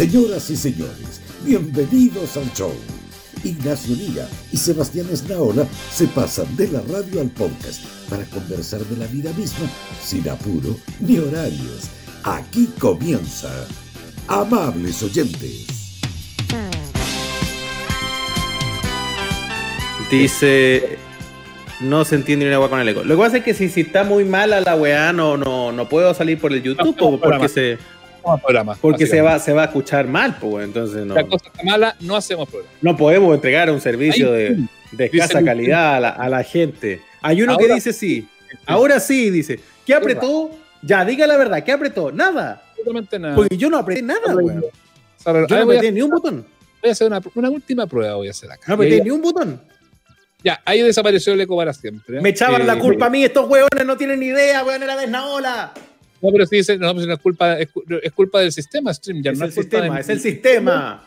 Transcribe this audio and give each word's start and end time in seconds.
Señoras 0.00 0.48
y 0.48 0.56
señores, 0.56 1.20
bienvenidos 1.44 2.34
al 2.38 2.50
show. 2.54 2.72
Ignacio 3.44 3.94
Liga 3.94 4.26
y 4.50 4.56
Sebastián 4.56 5.06
Esnaola 5.12 5.66
se 5.92 6.06
pasan 6.06 6.56
de 6.56 6.68
la 6.68 6.80
radio 6.80 7.20
al 7.20 7.28
podcast 7.28 7.84
para 8.08 8.24
conversar 8.24 8.80
de 8.80 8.96
la 8.96 9.06
vida 9.08 9.30
misma 9.34 9.68
sin 10.02 10.26
apuro 10.26 10.74
ni 11.00 11.18
horarios. 11.18 11.90
Aquí 12.24 12.70
comienza. 12.78 13.50
Amables 14.26 15.02
oyentes. 15.02 15.66
Dice. 20.10 20.96
No 21.80 22.06
se 22.06 22.14
entiende 22.14 22.46
ni 22.46 22.54
una 22.54 22.68
con 22.68 22.80
el 22.80 22.88
eco. 22.88 23.04
Lo 23.04 23.16
que 23.16 23.22
pasa 23.22 23.36
es 23.38 23.44
que 23.44 23.52
si, 23.52 23.68
si 23.68 23.82
está 23.82 24.04
muy 24.04 24.24
mala 24.24 24.62
la 24.62 24.76
weá, 24.76 25.12
no, 25.12 25.36
no, 25.36 25.72
no 25.72 25.88
puedo 25.90 26.14
salir 26.14 26.38
por 26.38 26.54
el 26.54 26.62
YouTube 26.62 26.96
No, 26.98 27.10
no, 27.10 27.20
porque 27.20 27.48
se. 27.50 27.78
Hacemos 28.20 28.40
programa. 28.40 28.78
Porque 28.80 29.06
se 29.06 29.20
va, 29.20 29.38
se 29.38 29.52
va 29.52 29.62
a 29.62 29.64
escuchar 29.66 30.06
mal, 30.06 30.36
pues 30.40 30.64
entonces 30.64 31.04
no, 31.04 31.14
La 31.14 31.24
cosa 31.24 31.46
está 31.46 31.62
mala, 31.62 31.96
no 32.00 32.16
hacemos 32.16 32.48
programa. 32.48 32.72
no 32.80 32.96
podemos 32.96 33.34
entregar 33.34 33.70
un 33.70 33.80
servicio 33.80 34.32
Ahí 34.32 34.68
de, 34.92 35.04
escasa 35.06 35.42
calidad 35.42 35.96
a 35.96 36.00
la, 36.00 36.08
a 36.10 36.28
la 36.28 36.42
gente. 36.42 37.00
Hay 37.22 37.42
uno 37.42 37.56
que 37.56 37.72
dice 37.72 37.92
sí. 37.92 38.28
Ahora 38.66 39.00
sí, 39.00 39.30
dice. 39.30 39.60
¿Qué 39.86 39.94
apretó? 39.94 40.50
Ya, 40.82 41.04
diga 41.04 41.26
la 41.26 41.36
verdad, 41.36 41.62
¿qué 41.62 41.72
apretó? 41.72 42.10
Nada. 42.12 42.62
Absolutamente 42.70 43.18
nada. 43.18 43.34
Porque 43.36 43.56
yo 43.56 43.68
no 43.68 43.76
apreté 43.78 44.02
nada. 44.02 44.34
Sara, 45.16 45.46
Yo 45.46 45.58
no 45.58 45.66
voy, 45.66 45.76
a, 45.76 45.78
apreté 45.78 45.92
ni 45.92 46.00
un 46.02 46.10
botón. 46.10 46.46
voy 46.80 46.88
a 46.88 46.92
hacer 46.92 47.06
una, 47.06 47.20
una 47.34 47.50
última 47.50 47.86
prueba, 47.86 48.14
voy 48.14 48.28
a 48.28 48.30
hacer 48.30 48.50
acá. 48.50 48.64
No 48.68 48.74
apreté 48.74 49.04
ni 49.04 49.10
un 49.10 49.20
botón. 49.20 49.60
ya, 50.42 50.62
ahí 50.64 50.80
desapareció 50.80 51.34
el 51.34 51.40
eco 51.42 51.56
para 51.56 51.74
siempre. 51.74 52.20
Me 52.22 52.30
echaban 52.30 52.62
Eh, 52.62 52.64
la 52.64 52.78
culpa 52.78 53.06
a 53.06 53.10
mí, 53.10 53.22
estos 53.22 53.46
hueones 53.48 53.84
no 53.84 53.96
tienen 53.98 54.20
ni 54.20 54.26
idea, 54.26 54.64
weón, 54.64 54.82
era 54.82 54.96
de 54.96 55.04
Esnaola. 55.04 55.72
No, 56.22 56.30
pero 56.32 56.46
sí 56.46 56.56
dice, 56.56 56.76
no, 56.76 56.92
pues 56.94 57.06
no 57.06 57.14
es 57.14 57.18
culpa, 57.20 57.58
es, 57.58 57.70
cu- 57.70 57.82
es 58.02 58.12
culpa 58.12 58.40
del 58.40 58.52
sistema, 58.52 58.92
Stream. 58.92 59.22
Ya 59.22 59.30
Es 59.30 59.38
no 59.38 59.44
el 59.44 59.50
es 59.50 59.54
culpa 59.56 59.70
sistema, 59.78 59.94
de- 59.94 60.00
es 60.02 60.08
el 60.08 60.20
sistema. 60.20 61.04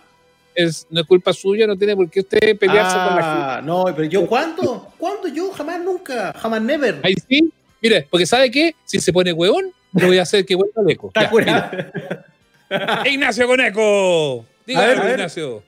es- 0.55 0.87
no 0.89 1.01
es 1.01 1.07
culpa 1.07 1.33
suya, 1.33 1.67
no 1.67 1.77
tiene 1.77 1.95
por 1.95 2.09
qué 2.09 2.21
usted 2.21 2.57
pelearse 2.57 2.95
con 2.95 3.05
la 3.15 3.23
gente. 3.23 3.47
Ah, 3.57 3.61
no, 3.63 3.85
pero 3.95 4.03
yo, 4.05 4.25
¿cuándo? 4.27 4.91
¿Cuándo 4.97 5.27
yo? 5.27 5.51
Jamás, 5.51 5.81
nunca, 5.81 6.33
jamás, 6.37 6.61
never. 6.61 6.99
Ahí 7.03 7.13
sí, 7.29 7.51
mire, 7.81 8.07
porque 8.09 8.25
¿sabe 8.25 8.49
qué? 8.49 8.75
Si 8.85 8.99
se 8.99 9.13
pone 9.13 9.31
hueón, 9.33 9.71
le 9.93 10.05
voy 10.07 10.17
a 10.17 10.23
hacer 10.23 10.45
que 10.45 10.55
vuelva 10.55 10.81
el 10.83 10.89
eco. 10.91 11.07
Está 11.13 11.29
Ya. 11.45 13.05
Ignacio 13.05 13.45
con 13.47 13.59
eco. 13.61 14.45
Diga, 14.65 14.83
A 14.83 14.87
ver, 14.87 14.97
a 14.97 15.03
ver. 15.03 15.11
Ignacio. 15.19 15.63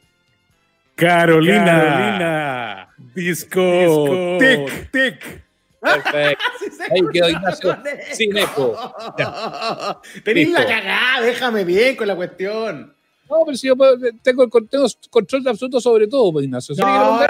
Carolina. 0.96 1.66
Carolina. 1.66 2.88
Disco. 3.14 3.62
Disco. 3.62 4.38
Tic, 4.40 4.92
tic. 4.92 5.45
Perfecto. 5.94 6.44
Ahí 6.92 7.02
quedó 7.14 7.30
Ignacio, 7.30 7.78
sin 8.14 8.38
eco. 8.38 8.78
Tenés 10.24 10.50
la 10.52 10.66
cagada, 10.66 11.22
déjame 11.22 11.64
bien 11.64 11.96
con 11.96 12.08
la 12.08 12.16
cuestión. 12.16 12.94
No, 13.28 13.38
pero 13.44 13.58
si 13.58 13.66
yo 13.66 13.76
tengo, 14.22 14.48
tengo 14.72 15.02
control 15.10 15.48
absoluto 15.48 15.82
sobre 15.82 16.06
todo, 16.08 16.32
pues, 16.32 16.46
Ignacio. 16.46 16.76
No, 16.78 17.24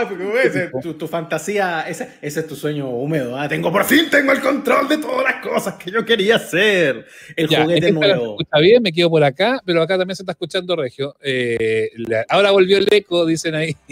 ese, 0.43 0.69
tu, 0.81 0.93
tu 0.95 1.07
fantasía, 1.07 1.85
ese, 1.87 2.17
ese 2.21 2.41
es 2.41 2.47
tu 2.47 2.53
sueño 2.53 2.89
húmedo. 2.89 3.39
¿ah? 3.39 3.47
Tengo, 3.47 3.71
por 3.71 3.85
fin 3.85 4.09
tengo 4.09 4.33
el 4.33 4.41
control 4.41 4.89
de 4.89 4.97
todas 4.97 5.23
las 5.23 5.35
cosas 5.41 5.75
que 5.75 5.91
yo 5.91 6.03
quería 6.03 6.35
hacer. 6.35 7.05
El 7.37 7.47
Ya, 7.47 7.63
juguete 7.63 7.85
se 7.87 7.91
nuevo. 7.93 8.31
escucha 8.41 8.59
bien, 8.59 8.83
me 8.83 8.91
quedo 8.91 9.09
por 9.09 9.23
acá, 9.23 9.61
pero 9.65 9.81
acá 9.81 9.97
también 9.97 10.17
se 10.17 10.23
está 10.23 10.33
escuchando 10.33 10.75
Regio. 10.75 11.15
Eh, 11.21 11.89
la- 11.95 12.25
ahora 12.27 12.51
volvió 12.51 12.77
el 12.77 12.87
eco, 12.91 13.25
dicen 13.25 13.55
ahí. 13.55 13.73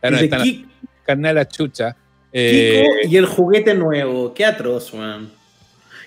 Dice, 0.00 0.24
están 0.26 0.70
carnal 1.04 1.34
la 1.34 1.48
chucha. 1.48 1.96
Eh, 2.32 2.84
Kiko 3.02 3.08
y 3.12 3.16
el 3.16 3.26
juguete 3.26 3.74
nuevo. 3.74 4.34
Qué 4.34 4.44
atroz, 4.44 4.92
man. 4.94 5.30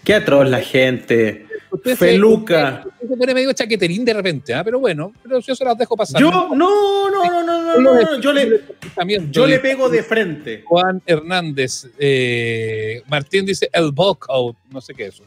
Qué 0.03 0.13
atroz 0.15 0.49
la 0.49 0.61
gente. 0.61 1.45
usted 1.71 1.91
se- 1.91 1.95
Feluca. 1.95 2.83
usted 2.85 3.07
se 3.09 3.15
pone 3.17 3.33
medio 3.33 3.53
chaqueterín 3.53 4.03
de 4.03 4.13
repente, 4.13 4.53
¿ah? 4.53 4.63
pero 4.63 4.79
bueno, 4.79 5.13
pero 5.23 5.39
yo 5.39 5.55
se 5.55 5.63
las 5.63 5.77
dejo 5.77 5.95
pasar. 5.95 6.19
Yo, 6.19 6.29
no, 6.29 6.53
no, 6.55 7.09
no, 7.09 7.23
no, 7.23 7.43
no, 7.43 7.79
no, 7.79 8.01
no, 8.03 8.19
Yo 8.19 8.33
le, 8.33 8.61
También 8.95 9.31
yo 9.31 9.47
le 9.47 9.59
pego 9.59 9.87
de 9.89 10.03
frente. 10.03 10.63
Juan 10.65 11.01
Hernández. 11.05 11.87
eh, 11.97 13.01
Martín 13.07 13.45
dice 13.45 13.69
el 13.71 13.91
out, 13.95 14.57
no 14.71 14.81
sé 14.81 14.93
qué 14.93 15.05
es 15.07 15.15
eso. 15.15 15.23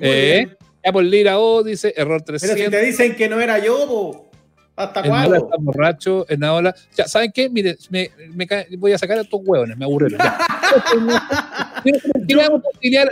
Eh. 0.00 0.48
Apple 0.86 1.04
Lira 1.04 1.38
O 1.38 1.62
dice 1.62 1.94
error 1.96 2.22
Pero 2.26 2.38
300. 2.38 2.58
si 2.64 2.70
te 2.70 2.80
dicen 2.84 3.14
que 3.16 3.28
no 3.28 3.40
era 3.40 3.58
yo, 3.64 3.86
po, 3.86 4.23
¿hasta 4.76 5.02
cuándo? 5.02 5.34
está 5.36 5.56
borracho, 5.58 6.26
en 6.28 6.40
Naola. 6.40 6.74
Ya, 6.96 7.06
¿saben 7.06 7.30
qué? 7.32 7.48
Mire, 7.48 7.76
me, 7.90 8.10
me 8.34 8.46
voy 8.78 8.92
a 8.92 8.98
sacar 8.98 9.18
a 9.18 9.22
estos 9.22 9.40
hueones, 9.44 9.76
me 9.76 9.84
aburrieron. 9.84 10.18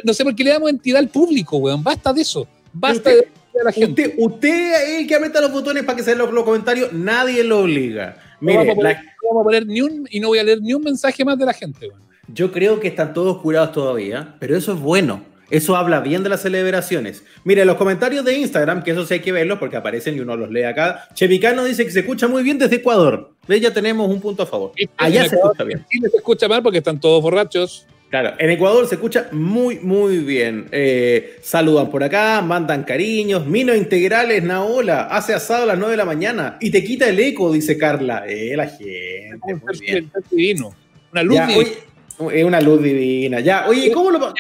no 0.05 0.15
sé 0.15 0.25
por 0.25 0.35
qué 0.35 0.45
le 0.45 0.51
damos 0.51 0.71
entidad- 0.71 0.99
al 1.01 1.09
público, 1.09 1.57
weón. 1.59 1.83
Basta 1.83 2.13
de 2.13 2.23
eso. 2.23 2.47
Basta 2.73 3.11
Usted- 3.11 3.25
de 3.55 3.61
a 3.61 3.65
la 3.65 3.73
gente. 3.73 4.03
Usted, 4.09 4.15
usted 4.19 4.83
es 4.95 5.01
el 5.01 5.07
que 5.07 5.15
aprieta 5.15 5.41
los 5.41 5.53
botones 5.53 5.83
para 5.85 5.97
que 5.97 6.03
se 6.03 6.17
los, 6.17 6.33
los 6.33 6.45
comentarios, 6.45 6.93
nadie 6.93 7.45
lo 7.45 7.61
obliga. 7.61 8.17
no, 8.41 8.47
Mire, 8.47 8.59
vamos 8.59 8.73
a 8.73 8.77
poner, 8.77 8.97
la- 8.97 9.03
no 9.03 9.29
vamos 9.29 9.41
a 9.41 9.45
poner 9.45 9.67
ni 9.67 9.81
un, 9.83 10.09
y 10.11 10.21
no 10.21 10.29
voy 10.29 10.39
a 10.39 10.43
leer 10.45 10.61
ni 10.63 10.73
un 10.75 10.83
mensaje 10.83 11.25
más 11.25 11.39
de 11.39 11.45
la 11.47 11.53
gente, 11.53 11.87
weón. 11.89 12.01
yo 12.29 12.51
creo 12.51 12.81
que 12.81 12.89
están 12.89 13.13
todos 13.13 13.41
curados 13.43 13.73
todavía, 13.73 14.37
pero 14.39 14.57
eso 14.57 14.73
es 14.73 14.81
bueno. 14.81 15.23
Eso 15.53 15.77
habla 15.77 16.01
bien 16.01 16.23
de 16.23 16.31
las 16.31 16.41
celebraciones. 16.41 17.25
Mire, 17.45 17.67
los 17.67 17.77
comentarios 17.77 18.25
de 18.25 18.39
Instagram, 18.39 18.83
que 18.83 18.93
eso 18.93 19.05
sí 19.05 19.15
hay 19.15 19.21
que 19.21 19.33
verlos 19.33 19.59
porque 19.59 19.77
aparecen 19.77 20.17
y 20.17 20.21
uno 20.21 20.35
los 20.35 20.51
lee 20.51 20.63
acá. 20.63 21.07
Chevicano 21.13 21.65
dice 21.65 21.85
que 21.85 21.91
se 21.91 22.01
escucha 22.01 22.27
muy 22.27 22.43
bien 22.43 22.59
desde 22.59 22.77
Ecuador. 22.77 23.33
¿Ves? 23.47 23.61
Ya 23.61 23.71
tenemos 23.71 24.09
un 24.09 24.19
punto 24.21 24.45
a 24.45 24.47
favor. 24.47 24.73
Allá 24.97 25.29
se 25.29 25.37
escucha 25.37 25.63
bien. 25.65 25.81
en 25.81 25.87
Chile 25.89 26.09
se 26.11 26.17
escucha 26.17 26.49
mal 26.49 26.63
porque 26.63 26.79
están 26.79 26.99
todos 26.99 27.23
borrachos. 27.23 27.87
Claro, 28.09 28.33
en 28.39 28.49
Ecuador 28.51 28.87
se 28.87 28.95
escucha 28.95 29.29
muy, 29.33 29.79
muy 29.81 30.19
bien. 30.19 30.69
Eh, 30.73 31.37
saludan 31.43 31.91
por 31.91 32.03
acá, 32.03 32.41
mandan 32.41 32.85
cariños. 32.85 33.47
Mino 33.47 33.75
Integrales, 33.75 34.43
Naola, 34.43 35.03
hace 35.05 35.35
asado 35.35 35.65
a 35.65 35.67
las 35.67 35.79
9 35.79 35.93
de 35.93 35.97
la 35.99 36.05
mañana 36.07 36.57
y 36.61 36.71
te 36.71 36.83
quita 36.83 37.09
el 37.11 37.21
eco, 37.21 37.53
dice 37.53 37.77
Carla. 37.77 38.25
Eh, 38.27 38.55
la 38.57 38.69
gente, 38.69 39.39
muy 39.55 39.79
bien. 39.81 40.11
Divino. 40.31 40.75
Una 41.13 41.23
luz 41.23 41.37
Ya, 41.37 41.47
divina. 41.47 41.71
oye, 42.19 42.45
una 42.45 42.61
luz 42.63 42.83
divina. 42.83 43.41
Ya, 43.41 43.67
oye, 43.69 43.93
¿cómo 43.93 44.11
lo 44.11 44.33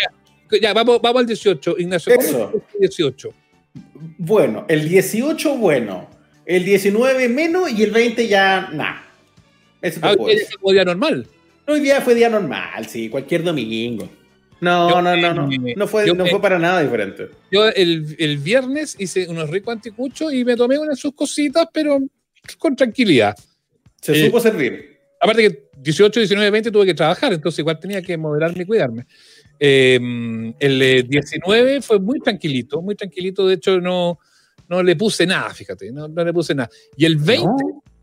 Ya, 0.60 0.72
vamos, 0.72 1.00
vamos 1.02 1.20
al 1.20 1.26
18. 1.26 1.76
Ignacio, 1.78 2.14
¿cómo 2.14 2.26
Eso. 2.28 2.52
es 2.56 2.74
el 2.74 2.80
18? 2.80 3.34
Bueno, 4.18 4.64
el 4.68 4.88
18, 4.88 5.56
bueno. 5.56 6.08
El 6.44 6.64
19 6.64 7.28
menos 7.28 7.70
y 7.70 7.82
el 7.84 7.90
20 7.92 8.26
ya, 8.26 8.68
nada. 8.72 9.04
Eso 9.80 10.00
te 10.00 10.06
Ah, 10.06 10.14
puedo 10.16 10.28
decir. 10.28 10.48
un 10.60 10.74
día 10.74 10.84
normal. 10.84 11.26
Hoy 11.68 11.80
día 11.80 12.00
fue 12.00 12.14
día 12.16 12.28
normal, 12.28 12.86
sí, 12.86 13.08
cualquier 13.08 13.44
domingo. 13.44 14.08
No, 14.60 14.90
Yo 14.90 15.02
no, 15.02 15.16
no, 15.16 15.34
no. 15.34 15.48
No 15.76 15.86
fue, 15.88 16.06
yo 16.06 16.14
no 16.14 16.26
fue 16.26 16.40
para 16.40 16.58
nada 16.58 16.82
diferente. 16.82 17.28
Yo 17.50 17.69
el, 17.69 18.14
el 18.19 18.38
viernes 18.38 18.94
hice 18.98 19.26
unos 19.28 19.50
ricos 19.50 19.72
anticuchos 19.72 20.32
y 20.32 20.44
me 20.44 20.54
tomé 20.56 20.78
una 20.78 20.90
de 20.90 20.96
sus 20.96 21.14
cositas, 21.14 21.66
pero 21.72 21.98
con 22.58 22.76
tranquilidad. 22.76 23.36
Se 24.00 24.12
Eh, 24.12 24.26
supo 24.26 24.40
servir. 24.40 24.98
Aparte 25.20 25.42
que 25.42 25.69
18, 25.78 26.20
19, 26.20 26.50
20 26.50 26.70
tuve 26.72 26.86
que 26.86 26.94
trabajar, 26.94 27.32
entonces 27.32 27.60
igual 27.60 27.78
tenía 27.80 28.02
que 28.02 28.16
moderarme 28.16 28.62
y 28.62 28.66
cuidarme. 28.66 29.06
Eh, 29.65 29.95
el 30.59 30.83
eh, 30.83 31.05
19 31.05 31.83
fue 31.83 32.00
muy 32.00 32.19
tranquilito, 32.19 32.83
muy 32.83 32.97
tranquilito. 32.97 33.47
De 33.47 33.55
hecho, 33.55 33.81
no, 33.81 34.19
no 34.69 34.83
le 34.83 34.97
puse 34.97 35.25
nada, 35.25 35.50
fíjate, 35.55 35.93
no, 35.93 36.09
no 36.09 36.25
le 36.25 36.33
puse 36.33 36.53
nada. 36.53 36.69
Y 36.97 37.05
el 37.05 37.15
20, 37.17 37.47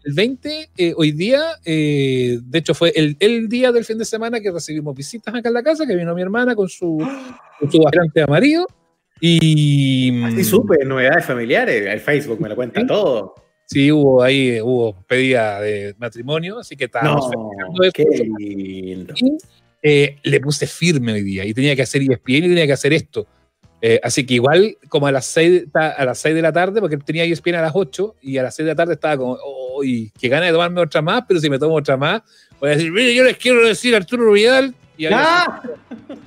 el 0.06 0.14
20 0.14 0.70
eh, 0.78 0.94
hoy 0.96 1.12
día, 1.12 1.42
eh, 1.66 2.40
de 2.42 2.60
hecho, 2.60 2.74
fue 2.74 2.94
el, 2.96 3.18
el 3.20 3.50
día 3.50 3.74
del 3.74 3.84
fin 3.84 3.98
de 3.98 4.06
semana 4.06 4.40
que 4.40 4.52
recibimos 4.52 4.96
visitas 4.96 5.36
acá 5.36 5.50
en 5.50 5.54
la 5.54 5.62
casa, 5.62 5.86
que 5.86 5.98
vino 5.98 6.16
mi 6.16 6.22
hermana 6.22 6.56
con 6.56 6.70
su, 6.70 6.98
con 7.60 7.70
su 7.70 7.80
bastante 7.80 8.22
amarillo. 8.22 8.66
Y 9.20 10.24
Así 10.24 10.46
supe, 10.46 10.86
novedades 10.86 11.26
familiares. 11.26 11.86
El 11.88 12.00
Facebook 12.00 12.40
me 12.40 12.48
lo 12.48 12.56
cuenta 12.56 12.80
Sí. 12.80 12.88
todo. 12.88 13.36
sí, 13.66 13.92
hubo 13.92 14.24
ahí, 14.24 14.62
hubo 14.62 14.94
pedida 15.06 15.60
de 15.60 15.94
matrimonio, 15.98 16.60
así 16.60 16.78
que 16.78 16.86
estábamos 16.86 17.30
No, 17.30 17.92
qué 17.94 18.06
lindo. 18.06 19.14
Y 19.18 19.38
eh, 19.82 20.18
le 20.24 20.40
puse 20.40 20.68
firme 20.68 21.14
hoy 21.14 21.24
día 21.24 21.46
y 21.46 21.54
tenía 21.54 21.76
que 21.76 21.82
hacer 21.82 22.02
ESPN 22.02 22.36
y 22.36 22.42
tenía 22.42 22.68
que 22.68 22.74
hacer 22.74 22.94
esto. 22.94 23.28
Eh, 23.82 24.00
así 24.04 24.26
que 24.26 24.34
igual 24.34 24.78
como 24.90 25.08
a 25.08 25.12
las 25.12 25.26
6 25.28 25.68
a 25.74 26.04
las 26.04 26.20
6 26.20 26.36
de 26.36 26.42
la 26.42 26.52
tarde, 26.52 26.82
porque 26.82 26.98
tenía 26.98 27.24
ESPN 27.24 27.56
a 27.56 27.62
las 27.62 27.72
8 27.74 28.16
y 28.22 28.38
a 28.38 28.44
las 28.44 28.56
6 28.56 28.66
de 28.66 28.72
la 28.72 28.76
tarde 28.76 28.94
estaba 28.94 29.16
como, 29.18 29.38
uy, 29.78 30.12
qué 30.20 30.28
gana 30.28 30.48
de 30.48 30.52
tomarme 30.52 30.82
otra 30.82 31.02
más, 31.02 31.24
pero 31.28 31.40
si 31.40 31.50
me 31.50 31.58
tomo 31.58 31.76
otra 31.76 31.96
más, 31.96 32.22
voy 32.60 32.72
a 32.72 32.76
decir, 32.76 32.92
mire, 32.92 33.16
yo 33.16 33.24
les 33.24 33.38
quiero 33.38 33.66
decir 33.66 33.94
a 33.94 33.98
Arturo 33.98 34.32
Vidal 34.34 34.76
y 34.98 35.06
habría, 35.06 35.24
¡Ah! 35.24 35.62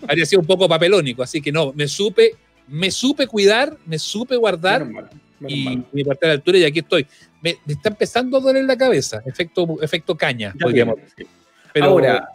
habría 0.09 0.25
sido 0.25 0.41
un 0.41 0.47
poco 0.47 0.67
papelónico, 0.67 1.23
así 1.23 1.43
que 1.43 1.53
no, 1.53 1.75
me 1.75 1.89
supe, 1.89 2.37
me 2.69 2.91
supe 2.91 3.27
cuidar, 3.27 3.77
me 3.85 3.99
supe 3.99 4.37
guardar 4.37 4.89
y 5.47 5.83
mi 5.93 6.05
parte 6.05 6.27
de 6.27 6.29
la 6.29 6.35
altura 6.35 6.59
y 6.59 6.65
aquí 6.65 6.79
estoy. 6.79 7.07
Me, 7.43 7.57
me 7.67 7.75
está 7.75 7.89
empezando 7.91 8.39
a 8.39 8.41
doler 8.41 8.65
la 8.65 8.77
cabeza, 8.77 9.21
efecto, 9.27 9.79
efecto 9.83 10.17
caña, 10.17 10.55
Ya 10.59 10.65
podríamos 10.65 10.97
sí. 11.17 11.27
Pero, 11.73 11.87
Ahora, 11.87 12.29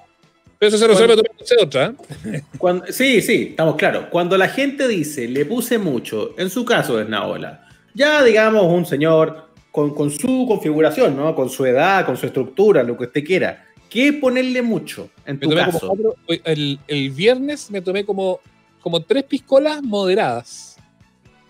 pero 0.60 0.70
eso 0.70 0.78
se 0.78 0.88
resuelve 0.88 1.16
tomándose 1.16 1.56
otra. 1.62 1.94
Cuando- 2.58 2.86
sí, 2.92 3.22
sí, 3.22 3.48
estamos 3.52 3.76
claros. 3.76 4.06
Cuando 4.10 4.38
la 4.38 4.50
gente 4.50 4.88
dice, 4.88 5.28
le 5.28 5.46
puse 5.46 5.78
mucho, 5.78 6.34
en 6.38 6.50
su 6.50 6.66
caso 6.66 7.00
es 7.00 7.08
Naola, 7.08 7.68
ya 7.94 8.24
digamos 8.24 8.64
un 8.66 8.86
señor 8.86 9.48
con, 9.72 9.94
con 9.94 10.10
su 10.12 10.46
configuración, 10.48 11.16
¿no? 11.16 11.36
Con 11.36 11.50
su 11.50 11.66
edad, 11.66 12.06
con 12.06 12.18
su 12.18 12.26
estructura, 12.26 12.84
lo 12.84 12.98
que 12.98 13.06
usted 13.06 13.24
quiera. 13.24 13.66
¿Qué 13.90 14.12
ponerle 14.14 14.62
mucho 14.62 15.10
en 15.26 15.40
tu 15.40 15.50
caso? 15.50 15.88
como 15.88 16.16
el, 16.28 16.80
el 16.88 17.10
viernes 17.12 17.72
me 17.72 17.82
tomé 17.82 18.04
como, 18.04 18.40
como 18.82 19.02
tres 19.02 19.24
piscolas 19.24 19.82
moderadas. 19.82 20.78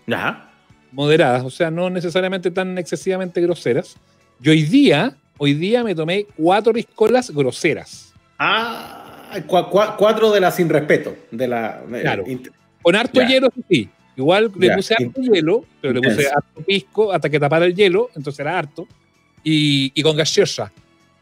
Ya. 0.06 0.50
moderadas, 0.92 1.44
o 1.44 1.50
sea, 1.50 1.70
no 1.70 1.90
necesariamente 1.90 2.50
tan 2.50 2.78
excesivamente 2.78 3.40
groseras. 3.40 3.96
Y 4.42 4.48
hoy 4.48 4.62
día, 4.62 5.16
hoy 5.36 5.52
día 5.54 5.82
me 5.84 5.94
tomé 5.94 6.26
cuatro 6.36 6.72
piscolas 6.72 7.30
groseras. 7.30 8.14
Ah, 8.38 8.97
cuatro 9.46 10.30
de 10.32 10.40
la 10.40 10.50
sin 10.50 10.68
respeto. 10.68 11.14
De 11.30 11.48
la, 11.48 11.82
de- 11.88 12.00
Claro. 12.02 12.24
Con 12.82 12.96
harto 12.96 13.20
hielo, 13.22 13.48
sí. 13.68 13.88
Igual 14.16 14.50
le 14.58 14.66
Ya. 14.68 14.76
puse 14.76 14.94
harto 14.94 15.20
hielo, 15.22 15.64
pero 15.80 15.94
le 15.94 16.00
puse 16.00 16.26
harto 16.28 16.60
pisco 16.66 17.12
hasta 17.12 17.28
que 17.30 17.38
tapara 17.38 17.66
el 17.66 17.74
hielo, 17.74 18.10
entonces 18.16 18.40
era 18.40 18.58
harto. 18.58 18.86
Y, 19.44 19.92
y 19.94 20.02
con 20.02 20.16
gaseosa. 20.16 20.72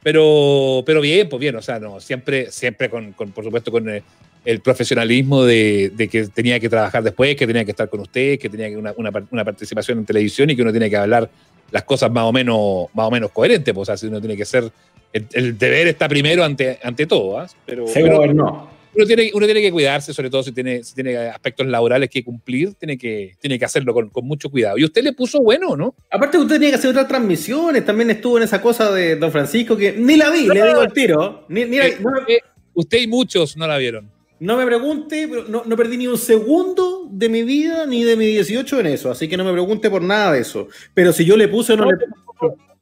Pero, 0.02 0.82
pero 0.86 1.00
bien, 1.00 1.28
pues 1.28 1.40
bien, 1.40 1.56
o 1.56 1.62
sea, 1.62 1.78
no, 1.80 2.00
siempre, 2.00 2.50
siempre 2.50 2.88
con, 2.88 3.12
con, 3.12 3.32
por 3.32 3.44
supuesto, 3.44 3.70
con 3.72 3.88
el, 3.88 4.02
el 4.44 4.60
profesionalismo 4.60 5.44
de, 5.44 5.90
de 5.94 6.08
que 6.08 6.26
tenía 6.28 6.60
que 6.60 6.68
trabajar 6.68 7.02
después, 7.02 7.34
que 7.36 7.46
tenía 7.46 7.64
que 7.64 7.72
estar 7.72 7.88
con 7.88 8.00
ustedes, 8.00 8.38
que 8.38 8.48
tenía 8.48 8.68
que 8.68 8.76
una, 8.76 8.94
una 8.96 9.44
participación 9.44 9.98
en 9.98 10.06
televisión 10.06 10.48
y 10.48 10.56
que 10.56 10.62
uno 10.62 10.70
tiene 10.70 10.88
que 10.88 10.96
hablar 10.96 11.28
las 11.72 11.82
cosas 11.82 12.10
más 12.12 12.24
o 12.24 12.32
menos, 12.32 12.86
más 12.94 13.08
o 13.08 13.10
menos 13.10 13.32
coherentes, 13.32 13.74
pues, 13.74 13.82
o 13.82 13.84
sea, 13.86 13.96
si 13.96 14.06
uno 14.06 14.20
tiene 14.20 14.36
que 14.36 14.44
ser, 14.44 14.70
el, 15.12 15.26
el 15.32 15.58
deber 15.58 15.88
está 15.88 16.08
primero 16.08 16.44
ante, 16.44 16.78
ante 16.82 17.06
todo, 17.06 17.38
¿ah? 17.38 17.46
pero, 17.64 17.86
se 17.86 18.00
pero- 18.02 18.16
gobernó. 18.16 18.70
uno 18.94 19.06
tiene, 19.06 19.30
uno 19.34 19.46
tiene 19.46 19.60
que 19.62 19.70
cuidarse, 19.72 20.12
sobre 20.14 20.30
todo 20.30 20.42
si 20.42 20.52
tiene, 20.52 20.82
si 20.84 20.94
tiene 20.94 21.16
aspectos 21.16 21.66
laborales 21.66 22.08
que 22.10 22.24
cumplir, 22.24 22.74
tiene 22.74 22.96
que, 22.98 23.34
tiene 23.40 23.58
que 23.58 23.64
hacerlo 23.64 23.92
con, 23.94 24.08
con 24.10 24.26
mucho 24.26 24.50
cuidado. 24.50 24.78
Y 24.78 24.84
usted 24.84 25.02
le 25.02 25.12
puso 25.12 25.40
bueno, 25.42 25.76
¿no? 25.76 25.94
Aparte, 26.10 26.38
usted 26.38 26.54
tenía 26.56 26.70
que 26.70 26.76
hacer 26.76 26.90
otras 26.90 27.06
transmisiones. 27.08 27.84
También 27.84 28.10
estuvo 28.10 28.38
en 28.38 28.44
esa 28.44 28.60
cosa 28.62 28.90
de 28.92 29.16
Don 29.16 29.30
Francisco 29.32 29.76
que 29.76 29.92
ni 29.92 30.16
la 30.16 30.30
vi, 30.30 30.46
le 30.48 30.62
digo 30.66 30.80
al 30.80 30.92
tiro. 30.92 31.44
Ni, 31.48 31.64
ni 31.66 31.76
la- 31.76 31.86
Eh, 31.88 31.96
no, 32.00 32.10
me- 32.10 32.38
usted, 32.74 32.98
y 33.00 33.06
muchos 33.06 33.56
no 33.56 33.66
la 33.66 33.76
vieron. 33.78 34.10
no 34.40 34.56
me 34.56 34.64
pregunte, 34.66 35.26
pero 35.28 35.44
no, 35.48 35.62
no 35.66 35.76
perdí 35.76 35.96
ni 35.98 36.06
un 36.06 36.18
segundo 36.18 37.06
de 37.10 37.28
mi 37.28 37.42
vida 37.42 37.86
ni 37.86 38.02
de 38.04 38.16
mi 38.16 38.26
18 38.26 38.80
en 38.80 38.86
eso. 38.86 39.10
Así 39.10 39.28
que 39.28 39.36
no 39.36 39.44
me 39.44 39.52
pregunte 39.52 39.88
por 39.90 40.02
nada 40.02 40.32
de 40.32 40.40
eso. 40.40 40.68
Pero 40.94 41.12
si 41.12 41.24
yo 41.24 41.36
le 41.36 41.48
puse 41.48 41.72
o 41.74 41.76
no, 41.76 41.84
No, 41.84 41.90
le 41.90 41.98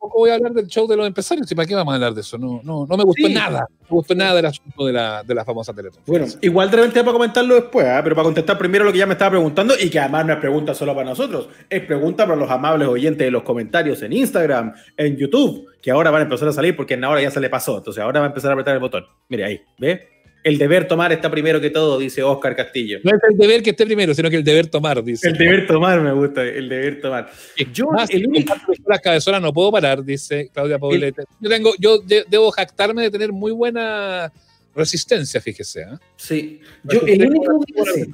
Tampoco 0.04 0.18
voy 0.18 0.30
a 0.30 0.34
hablar 0.34 0.52
del 0.52 0.66
show 0.66 0.86
de 0.86 0.96
los 0.98 1.06
empresarios, 1.06 1.50
¿y 1.50 1.54
para 1.54 1.66
qué 1.66 1.74
vamos 1.74 1.92
a 1.92 1.94
hablar 1.94 2.12
de 2.12 2.20
eso? 2.20 2.36
No, 2.36 2.60
no, 2.62 2.84
no 2.86 2.96
me 2.98 3.04
gustó 3.04 3.26
Sí. 3.26 3.32
nada. 3.32 3.60
No 3.70 3.86
me 3.88 3.96
gustó 3.96 4.14
nada 4.14 4.34
del 4.34 4.44
asunto 4.44 4.84
de 4.84 4.92
la, 4.92 5.22
de 5.22 5.34
la 5.34 5.44
famosa 5.46 5.72
Teletón. 5.72 6.02
Bueno, 6.06 6.26
igual 6.42 6.70
de 6.70 6.76
repente 6.76 7.00
para 7.00 7.12
comentarlo 7.14 7.54
después, 7.54 7.86
¿ah? 7.86 8.00
pero 8.04 8.14
para 8.14 8.24
contestar 8.24 8.58
primero 8.58 8.84
lo 8.84 8.92
que 8.92 8.98
ya 8.98 9.06
me 9.06 9.14
estaba 9.14 9.30
preguntando 9.30 9.72
y 9.80 9.88
que 9.88 9.98
además 9.98 10.26
no 10.26 10.34
es 10.34 10.38
pregunta 10.40 10.74
solo 10.74 10.94
para 10.94 11.08
nosotros, 11.08 11.48
es 11.70 11.80
pregunta 11.86 12.26
para 12.26 12.36
los 12.36 12.50
amables 12.50 12.86
oyentes 12.86 13.26
de 13.26 13.30
los 13.30 13.44
comentarios 13.44 14.02
en 14.02 14.12
Instagram, 14.12 14.74
en 14.98 15.16
YouTube, 15.16 15.68
que 15.80 15.90
ahora 15.90 16.10
van 16.10 16.20
a 16.20 16.24
empezar 16.24 16.48
a 16.48 16.52
salir 16.52 16.76
porque 16.76 16.94
en 16.94 17.04
ahora 17.04 17.22
ya 17.22 17.30
se 17.30 17.40
le 17.40 17.48
pasó, 17.48 17.78
entonces 17.78 18.02
ahora 18.02 18.20
va 18.20 18.26
a 18.26 18.28
empezar 18.28 18.50
a 18.50 18.54
apretar 18.54 18.74
el 18.74 18.80
botón. 18.80 19.06
Mire 19.30 19.44
ahí, 19.46 19.60
¿ve? 19.78 20.13
El 20.44 20.58
deber 20.58 20.86
tomar 20.86 21.10
está 21.12 21.30
primero 21.30 21.60
que 21.60 21.70
todo, 21.70 21.98
dice 21.98 22.22
Oscar 22.22 22.54
Castillo. 22.54 22.98
No 23.02 23.10
es 23.16 23.20
el 23.30 23.36
deber 23.36 23.62
que 23.62 23.70
esté 23.70 23.84
primero, 23.86 24.14
sino 24.14 24.28
que 24.30 24.36
el 24.36 24.44
deber 24.44 24.66
tomar, 24.68 25.02
dice. 25.02 25.26
El 25.28 25.38
deber 25.38 25.66
tomar 25.66 26.00
me 26.02 26.12
gusta, 26.12 26.42
el 26.44 26.68
deber 26.68 27.00
tomar. 27.00 27.30
Yo, 27.72 27.86
Más, 27.86 28.10
el 28.10 28.26
único... 28.28 28.54
las 28.86 29.00
cabezonas 29.00 29.40
no 29.40 29.52
puedo 29.52 29.72
parar, 29.72 30.04
dice 30.04 30.50
Claudia 30.52 30.78
Poblete. 30.78 31.24
Yo 31.40 31.48
tengo, 31.50 31.72
yo 31.78 31.98
de- 31.98 32.24
debo 32.28 32.50
jactarme 32.50 33.02
de 33.02 33.10
tener 33.10 33.32
muy 33.32 33.52
buena 33.52 34.30
resistencia, 34.76 35.40
fíjese. 35.40 35.80
¿eh? 35.80 35.86
Sí, 36.16 36.60
yo 36.84 37.00
el 37.06 37.26
único 37.26 37.64
día... 37.66 37.84
sí. 37.94 38.04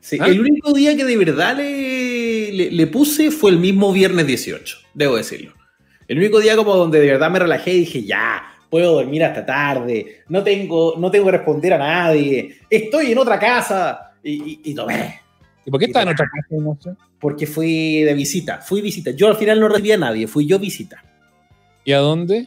Sí, 0.00 0.18
¿Ah? 0.20 0.28
el 0.28 0.38
único 0.40 0.72
día 0.72 0.96
que 0.96 1.04
de 1.04 1.16
verdad 1.16 1.56
le, 1.56 2.52
le, 2.52 2.70
le 2.70 2.86
puse 2.86 3.32
fue 3.32 3.50
el 3.50 3.58
mismo 3.58 3.92
viernes 3.92 4.24
18, 4.26 4.78
debo 4.94 5.16
decirlo. 5.16 5.52
El 6.06 6.18
único 6.18 6.38
día 6.38 6.54
como 6.54 6.76
donde 6.76 7.00
de 7.00 7.06
verdad 7.08 7.28
me 7.28 7.40
relajé 7.40 7.72
y 7.74 7.78
dije, 7.80 8.02
ya, 8.04 8.44
puedo 8.70 8.94
dormir 8.94 9.24
hasta 9.24 9.44
tarde, 9.46 10.22
no 10.28 10.42
tengo, 10.42 10.94
no 10.98 11.10
tengo 11.10 11.26
que 11.26 11.32
responder 11.32 11.72
a 11.74 11.78
nadie, 11.78 12.56
estoy 12.70 13.12
en 13.12 13.18
otra 13.18 13.38
casa 13.38 14.12
y, 14.22 14.32
y- 14.32 14.60
y 14.64 14.74
tomé, 14.74 15.20
¿Y 15.64 15.70
por 15.70 15.80
qué 15.80 15.86
está 15.86 16.02
en 16.02 16.08
otra 16.08 16.26
casa? 16.26 16.62
No 16.62 16.76
sé? 16.80 16.90
porque 17.18 17.46
fui 17.46 18.02
de 18.02 18.12
visita, 18.14 18.58
fui 18.58 18.80
visita. 18.82 19.10
Yo 19.10 19.26
al 19.28 19.36
final 19.36 19.58
no 19.58 19.68
recibí 19.68 19.90
a 19.92 19.96
nadie, 19.96 20.26
fui 20.28 20.46
yo 20.46 20.58
visita. 20.58 21.02
¿Y 21.84 21.92
a 21.92 21.98
dónde? 21.98 22.46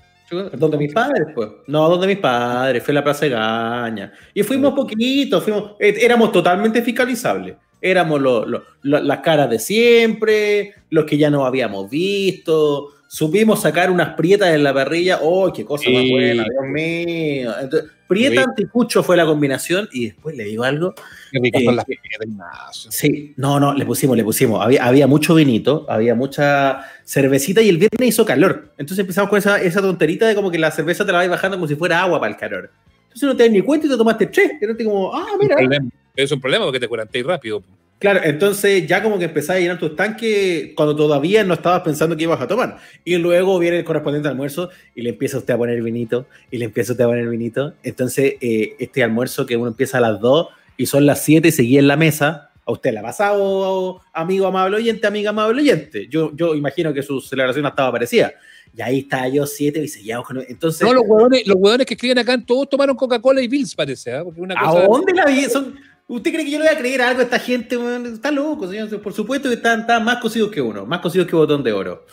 ¿Dónde 0.54 0.78
mis 0.78 0.94
padres, 0.94 1.28
pues? 1.34 1.50
No, 1.66 1.90
donde 1.90 2.06
mis 2.06 2.20
padres, 2.20 2.84
fue 2.84 2.92
a 2.92 2.96
la 2.96 3.04
Plaza 3.04 3.26
de 3.26 3.32
Gaña. 3.32 4.14
Y 4.34 4.44
fuimos 4.44 4.74
poquito, 4.74 5.42
fuimos, 5.42 5.72
eh, 5.80 5.96
éramos 6.02 6.32
totalmente 6.32 6.84
fiscalizables. 6.84 7.56
Éramos 7.82 8.22
lo- 8.22 8.46
lo- 8.46 8.64
lo- 8.84 9.02
las 9.02 9.20
caras 9.22 9.50
de 9.50 9.58
siempre, 9.58 10.76
los 10.92 11.06
que 11.06 11.18
ya 11.18 11.30
no 11.32 11.46
habíamos 11.48 11.90
visto. 11.90 12.90
Supimos 13.12 13.64
sacar 13.64 13.90
unas 13.90 14.10
prietas 14.14 14.50
en 14.54 14.64
la 14.64 14.72
parrilla. 14.72 15.18
¡Oh, 15.24 15.52
qué 15.52 15.66
cosa 15.66 15.90
más 15.90 16.04
Sí. 16.04 16.12
buena! 16.12 16.44
Dios 16.44 16.64
mío. 16.72 17.52
Entonces, 17.60 17.90
prieta 18.08 18.44
anticucho 18.44 19.02
fue 19.02 19.18
la 19.18 19.26
combinación. 19.26 19.90
Y 19.92 20.06
después 20.06 20.38
le 20.38 20.44
digo 20.44 20.64
algo. 20.64 20.94
Qué 21.32 21.40
Eh, 21.52 21.64
son 21.66 21.76
las 21.76 21.86
Ignacio. 21.90 22.92
Sí, 22.92 23.34
no, 23.38 23.60
no, 23.60 23.74
le 23.74 23.84
pusimos, 23.84 24.16
le 24.16 24.24
pusimos. 24.24 24.64
Había, 24.64 24.86
había 24.86 25.08
mucho 25.08 25.34
vinito, 25.34 25.88
había 25.90 26.14
mucha 26.14 26.82
cervecita 27.04 27.64
y 27.64 27.70
el 27.70 27.80
viernes 27.80 28.10
hizo 28.10 28.24
calor. 28.26 28.74
Entonces 28.78 29.00
empezamos 29.00 29.28
con 29.32 29.40
esa, 29.40 29.60
esa 29.60 29.82
tonterita 29.82 30.28
de 30.28 30.36
como 30.36 30.52
que 30.52 30.60
la 30.60 30.70
cerveza 30.70 31.04
te 31.04 31.12
la 31.12 31.18
vais 31.18 31.32
bajando 31.32 31.58
como 31.58 31.68
si 31.68 31.76
fuera 31.76 32.04
agua 32.04 32.20
para 32.20 32.32
el 32.32 32.38
calor. 32.38 32.70
Entonces 33.06 33.24
no 33.28 33.36
te 33.36 33.42
das 33.42 33.52
ni 33.52 33.62
cuenta 33.62 33.88
y 33.88 33.90
te 33.90 33.98
tomaste 33.98 34.28
tres. 34.28 34.52
Y 34.62 34.76
te 34.76 34.86
como, 34.86 35.16
ah, 35.16 35.26
Un 35.34 35.40
mira. 35.40 35.56
problema. 35.56 35.90
Es 36.16 36.32
un 36.32 36.40
problema 36.40 36.66
porque 36.66 36.80
te 36.80 36.88
curantéis 36.88 37.26
rápido. 37.26 37.64
Claro, 38.00 38.22
entonces 38.24 38.88
ya 38.88 39.04
como 39.04 39.20
que 39.20 39.26
empezás 39.26 39.58
a 39.58 39.60
llenar 39.60 39.78
tu 39.78 39.88
estanque 39.88 40.72
cuando 40.76 40.96
todavía 40.96 41.44
no 41.44 41.54
estabas 41.54 41.82
pensando 41.82 42.16
que 42.16 42.24
ibas 42.24 42.40
a 42.40 42.48
tomar. 42.48 42.78
Y 43.04 43.18
luego 43.18 43.60
viene 43.60 43.80
el 43.80 43.84
correspondiente 43.84 44.30
almuerzo 44.30 44.70
y 44.96 45.02
le 45.02 45.10
empieza 45.10 45.38
usted 45.38 45.54
a 45.54 45.58
poner 45.58 45.82
vinito 45.84 46.26
y 46.50 46.58
le 46.60 46.66
empieza 46.66 46.94
usted 46.94 47.04
a 47.04 47.08
poner 47.08 47.28
vinito. 47.28 47.74
Entonces 47.84 48.36
eh, 48.40 48.76
este 48.80 49.04
almuerzo 49.04 49.46
que 49.46 49.58
uno 49.58 49.68
empieza 49.68 49.98
a 49.98 50.02
las 50.02 50.22
2 50.22 50.48
y 50.78 50.86
son 50.86 51.06
las 51.06 51.22
7 51.26 51.50
y 51.50 51.52
seguía 51.52 51.80
en 51.80 51.90
la 51.90 51.98
mesa, 51.98 52.52
a 52.66 52.72
usted 52.72 52.94
le 52.94 53.00
ha 53.00 53.02
pasado, 53.02 54.00
amigo 54.14 54.48
amable 54.48 54.78
oyente, 54.78 55.06
amiga 55.06 55.32
amable 55.32 55.62
oyente. 55.62 56.08
Yo, 56.08 56.32
yo 56.36 56.56
imagino 56.56 56.94
que 56.94 57.04
su 57.04 57.20
celebración 57.20 57.66
estaba 57.66 57.92
parecida. 57.92 58.32
Y 58.78 58.82
ahí 58.82 59.00
estaba 59.00 59.28
yo 59.28 59.46
7 59.46 59.84
y 59.84 59.88
seguíamos 59.90 60.26
con... 60.26 60.40
Entonces, 60.48 60.88
No, 60.88 60.94
los 60.94 61.04
huevones, 61.06 61.46
los 61.46 61.58
huevones 61.60 61.86
que 61.86 61.96
escriben 61.96 62.20
acá 62.20 62.42
todos 62.46 62.70
tomaron 62.70 62.96
Coca-Cola 62.96 63.42
y 63.42 63.50
Bills, 63.50 63.76
parece. 63.76 64.18
Porque 64.24 64.40
una 64.40 64.56
¿A 64.58 64.86
dónde 64.88 65.12
la 65.12 65.26
vi? 65.26 65.44
Son- 65.46 65.76
¿Usted 66.10 66.32
cree 66.34 66.44
que 66.44 66.50
yo 66.50 66.58
le 66.58 66.66
voy 66.66 66.74
a 66.76 66.78
creer 66.78 67.04
algo 67.04 67.20
a 67.20 67.24
esta 67.24 67.38
gente? 67.38 67.78
Está 68.12 68.32
loco, 68.32 68.68
señor. 68.68 69.00
Por 69.00 69.14
supuesto 69.14 69.48
que 69.48 69.56
están, 69.56 69.82
están 69.82 70.04
más 70.04 70.18
cocidos 70.18 70.50
que 70.50 70.60
uno, 70.60 70.84
más 70.84 71.02
cocidos 71.02 71.28
que 71.28 71.36
botón 71.36 71.64
de 71.64 71.72
oro. 71.72 72.04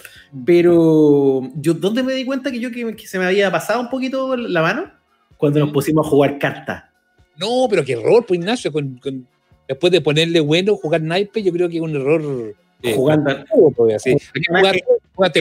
Pero, 0.44 1.50
yo 1.54 1.72
¿dónde 1.72 2.02
me 2.02 2.12
di 2.12 2.26
cuenta 2.26 2.50
que 2.52 2.60
yo 2.60 2.70
que, 2.70 2.94
que 2.94 3.06
se 3.06 3.18
me 3.18 3.24
había 3.24 3.50
pasado 3.50 3.80
un 3.80 3.88
poquito 3.88 4.36
la 4.36 4.60
mano? 4.60 4.90
Cuando 5.38 5.60
nos 5.60 5.70
pusimos 5.72 6.06
a 6.06 6.10
jugar 6.10 6.38
cartas. 6.38 6.84
No, 7.38 7.66
pero 7.70 7.82
qué 7.84 7.94
error, 7.94 8.24
pues 8.26 8.38
Ignacio. 8.38 8.70
Con, 8.70 8.98
con- 8.98 9.26
después 9.66 9.90
de 9.90 10.02
ponerle 10.02 10.40
bueno, 10.40 10.76
jugar 10.76 11.00
naipe, 11.00 11.42
yo 11.42 11.52
creo 11.52 11.68
que 11.68 11.76
es 11.76 11.82
un 11.82 11.96
error. 11.96 12.54
eh, 12.82 12.94
Jugando. 12.94 13.30
en 13.30 13.44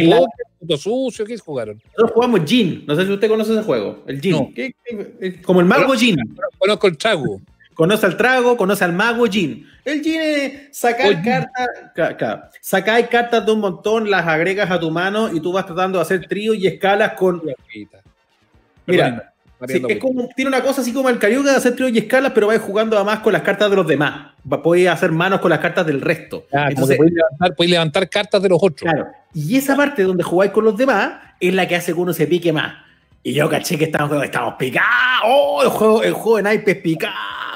la- 0.10 0.18
póker, 0.18 0.46
puto 0.60 0.78
sucio, 0.78 1.26
¿qué 1.26 1.38
jugaron? 1.38 1.82
Nosotros 1.88 2.12
jugamos 2.14 2.42
Gin. 2.46 2.86
No 2.88 2.96
sé 2.96 3.06
si 3.06 3.12
usted 3.12 3.28
conoce 3.28 3.54
ese 3.54 3.64
juego. 3.64 4.04
El 4.08 4.22
Gin. 4.22 4.32
No. 4.32 4.50
¿Qué- 4.56 4.74
qué- 4.84 5.16
es 5.20 5.38
como 5.42 5.60
el 5.60 5.66
mago 5.66 5.94
Gin. 5.94 6.16
Conozco 6.58 6.88
el 6.88 6.98
trago. 6.98 7.42
Conoce 7.76 8.06
al 8.06 8.18
trago, 8.18 8.58
conoce 8.58 8.84
al 8.86 8.94
mago 8.94 9.26
Jin. 9.28 9.68
El 9.84 10.02
Jin 10.02 10.22
es 10.22 10.78
sacar 10.78 11.22
cartas, 11.22 11.68
ca- 11.94 12.18
ca- 12.18 12.50
sacáis 12.62 13.08
cartas 13.08 13.46
de 13.46 13.52
un 13.52 13.60
montón, 13.60 14.10
las 14.10 14.26
agregas 14.26 14.72
a 14.72 14.80
tu 14.80 14.90
mano 14.90 15.30
y 15.32 15.40
tú 15.42 15.52
vas 15.52 15.66
tratando 15.68 16.00
de 16.00 16.04
hacer 16.04 16.26
tríos 16.28 16.56
y 16.56 16.66
escalas 16.68 17.14
con. 17.14 17.42
Mira, 18.88 19.34
sí, 19.68 19.82
es 19.90 19.98
como, 19.98 20.28
tiene 20.36 20.50
una 20.50 20.62
cosa 20.62 20.82
así 20.82 20.94
como 20.94 21.10
el 21.10 21.18
carioca 21.20 21.52
de 21.52 21.58
hacer 21.58 21.76
tríos 21.76 21.92
y 21.92 21.98
escalas, 21.98 22.32
pero 22.34 22.48
vais 22.48 22.62
jugando 22.62 22.96
además 22.96 23.20
con 23.20 23.34
las 23.34 23.42
cartas 23.42 23.70
de 23.70 23.76
los 23.76 23.88
demás. 23.88 24.32
Podéis 24.64 24.90
hacer 24.90 25.12
manos 25.12 25.40
con 25.42 25.50
las 25.50 25.60
cartas 25.60 25.86
del 25.86 26.02
resto. 26.02 26.46
Ah, 26.54 26.68
Entonces, 26.70 26.98
podéis 26.98 27.16
levantar, 27.16 27.56
podéis 27.56 27.72
levantar 27.72 28.10
cartas 28.10 28.42
de 28.42 28.50
los 28.50 28.60
otros. 28.62 28.90
Claro. 28.92 29.08
Y 29.34 29.58
esa 29.58 29.76
parte 29.76 30.04
donde 30.04 30.24
jugáis 30.24 30.52
con 30.52 30.64
los 30.66 30.78
demás 30.78 31.14
es 31.40 31.54
la 31.54 31.68
que 31.68 31.76
hace 31.76 31.94
que 31.94 32.00
uno 32.00 32.14
se 32.14 32.28
pique 32.28 32.54
más. 32.54 32.74
Y 33.24 33.34
yo 33.34 33.50
caché 33.50 33.78
que 33.78 33.86
estamos, 33.86 34.24
estamos 34.24 34.54
picados. 34.60 34.88
¡Oh! 35.26 35.62
El 35.64 35.70
juego, 35.70 36.04
el 36.04 36.14
juego 36.14 36.38
de 36.38 36.44
naipes 36.44 36.78
picado. 36.78 37.14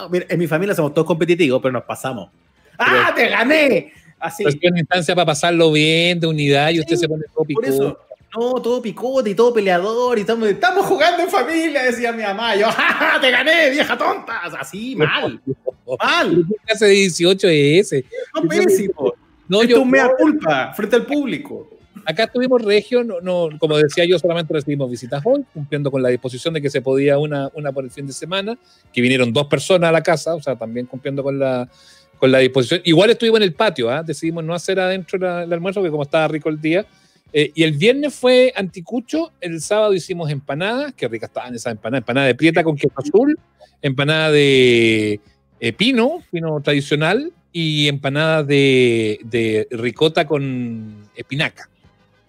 Mira, 0.09 0.25
en 0.29 0.39
mi 0.39 0.47
familia 0.47 0.75
somos 0.75 0.93
todos 0.93 1.07
competitivos, 1.07 1.61
pero 1.61 1.71
nos 1.73 1.83
pasamos. 1.83 2.29
¡Ah, 2.77 3.11
te 3.15 3.27
gané! 3.27 3.91
Así. 4.19 4.43
Pero 4.43 4.57
es 4.61 4.71
una 4.71 4.79
instancia 4.79 5.15
para 5.15 5.25
pasarlo 5.25 5.71
bien, 5.71 6.19
de 6.19 6.27
unidad, 6.27 6.69
y 6.71 6.79
usted 6.79 6.95
Sí, 6.95 7.01
se 7.01 7.07
pone 7.09 7.23
todo 7.23 7.35
Por 7.35 7.47
picón. 7.47 7.65
eso, 7.65 7.99
no, 8.37 8.61
todo 8.61 8.81
picote 8.81 9.31
y 9.31 9.35
todo 9.35 9.53
peleador 9.53 10.17
y 10.17 10.21
estamos, 10.21 10.47
estamos 10.47 10.85
jugando 10.85 11.23
en 11.23 11.29
familia, 11.29 11.83
decía 11.83 12.11
mi 12.11 12.23
mamá. 12.23 12.55
Yo, 12.55 12.67
¡ja, 12.71 12.93
ja, 12.93 13.19
te 13.21 13.31
gané, 13.31 13.69
vieja 13.71 13.97
tonta! 13.97 14.41
Así, 14.59 14.95
mal, 14.95 15.41
mal. 15.99 16.45
¿Qué 16.47 16.55
clase 16.67 16.85
de 16.85 16.91
18 16.91 17.47
es 17.47 17.93
ese? 17.93 18.05
No, 18.35 18.47
pésimo. 18.47 19.13
No, 19.47 19.63
es 19.63 19.73
un 19.73 19.89
mea 19.89 20.11
culpa 20.15 20.73
frente 20.73 20.95
al 20.95 21.05
público. 21.07 21.78
Acá 22.05 22.23
estuvimos 22.25 22.61
regio, 22.61 23.03
no, 23.03 23.21
no, 23.21 23.49
como 23.59 23.77
decía 23.77 24.05
yo, 24.05 24.17
solamente 24.19 24.53
recibimos 24.53 24.89
visitas 24.89 25.21
hoy, 25.25 25.43
cumpliendo 25.53 25.91
con 25.91 26.01
la 26.01 26.09
disposición 26.09 26.53
de 26.53 26.61
que 26.61 26.69
se 26.69 26.81
podía 26.81 27.17
una, 27.17 27.49
una 27.53 27.71
por 27.71 27.83
el 27.83 27.91
fin 27.91 28.07
de 28.07 28.13
semana, 28.13 28.57
que 28.93 29.01
vinieron 29.01 29.31
dos 29.33 29.47
personas 29.47 29.89
a 29.89 29.91
la 29.91 30.01
casa, 30.03 30.35
o 30.35 30.41
sea, 30.41 30.55
también 30.55 30.85
cumpliendo 30.85 31.23
con 31.23 31.37
la, 31.39 31.69
con 32.17 32.31
la 32.31 32.39
disposición. 32.39 32.81
Igual 32.83 33.09
estuvimos 33.11 33.37
en 33.39 33.43
el 33.43 33.53
patio, 33.53 33.89
¿ah? 33.89 34.03
decidimos 34.03 34.43
no 34.43 34.53
hacer 34.53 34.79
adentro 34.79 35.17
la- 35.19 35.43
el 35.43 35.53
almuerzo, 35.53 35.79
porque 35.79 35.91
como 35.91 36.03
estaba 36.03 36.27
rico 36.27 36.49
el 36.49 36.59
día. 36.59 36.85
Eh, 37.31 37.51
y 37.53 37.63
el 37.63 37.73
viernes 37.73 38.15
fue 38.15 38.51
anticucho, 38.55 39.31
el 39.39 39.61
sábado 39.61 39.93
hicimos 39.93 40.31
empanadas, 40.31 40.93
qué 40.95 41.07
ricas 41.07 41.29
estaban 41.29 41.53
esas 41.53 41.71
empanadas, 41.73 42.01
empanada 42.01 42.27
de 42.27 42.35
prieta 42.35 42.63
con 42.63 42.75
queso 42.75 42.93
azul, 42.95 43.37
empanada 43.81 44.31
de 44.31 45.19
eh, 45.59 45.73
pino, 45.73 46.23
pino 46.31 46.59
tradicional, 46.61 47.31
y 47.51 47.87
empanadas 47.87 48.45
de, 48.45 49.19
de 49.23 49.67
ricota 49.71 50.25
con 50.27 51.09
espinaca. 51.15 51.67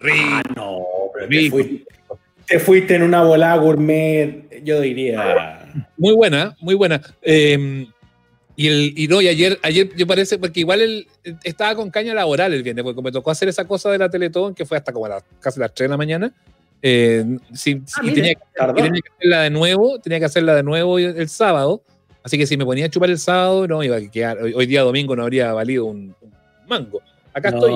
Ah, 0.03 0.41
no, 0.55 0.79
pero 1.13 1.27
te 1.27 1.33
Rico. 1.35 1.57
fuiste, 1.57 1.85
te 2.47 2.59
fuiste 2.59 2.95
en 2.95 3.03
una 3.03 3.23
volada 3.23 3.55
gourmet, 3.57 4.63
yo 4.63 4.79
diría. 4.81 5.65
Muy 5.97 6.13
buena, 6.15 6.55
muy 6.59 6.75
buena. 6.75 7.01
Eh, 7.21 7.85
y, 8.55 8.67
el, 8.67 8.93
y 8.97 9.07
no, 9.07 9.21
y 9.21 9.27
ayer, 9.27 9.57
ayer 9.63 9.89
yo 9.95 10.05
parece, 10.05 10.37
porque 10.37 10.59
igual 10.59 10.81
él 10.81 11.07
estaba 11.43 11.75
con 11.75 11.89
caña 11.89 12.13
laboral 12.13 12.53
el 12.53 12.63
viernes, 12.63 12.83
porque 12.83 13.01
me 13.01 13.11
tocó 13.11 13.31
hacer 13.31 13.47
esa 13.47 13.65
cosa 13.65 13.89
de 13.91 13.97
la 13.97 14.09
Teletón 14.09 14.53
que 14.53 14.65
fue 14.65 14.77
hasta 14.77 14.91
como 14.91 15.05
a 15.05 15.09
las, 15.09 15.23
casi 15.39 15.59
las 15.59 15.73
3 15.73 15.85
de 15.87 15.89
la 15.89 15.97
mañana. 15.97 16.33
Eh, 16.81 17.23
sí, 17.53 17.81
Ah, 17.95 17.99
y 18.03 18.07
mire, 18.07 18.15
tenía, 18.15 18.33
que- 18.35 18.41
y 18.79 18.83
tenía 18.83 19.01
que 19.01 19.09
hacerla 19.15 19.41
de 19.43 19.49
nuevo, 19.51 19.99
tenía 19.99 20.19
que 20.19 20.25
hacerla 20.25 20.55
de 20.55 20.63
nuevo 20.63 20.99
el, 20.99 21.15
el 21.17 21.29
sábado. 21.29 21.81
Así 22.23 22.37
que 22.37 22.45
si 22.45 22.57
me 22.57 22.65
ponía 22.65 22.85
a 22.85 22.89
chupar 22.89 23.09
el 23.09 23.17
sábado, 23.19 23.67
no 23.67 23.81
iba 23.83 23.97
a 23.97 24.01
quedar. 24.01 24.37
Hoy, 24.41 24.53
hoy 24.53 24.65
día 24.65 24.81
domingo 24.81 25.15
no 25.15 25.23
habría 25.23 25.53
valido 25.53 25.85
un, 25.85 26.13
un 26.21 26.33
mango. 26.67 27.01
Acá 27.33 27.49
estoy. 27.49 27.73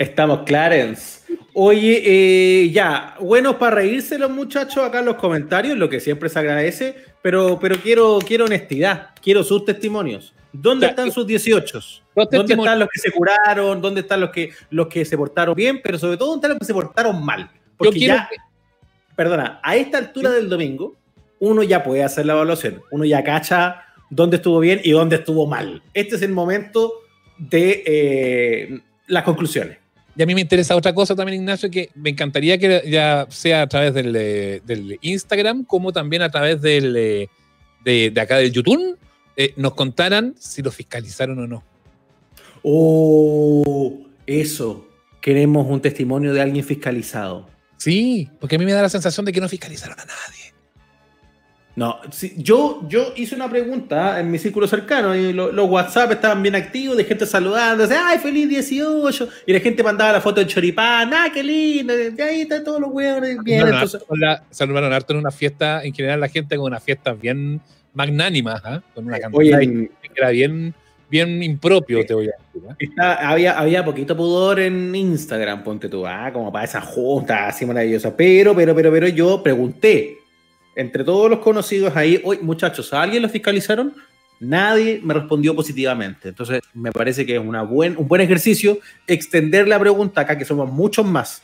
Estamos, 0.00 0.44
Clarence. 0.46 1.20
Oye, 1.52 2.02
eh, 2.06 2.70
ya, 2.70 3.16
buenos 3.20 3.56
para 3.56 3.76
reírse 3.76 4.18
los 4.18 4.30
muchachos 4.30 4.78
acá 4.82 5.00
en 5.00 5.04
los 5.04 5.16
comentarios, 5.16 5.76
lo 5.76 5.90
que 5.90 6.00
siempre 6.00 6.30
se 6.30 6.38
agradece, 6.38 6.96
pero, 7.20 7.58
pero 7.60 7.76
quiero, 7.76 8.18
quiero 8.26 8.46
honestidad, 8.46 9.10
quiero 9.22 9.44
sus 9.44 9.66
testimonios. 9.66 10.32
¿Dónde 10.54 10.86
Ya, 10.86 10.90
están 10.92 11.12
sus 11.12 11.26
18? 11.26 11.80
Los 12.14 12.30
¿Dónde 12.30 12.54
están 12.54 12.78
los 12.78 12.88
que 12.88 12.98
se 12.98 13.10
curaron? 13.10 13.82
¿Dónde 13.82 14.00
están 14.00 14.22
los 14.22 14.30
que, 14.30 14.54
los 14.70 14.86
que 14.86 15.04
se 15.04 15.18
portaron 15.18 15.54
bien? 15.54 15.82
Pero 15.84 15.98
sobre 15.98 16.16
todo, 16.16 16.30
¿dónde 16.30 16.46
están 16.46 16.50
los 16.52 16.58
que 16.60 16.64
se 16.64 16.72
portaron 16.72 17.22
mal? 17.22 17.50
Porque 17.76 17.98
quiero 17.98 18.14
ya, 18.14 18.30
perdona, 19.14 19.60
a 19.62 19.76
esta 19.76 19.98
altura 19.98 20.30
del 20.30 20.48
domingo, 20.48 20.96
uno 21.40 21.62
ya 21.62 21.82
puede 21.82 22.02
hacer 22.02 22.24
la 22.24 22.32
evaluación. 22.32 22.82
Uno 22.90 23.04
ya 23.04 23.22
cacha 23.22 23.82
dónde 24.08 24.36
estuvo 24.36 24.60
bien 24.60 24.80
y 24.82 24.92
dónde 24.92 25.16
estuvo 25.16 25.46
mal. 25.46 25.82
Este 25.92 26.16
es 26.16 26.22
el 26.22 26.32
momento 26.32 26.90
de 27.36 27.82
eh, 27.84 28.80
las 29.06 29.24
conclusiones. 29.24 29.76
Y 30.16 30.22
a 30.22 30.26
mí 30.26 30.34
me 30.34 30.40
interesa 30.40 30.76
otra 30.76 30.94
cosa 30.94 31.14
también, 31.14 31.40
Ignacio, 31.40 31.70
que 31.70 31.90
me 31.94 32.10
encantaría 32.10 32.58
que 32.58 32.82
ya 32.86 33.26
sea 33.30 33.62
a 33.62 33.66
través 33.68 33.94
del, 33.94 34.14
eh, 34.16 34.60
del 34.64 34.98
Instagram, 35.00 35.64
como 35.64 35.92
también 35.92 36.22
a 36.22 36.30
través 36.30 36.60
del, 36.60 36.96
eh, 36.96 37.28
de, 37.84 38.10
de 38.10 38.20
acá 38.20 38.38
del 38.38 38.52
YouTube, 38.52 38.98
eh, 39.36 39.54
nos 39.56 39.74
contaran 39.74 40.34
si 40.38 40.62
lo 40.62 40.70
fiscalizaron 40.70 41.38
o 41.38 41.46
no. 41.46 41.64
Oh, 42.62 44.00
eso. 44.26 44.86
Queremos 45.20 45.66
un 45.68 45.80
testimonio 45.80 46.32
de 46.32 46.40
alguien 46.40 46.64
fiscalizado. 46.64 47.48
Sí, 47.76 48.28
porque 48.40 48.56
a 48.56 48.58
mí 48.58 48.64
me 48.64 48.72
da 48.72 48.82
la 48.82 48.88
sensación 48.88 49.24
de 49.24 49.32
que 49.32 49.40
no 49.40 49.48
fiscalizaron 49.48 49.98
a 49.98 50.04
nadie. 50.04 50.39
No, 51.76 51.98
yo, 52.36 52.82
yo 52.88 53.12
hice 53.16 53.34
una 53.36 53.48
pregunta 53.48 54.18
en 54.18 54.30
mi 54.30 54.38
círculo 54.38 54.66
cercano 54.66 55.14
y 55.14 55.32
lo- 55.32 55.52
los 55.52 55.70
WhatsApp 55.70 56.10
estaban 56.10 56.42
bien 56.42 56.56
activos, 56.56 56.96
de 56.96 57.04
gente 57.04 57.24
saludando, 57.26 57.84
decía, 57.86 58.02
ay, 58.08 58.18
feliz 58.18 58.48
18, 58.48 59.28
y 59.46 59.52
la 59.52 59.60
gente 59.60 59.82
mandaba 59.82 60.12
la 60.14 60.20
foto 60.20 60.40
de 60.40 60.46
choripán, 60.48 61.10
ah, 61.14 61.28
qué 61.32 61.42
lindo, 61.44 61.94
y 61.96 62.20
ahí 62.20 62.40
están 62.42 62.64
todos 62.64 62.80
los 62.80 62.90
huevos, 62.90 63.20
bien, 63.22 63.36
Saludaron 63.60 63.68
entonces, 63.74 63.94
harto 63.94 64.06
con 64.06 64.20
la- 64.20 64.42
saludaron 64.50 64.92
harto 64.92 65.12
en 65.12 65.18
una 65.20 65.30
fiesta, 65.30 65.84
en 65.84 65.94
general 65.94 66.20
la 66.20 66.28
gente 66.28 66.56
con 66.56 66.66
una 66.66 66.80
fiesta 66.80 67.12
bien 67.14 67.60
magnánima, 67.94 68.60
¿ah? 68.64 68.82
con 68.94 69.06
una 69.06 69.18
cantidad 69.20 69.60
que 69.60 69.90
era 70.16 70.30
bien, 70.30 70.74
bien 71.08 71.40
impropio, 71.42 72.04
te 72.04 72.14
voy 72.14 72.26
a 72.26 72.32
decir. 72.52 72.68
¿ah? 72.68 72.76
está- 72.78 73.30
había, 73.30 73.58
había 73.58 73.84
poquito 73.84 74.16
pudor 74.16 74.58
en 74.60 74.92
Instagram, 74.94 75.62
ponte 75.62 75.88
tú, 75.88 76.04
ah, 76.06 76.30
como 76.32 76.50
para 76.52 76.64
esa 76.64 76.80
junta 76.80 77.46
así 77.46 77.64
maravillosa, 77.64 78.14
pero, 78.16 78.54
pero, 78.56 78.74
pero, 78.74 78.90
pero 78.90 79.06
yo 79.08 79.40
pregunté, 79.42 80.16
entre 80.76 81.04
todos 81.04 81.30
los 81.30 81.40
conocidos 81.40 81.96
ahí, 81.96 82.20
oye, 82.24 82.40
muchachos, 82.42 82.92
¿a 82.92 83.02
alguien 83.02 83.22
lo 83.22 83.28
fiscalizaron? 83.28 83.94
Nadie 84.40 85.00
me 85.02 85.12
respondió 85.12 85.54
positivamente. 85.54 86.30
Entonces, 86.30 86.60
me 86.72 86.92
parece 86.92 87.26
que 87.26 87.36
es 87.36 87.40
una 87.40 87.62
buen, 87.62 87.96
un 87.98 88.08
buen 88.08 88.22
ejercicio 88.22 88.78
extender 89.06 89.68
la 89.68 89.78
pregunta 89.78 90.22
acá, 90.22 90.38
que 90.38 90.44
somos 90.44 90.70
muchos 90.70 91.04
más. 91.04 91.42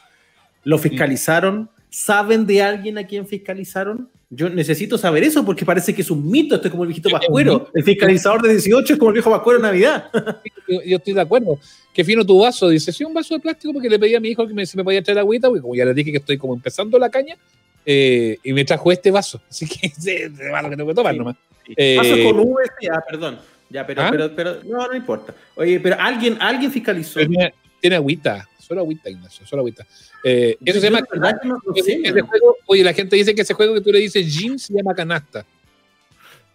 ¿Lo 0.65 0.79
fiscalizaron? 0.79 1.69
¿Saben 1.91 2.47
de 2.47 2.63
alguien 2.63 2.99
a 2.99 3.07
quien 3.07 3.27
fiscalizaron? 3.27 4.09
Yo 4.29 4.49
necesito 4.49 4.99
saber 4.99 5.23
eso 5.23 5.45
porque 5.45 5.65
parece 5.65 5.95
que 5.95 6.03
es 6.03 6.11
un 6.11 6.29
mito. 6.29 6.57
Esto 6.57 6.67
es 6.67 6.73
como 6.73 6.83
el 6.83 6.89
viejito 6.89 7.11
Pascuero. 7.11 7.71
El 7.73 7.85
fiscalizador 7.85 8.43
de 8.43 8.51
18 8.51 8.95
es 8.95 8.99
como 8.99 9.11
el 9.11 9.15
viejo 9.15 9.31
Pascuero 9.31 9.59
en 9.59 9.63
Navidad. 9.63 10.11
yo, 10.69 10.83
yo 10.83 10.97
estoy 10.97 11.15
de 11.15 11.21
acuerdo. 11.21 11.59
Qué 11.93 12.03
fino 12.03 12.25
tu 12.25 12.41
vaso. 12.41 12.69
Dice, 12.69 12.93
sí, 12.93 13.05
un 13.05 13.15
vaso 13.15 13.35
de 13.35 13.41
plástico 13.41 13.73
porque 13.75 13.89
le 13.89 13.99
pedí 13.99 14.17
a 14.17 14.21
mi 14.21 14.31
hijo 14.31 14.47
que 14.47 14.55
me, 14.55 14.67
si 14.67 14.77
me 14.77 14.83
podía 14.83 15.03
traer 15.03 15.21
agüita, 15.21 15.49
porque 15.49 15.63
como 15.63 15.75
ya 15.77 15.85
le 15.85 15.95
dije 15.95 16.11
que 16.11 16.19
estoy 16.19 16.39
como 16.39 16.55
empezando 16.55 16.99
la 16.99 17.09
caña, 17.11 17.37
eh, 17.87 18.37
y 18.43 18.53
me 18.53 18.65
trajo 18.65 18.91
este 18.93 19.11
vaso. 19.11 19.41
Así 19.49 19.67
que 19.67 19.89
sí, 19.89 20.11
es 20.11 20.31
lo 20.33 20.71
que 20.71 20.77
tengo 20.77 20.89
que 20.89 20.95
tomar 20.95 21.13
Sí. 21.15 21.19
nomás. 21.19 21.37
Eh, 21.77 21.97
Paso 21.97 22.15
con 22.25 22.41
V, 22.41 22.63
ya, 22.83 23.01
perdón. 23.09 23.39
Ya, 23.71 23.85
pero, 23.87 24.03
¿Ah? 24.03 24.09
pero, 24.11 24.35
pero, 24.37 24.63
no, 24.65 24.87
no 24.87 24.95
importa. 24.95 25.35
Oye, 25.57 25.81
pero 25.81 25.97
alguien, 25.99 26.37
alguien 26.41 26.71
fiscalizó. 26.71 27.19
Tiene, 27.19 27.53
tiene 27.81 27.97
agüita, 27.97 28.49
solo 28.61 28.83
agüita, 28.83 29.11
Ignacio, 29.11 29.45
solo 29.47 29.63
agüita. 29.63 29.85
Eh, 30.23 30.57
eso 30.65 30.81
se 30.81 30.87
llama. 30.87 31.01
la 31.01 31.07
verdad 31.31 31.41
no 31.45 31.59
ese 31.75 32.21
juego, 32.23 32.57
oye, 32.67 32.85
la 32.85 32.93
gente 32.93 33.17
dice 33.17 33.35
que 33.35 33.43
ese 33.43 33.55
juego 33.55 33.75
que 33.75 33.81
tú 33.81 33.91
le 33.93 33.99
dices 34.01 34.25
Jim 34.27 34.59
se 34.59 34.73
llama 34.75 34.95
canasta. 34.95 35.45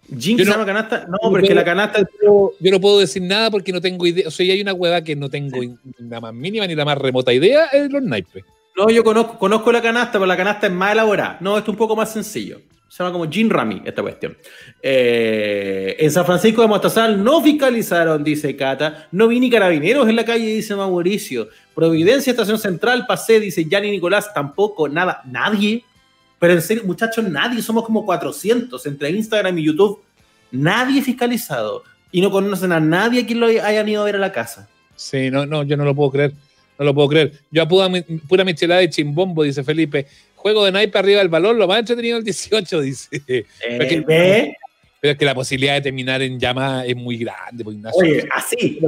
¿Jinx 0.10 0.26
Yo 0.40 0.46
no- 0.46 0.52
se 0.52 0.52
llama 0.52 0.66
canasta? 0.66 1.08
No, 1.08 1.18
pero 1.32 1.44
es 1.44 1.50
que 1.50 1.56
la 1.56 1.64
canasta 1.64 2.02
Yo, 2.22 2.54
yo 2.60 2.72
no 2.72 2.82
puedo 2.82 3.00
decir 3.00 3.22
nada 3.22 3.50
porque 3.52 3.72
no 3.72 3.80
tengo 3.80 4.06
idea. 4.06 4.28
O 4.28 4.32
sea, 4.32 4.46
ya 4.46 4.54
hay 4.54 4.62
una 4.62 4.74
hueá 4.74 5.02
que 5.04 5.16
no 5.16 5.30
tengo 5.30 5.58
ni 5.62 5.78
la 6.10 6.20
más 6.20 6.34
mínima 6.34 6.68
ni 6.68 6.76
la 6.76 6.84
más 6.86 6.98
remota 6.98 7.32
idea, 7.34 7.66
es 7.68 7.90
los 7.92 8.02
naipes. 8.04 8.44
No, 8.76 8.90
yo 8.90 9.04
conozco, 9.04 9.72
la 9.72 9.82
canasta, 9.82 10.14
pero 10.14 10.26
la 10.26 10.38
canasta 10.38 10.68
es 10.68 10.74
más 10.74 10.94
elaborada. 10.94 11.38
No, 11.42 11.58
esto 11.58 11.72
es 11.72 11.74
un 11.74 11.78
poco 11.78 11.96
más 11.96 12.12
sencillo. 12.12 12.62
Se 12.88 13.04
llama 13.04 13.14
como 13.14 13.30
Gin 13.30 13.50
Rami 13.50 13.82
esta 13.86 14.02
cuestión. 14.02 14.38
Eh, 14.82 15.96
en 15.98 16.12
San 16.12 16.26
Francisco 16.26 16.62
de 16.62 16.68
Mostazal 16.68 17.24
no 17.24 17.42
fiscalizaron, 17.42 18.24
dice 18.24 18.56
Cata. 18.56 19.08
No 19.12 19.30
vi 19.30 19.40
ni 19.40 19.50
carabineros 19.50 20.10
en 20.10 20.16
la 20.16 20.26
calle, 20.26 20.46
dice 20.46 20.76
Mauricio. 20.76 21.48
Providencia, 21.74 22.32
Estación 22.32 22.60
Central, 22.60 23.06
pasé, 23.08 23.40
dice 23.40 23.66
Yanni 23.66 23.92
Nicolás. 23.92 24.34
Tampoco, 24.34 24.90
nada, 24.90 25.22
nadie. 25.26 25.86
Pero 26.38 26.54
en 26.54 26.62
serio, 26.62 26.84
muchachos, 26.86 27.24
nadie. 27.26 27.62
Somos 27.62 27.86
como 27.86 28.06
400 28.06 28.86
entre 28.86 29.10
Instagram 29.12 29.58
y 29.58 29.66
YouTube. 29.66 30.02
Nadie 30.52 31.02
fiscalizado. 31.02 31.84
Y 32.12 32.20
no 32.20 32.30
conocen 32.30 32.74
a 32.74 32.80
nadie 32.82 33.26
que 33.26 33.36
lo 33.36 33.46
hayan 33.48 33.88
ido 33.88 34.02
a 34.02 34.06
ver 34.06 34.16
a 34.16 34.20
la 34.20 34.34
casa. 34.34 34.68
Sí, 34.96 35.32
no, 35.32 35.46
no, 35.46 35.64
yo 35.64 35.78
no 35.78 35.86
lo 35.86 35.96
puedo 35.96 36.12
creer. 36.12 36.34
No 36.82 36.86
lo 36.86 36.96
puedo 36.96 37.10
creer. 37.10 37.32
Yo 37.52 37.62
a 37.62 37.68
pura, 37.68 37.88
pura 38.28 38.44
michelada 38.44 38.82
de 38.82 38.90
chimbombo, 38.90 39.44
dice 39.44 39.64
Felipe. 39.64 40.08
Juego 40.36 40.66
de 40.66 40.72
naipe 40.72 40.98
arriba 40.98 41.20
del 41.20 41.30
balón, 41.30 41.60
lo 41.60 41.68
más 41.68 41.78
entretenido 41.78 42.18
el 42.18 42.24
18, 42.24 42.82
dice. 42.82 43.22
Eh. 43.30 44.54
Pero 45.00 45.12
es 45.14 45.18
que 45.20 45.26
la 45.26 45.36
posibilidad 45.36 45.76
de 45.76 45.82
terminar 45.82 46.24
en 46.24 46.40
llama 46.40 46.84
es 46.86 46.96
muy 46.96 47.18
grande, 47.18 47.64
pues, 47.64 47.76
Ignacio. 47.78 48.02
Oye, 48.02 48.28
así. 48.34 48.80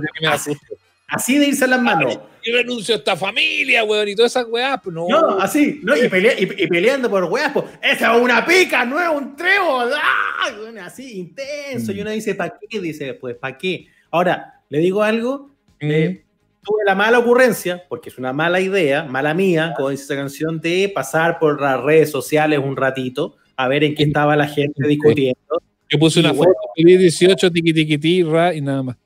Así. 1.08 1.38
de 1.38 1.48
irse 1.50 1.66
a 1.66 1.68
las 1.68 1.82
manos. 1.84 2.16
Yo 2.44 2.56
renuncio 2.56 2.96
a 2.96 2.98
esta 2.98 3.16
familia, 3.16 3.84
weón, 3.84 4.10
y 4.10 4.16
todas 4.16 4.32
esas 4.32 4.48
weas, 4.50 4.80
pues 4.84 4.94
no. 4.96 5.08
No, 5.08 5.40
así, 5.40 5.80
¿no? 5.84 5.96
Y, 5.96 6.10
pelea- 6.10 6.34
y- 6.40 6.64
y 6.64 6.68
peleando 6.68 7.12
por 7.12 7.26
weas, 7.26 7.52
pues, 7.54 7.66
esa 7.80 8.16
es 8.16 8.22
una 8.22 8.44
pica, 8.44 8.86
no 8.86 9.00
es 9.00 9.10
un 9.10 9.36
trébol. 9.36 9.92
¡Ah! 9.96 10.52
Bueno, 10.60 10.82
Así, 10.84 11.20
intenso. 11.20 11.92
Mm. 11.94 11.96
Y 11.96 12.02
uno 12.02 12.10
dice, 12.10 12.34
¿para 12.34 12.58
qué? 12.68 12.80
Dice 12.80 13.06
después, 13.06 13.36
¿para 13.36 13.56
qué? 13.56 13.86
Ahora, 14.10 14.62
le 14.70 14.80
digo 14.80 15.04
algo. 15.04 15.52
Mm. 15.80 15.92
eh, 15.92 16.24
tuve 16.64 16.84
la 16.86 16.96
mala 16.96 17.20
ocurrencia, 17.20 17.84
porque 17.90 18.10
es 18.10 18.18
una 18.18 18.34
mala 18.34 18.60
idea, 18.60 19.04
mala 19.04 19.34
mía, 19.34 19.74
como 19.76 19.90
dice 19.90 20.04
esa 20.04 20.16
canción, 20.16 20.60
de 20.62 20.92
pasar 20.94 21.40
por 21.40 21.62
las 21.62 21.82
redes 21.82 22.10
sociales 22.10 22.60
un 22.64 22.76
ratito 22.76 23.36
a 23.56 23.68
ver 23.68 23.84
en 23.84 23.96
qué 23.96 24.04
estaba 24.04 24.36
la 24.36 24.48
gente 24.48 24.88
discutiendo. 24.88 25.38
Yo 25.90 26.00
puse 26.00 26.20
una 26.22 26.34
foto 26.34 26.52
de 26.76 26.98
18, 26.98 27.52
tiqui 27.52 27.74
tiqui 27.74 27.98
ti, 27.98 28.24
ra, 28.24 28.54
y 28.54 28.62
nada 28.62 28.82
más. 28.82 28.98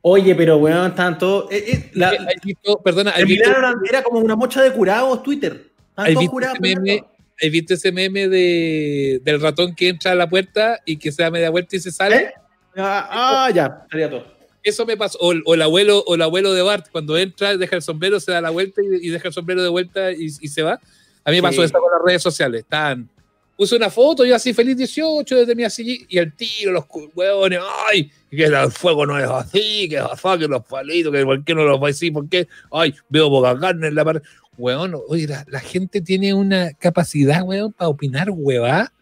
Oye, 0.00 0.34
pero 0.34 0.56
weón, 0.58 0.94
tanto. 0.94 1.48
eh, 1.50 1.64
eh, 1.68 1.90
la- 1.94 2.10
¿Has 2.10 2.42
visto, 2.44 2.80
perdona, 2.82 3.10
¿has 3.10 3.24
visto, 3.24 3.44
terminaron, 3.44 3.82
era 3.88 4.02
como 4.02 4.20
una 4.20 4.36
mocha 4.36 4.62
de 4.62 4.72
curados 4.72 5.22
Twitter. 5.22 5.70
¿has 5.96 6.08
visto 6.08 6.36
meme, 6.60 7.04
has 7.42 7.50
visto 7.50 7.74
ese 7.74 7.92
meme 7.92 8.28
de, 8.28 9.20
del 9.22 9.40
ratón 9.40 9.74
que 9.74 9.88
entra 9.88 10.12
a 10.12 10.14
la 10.14 10.28
puerta 10.28 10.80
y 10.84 10.96
que 10.96 11.10
se 11.12 11.22
da 11.22 11.30
media 11.30 11.50
vuelta 11.50 11.76
y 11.76 11.80
se 11.80 11.90
sale? 11.90 12.16
¿Eh? 12.16 12.32
Ah, 12.76 13.08
ah, 13.46 13.50
ya, 13.50 13.80
estaría 13.84 14.10
todo. 14.10 14.35
Eso 14.66 14.84
me 14.84 14.96
pasó. 14.96 15.16
O, 15.20 15.32
o 15.44 15.54
el 15.54 15.62
abuelo, 15.62 16.02
o 16.06 16.16
el 16.16 16.22
abuelo 16.22 16.52
de 16.52 16.60
Bart, 16.62 16.86
cuando 16.90 17.16
entra, 17.16 17.56
deja 17.56 17.76
el 17.76 17.82
sombrero, 17.82 18.18
se 18.18 18.32
da 18.32 18.40
la 18.40 18.50
vuelta 18.50 18.82
y, 18.82 19.06
y 19.06 19.10
deja 19.10 19.28
el 19.28 19.34
sombrero 19.34 19.62
de 19.62 19.68
vuelta 19.68 20.10
y, 20.12 20.24
y 20.40 20.48
se 20.48 20.62
va. 20.62 20.80
A 21.24 21.30
mí 21.30 21.36
me 21.36 21.36
Sí. 21.36 21.42
pasó 21.42 21.64
eso 21.64 21.78
con 21.78 21.90
las 21.92 22.02
redes 22.04 22.22
sociales. 22.22 22.62
Estaban, 22.62 23.08
puse 23.56 23.76
una 23.76 23.90
foto, 23.90 24.24
yo 24.24 24.34
así 24.34 24.52
feliz 24.52 24.76
18 24.76 25.36
desde 25.36 25.54
mi 25.54 25.62
así, 25.64 26.04
y 26.08 26.18
el 26.18 26.34
tiro, 26.34 26.72
los 26.72 26.84
hueones, 27.14 27.60
ay, 27.88 28.10
que 28.30 28.44
el 28.44 28.70
fuego 28.72 29.06
no 29.06 29.18
es 29.18 29.28
así, 29.30 29.88
que 29.88 29.98
así, 29.98 30.38
que 30.40 30.48
los 30.48 30.64
palitos, 30.66 31.12
que 31.12 31.24
por 31.24 31.44
qué 31.44 31.54
no 31.54 31.64
los 31.64 31.82
va 31.82 31.88
así, 31.88 32.10
por 32.10 32.28
qué, 32.28 32.48
ay, 32.72 32.94
veo 33.08 33.30
poca 33.30 33.58
carne 33.58 33.86
en 33.88 33.94
la 33.94 34.04
pared. 34.04 34.22
Weón, 34.58 34.94
oye, 35.08 35.26
la, 35.28 35.44
la 35.48 35.60
gente 35.60 36.00
tiene 36.00 36.34
una 36.34 36.72
capacidad, 36.74 37.42
weón, 37.44 37.72
para 37.72 37.88
opinar 37.88 38.28
huevá 38.30 38.92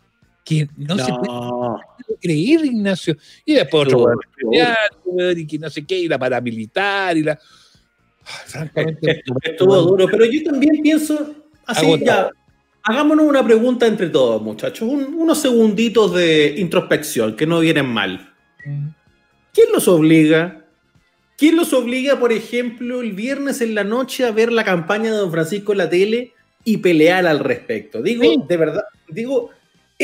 que 0.44 0.68
no, 0.76 0.96
se 0.98 1.10
puede 1.12 1.26
No. 1.28 1.80
creer, 2.20 2.64
Ignacio. 2.66 3.16
Y 3.44 3.54
después 3.54 3.88
otro 3.92 4.12
y 5.36 5.46
que 5.46 5.58
no 5.58 5.70
sé 5.70 5.84
qué, 5.86 5.98
y 6.00 6.08
la 6.08 6.18
paramilitar, 6.18 7.16
y 7.16 7.22
la. 7.22 7.32
Ay, 7.32 8.42
francamente, 8.46 9.22
Estuvo 9.42 9.76
duro, 9.82 10.06
pero 10.10 10.24
yo 10.26 10.42
también 10.44 10.80
pienso 10.82 11.34
así, 11.66 11.86
Agotado. 11.86 12.30
ya. 12.30 12.30
Hagámonos 12.86 13.26
una 13.26 13.42
pregunta 13.44 13.86
entre 13.86 14.08
todos, 14.10 14.42
muchachos. 14.42 14.86
Un- 14.88 15.14
unos 15.14 15.40
segunditos 15.40 16.14
de 16.14 16.54
introspección 16.58 17.34
que 17.36 17.46
no 17.46 17.60
vienen 17.60 17.86
mal. 17.86 18.32
Mm. 18.66 18.88
¿Quién 19.54 19.68
los 19.72 19.88
obliga? 19.88 20.64
¿Quién 21.38 21.56
los 21.56 21.72
obliga, 21.72 22.18
por 22.20 22.32
ejemplo, 22.32 23.00
el 23.00 23.12
viernes 23.12 23.60
en 23.62 23.74
la 23.74 23.84
noche 23.84 24.24
a 24.24 24.30
ver 24.32 24.52
la 24.52 24.64
campaña 24.64 25.10
de 25.10 25.16
Don 25.16 25.30
Francisco 25.32 25.72
en 25.72 25.78
la 25.78 25.88
tele 25.90 26.32
y 26.64 26.76
pelear 26.78 27.26
al 27.26 27.38
respecto? 27.40 28.02
Digo, 28.02 28.22
Sí. 28.22 28.36
de 28.48 28.56
verdad, 28.56 28.84
digo, 29.08 29.50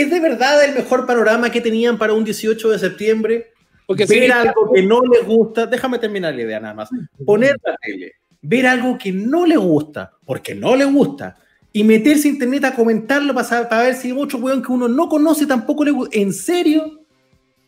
¿es 0.02 0.10
de 0.10 0.20
verdad 0.20 0.64
el 0.64 0.74
mejor 0.74 1.06
panorama 1.06 1.50
que 1.50 1.60
tenían 1.60 1.98
para 1.98 2.12
un 2.14 2.24
18 2.24 2.70
de 2.70 2.78
septiembre? 2.78 3.52
Porque 3.86 4.06
si 4.06 4.20
ver 4.20 4.32
algo 4.32 4.72
que 4.72 4.82
no 4.82 5.00
les 5.02 5.26
gusta, 5.26 5.66
déjame 5.66 5.98
terminar 5.98 6.34
la 6.34 6.42
idea 6.42 6.60
nada 6.60 6.74
más. 6.74 6.90
Poner 7.24 7.56
la 7.64 7.76
tele, 7.82 8.12
ver 8.42 8.66
algo 8.66 8.96
que 8.98 9.12
no 9.12 9.46
le 9.46 9.56
gusta, 9.56 10.12
porque 10.24 10.54
no 10.54 10.76
le 10.76 10.84
gusta, 10.84 11.36
y 11.72 11.84
meterse 11.84 12.28
a 12.28 12.30
internet 12.32 12.64
a 12.64 12.74
comentarlo 12.74 13.34
para, 13.34 13.46
saber- 13.46 13.68
para 13.68 13.82
ver 13.84 13.94
si 13.94 14.12
mucho 14.12 14.38
weón 14.38 14.62
que 14.62 14.72
uno 14.72 14.88
no 14.88 15.08
conoce 15.08 15.46
tampoco 15.46 15.84
le 15.84 15.90
gusta. 15.90 16.18
¿En 16.18 16.32
serio? 16.32 17.00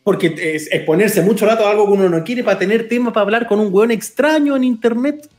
Porque 0.03 0.33
es 0.37 0.69
exponerse 0.71 1.21
mucho 1.21 1.45
rato 1.45 1.65
a 1.65 1.71
algo 1.71 1.85
que 1.87 1.93
uno 1.93 2.09
no 2.09 2.23
quiere 2.23 2.43
para 2.43 2.59
tener 2.59 2.87
tema 2.89 3.13
para 3.13 3.23
hablar 3.23 3.47
con 3.47 3.59
un 3.59 3.73
weón 3.73 3.91
extraño 3.91 4.55
en 4.55 4.63
internet. 4.65 5.29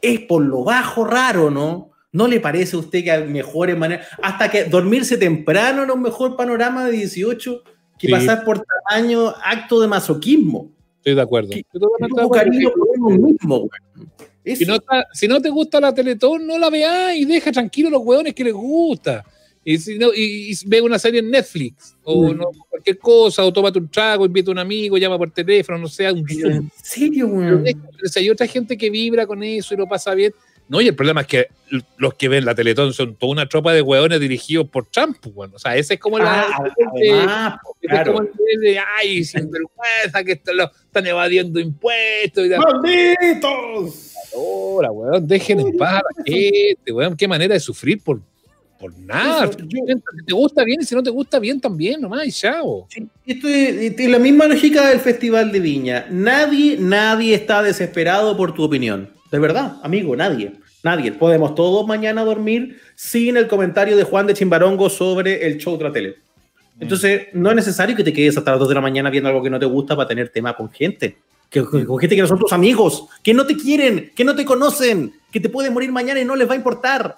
Es 0.00 0.20
por 0.20 0.42
lo 0.42 0.64
bajo 0.64 1.04
raro, 1.04 1.50
¿no? 1.50 1.90
¿No 2.18 2.26
le 2.26 2.40
parece 2.40 2.74
a 2.74 2.80
usted 2.80 3.04
que 3.04 3.12
hay 3.12 3.24
mejores 3.28 3.76
maneras? 3.78 4.08
Hasta 4.20 4.50
que 4.50 4.64
dormirse 4.64 5.16
temprano 5.16 5.84
era 5.84 5.92
un 5.92 6.02
mejor 6.02 6.36
panorama 6.36 6.84
de 6.84 6.90
18 6.92 7.62
que 7.96 8.08
Sí. 8.08 8.12
pasar 8.12 8.44
por 8.44 8.60
tamaño 8.64 9.28
acto 9.44 9.80
de 9.80 9.86
masoquismo. 9.86 10.72
Estoy 10.96 11.14
de 11.14 11.22
acuerdo. 11.22 11.50
¿Qué- 11.50 11.60
Estoy 11.60 11.80
totalmente 11.80 12.06
de 12.06 12.08
Tuvo 12.08 12.34
acuerdo. 12.34 12.44
cariño 12.50 12.70
por 12.72 12.88
uno 12.98 13.26
mismo. 13.28 13.68
Si 14.44 14.64
no, 14.66 14.78
si 15.12 15.28
no 15.28 15.40
te 15.40 15.48
gusta 15.48 15.78
la 15.80 15.94
Teletón, 15.94 16.44
no 16.44 16.58
la 16.58 16.70
veas 16.70 17.14
y 17.14 17.24
deja 17.24 17.52
tranquilo 17.52 17.88
los 17.90 18.02
hueones 18.02 18.34
que 18.34 18.42
les 18.44 18.52
gusta. 18.54 19.24
Y, 19.64 19.76
si 19.78 19.98
no, 19.98 20.08
y, 20.14 20.50
y 20.50 20.54
ve 20.66 20.80
una 20.80 20.98
serie 20.98 21.20
en 21.20 21.30
Netflix 21.30 21.94
o 22.02 22.32
Mm. 22.32 22.36
no, 22.38 22.46
cualquier 22.70 22.98
cosa, 22.98 23.44
o 23.44 23.52
tómate 23.52 23.78
un 23.78 23.88
trago, 23.90 24.24
invita 24.26 24.50
a 24.50 24.52
un 24.52 24.58
amigo, 24.58 24.96
llama 24.96 25.18
por 25.18 25.30
teléfono, 25.30 25.76
no 25.78 25.86
sea 25.88 26.12
un. 26.12 26.24
¿En 26.28 26.70
serio, 26.82 27.26
weón? 27.28 27.62
pero 27.62 28.10
hay 28.16 28.30
otra 28.30 28.46
gente 28.46 28.76
que 28.76 28.88
vibra 28.90 29.26
con 29.26 29.42
eso 29.42 29.74
y 29.74 29.76
lo 29.76 29.86
pasa 29.86 30.14
bien. 30.14 30.32
No, 30.68 30.80
y 30.82 30.88
el 30.88 30.94
problema 30.94 31.22
es 31.22 31.26
que 31.26 31.46
los 31.96 32.14
que 32.14 32.28
ven 32.28 32.44
la 32.44 32.54
Teletón 32.54 32.92
son 32.92 33.14
toda 33.14 33.32
una 33.32 33.48
tropa 33.48 33.72
de 33.72 33.80
hueones 33.82 34.20
dirigidos 34.20 34.68
por 34.68 34.84
Trump. 34.86 35.16
pues, 35.20 35.34
Bueno. 35.34 35.54
O 35.56 35.58
sea, 35.58 35.76
ese 35.76 35.94
es 35.94 36.00
como 36.00 36.18
la. 36.18 36.42
Ah, 36.42 36.64
ese- 36.66 37.10
además, 37.12 37.54
po, 37.62 37.76
ese 37.80 37.94
es 37.96 38.06
como 38.06 38.20
el 38.20 38.60
de, 38.60 38.78
ay, 38.98 39.24
sinvergüenza, 39.24 40.24
que 40.24 40.32
están 40.32 41.06
evadiendo 41.06 41.58
impuestos 41.58 42.46
y 42.46 42.50
tal. 42.50 42.60
¡Malditos! 42.60 44.12
Ahora, 44.34 44.90
weón, 44.90 45.26
dejen 45.26 45.60
en 45.60 45.76
paz 45.76 46.02
gente, 46.24 46.92
weón. 46.92 47.16
Qué 47.16 47.26
manera 47.26 47.54
de 47.54 47.60
sufrir 47.60 48.02
por, 48.02 48.20
por 48.78 48.96
nada. 48.98 49.46
Eso, 49.46 49.58
yo- 49.58 49.66
Si 50.18 50.24
te 50.26 50.34
gusta 50.34 50.64
bien 50.64 50.80
y 50.82 50.84
si 50.84 50.94
no 50.94 51.02
te 51.02 51.10
gusta 51.10 51.38
bien 51.38 51.60
también, 51.60 52.00
nomás, 52.00 52.26
y 52.26 52.32
chao. 52.32 52.86
Sí, 52.90 53.06
Esto 53.26 53.48
es, 53.48 53.98
es 53.98 54.08
la 54.10 54.18
misma 54.18 54.46
lógica 54.46 54.86
del 54.88 55.00
Festival 55.00 55.50
de 55.50 55.60
Viña. 55.60 56.06
Nadie, 56.10 56.76
nadie 56.78 57.34
está 57.34 57.62
desesperado 57.62 58.36
por 58.36 58.54
tu 58.54 58.62
opinión. 58.64 59.10
De 59.30 59.38
verdad, 59.38 59.76
amigo, 59.82 60.16
nadie. 60.16 60.52
Nadie. 60.82 61.12
Podemos 61.12 61.54
todos 61.54 61.86
mañana 61.86 62.24
dormir 62.24 62.80
sin 62.94 63.36
el 63.36 63.48
comentario 63.48 63.96
de 63.96 64.04
Juan 64.04 64.26
de 64.26 64.34
Chimbarongo 64.34 64.88
sobre 64.88 65.46
el 65.46 65.58
show 65.58 65.76
de 65.76 65.84
la 65.84 65.92
tele. 65.92 66.16
Entonces, 66.80 67.26
no 67.32 67.50
es 67.50 67.56
necesario 67.56 67.96
que 67.96 68.04
te 68.04 68.12
quedes 68.12 68.36
hasta 68.36 68.52
las 68.52 68.60
2 68.60 68.68
de 68.68 68.74
la 68.76 68.80
mañana 68.80 69.10
viendo 69.10 69.28
algo 69.28 69.42
que 69.42 69.50
no 69.50 69.58
te 69.58 69.66
gusta 69.66 69.96
para 69.96 70.08
tener 70.08 70.28
tema 70.28 70.54
con 70.54 70.70
gente. 70.70 71.16
Que, 71.50 71.64
con 71.64 71.84
con 71.84 71.98
gente 71.98 72.14
que 72.14 72.22
no 72.22 72.28
son 72.28 72.38
tus 72.38 72.52
amigos, 72.52 73.06
que 73.22 73.34
no 73.34 73.46
te 73.46 73.56
quieren, 73.56 74.12
que 74.14 74.24
no 74.24 74.36
te 74.36 74.44
conocen, 74.44 75.12
que 75.32 75.40
te 75.40 75.48
pueden 75.48 75.72
morir 75.72 75.90
mañana 75.90 76.20
y 76.20 76.24
no 76.24 76.36
les 76.36 76.48
va 76.48 76.52
a 76.52 76.56
importar. 76.56 77.16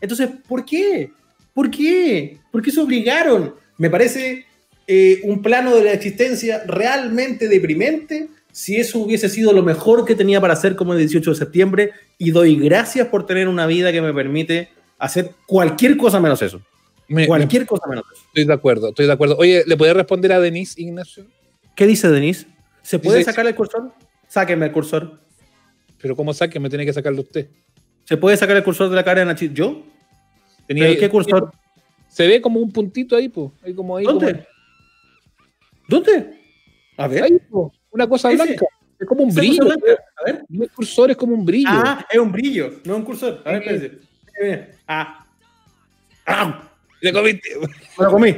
Entonces, 0.00 0.28
¿por 0.46 0.64
qué? 0.64 1.10
¿Por 1.52 1.70
qué? 1.70 2.38
¿Por 2.52 2.62
qué 2.62 2.70
se 2.70 2.80
obligaron? 2.80 3.54
Me 3.78 3.90
parece 3.90 4.44
eh, 4.86 5.20
un 5.24 5.42
plano 5.42 5.74
de 5.74 5.84
la 5.84 5.92
existencia 5.92 6.62
realmente 6.66 7.48
deprimente 7.48 8.28
si 8.52 8.76
eso 8.76 8.98
hubiese 8.98 9.28
sido 9.28 9.52
lo 9.52 9.62
mejor 9.62 10.04
que 10.04 10.14
tenía 10.14 10.40
para 10.40 10.52
hacer 10.54 10.76
como 10.76 10.92
el 10.92 10.98
18 10.98 11.30
de 11.30 11.36
septiembre 11.36 11.92
y 12.18 12.30
doy 12.30 12.56
gracias 12.56 13.08
por 13.08 13.26
tener 13.26 13.48
una 13.48 13.66
vida 13.66 13.92
que 13.92 14.00
me 14.02 14.12
permite 14.12 14.68
hacer 14.98 15.32
cualquier 15.46 15.96
cosa 15.96 16.20
menos 16.20 16.42
eso. 16.42 16.60
Me- 17.08 17.26
Cualquier 17.26 17.66
cosa 17.66 17.88
menos 17.88 18.04
eso. 18.12 18.22
Estoy 18.28 18.44
de 18.44 18.52
acuerdo, 18.52 18.88
estoy 18.90 19.06
de 19.06 19.12
acuerdo. 19.12 19.36
Oye, 19.36 19.64
¿le 19.66 19.76
podés 19.76 19.94
responder 19.94 20.32
a 20.32 20.40
Denise, 20.40 20.80
Ignacio? 20.80 21.26
¿Qué 21.74 21.86
dice 21.86 22.08
Denise? 22.08 22.46
¿Se 22.82 22.98
puede 22.98 23.18
Dice- 23.18 23.30
sacar 23.30 23.46
el 23.46 23.54
cursor? 23.54 23.92
Sáquenme 24.28 24.66
el 24.66 24.72
cursor. 24.72 25.18
Pero 26.00 26.14
¿cómo 26.14 26.32
saque? 26.32 26.60
Me 26.60 26.68
tiene 26.68 26.86
que 26.86 26.92
sacarlo 26.92 27.22
usted. 27.22 27.48
¿Se 28.04 28.16
puede 28.16 28.36
sacar 28.36 28.56
el 28.56 28.62
cursor 28.64 28.88
de 28.90 28.96
la 28.96 29.04
cara 29.04 29.20
de 29.20 29.26
Nachito? 29.26 29.54
¿Yo? 29.54 29.82
Tenía- 30.68 30.84
¿Pero 30.88 31.00
qué 31.00 31.08
cursor? 31.08 31.50
Se 32.08 32.26
ve 32.26 32.40
como 32.40 32.60
un 32.60 32.70
puntito 32.72 33.16
ahí, 33.16 33.28
pues. 33.28 33.50
Ahí 33.64 33.74
como 33.74 33.96
ahí. 33.96 34.04
¿Dónde? 34.04 34.46
¿Dónde? 35.88 36.38
A 36.96 37.06
ver. 37.08 37.24
ahí, 37.24 37.38
po. 37.50 37.72
Una 37.90 38.08
cosa 38.08 38.30
Ese. 38.32 38.44
blanca. 38.44 38.66
Es 38.98 39.06
como 39.06 39.22
un 39.24 39.34
brillo. 39.34 39.64
A 39.70 40.24
ver. 40.26 40.44
No 40.48 40.64
es 40.64 40.70
cursor, 40.72 41.10
es 41.10 41.16
como 41.16 41.34
un 41.34 41.44
brillo. 41.44 41.68
Ah, 41.70 42.04
es 42.10 42.18
un 42.18 42.30
brillo, 42.30 42.80
no 42.84 42.96
un 42.96 43.02
cursor. 43.04 43.40
A 43.44 43.52
ver, 43.52 43.98
mira. 44.42 44.68
Ah. 44.86 45.26
¡Ah! 46.26 46.62
Le 47.00 47.12
comiste. 47.12 47.48
Me 47.98 48.04
lo 48.04 48.10
comí. 48.10 48.34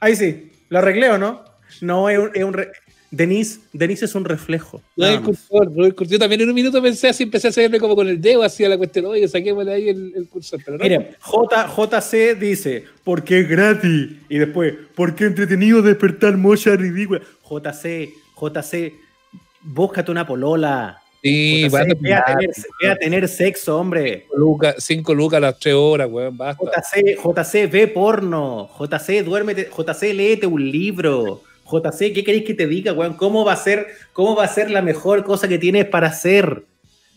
Ahí 0.00 0.14
sí. 0.16 0.50
¿Lo 0.68 0.78
arreglé 0.78 1.08
o 1.10 1.18
no? 1.18 1.42
No, 1.80 2.08
es 2.08 2.18
un. 2.18 2.30
Es 2.34 2.44
un 2.44 2.52
re- 2.52 2.72
Denise, 3.10 3.60
Denise 3.74 4.06
es 4.06 4.14
un 4.14 4.24
reflejo. 4.24 4.80
No 4.96 5.04
es 5.06 5.20
cursor, 5.20 5.70
no 5.70 5.82
es 5.82 5.88
el 5.88 5.94
cursor. 5.94 6.12
Yo 6.14 6.18
también 6.18 6.40
en 6.40 6.48
un 6.48 6.54
minuto 6.54 6.80
pensé 6.80 7.08
así, 7.10 7.24
empecé 7.24 7.48
a 7.48 7.50
hacerle 7.50 7.78
como 7.78 7.94
con 7.94 8.08
el 8.08 8.18
dedo 8.18 8.42
hacia 8.42 8.70
la 8.70 8.78
cuestión. 8.78 9.04
Oye, 9.04 9.28
saquémosle 9.28 9.70
ahí 9.70 9.88
el, 9.90 10.14
el 10.16 10.28
cursor. 10.28 10.60
Pero 10.64 10.78
no. 10.78 10.82
Mire, 10.82 11.16
J, 11.20 11.68
JC 11.68 12.38
dice, 12.38 12.84
porque 13.04 13.40
es 13.40 13.48
gratis. 13.50 14.12
Y 14.30 14.38
después, 14.38 14.72
porque 14.94 15.24
entretenido 15.26 15.82
despertar 15.82 16.38
mocha 16.38 16.74
ridícula. 16.74 17.20
JC, 17.46 18.08
JC, 18.50 18.94
búscate 19.62 20.10
una 20.10 20.26
polola. 20.26 20.98
Sí, 21.22 21.68
JC, 21.68 21.74
a 21.74 21.84
ve, 22.00 22.14
a 22.14 22.24
tener, 22.24 22.50
ve 22.80 22.90
a 22.90 22.96
tener 22.96 23.28
sexo, 23.28 23.78
hombre. 23.78 24.22
Cinco 24.26 24.36
lucas, 24.36 24.74
cinco 24.78 25.14
lucas 25.14 25.36
a 25.36 25.40
las 25.40 25.58
tres 25.60 25.74
horas, 25.74 26.08
weón, 26.10 26.36
basta. 26.36 26.64
JC, 26.64 27.16
JC, 27.16 27.70
ve 27.70 27.86
porno. 27.86 28.68
JC, 28.78 29.22
duérmete. 29.24 29.70
JC, 29.70 30.12
léete 30.12 30.46
un 30.46 30.68
libro. 30.70 31.42
JC, 31.64 32.12
¿qué 32.12 32.24
queréis 32.24 32.44
que 32.44 32.54
te 32.54 32.66
diga, 32.66 32.92
weón? 32.92 33.14
¿Cómo 33.14 33.44
va 33.44 33.52
a 33.52 33.56
ser, 33.56 33.86
cómo 34.12 34.34
va 34.34 34.44
a 34.44 34.48
ser 34.48 34.70
la 34.70 34.82
mejor 34.82 35.24
cosa 35.24 35.46
que 35.46 35.58
tienes 35.58 35.86
para 35.86 36.08
hacer? 36.08 36.64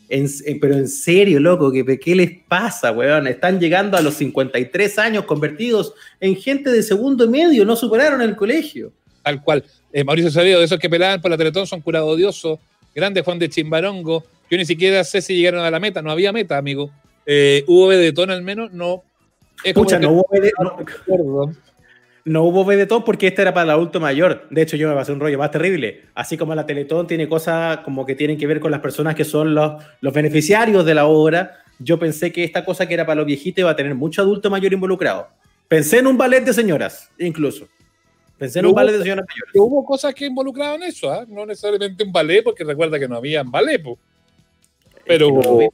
En- 0.07 0.29
pero 0.61 0.75
en 0.75 0.87
serio, 0.87 1.39
loco, 1.39 1.71
¿qué, 1.71 1.99
¿qué 1.99 2.15
les 2.15 2.29
pasa, 2.47 2.91
weón? 2.91 3.25
Están 3.25 3.59
llegando 3.59 3.97
a 3.97 4.01
los 4.01 4.13
53 4.13 4.99
años 4.99 5.25
convertidos 5.25 5.95
en 6.19 6.35
gente 6.35 6.69
de 6.71 6.83
segundo 6.83 7.27
medio, 7.27 7.65
no 7.65 7.75
superaron 7.75 8.21
el 8.21 8.35
colegio. 8.35 8.93
Tal 9.23 9.41
cual. 9.43 9.63
Eh, 9.97 10.03
Mauricio 10.03 10.29
Sabido, 10.29 10.59
de 10.59 10.65
esos 10.65 10.77
que 10.77 10.89
pelaban 10.89 11.21
por 11.21 11.31
la 11.31 11.37
Teletón 11.37 11.65
son 11.65 11.79
curado 11.79 12.07
odioso. 12.07 12.59
Grande 12.93 13.21
Juan 13.21 13.39
de 13.39 13.47
Chimbarongo. 13.47 14.25
Yo 14.51 14.57
ni 14.57 14.65
siquiera 14.65 15.01
sé 15.05 15.21
si 15.21 15.37
llegaron 15.37 15.61
a 15.61 15.71
la 15.71 15.79
meta. 15.79 16.01
No 16.01 16.11
había 16.11 16.33
meta, 16.33 16.57
amigo. 16.57 16.91
Eh, 17.25 17.63
¿Hubo 17.65 17.87
Bedetón 17.87 18.29
al 18.29 18.41
menos? 18.41 18.73
No. 18.73 19.03
Es 19.63 19.73
como 19.73 19.85
Pucha, 19.85 19.97
que- 19.97 20.05
no 20.05 20.11
hubo, 20.11 20.25
bede- 20.29 20.51
no, 22.25 22.43
hubo 22.43 22.65
Bedetón 22.65 23.05
porque 23.05 23.27
este 23.27 23.41
era 23.43 23.53
para 23.53 23.63
el 23.63 23.69
adulto 23.69 24.01
mayor. 24.01 24.47
De 24.49 24.63
hecho, 24.63 24.75
yo 24.75 24.89
me 24.89 24.95
pasé 24.95 25.13
un 25.13 25.21
rollo 25.21 25.37
más 25.37 25.51
terrible. 25.51 26.01
Así 26.13 26.35
como 26.35 26.53
la 26.55 26.65
Teletón 26.65 27.07
tiene 27.07 27.29
cosas 27.29 27.77
como 27.77 28.05
que 28.05 28.15
tienen 28.15 28.37
que 28.37 28.47
ver 28.47 28.59
con 28.59 28.71
las 28.71 28.81
personas 28.81 29.15
que 29.15 29.23
son 29.23 29.55
los, 29.55 29.81
los 30.01 30.13
beneficiarios 30.13 30.85
de 30.85 30.93
la 30.93 31.05
obra, 31.05 31.63
yo 31.79 31.97
pensé 31.97 32.33
que 32.33 32.43
esta 32.43 32.65
cosa 32.65 32.85
que 32.85 32.95
era 32.95 33.05
para 33.05 33.15
los 33.15 33.25
viejitos 33.27 33.61
iba 33.61 33.71
a 33.71 33.75
tener 33.77 33.95
mucho 33.95 34.21
adulto 34.21 34.49
mayor 34.49 34.73
involucrado. 34.73 35.29
Pensé 35.69 35.99
en 35.99 36.07
un 36.07 36.17
ballet 36.17 36.41
de 36.43 36.51
señoras, 36.53 37.09
incluso. 37.17 37.69
Pensé 38.37 38.59
en 38.59 38.65
un 38.65 38.73
ballet 38.73 38.91
de 38.93 39.01
señoras 39.03 39.25
mayores. 39.27 39.53
Que 39.53 39.59
hubo 39.59 39.85
cosas 39.85 40.13
que 40.13 40.25
involucraban 40.25 40.83
eso, 40.83 41.11
¿ah? 41.11 41.25
no 41.27 41.45
necesariamente 41.45 42.03
un 42.03 42.11
ballet, 42.11 42.43
porque 42.43 42.63
recuerda 42.63 42.99
que 42.99 43.07
no 43.07 43.15
había 43.15 43.43
ballet, 43.43 43.81
po. 43.81 43.97
pero, 45.05 45.27
Es 45.27 45.31
que 45.31 45.37
no 45.47 45.53
lo 45.53 45.57
vi. 45.59 45.67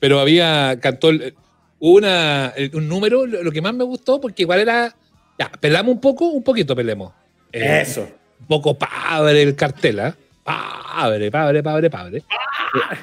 pero 0.00 0.18
había, 0.20 0.78
cantó 0.80 1.10
una, 1.78 2.52
un 2.74 2.88
número, 2.88 3.26
lo 3.26 3.50
que 3.52 3.60
más 3.62 3.74
me 3.74 3.84
gustó, 3.84 4.20
porque 4.20 4.42
igual 4.42 4.60
era, 4.60 4.94
ya, 5.38 5.50
pelamos 5.60 5.94
un 5.94 6.00
poco, 6.00 6.26
un 6.28 6.42
poquito 6.42 6.74
pelemos. 6.76 7.12
Eh, 7.52 7.80
Eso. 7.82 8.08
Un 8.40 8.46
poco 8.46 8.76
padre 8.76 9.42
el 9.42 9.54
cartel, 9.54 10.00
¿ah? 10.00 10.16
Padre, 10.44 11.30
padre, 11.30 11.62
padre, 11.62 11.88
padre. 11.90 12.22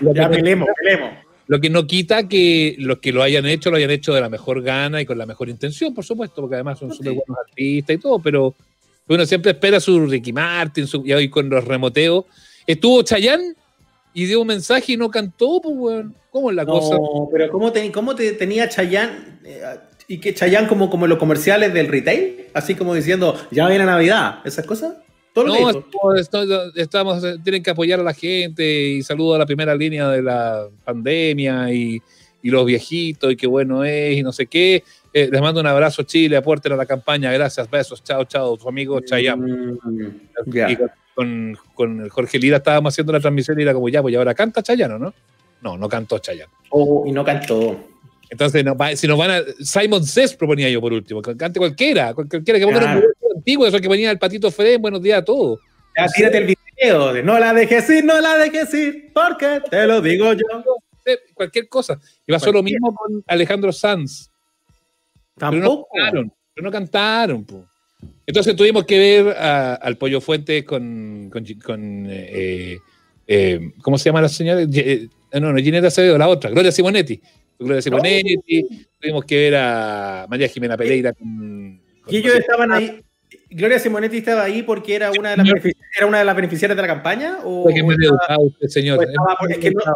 Lo 0.01 0.11
que 0.13 0.19
Ya 0.19 0.27
no- 0.27 0.35
pelemos, 0.35 0.67
pelemos. 0.81 1.11
Lo 1.47 1.59
que 1.59 1.69
no 1.71 1.87
quita 1.87 2.27
que 2.27 2.75
los 2.77 2.99
que 2.99 3.11
lo 3.11 3.23
hayan 3.23 3.45
hecho 3.47 3.71
lo 3.71 3.77
hayan 3.77 3.89
hecho 3.89 4.13
de 4.13 4.21
la 4.21 4.29
mejor 4.29 4.61
gana 4.61 5.01
y 5.01 5.05
con 5.05 5.17
la 5.17 5.25
mejor 5.25 5.49
intención, 5.49 5.95
por 5.95 6.05
supuesto, 6.05 6.41
porque 6.41 6.55
además 6.55 6.77
son 6.77 6.91
Sí. 6.91 6.97
súper 6.97 7.13
buenos 7.13 7.37
artistas 7.47 7.95
y 7.95 7.97
todo, 7.99 8.19
pero 8.19 8.53
uno 9.09 9.25
siempre 9.25 9.51
espera 9.51 9.79
su 9.79 10.05
Ricky 10.05 10.31
Martin, 10.33 10.87
su, 10.87 11.03
y 11.05 11.13
hoy 11.13 11.29
con 11.29 11.49
los 11.49 11.63
remoteos. 11.65 12.25
Estuvo 12.67 13.01
Chayanne 13.03 13.53
y 14.13 14.25
dio 14.25 14.41
un 14.41 14.47
mensaje 14.47 14.93
y 14.93 14.97
no 14.97 15.09
cantó, 15.09 15.59
pues, 15.61 15.75
weón. 15.77 16.15
¿Cómo 16.31 16.51
es 16.51 16.55
la 16.55 16.65
cosa? 16.65 16.95
No, 16.95 17.27
pero 17.31 17.49
¿cómo 17.49 17.71
te, 17.71 17.91
cómo 17.91 18.15
te 18.15 18.31
tenía 18.33 18.69
Chayanne? 18.69 19.39
eh, 19.45 19.61
y 20.07 20.19
que 20.19 20.33
Chayanne 20.33 20.67
como, 20.67 20.89
como 20.89 21.05
en 21.05 21.09
los 21.09 21.19
comerciales 21.19 21.73
del 21.73 21.87
retail, 21.87 22.45
así 22.53 22.73
como 22.75 22.93
diciendo, 22.95 23.35
ya 23.51 23.67
viene 23.67 23.85
Navidad, 23.85 24.39
esas 24.45 24.65
cosas. 24.65 24.93
Todo 25.33 25.45
No, 25.47 25.69
esto- 26.15 26.73
estamos, 26.75 27.23
eh, 27.23 27.35
tienen 27.43 27.61
que 27.61 27.69
apoyar 27.69 27.99
a 27.99 28.03
la 28.03 28.13
gente 28.13 28.63
y 28.89 29.03
saludo 29.03 29.35
a 29.35 29.37
la 29.39 29.45
primera 29.45 29.75
línea 29.75 30.09
de 30.09 30.23
la 30.23 30.67
pandemia 30.83 31.71
y, 31.71 31.99
y 32.41 32.49
los 32.49 32.65
viejitos 32.65 33.31
y 33.31 33.35
qué 33.35 33.45
bueno 33.45 33.83
es 33.83 34.17
y 34.17 34.23
no 34.23 34.31
sé 34.31 34.47
qué. 34.47 34.83
Eh, 35.13 35.29
les 35.31 35.41
mando 35.41 35.59
un 35.59 35.67
abrazo, 35.67 36.03
Chile, 36.03 36.37
aporten 36.37 36.71
a 36.73 36.75
la 36.75 36.85
campaña, 36.85 37.31
gracias, 37.31 37.69
besos, 37.69 38.03
chao, 38.03 38.25
chao, 38.25 38.57
tu 38.57 38.69
amigo. 38.69 38.99
Mm, 38.99 40.51
ya. 40.51 40.69
Y 40.69 40.77
con, 41.15 41.57
con, 41.73 42.09
Jorge 42.09 42.37
Lira 42.39 42.57
estábamos 42.57 42.93
haciendo 42.93 43.11
la 43.11 43.19
transmisión 43.19 43.59
y 43.59 43.63
era 43.63 43.73
como, 43.73 43.89
ya, 43.89 44.01
pues 44.01 44.13
y 44.13 44.15
ahora 44.15 44.33
canta 44.33 44.61
Chayano, 44.61 44.99
¿no? 44.99 45.13
No, 45.61 45.77
no 45.77 45.89
cantó 45.89 46.19
Chayano. 46.19 46.51
Oh, 46.69 47.03
y 47.05 47.11
no 47.11 47.25
cantó. 47.25 47.77
Entonces, 48.29 48.63
no, 48.63 48.77
si 48.95 49.07
nos 49.07 49.17
van 49.17 49.31
a. 49.31 49.41
Simon 49.59 50.05
Says 50.05 50.35
proponía 50.35 50.69
yo 50.69 50.79
por 50.79 50.93
último, 50.93 51.21
que 51.21 51.35
cante 51.35 51.59
cualquiera, 51.59 52.13
cualquiera 52.13 52.59
que 52.59 52.65
ponga 52.65 52.79
Claro. 52.79 53.01
un 53.21 53.37
antiguo, 53.37 53.65
eso 53.65 53.79
que 53.79 53.87
ponía 53.87 54.11
el 54.11 54.19
patito 54.19 54.51
Fred, 54.51 54.79
buenos 54.79 55.01
días 55.01 55.19
a 55.19 55.25
todos. 55.25 55.59
Ya, 55.97 56.07
tírate 56.07 56.37
el 56.37 56.55
video 56.77 57.13
de 57.13 57.23
no 57.23 57.39
la 57.39 57.53
dejes 57.53 57.89
ir, 57.89 58.05
no 58.05 58.21
la 58.21 58.37
dejes 58.37 58.73
ir, 58.75 59.11
porque 59.13 59.61
te 59.69 59.87
lo 59.87 60.01
digo 60.01 60.31
yo. 60.33 60.45
Cualquier 61.33 61.67
cosa. 61.67 61.99
Y 62.27 62.31
pasó 62.31 62.51
lo 62.51 62.61
mismo 62.61 62.93
con 62.93 63.23
Alejandro 63.25 63.71
Sanz. 63.71 64.29
Pero 65.39 65.51
no 65.53 65.59
Tampoco. 65.61 65.87
cantaron, 65.95 66.33
pero 66.53 66.65
no 66.65 66.71
cantaron. 66.71 67.45
po. 67.45 67.65
Entonces 68.25 68.55
tuvimos 68.55 68.85
que 68.85 68.97
ver 68.97 69.35
a- 69.37 69.75
al 69.75 69.97
Pollo 69.97 70.21
Fuentes 70.21 70.63
con, 70.63 71.29
con, 71.31 71.43
con, 71.63 72.05
eh, 72.09 72.77
eh, 73.27 73.71
¿cómo 73.81 73.97
se 73.97 74.05
llama 74.09 74.21
la 74.21 74.29
señora? 74.29 74.63
Ye- 74.63 75.09
eh, 75.31 75.39
no, 75.39 75.51
no, 75.51 75.59
Gineta 75.59 75.87
Acevedo, 75.87 76.17
la 76.17 76.27
otra, 76.27 76.49
Gloria 76.49 76.71
Simonetti. 76.71 77.19
Gloria 77.57 77.81
Simonetti, 77.81 78.63
tuvimos 78.99 79.25
que 79.25 79.35
ver 79.35 79.55
a 79.57 80.25
María 80.29 80.47
Jimena 80.47 80.77
Pereira 80.77 81.11
con, 81.13 81.81
con- 82.03 82.13
Y 82.13 82.17
ellos 82.17 82.35
estaban 82.35 82.71
ahí. 82.71 83.01
Gloria 83.51 83.79
Simonetti 83.79 84.17
estaba 84.17 84.43
ahí 84.43 84.61
porque 84.63 84.95
era 84.95 85.11
una 85.11 85.31
de 85.31 85.37
las, 85.37 85.45
Señor. 85.47 85.61
benefici- 85.61 85.75
era 85.97 86.05
una 86.05 86.19
de 86.19 86.25
las 86.25 86.35
beneficiarias 86.35 86.75
de 86.75 86.81
la 86.83 86.87
campaña. 86.87 87.37
¿O, 87.43 87.67
que 87.73 87.81
o 87.81 87.85
me 87.87 87.95
estaba- 87.95 88.15
educado 88.17 88.41
usted, 88.41 88.67
señor. 88.67 89.03
estaba- 89.03 89.35
es, 89.49 89.57
que 89.57 89.71
no- 89.71 89.79
es 89.81 89.87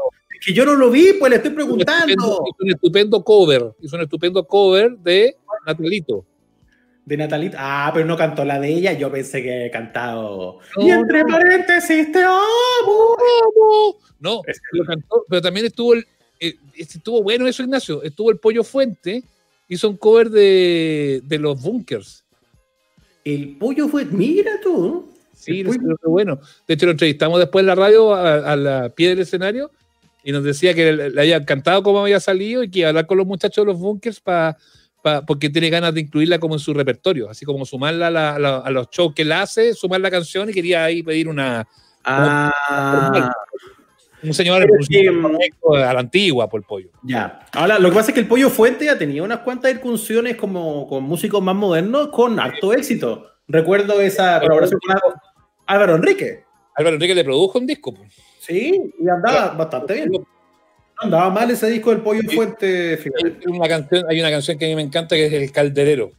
que 0.45 0.53
yo 0.53 0.65
no 0.65 0.75
lo 0.75 0.89
vi, 0.89 1.13
pues 1.19 1.29
le 1.29 1.37
estoy 1.37 1.51
preguntando. 1.51 2.13
hizo 2.13 2.43
un 2.59 2.69
estupendo 2.71 3.23
cover, 3.23 3.71
hizo 3.81 3.95
un 3.95 4.01
estupendo 4.03 4.45
cover 4.45 4.97
de 4.97 5.35
Natalito. 5.65 6.25
De 7.05 7.17
Natalita. 7.17 7.57
Ah, 7.59 7.91
pero 7.93 8.05
no 8.05 8.15
cantó 8.15 8.45
la 8.45 8.59
de 8.59 8.69
ella. 8.69 8.93
Yo 8.93 9.11
pensé 9.11 9.43
que 9.43 9.53
había 9.53 9.71
cantado. 9.71 10.59
No, 10.77 10.87
y 10.87 10.89
entre 10.91 11.21
no. 11.23 11.27
paréntesis, 11.27 12.11
te 12.11 12.23
amo. 12.23 13.17
No, 14.19 14.41
Es- 14.47 14.61
lo 14.71 14.85
cantó, 14.85 15.25
pero 15.27 15.41
también 15.41 15.65
estuvo 15.65 15.93
el, 15.93 16.05
eh, 16.39 16.55
estuvo 16.77 17.21
bueno 17.21 17.45
eso, 17.47 17.61
Ignacio. 17.63 18.01
Estuvo 18.03 18.31
el 18.31 18.37
Pollo 18.37 18.63
Fuente, 18.63 19.23
hizo 19.67 19.89
un 19.89 19.97
cover 19.97 20.29
de, 20.29 21.21
de 21.25 21.39
los 21.39 21.61
Bunkers. 21.61 22.23
El 23.25 23.57
pollo 23.57 23.87
fue. 23.87 24.05
Mira 24.05 24.59
tú. 24.61 25.09
Sí, 25.33 25.63
pollo- 25.63 25.97
bueno. 26.05 26.39
De 26.67 26.73
hecho, 26.73 26.85
lo 26.85 26.91
entrevistamos 26.93 27.39
después 27.39 27.63
en 27.63 27.67
la 27.67 27.75
radio 27.75 28.13
a, 28.13 28.51
a 28.51 28.55
la 28.55 28.89
pie 28.89 29.09
del 29.09 29.19
escenario 29.19 29.71
y 30.23 30.31
nos 30.31 30.43
decía 30.43 30.73
que 30.73 30.91
le, 30.93 31.09
le 31.09 31.21
había 31.21 31.37
encantado 31.37 31.83
cómo 31.83 31.99
había 32.01 32.19
salido 32.19 32.63
y 32.63 32.71
que 32.71 32.79
iba 32.79 32.87
a 32.87 32.89
hablar 32.89 33.05
con 33.07 33.17
los 33.17 33.27
muchachos 33.27 33.65
de 33.65 33.71
los 33.71 33.79
Bunkers 33.79 34.19
para 34.19 34.57
porque 35.27 35.49
tiene 35.49 35.69
ganas 35.69 35.93
de 35.93 35.99
incluirla 35.99 36.39
como 36.39 36.55
en 36.55 36.59
su 36.59 36.73
repertorio, 36.73 37.29
así 37.29 37.43
como 37.43 37.65
sumarla 37.65 38.07
a, 38.07 38.11
la- 38.11 38.35
a 38.35 38.39
la- 38.39 38.57
a 38.59 38.69
los 38.71 38.89
shows 38.89 39.13
que 39.13 39.23
él 39.23 39.33
hace, 39.33 39.73
sumar 39.73 39.99
la 39.99 40.09
canción 40.09 40.49
y 40.49 40.53
quería 40.53 40.85
ahí 40.85 41.03
pedir 41.03 41.27
una 41.27 41.67
Ah, 42.05 42.51
un 44.23 44.33
señor 44.33 44.65
un 44.71 44.83
sí, 44.83 44.93
señor 44.93 45.13
mm. 45.13 45.73
a 45.75 45.93
la 45.93 45.99
antigua 45.99 46.49
por 46.49 46.61
el 46.61 46.65
pollo. 46.65 46.89
ya. 47.03 47.45
Ahora, 47.51 47.79
lo 47.79 47.89
que 47.89 47.95
pasa 47.95 48.11
es 48.11 48.13
que 48.13 48.21
el 48.21 48.27
pollo 48.27 48.49
fuente 48.49 48.85
ya 48.85 48.97
tenía 48.97 49.23
unas 49.23 49.39
cuantas 49.39 49.73
incursiones 49.73 50.37
como 50.37 50.87
con 50.87 51.03
músicos 51.03 51.41
más 51.43 51.55
modernos 51.55 52.07
con 52.07 52.39
harto 52.39 52.71
éxito. 52.73 53.27
Recuerdo 53.47 53.99
esa 53.99 54.39
colaboración 54.39 54.79
con 54.79 54.95
Álvaro- 54.95 55.21
Álvaro 55.65 55.95
Enrique. 55.95 56.43
Álvaro 56.75 56.95
Enrique 56.95 57.13
le 57.15 57.23
produjo 57.25 57.59
un 57.59 57.67
disco. 57.67 57.93
pues. 57.93 58.09
Sí, 58.45 58.93
y 58.99 59.07
andaba 59.09 59.49
bastante 59.51 59.93
bien. 59.93 60.11
No 60.11 60.25
andaba 60.99 61.29
mal 61.29 61.49
ese 61.49 61.67
disco 61.69 61.91
del 61.91 62.01
pollo 62.01 62.21
fuente. 62.29 62.97
fíjate. 62.97 63.37
Hay 63.45 63.57
una 63.57 63.67
canción, 63.67 64.05
hay 64.09 64.19
una 64.19 64.29
canción 64.29 64.57
que 64.57 64.65
a 64.65 64.67
mí 64.67 64.75
me 64.75 64.81
encanta 64.81 65.15
que 65.15 65.25
es 65.27 65.33
El 65.33 65.51
Calderero. 65.51 66.11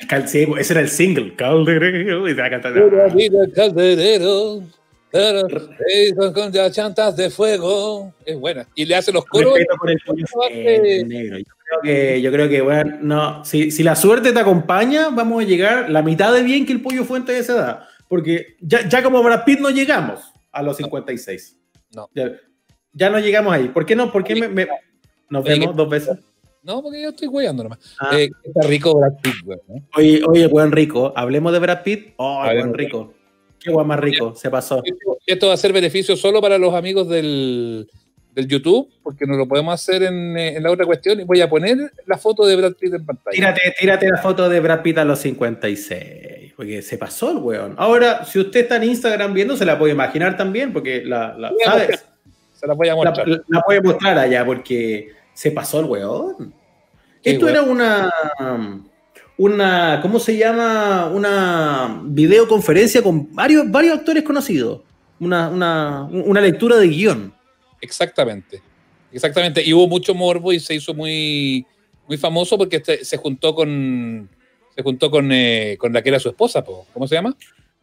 El 0.00 0.06
cal- 0.06 0.28
sí, 0.28 0.46
ese 0.58 0.72
era 0.74 0.82
el 0.82 0.88
single. 0.90 1.34
Calderero. 1.34 2.28
Y 2.28 2.34
te 2.34 2.40
va 2.40 2.46
a 2.46 2.50
cantar. 2.50 2.74
Vida 3.14 3.44
el 3.44 3.52
calderero, 3.54 4.60
claro, 5.10 5.48
eh, 5.90 6.14
con- 6.14 6.32
con 6.34 6.52
las 6.52 6.72
chantas 6.72 7.16
de 7.16 7.30
fuego. 7.30 8.12
Es 8.26 8.38
buena. 8.38 8.66
Y 8.74 8.84
le 8.84 8.94
hace 8.94 9.10
los 9.10 9.24
coros. 9.24 9.54
Respeto 9.54 9.76
por 9.78 9.90
el 9.90 9.98
pollo 10.06 10.26
fuente, 10.26 11.04
negro. 11.04 11.38
Yo 11.38 11.44
creo 11.46 11.80
que, 11.82 12.20
yo 12.22 12.30
creo 12.32 12.48
que 12.50 12.60
bueno, 12.60 12.98
no, 13.00 13.44
si, 13.46 13.70
si 13.70 13.82
la 13.82 13.96
suerte 13.96 14.32
te 14.32 14.38
acompaña, 14.38 15.08
vamos 15.10 15.42
a 15.42 15.46
llegar 15.46 15.88
la 15.88 16.02
mitad 16.02 16.32
de 16.34 16.42
bien 16.42 16.66
que 16.66 16.72
el 16.72 16.82
pollo 16.82 17.04
fuente 17.04 17.32
de 17.32 17.38
esa 17.38 17.54
edad. 17.54 17.82
Porque 18.08 18.56
ya, 18.60 18.86
ya 18.86 19.02
como 19.02 19.22
Brad 19.22 19.44
Pitt 19.44 19.60
no 19.60 19.70
llegamos 19.70 20.20
a 20.56 20.62
los 20.62 20.76
56. 20.76 21.56
No. 21.94 22.08
Ya, 22.14 22.32
ya 22.92 23.10
no 23.10 23.18
llegamos 23.18 23.52
ahí. 23.52 23.68
¿Por 23.68 23.84
qué 23.86 23.94
no? 23.96 24.10
¿Por 24.10 24.24
qué 24.24 24.34
me, 24.34 24.48
me- 24.48 24.68
nos 25.30 25.44
vemos 25.44 25.74
dos 25.76 25.88
veces? 25.88 26.18
No, 26.62 26.82
porque 26.82 27.00
yo 27.02 27.10
estoy 27.10 27.28
hueando 27.28 27.62
nomás. 27.62 27.78
Ah. 28.00 28.18
Eh, 28.18 28.28
está 28.42 28.66
rico 28.66 28.98
Brad 28.98 29.12
Pitt, 29.22 29.34
güey, 29.44 29.58
¿no? 29.68 29.74
Oye, 29.96 30.22
oye, 30.26 30.46
buen 30.48 30.72
rico. 30.72 31.12
Hablemos 31.14 31.52
de 31.52 31.58
Brad 31.60 31.82
Pitt. 31.84 32.14
Oh, 32.16 32.40
Hablemos 32.42 32.70
buen 32.70 32.78
rico. 32.78 33.14
Qué 33.60 33.70
guay 33.70 33.86
más 33.86 34.00
rico. 34.00 34.34
Se 34.34 34.50
pasó. 34.50 34.82
Esto, 34.84 35.18
esto 35.26 35.46
va 35.48 35.54
a 35.54 35.56
ser 35.56 35.72
beneficio 35.72 36.16
solo 36.16 36.40
para 36.40 36.58
los 36.58 36.74
amigos 36.74 37.08
del, 37.08 37.88
del 38.32 38.46
YouTube, 38.48 38.88
porque 39.02 39.26
no 39.26 39.36
lo 39.36 39.46
podemos 39.46 39.74
hacer 39.74 40.02
en, 40.04 40.36
eh, 40.36 40.56
en 40.56 40.62
la 40.62 40.70
otra 40.70 40.86
cuestión. 40.86 41.20
Y 41.20 41.24
voy 41.24 41.40
a 41.40 41.48
poner 41.48 41.92
la 42.06 42.18
foto 42.18 42.44
de 42.46 42.56
Brad 42.56 42.72
Pitt 42.74 42.94
en 42.94 43.06
pantalla. 43.06 43.32
Tírate, 43.34 43.60
tírate 43.78 44.08
la 44.08 44.18
foto 44.18 44.48
de 44.48 44.58
Brad 44.60 44.82
Pitt 44.82 44.98
a 44.98 45.04
los 45.04 45.18
56. 45.20 46.45
Porque 46.56 46.80
se 46.82 46.96
pasó 46.96 47.30
el 47.32 47.36
weón. 47.38 47.74
Ahora, 47.76 48.24
si 48.24 48.38
usted 48.38 48.60
está 48.60 48.76
en 48.76 48.84
Instagram 48.84 49.34
viendo, 49.34 49.56
se 49.56 49.64
la 49.66 49.78
puede 49.78 49.92
imaginar 49.92 50.36
también, 50.38 50.72
porque 50.72 51.02
la, 51.04 51.36
¿sabes? 51.64 52.06
Se 52.54 52.66
la 52.66 52.74
La, 52.74 52.94
mostrar. 52.96 53.28
la- 53.28 53.42
la 53.48 53.60
puede 53.60 53.82
mostrar 53.82 54.18
allá, 54.18 54.44
porque 54.46 55.10
se 55.34 55.50
pasó 55.50 55.80
el 55.80 55.86
weón. 55.86 56.54
Qué 57.22 57.32
Esto 57.32 57.44
weón. 57.46 57.56
era 57.56 57.62
una. 57.64 58.10
Una. 59.38 59.98
¿Cómo 60.00 60.18
se 60.18 60.36
llama? 60.38 61.06
Una 61.12 62.00
videoconferencia 62.04 63.02
con 63.02 63.34
varios, 63.34 63.70
varios 63.70 63.98
actores 63.98 64.22
conocidos. 64.22 64.80
Una, 65.20 65.48
una, 65.48 66.04
una 66.10 66.40
lectura 66.40 66.76
de 66.76 66.88
guion. 66.88 67.34
Exactamente. 67.82 68.62
Exactamente. 69.12 69.62
Y 69.62 69.74
hubo 69.74 69.86
mucho 69.88 70.14
morbo 70.14 70.52
y 70.52 70.60
se 70.60 70.74
hizo 70.74 70.94
muy, 70.94 71.66
muy 72.08 72.16
famoso 72.16 72.56
porque 72.56 72.76
este- 72.76 73.04
se 73.04 73.16
juntó 73.18 73.54
con 73.54 74.28
se 74.76 74.82
juntó 74.82 75.10
con, 75.10 75.30
eh, 75.32 75.76
con 75.78 75.92
la 75.92 76.02
que 76.02 76.10
era 76.10 76.20
su 76.20 76.28
esposa, 76.28 76.62
po. 76.62 76.86
¿cómo 76.92 77.08
se 77.08 77.14
llama? 77.14 77.34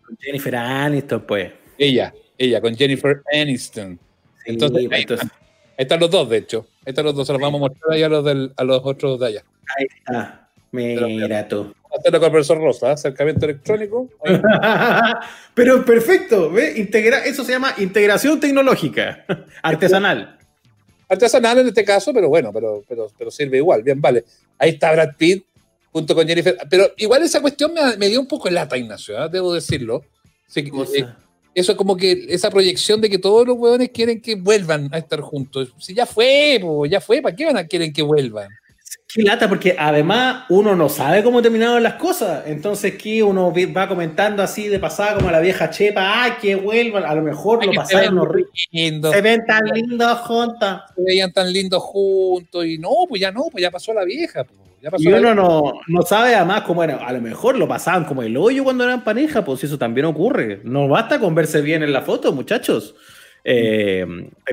Con 0.06 0.16
Jennifer 0.18 0.56
Aniston, 0.56 1.22
pues. 1.26 1.52
Ella, 1.78 2.14
ella, 2.38 2.62
con 2.62 2.76
Jennifer 2.76 3.22
Aniston. 3.34 4.00
Sí, 4.46 4.52
Entonces, 4.52 4.88
ahí, 4.92 5.02
entonces, 5.02 5.30
Ahí 5.76 5.84
están 5.84 6.00
los 6.00 6.12
dos, 6.12 6.30
de 6.30 6.38
hecho. 6.38 6.68
Ahí 6.86 6.92
están 6.92 7.06
los 7.06 7.16
dos, 7.16 7.26
se 7.26 7.34
los 7.34 7.42
vamos 7.42 7.58
a 7.60 7.62
mostrar 7.68 7.94
ahí 7.94 8.04
a 8.04 8.10
los, 8.10 8.24
del- 8.24 8.54
a 8.56 8.64
los 8.64 8.82
otros 8.84 9.20
de 9.20 9.26
allá. 9.28 9.44
ahí 9.78 9.88
está. 9.98 10.50
Mira 10.72 11.48
tú. 11.48 11.64
Vamos 11.64 11.76
a 11.94 11.98
hacerlo 12.00 12.20
con 12.20 12.26
el 12.28 12.32
profesor 12.32 12.58
Rosa, 12.60 12.90
¿eh? 12.90 12.94
acercamiento 12.94 13.46
electrónico. 13.46 14.10
Pero 15.54 15.84
perfecto, 15.86 16.52
¿ve? 16.52 16.74
Integra 16.78 17.24
eso 17.26 17.44
se 17.44 17.52
llama 17.54 17.74
integración 17.78 18.40
tecnológica, 18.40 19.26
artesanal. 19.64 20.38
Artesanal 21.10 21.60
en 21.60 21.68
este 21.68 21.84
caso, 21.84 22.12
pero 22.14 22.28
bueno, 22.30 22.52
pero, 22.52 22.84
pero, 22.88 23.08
pero 23.18 23.30
sirve 23.30 23.58
igual. 23.58 23.84
Bien, 23.84 24.02
vale. 24.02 24.24
Ahí 24.58 24.72
está 24.72 24.92
Brad 24.94 25.16
Pitt 25.16 25.46
junto 25.94 26.16
con 26.16 26.28
Jennifer. 26.28 26.58
Pero 26.70 26.92
igual 26.98 27.24
esa 27.24 27.40
cuestión 27.40 27.74
me, 27.74 27.96
me 27.98 28.10
dio 28.10 28.20
un 28.20 28.28
poco 28.28 28.50
lata, 28.50 28.78
Ignacio, 28.78 29.24
¿eh? 29.24 29.30
debo 29.32 29.54
decirlo. 29.54 30.04
Sí, 30.48 30.60
eh, 30.96 31.06
eso 31.56 31.72
es 31.72 31.78
como 31.78 31.96
que 31.96 32.26
esa 32.30 32.50
proyección 32.50 33.00
de 33.00 33.10
que 33.10 33.20
todos 33.20 33.48
los 33.48 33.58
huevones 33.58 33.90
quieren 33.90 34.22
que 34.22 34.36
vuelvan 34.36 34.90
a 34.92 34.98
estar 34.98 35.22
juntos. 35.22 35.74
Si 35.80 35.94
ya 35.94 36.06
fue, 36.06 36.58
po, 36.62 36.86
ya 36.86 37.00
fue, 37.00 37.22
¿para 37.22 37.36
qué 37.36 37.46
van 37.46 37.58
a 37.58 37.68
quieren 37.68 37.94
que 37.94 38.02
vuelvan? 38.02 38.50
Qué 39.14 39.22
lata, 39.22 39.48
porque 39.48 39.76
además 39.78 40.46
uno 40.50 40.76
no 40.76 40.90
sabe 40.90 41.24
cómo 41.24 41.42
terminaron 41.44 41.84
las 41.84 41.96
cosas. 41.96 42.46
Entonces, 42.48 42.96
que 42.96 43.22
uno 43.22 43.54
va 43.76 43.88
comentando 43.88 44.42
así 44.42 44.68
de 44.68 44.80
pasada 44.80 45.16
como 45.16 45.30
la 45.30 45.40
vieja 45.40 45.70
chepa, 45.70 46.24
¡ay, 46.24 46.34
que 46.42 46.56
vuelvan! 46.56 47.04
A 47.04 47.14
lo 47.14 47.22
mejor 47.22 47.60
Ay, 47.62 47.68
lo 47.68 47.72
que 47.74 47.78
pasaron 47.78 48.18
horrible. 48.18 48.50
Se 48.72 49.22
ven 49.22 49.46
tan 49.46 49.66
lindos 49.66 50.20
juntos. 50.20 50.82
se 50.96 51.04
veían 51.04 51.32
tan 51.32 51.54
lindos 51.54 51.84
juntos 51.84 52.66
y 52.66 52.80
no, 52.80 52.90
pues 53.08 53.22
ya 53.22 53.32
no, 53.32 53.46
pues 53.52 53.62
ya 53.62 53.70
pasó 53.70 53.94
la 53.94 54.04
vieja. 54.04 54.44
po, 54.44 54.54
Y 54.98 55.08
uno 55.08 55.34
no, 55.34 55.74
no 55.88 56.02
sabe 56.02 56.36
además 56.36 56.64
cómo 56.64 56.84
era. 56.84 56.98
A 56.98 57.14
lo 57.14 57.22
mejor 57.22 57.58
lo 57.58 57.68
pasaban 57.68 58.04
como 58.06 58.22
el 58.22 58.36
hoyo 58.36 58.64
cuando 58.64 58.84
eran 58.84 59.04
pareja, 59.04 59.44
pues 59.46 59.64
eso 59.64 59.78
también 59.78 60.06
ocurre. 60.06 60.60
No 60.64 60.88
basta 60.88 61.20
con 61.20 61.34
verse 61.34 61.62
bien 61.62 61.84
en 61.84 61.94
la 61.94 62.02
foto, 62.02 62.34
muchachos. 62.34 62.96
Eh, 63.46 64.06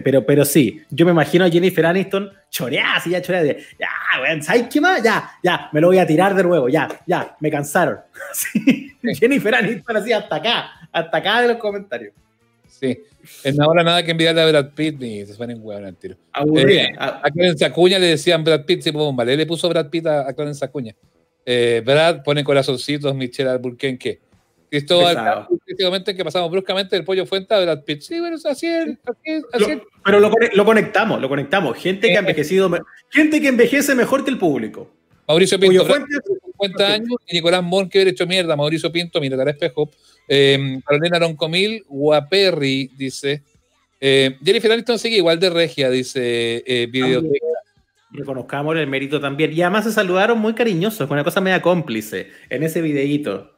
pero, 0.04 0.26
pero 0.26 0.44
sí, 0.44 0.82
yo 0.90 1.04
me 1.04 1.12
imagino 1.12 1.44
a 1.44 1.50
Jennifer 1.50 1.86
Aniston 1.86 2.30
choreada, 2.48 2.96
así 2.96 3.10
ya 3.10 3.22
choreada. 3.22 3.44
de, 3.44 3.64
Ya, 3.78 3.88
weón, 4.20 4.42
¿sabes 4.42 4.66
qué 4.70 4.80
más? 4.80 5.02
Ya, 5.02 5.30
ya, 5.42 5.68
me 5.72 5.80
lo 5.80 5.88
voy 5.88 5.98
a 5.98 6.06
tirar 6.06 6.34
de 6.34 6.42
nuevo, 6.42 6.68
ya, 6.68 6.88
ya, 7.06 7.36
me 7.40 7.50
cansaron. 7.50 7.98
Sí, 8.32 8.96
Jennifer 9.14 9.54
Aniston 9.54 9.96
así 9.96 10.12
hasta 10.12 10.36
acá, 10.36 10.70
hasta 10.92 11.16
acá 11.16 11.42
de 11.42 11.48
los 11.48 11.56
comentarios. 11.56 12.12
Sí. 12.80 12.98
En 13.44 13.60
ahora 13.60 13.84
nada 13.84 14.02
que 14.02 14.12
envidiarle 14.12 14.40
a 14.40 14.46
Brad 14.46 14.70
Pitt 14.74 14.98
ni 14.98 15.26
se 15.26 15.34
suenen 15.34 15.58
huevón 15.60 15.84
al 15.84 15.96
tiro. 15.96 16.16
Aburrida. 16.32 16.84
Eh, 16.84 16.94
A 16.98 17.30
Clarence 17.30 17.64
Acuña 17.64 17.98
le 17.98 18.06
decían 18.06 18.42
Brad 18.42 18.64
Pitt, 18.64 18.80
sí, 18.80 18.90
bomba. 18.90 19.24
Le 19.24 19.44
puso 19.46 19.68
Brad 19.68 19.90
Pitt 19.90 20.06
a, 20.06 20.26
a 20.28 20.32
Clarence 20.32 20.64
Acuña. 20.64 20.94
Eh, 21.44 21.82
Brad 21.84 22.22
pone 22.22 22.42
corazoncitos, 22.42 23.14
Michelle 23.14 23.50
Alburquerque. 23.50 24.20
Cristóbal, 24.70 25.46
en 26.06 26.16
que 26.16 26.24
pasamos 26.24 26.48
bruscamente 26.50 26.94
del 26.94 27.04
pollo 27.04 27.26
fuente 27.26 27.52
a 27.52 27.60
Brad 27.60 27.82
Pitt. 27.82 28.02
Sí, 28.02 28.20
bueno, 28.20 28.36
así 28.36 28.66
es, 28.68 28.86
así 29.04 29.42
así 29.52 29.64
es. 29.72 29.76
lo- 29.78 29.82
pero 30.04 30.20
lo, 30.20 30.30
lo 30.54 30.64
conectamos, 30.64 31.20
lo 31.20 31.28
conectamos. 31.28 31.76
Gente 31.76 32.08
que 32.08 32.16
ha 32.16 32.20
envejecido, 32.20 32.68
me- 32.68 32.78
gente 33.10 33.40
que 33.40 33.48
envejece 33.48 33.94
mejor 33.96 34.24
que 34.24 34.30
el 34.30 34.38
público. 34.38 34.88
Mauricio 35.30 35.58
Pinto, 35.60 35.84
Cuyo 35.84 35.86
fuente- 35.86 36.14
50 36.44 36.92
años, 36.92 37.08
y 37.28 37.36
Nicolás 37.36 37.62
Monkever 37.62 38.08
hecho 38.08 38.26
mierda. 38.26 38.56
Mauricio 38.56 38.90
Pinto, 38.90 39.20
mira, 39.20 39.40
al 39.40 39.48
espejo. 39.48 39.90
Eh, 40.28 40.80
Carolina 40.84 41.18
Roncomil, 41.20 41.84
Guaperri, 41.88 42.90
dice. 42.96 43.42
Eh, 44.00 44.36
Jennifer 44.44 44.72
Aniston 44.72 44.98
sigue 44.98 45.16
igual 45.16 45.38
de 45.38 45.50
regia, 45.50 45.88
dice 45.90 46.62
eh, 46.66 46.86
Videoteca. 46.90 47.46
Reconozcamos 48.12 48.76
el 48.76 48.86
mérito 48.88 49.20
también. 49.20 49.52
Y 49.52 49.62
además 49.62 49.84
se 49.84 49.92
saludaron 49.92 50.38
muy 50.38 50.54
cariñosos, 50.54 51.06
con 51.06 51.14
una 51.16 51.24
cosa 51.24 51.40
media 51.40 51.62
cómplice 51.62 52.28
en 52.48 52.62
ese 52.64 52.80
videíto. 52.82 53.52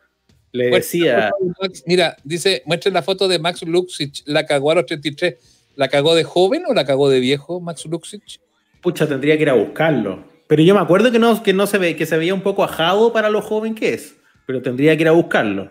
Le 0.53 0.67
decía. 0.67 1.31
Max- 1.61 1.83
mira, 1.87 2.17
dice, 2.23 2.63
muestren 2.67 2.93
la 2.93 3.03
foto 3.03 3.27
de 3.29 3.39
Max 3.39 3.63
Luxich, 3.63 4.23
la 4.27 4.45
cagó 4.45 4.71
a 4.71 4.75
los 4.77 4.87
33. 4.87 5.37
¿La 5.75 5.89
cagó 5.89 6.15
de 6.15 6.23
joven 6.25 6.65
o 6.69 6.75
la 6.75 6.85
cagó 6.85 7.09
de 7.09 7.19
viejo, 7.19 7.59
Max 7.61 7.87
Luxich? 7.87 8.39
Pucha, 8.83 9.09
tendría 9.09 9.37
que 9.39 9.43
ir 9.45 9.49
a 9.49 9.55
buscarlo. 9.55 10.23
Pero 10.53 10.65
yo 10.65 10.75
me 10.75 10.83
acuerdo 10.83 11.11
que 11.11 11.19
no, 11.19 11.43
que 11.43 11.55
no 11.55 11.67
se 11.67 11.79
ve, 11.79 11.97
que 11.97 12.05
se 12.05 12.15
veía 12.19 12.35
un 12.35 12.43
poco 12.43 12.63
ajado 12.63 13.11
para 13.11 13.31
lo 13.31 13.41
joven 13.41 13.75
que 13.75 13.95
es. 13.95 14.19
Pero 14.45 14.61
tendría 14.61 14.95
que 14.95 15.01
ir 15.03 15.09
a 15.09 15.13
buscarlo. 15.13 15.71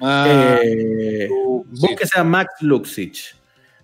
Ah, 0.00 0.58
Eh, 0.64 1.28
búsquese 1.66 2.18
a 2.18 2.24
Max 2.24 2.50
Luxich. 2.62 3.36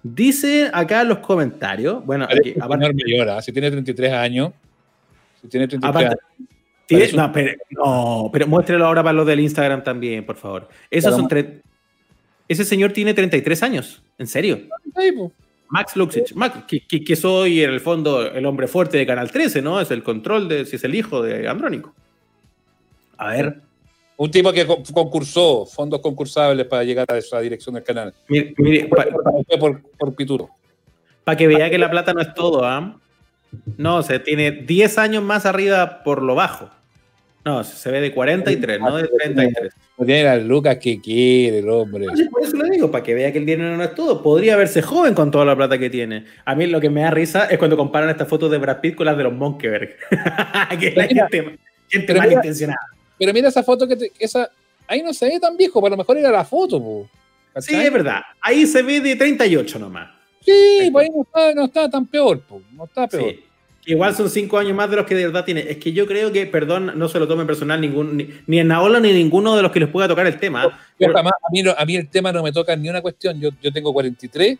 Dice 0.03 0.71
acá 0.73 1.03
en 1.03 1.09
los 1.09 1.19
comentarios. 1.19 2.03
Bueno, 2.03 2.25
aquí, 2.25 2.55
aparte, 2.59 2.87
señor 2.87 3.05
mayor, 3.05 3.29
¿ah? 3.29 3.43
si 3.43 3.53
tiene 3.53 3.71
33 3.71 4.11
años. 4.11 4.53
Si 5.43 5.49
tiene 5.49 5.69
33 5.69 6.07
aparte- 6.07 6.23
años. 6.39 6.49
tiene- 6.87 7.13
no, 7.13 7.31
pero, 7.31 7.53
no, 7.69 8.31
pero 8.33 8.47
muéstrelo 8.47 8.87
ahora 8.87 9.03
para 9.03 9.13
los 9.13 9.27
del 9.27 9.41
Instagram 9.41 9.85
también, 9.85 10.25
por 10.25 10.37
favor. 10.37 10.67
Esos 10.91 11.15
son 11.15 11.29
tre- 11.29 11.61
Ese 12.49 12.65
señor 12.65 12.93
tiene 12.95 13.13
33 13.13 13.63
años. 13.63 14.03
¿En 14.17 14.27
serio? 14.27 14.61
Max 15.71 15.97
Luxich, 15.97 16.35
Max, 16.35 16.65
que, 16.67 16.81
que- 16.87 17.05
que 17.05 17.15
soy 17.17 17.63
en 17.63 17.71
el 17.71 17.81
fondo 17.81 18.23
el 18.23 18.45
hombre 18.47 18.67
fuerte 18.69 18.97
de 18.97 19.07
Canal 19.07 19.31
13, 19.31 19.61
¿no? 19.63 19.81
Es 19.81 19.91
el 19.91 20.03
control 20.03 20.49
de 20.49 20.65
si 20.65 20.77
es 20.77 20.85
el 20.85 20.95
hijo 20.95 21.23
de 21.23 21.47
Andrónico. 21.49 21.95
A 23.19 23.29
ver, 23.33 23.61
Un 24.17 24.31
tipo 24.31 24.53
que 24.53 24.67
con- 24.67 24.83
concursó 24.83 25.65
fondos 25.67 26.01
concursables 26.01 26.67
para 26.67 26.83
llegar 26.85 27.07
a 27.09 27.19
esa 27.19 27.39
dirección 27.41 27.75
del 27.77 27.85
canal. 27.85 28.13
mire, 28.29 28.87
para 28.89 29.11
por, 29.61 29.81
por 29.97 30.15
Pituro. 30.17 30.49
que 31.37 31.47
vea 31.47 31.69
que 31.71 31.79
la 31.79 31.91
plata 31.91 32.13
no 32.15 32.21
es 32.21 32.33
todo, 32.35 32.65
¿ah? 32.65 32.97
No, 33.77 34.03
se 34.03 34.19
tiene 34.19 34.51
10 34.51 34.99
años 34.99 35.23
más 35.23 35.47
arriba 35.47 36.03
por 36.03 36.23
lo 36.23 36.35
bajo. 36.35 36.69
No, 37.45 37.65
se 37.65 37.91
ve 37.91 38.01
de 38.01 38.13
43, 38.13 38.81
no 38.81 38.97
de 38.97 39.09
33. 39.09 39.73
No 39.97 40.05
tiene 40.05 40.25
las 40.25 40.43
lucas 40.43 40.77
que 40.79 41.01
quiere 41.01 41.61
el 41.61 41.69
hombre. 41.71 42.07
Por 42.31 42.43
eso 42.43 42.57
le 42.57 42.71
digo, 42.71 42.91
para 42.91 43.03
que 43.03 43.15
vea 43.15 43.33
que 43.33 43.39
el 43.39 43.47
dinero 43.47 43.77
no 43.77 43.83
es 43.83 43.95
todo. 43.95 44.23
Podría 44.23 44.57
verse 44.57 44.83
joven 44.83 45.15
con 45.15 45.31
toda 45.31 45.45
la 45.45 45.57
plata 45.57 45.79
que 45.79 45.89
tiene. 45.89 46.25
A 46.45 46.55
mí 46.55 46.67
lo 46.67 46.81
que 46.81 46.91
me 46.91 47.03
da 47.03 47.11
risa 47.11 47.47
es 47.47 47.57
cuando 47.59 47.77
comparan 47.77 48.11
estas 48.11 48.29
fotos 48.29 48.51
de 48.51 48.59
Brad 48.59 48.81
Pitt 48.81 48.97
con 48.97 49.07
las 49.07 49.17
de 49.17 49.23
los 49.25 49.33
Monkeberg. 49.33 49.97
que 50.79 50.89
es 50.89 50.97
la 50.97 51.07
Mira, 51.07 51.29
gente, 51.31 51.59
gente 51.89 52.15
malintencionada. 52.15 52.81
Pero 53.19 53.33
mira 53.33 53.49
esa 53.49 53.63
foto 53.63 53.89
que 53.89 53.97
te- 53.97 54.13
esa 54.19 54.51
ahí 54.87 55.03
no 55.03 55.13
se 55.15 55.27
ve 55.27 55.41
tan 55.41 55.57
viejo, 55.57 55.81
pero 55.81 55.87
a 55.89 55.91
lo 55.91 55.97
mejor 55.99 56.19
era 56.19 56.31
la 56.31 56.45
foto, 56.45 56.81
po. 56.81 57.09
Sí, 57.61 57.75
es 57.75 57.93
verdad. 57.93 58.21
Ahí 58.41 58.67
se 58.67 58.83
ve 58.83 59.01
de 59.01 59.17
38 59.17 59.79
nomás. 59.79 60.11
Sí, 60.45 60.89
pues 60.93 61.05
ahí 61.09 61.15
no 61.15 61.23
está, 61.23 61.55
no 61.55 61.65
está 61.65 61.91
tan 61.91 62.07
peor, 62.07 62.41
po. 62.41 62.63
No 62.73 62.85
está 62.85 63.07
peor. 63.09 63.31
Sí. 63.31 63.45
Igual 63.91 64.15
son 64.15 64.29
5 64.29 64.59
años 64.59 64.75
más 64.77 64.91
de 64.91 64.97
los 64.97 65.07
que 65.07 65.15
de 65.15 65.25
verdad 65.27 65.47
tiene. 65.47 65.61
Es 65.61 65.79
que 65.79 65.93
yo 65.95 66.07
creo 66.07 66.31
que, 66.31 66.45
perdón, 66.47 66.93
no 66.97 67.09
se 67.09 67.19
lo 67.19 67.27
tomen 67.27 67.47
personal 67.47 67.81
ningún, 67.81 68.19
ni, 68.19 68.29
ni 68.47 68.59
en 68.61 68.69
Naola 68.69 69.01
ni 69.01 69.13
ninguno 69.15 69.57
de 69.57 69.63
los 69.63 69.73
que 69.73 69.81
les 69.81 69.89
pueda 69.89 70.07
tocar 70.07 70.27
el 70.27 70.39
tema. 70.39 70.65
Yo 70.65 70.71
Pero- 70.99 71.15
jamás- 71.15 71.33
a, 71.33 71.51
mí 71.51 71.63
no- 71.63 71.75
a 71.77 71.85
mí 71.87 71.97
el 71.97 72.07
tema 72.09 72.31
no 72.31 72.43
me 72.43 72.53
toca 72.53 72.77
ni 72.77 72.91
una 72.91 73.01
cuestión. 73.01 73.41
Yo, 73.41 73.49
yo 73.63 73.73
tengo 73.73 73.93
43, 73.95 74.59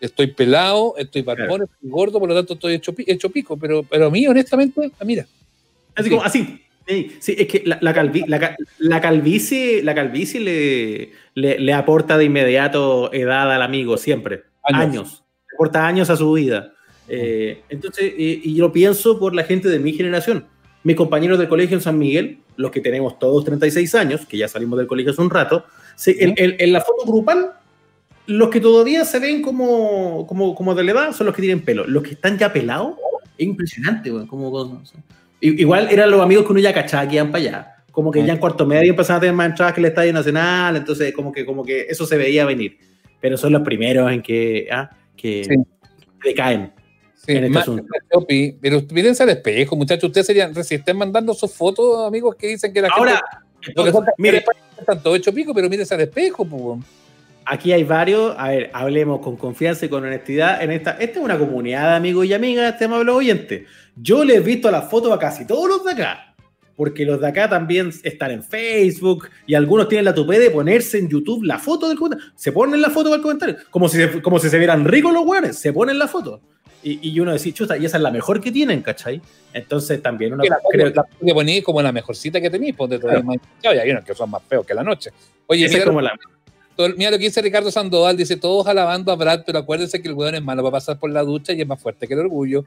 estoy 0.00 0.28
pelado, 0.28 0.94
estoy 0.96 1.20
barbón, 1.20 1.64
estoy 1.64 1.90
gordo, 1.90 2.18
por 2.18 2.28
lo 2.30 2.34
tanto 2.34 2.54
estoy 2.54 2.74
hecho, 2.74 2.94
hecho 3.06 3.28
pico. 3.28 3.58
Pero, 3.58 3.82
pero 3.82 4.06
a 4.06 4.10
mí, 4.10 4.26
honestamente, 4.26 4.90
ah, 4.98 5.04
mira. 5.04 5.26
Así 5.94 6.08
como, 6.08 6.22
así. 6.24 6.58
Sí, 7.20 7.36
es 7.38 7.46
que 7.46 7.62
la, 7.66 7.78
la, 7.80 7.94
calvi- 7.94 8.24
la 8.26 8.56
la 8.78 9.00
calvicie, 9.00 9.82
la 9.84 9.94
calvicie 9.94 10.40
le, 10.40 11.12
le, 11.34 11.58
le 11.60 11.72
aporta 11.74 12.18
de 12.18 12.24
inmediato 12.24 13.12
edad 13.12 13.52
al 13.52 13.62
amigo, 13.62 13.96
siempre. 13.98 14.44
Años. 14.64 14.80
Años. 14.82 15.24
Le 15.50 15.56
aporta 15.56 15.86
años 15.86 16.10
a 16.10 16.16
su 16.16 16.32
vida. 16.32 16.72
Eh, 17.08 17.62
entonces, 17.68 18.04
eh, 18.16 18.40
y 18.44 18.54
yo 18.54 18.72
pienso 18.72 19.18
por 19.18 19.34
la 19.34 19.44
gente 19.44 19.68
de 19.68 19.78
mi 19.78 19.92
generación. 19.92 20.46
Mis 20.84 20.96
compañeros 20.96 21.38
del 21.38 21.48
colegio 21.48 21.76
en 21.76 21.80
San 21.82 21.98
Miguel, 21.98 22.38
los 22.56 22.70
que 22.70 22.80
tenemos 22.80 23.18
todos 23.18 23.44
36 23.44 23.94
años, 23.94 24.26
que 24.26 24.36
ya 24.38 24.48
salimos 24.48 24.78
del 24.78 24.86
colegio 24.88 25.12
hace 25.12 25.22
un 25.22 25.30
rato, 25.30 25.64
se- 25.96 26.22
en, 26.24 26.34
en- 26.36 26.56
en 26.58 26.72
la 26.72 26.80
foto 26.80 27.04
grupal, 27.06 27.52
los 28.26 28.48
que 28.50 28.60
todavía 28.60 29.04
se 29.04 29.18
ven 29.18 29.42
como, 29.42 30.26
como, 30.26 30.54
como 30.54 30.74
de 30.74 30.84
la 30.84 30.92
edad 30.92 31.12
son 31.12 31.26
los 31.26 31.34
que 31.36 31.42
tienen 31.42 31.60
pelo. 31.64 31.86
Los 31.86 32.02
que 32.02 32.10
están 32.10 32.38
ya 32.38 32.52
pelados, 32.52 32.94
es 33.38 33.46
impresionante, 33.46 34.10
güey. 34.10 34.26
Como, 34.26 34.82
Igual 35.40 35.88
eran 35.90 36.10
los 36.10 36.20
amigos 36.20 36.44
que 36.46 36.52
uno 36.52 36.60
ya 36.60 36.72
cachaba 36.72 37.08
que 37.08 37.16
iban 37.16 37.32
para 37.32 37.42
allá. 37.44 37.74
Como 37.90 38.10
que 38.10 38.24
ya 38.24 38.32
en 38.32 38.38
cuarto 38.38 38.64
medio 38.64 38.90
empezaban 38.90 39.18
a 39.18 39.20
tener 39.20 39.34
más 39.34 39.50
entradas 39.50 39.74
que 39.74 39.80
el 39.80 39.86
Estadio 39.86 40.12
Nacional, 40.12 40.76
entonces 40.76 41.12
como 41.12 41.30
que, 41.32 41.44
como 41.44 41.64
que 41.64 41.82
eso 41.90 42.06
se 42.06 42.16
veía 42.16 42.44
venir. 42.46 42.78
Pero 43.20 43.36
son 43.36 43.52
los 43.52 43.62
primeros 43.62 44.10
en 44.10 44.22
que, 44.22 44.68
ah, 44.70 44.88
que 45.16 45.44
Sí. 45.44 45.54
decaen. 46.24 46.72
Sí, 47.24 47.32
En 47.32 47.44
este 47.44 48.56
pero 48.60 48.82
mírense 48.90 49.22
al 49.22 49.28
espejo, 49.30 49.76
muchachos. 49.76 50.04
Ustedes 50.08 50.26
serían, 50.26 50.52
si 50.64 50.74
estén 50.74 50.96
mandando 50.96 51.32
sus 51.34 51.52
fotos, 51.52 52.06
amigos, 52.06 52.34
que 52.34 52.48
dicen 52.48 52.72
que 52.72 52.82
la 52.82 52.88
Ahora, 52.88 53.22
gente. 53.60 53.74
Lo 53.76 53.84
que 53.84 53.92
pasa 53.92 54.04
es 54.06 54.16
que 54.16 54.22
mire, 54.22 54.44
están 54.78 55.02
todos 55.02 55.18
hecho 55.18 55.32
pico, 55.32 55.54
pero 55.54 55.68
mírense 55.70 55.94
al 55.94 56.00
espejo, 56.00 56.44
pues. 56.44 56.80
aquí 57.44 57.72
hay 57.72 57.84
varios. 57.84 58.34
A 58.36 58.48
ver, 58.48 58.70
hablemos 58.72 59.20
con 59.20 59.36
confianza 59.36 59.86
y 59.86 59.88
con 59.88 60.04
honestidad. 60.04 60.60
En 60.62 60.72
esta, 60.72 60.92
esta 60.92 61.18
es 61.20 61.24
una 61.24 61.38
comunidad 61.38 61.90
de 61.90 61.96
amigos 61.96 62.26
y 62.26 62.34
amigas, 62.34 62.72
este 62.72 62.86
amable 62.86 63.12
oyente. 63.12 63.66
Yo 63.94 64.24
les 64.24 64.38
he 64.38 64.40
visto 64.40 64.68
las 64.70 64.90
fotos 64.90 65.12
a 65.12 65.18
casi 65.20 65.46
todos 65.46 65.68
los 65.68 65.84
de 65.84 65.92
acá. 65.92 66.34
Porque 66.74 67.04
los 67.04 67.20
de 67.20 67.28
acá 67.28 67.48
también 67.48 67.92
están 68.02 68.30
en 68.32 68.42
Facebook 68.42 69.28
y 69.46 69.54
algunos 69.54 69.88
tienen 69.88 70.06
la 70.06 70.14
tupé 70.14 70.40
de 70.40 70.50
ponerse 70.50 70.98
en 70.98 71.08
YouTube 71.08 71.44
la 71.44 71.58
foto 71.58 71.86
del 71.88 71.98
comentario. 71.98 72.32
Se 72.34 72.50
ponen 72.50 72.80
la 72.80 72.90
foto 72.90 73.10
del 73.12 73.20
comentario. 73.22 73.56
Como 73.70 73.88
si, 73.88 73.98
se- 73.98 74.22
como 74.22 74.40
si 74.40 74.48
se 74.48 74.58
vieran 74.58 74.84
ricos 74.86 75.12
los 75.12 75.24
güeyes. 75.24 75.56
Se 75.56 75.72
ponen 75.72 75.98
la 75.98 76.08
foto. 76.08 76.40
Y, 76.82 77.10
y 77.10 77.20
uno 77.20 77.32
decía, 77.32 77.52
chuta, 77.54 77.76
y 77.78 77.84
esa 77.84 77.96
es 77.96 78.02
la 78.02 78.10
mejor 78.10 78.40
que 78.40 78.50
tienen, 78.50 78.82
¿cachai? 78.82 79.20
Entonces 79.52 80.02
también 80.02 80.32
uno 80.32 80.42
Que 80.42 80.48
la, 80.50 80.58
creo 80.70 80.88
la 80.94 81.04
que 81.24 81.32
ponéis 81.34 81.62
como 81.62 81.80
la 81.80 81.92
mejorcita 81.92 82.40
que 82.40 82.50
tenéis, 82.50 82.74
pues 82.76 82.90
de 82.90 82.98
todo 82.98 83.10
Claro. 83.10 83.24
más 83.24 83.36
y 83.62 83.66
hay 83.66 83.90
unos 83.90 84.04
que 84.04 84.14
son 84.14 84.30
más 84.30 84.42
feos 84.48 84.66
que 84.66 84.74
la 84.74 84.82
noche. 84.82 85.10
Oye, 85.46 85.66
mira, 85.68 85.78
es 85.80 85.84
como 85.84 86.00
la. 86.00 86.12
todo- 86.76 86.88
mira 86.96 87.10
lo 87.10 87.18
que 87.18 87.24
dice 87.24 87.40
Ricardo 87.42 87.70
Sandoval, 87.70 88.16
dice 88.16 88.36
todos 88.36 88.66
alabando 88.66 89.12
a 89.12 89.16
Brad, 89.16 89.42
pero 89.46 89.58
acuérdense 89.60 90.02
que 90.02 90.08
el 90.08 90.14
weón 90.14 90.34
es 90.34 90.42
malo 90.42 90.62
para 90.62 90.72
pasar 90.72 90.98
por 90.98 91.10
la 91.10 91.22
ducha 91.22 91.52
y 91.52 91.60
es 91.60 91.66
más 91.68 91.80
fuerte 91.80 92.08
que 92.08 92.14
el 92.14 92.20
orgullo. 92.20 92.64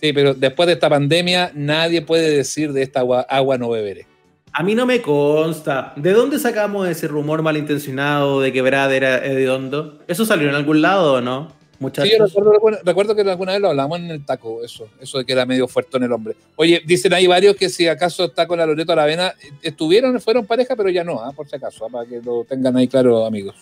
Sí, 0.00 0.12
pero 0.12 0.34
después 0.34 0.66
de 0.66 0.72
esta 0.74 0.90
pandemia, 0.90 1.50
nadie 1.54 2.02
puede 2.02 2.30
decir 2.36 2.72
de 2.72 2.82
esta 2.82 3.00
agua, 3.00 3.22
agua 3.28 3.56
no 3.56 3.70
beberé. 3.70 4.06
A 4.52 4.62
mí 4.62 4.74
no 4.74 4.84
me 4.86 5.00
consta. 5.00 5.92
¿De 5.96 6.12
dónde 6.12 6.38
sacamos 6.38 6.86
ese 6.88 7.08
rumor 7.08 7.42
malintencionado 7.42 8.40
de 8.40 8.52
que 8.52 8.60
Brad 8.62 8.92
era 8.92 9.24
hediondo? 9.24 10.00
¿Eso 10.06 10.24
salió 10.26 10.48
en 10.48 10.54
algún 10.54 10.82
lado 10.82 11.14
o 11.14 11.20
no? 11.20 11.52
Muchachos. 11.78 12.10
Sí, 12.10 12.16
yo 12.18 12.24
recuerdo, 12.26 12.52
recuerdo- 12.52 12.78
recuerdo 12.84 13.14
que 13.16 13.22
alguna 13.22 13.52
vez 13.52 13.60
lo 13.60 13.68
hablamos 13.70 13.98
en 13.98 14.10
el 14.10 14.24
taco, 14.24 14.62
eso, 14.64 14.88
eso 15.00 15.18
de 15.18 15.24
que 15.24 15.32
era 15.32 15.44
medio 15.44 15.66
fuerte 15.68 15.96
en 15.96 16.04
el 16.04 16.12
hombre. 16.12 16.34
Oye, 16.56 16.80
dicen 16.86 17.12
ahí 17.12 17.26
varios 17.26 17.56
que 17.56 17.68
si 17.68 17.88
acaso 17.88 18.26
está 18.26 18.46
con 18.46 18.58
la 18.58 18.66
Loreto 18.66 18.92
Aravena, 18.92 19.34
eh, 19.42 19.50
estuvieron, 19.62 20.20
fueron 20.20 20.46
pareja, 20.46 20.76
pero 20.76 20.88
ya 20.90 21.02
no, 21.04 21.20
ah, 21.20 21.32
por 21.32 21.48
si 21.48 21.56
acaso, 21.56 21.84
ah, 21.86 21.88
para 21.90 22.08
que 22.08 22.20
lo 22.20 22.44
tengan 22.44 22.76
ahí 22.76 22.86
claro, 22.88 23.24
amigos. 23.26 23.56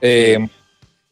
Eh, 0.00 0.38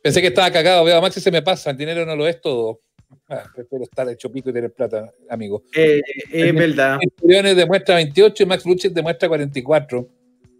pensé 0.02 0.20
que 0.20 0.26
estaba 0.28 0.50
cagado, 0.50 0.84
veo 0.84 0.98
a 0.98 1.00
Maxi 1.00 1.20
se 1.20 1.30
me 1.30 1.42
pasa, 1.42 1.70
el 1.70 1.76
dinero 1.76 2.04
no 2.04 2.16
lo 2.16 2.26
es 2.26 2.40
todo. 2.40 2.80
Ah, 3.28 3.44
prefiero 3.54 3.84
estar 3.84 4.08
hecho 4.08 4.30
pico 4.32 4.50
y 4.50 4.52
tener 4.52 4.72
plata, 4.72 5.12
amigo. 5.28 5.62
Eh, 5.76 6.00
es 6.30 6.54
verdad. 6.54 6.98
Centuriones 7.00 7.56
demuestra 7.56 7.94
28 7.96 8.42
y 8.42 8.46
Max 8.46 8.64
Luchis 8.66 8.92
demuestra 8.92 9.28
44. 9.28 10.08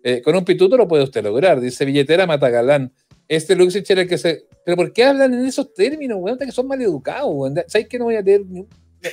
Eh, 0.05 0.21
con 0.23 0.35
un 0.37 0.45
pituto 0.45 0.77
lo 0.77 0.87
puede 0.87 1.03
usted 1.05 1.23
lograr, 1.25 1.61
dice 1.61 1.85
billetera 1.85 2.27
Matagalán. 2.27 2.92
Este 3.29 3.55
Luxich 3.57 3.88
era 3.90 4.03
el 4.03 4.09
que 4.09 4.18
se. 4.18 4.47
¿Pero 4.64 4.77
por 4.77 4.92
qué 4.92 5.05
hablan 5.05 5.35
en 5.35 5.44
esos 5.46 5.72
términos, 5.75 6.18
weón? 6.20 6.38
Que 6.38 6.51
son 6.53 6.66
maleducados, 6.66 7.31
weón. 7.33 7.55
¿Sabes 7.66 7.88
que 7.88 7.98
no 7.98 8.05
voy 8.05 8.16
a 8.16 8.22
leer 8.22 8.42
ni 8.46 8.61
un- 8.61 8.68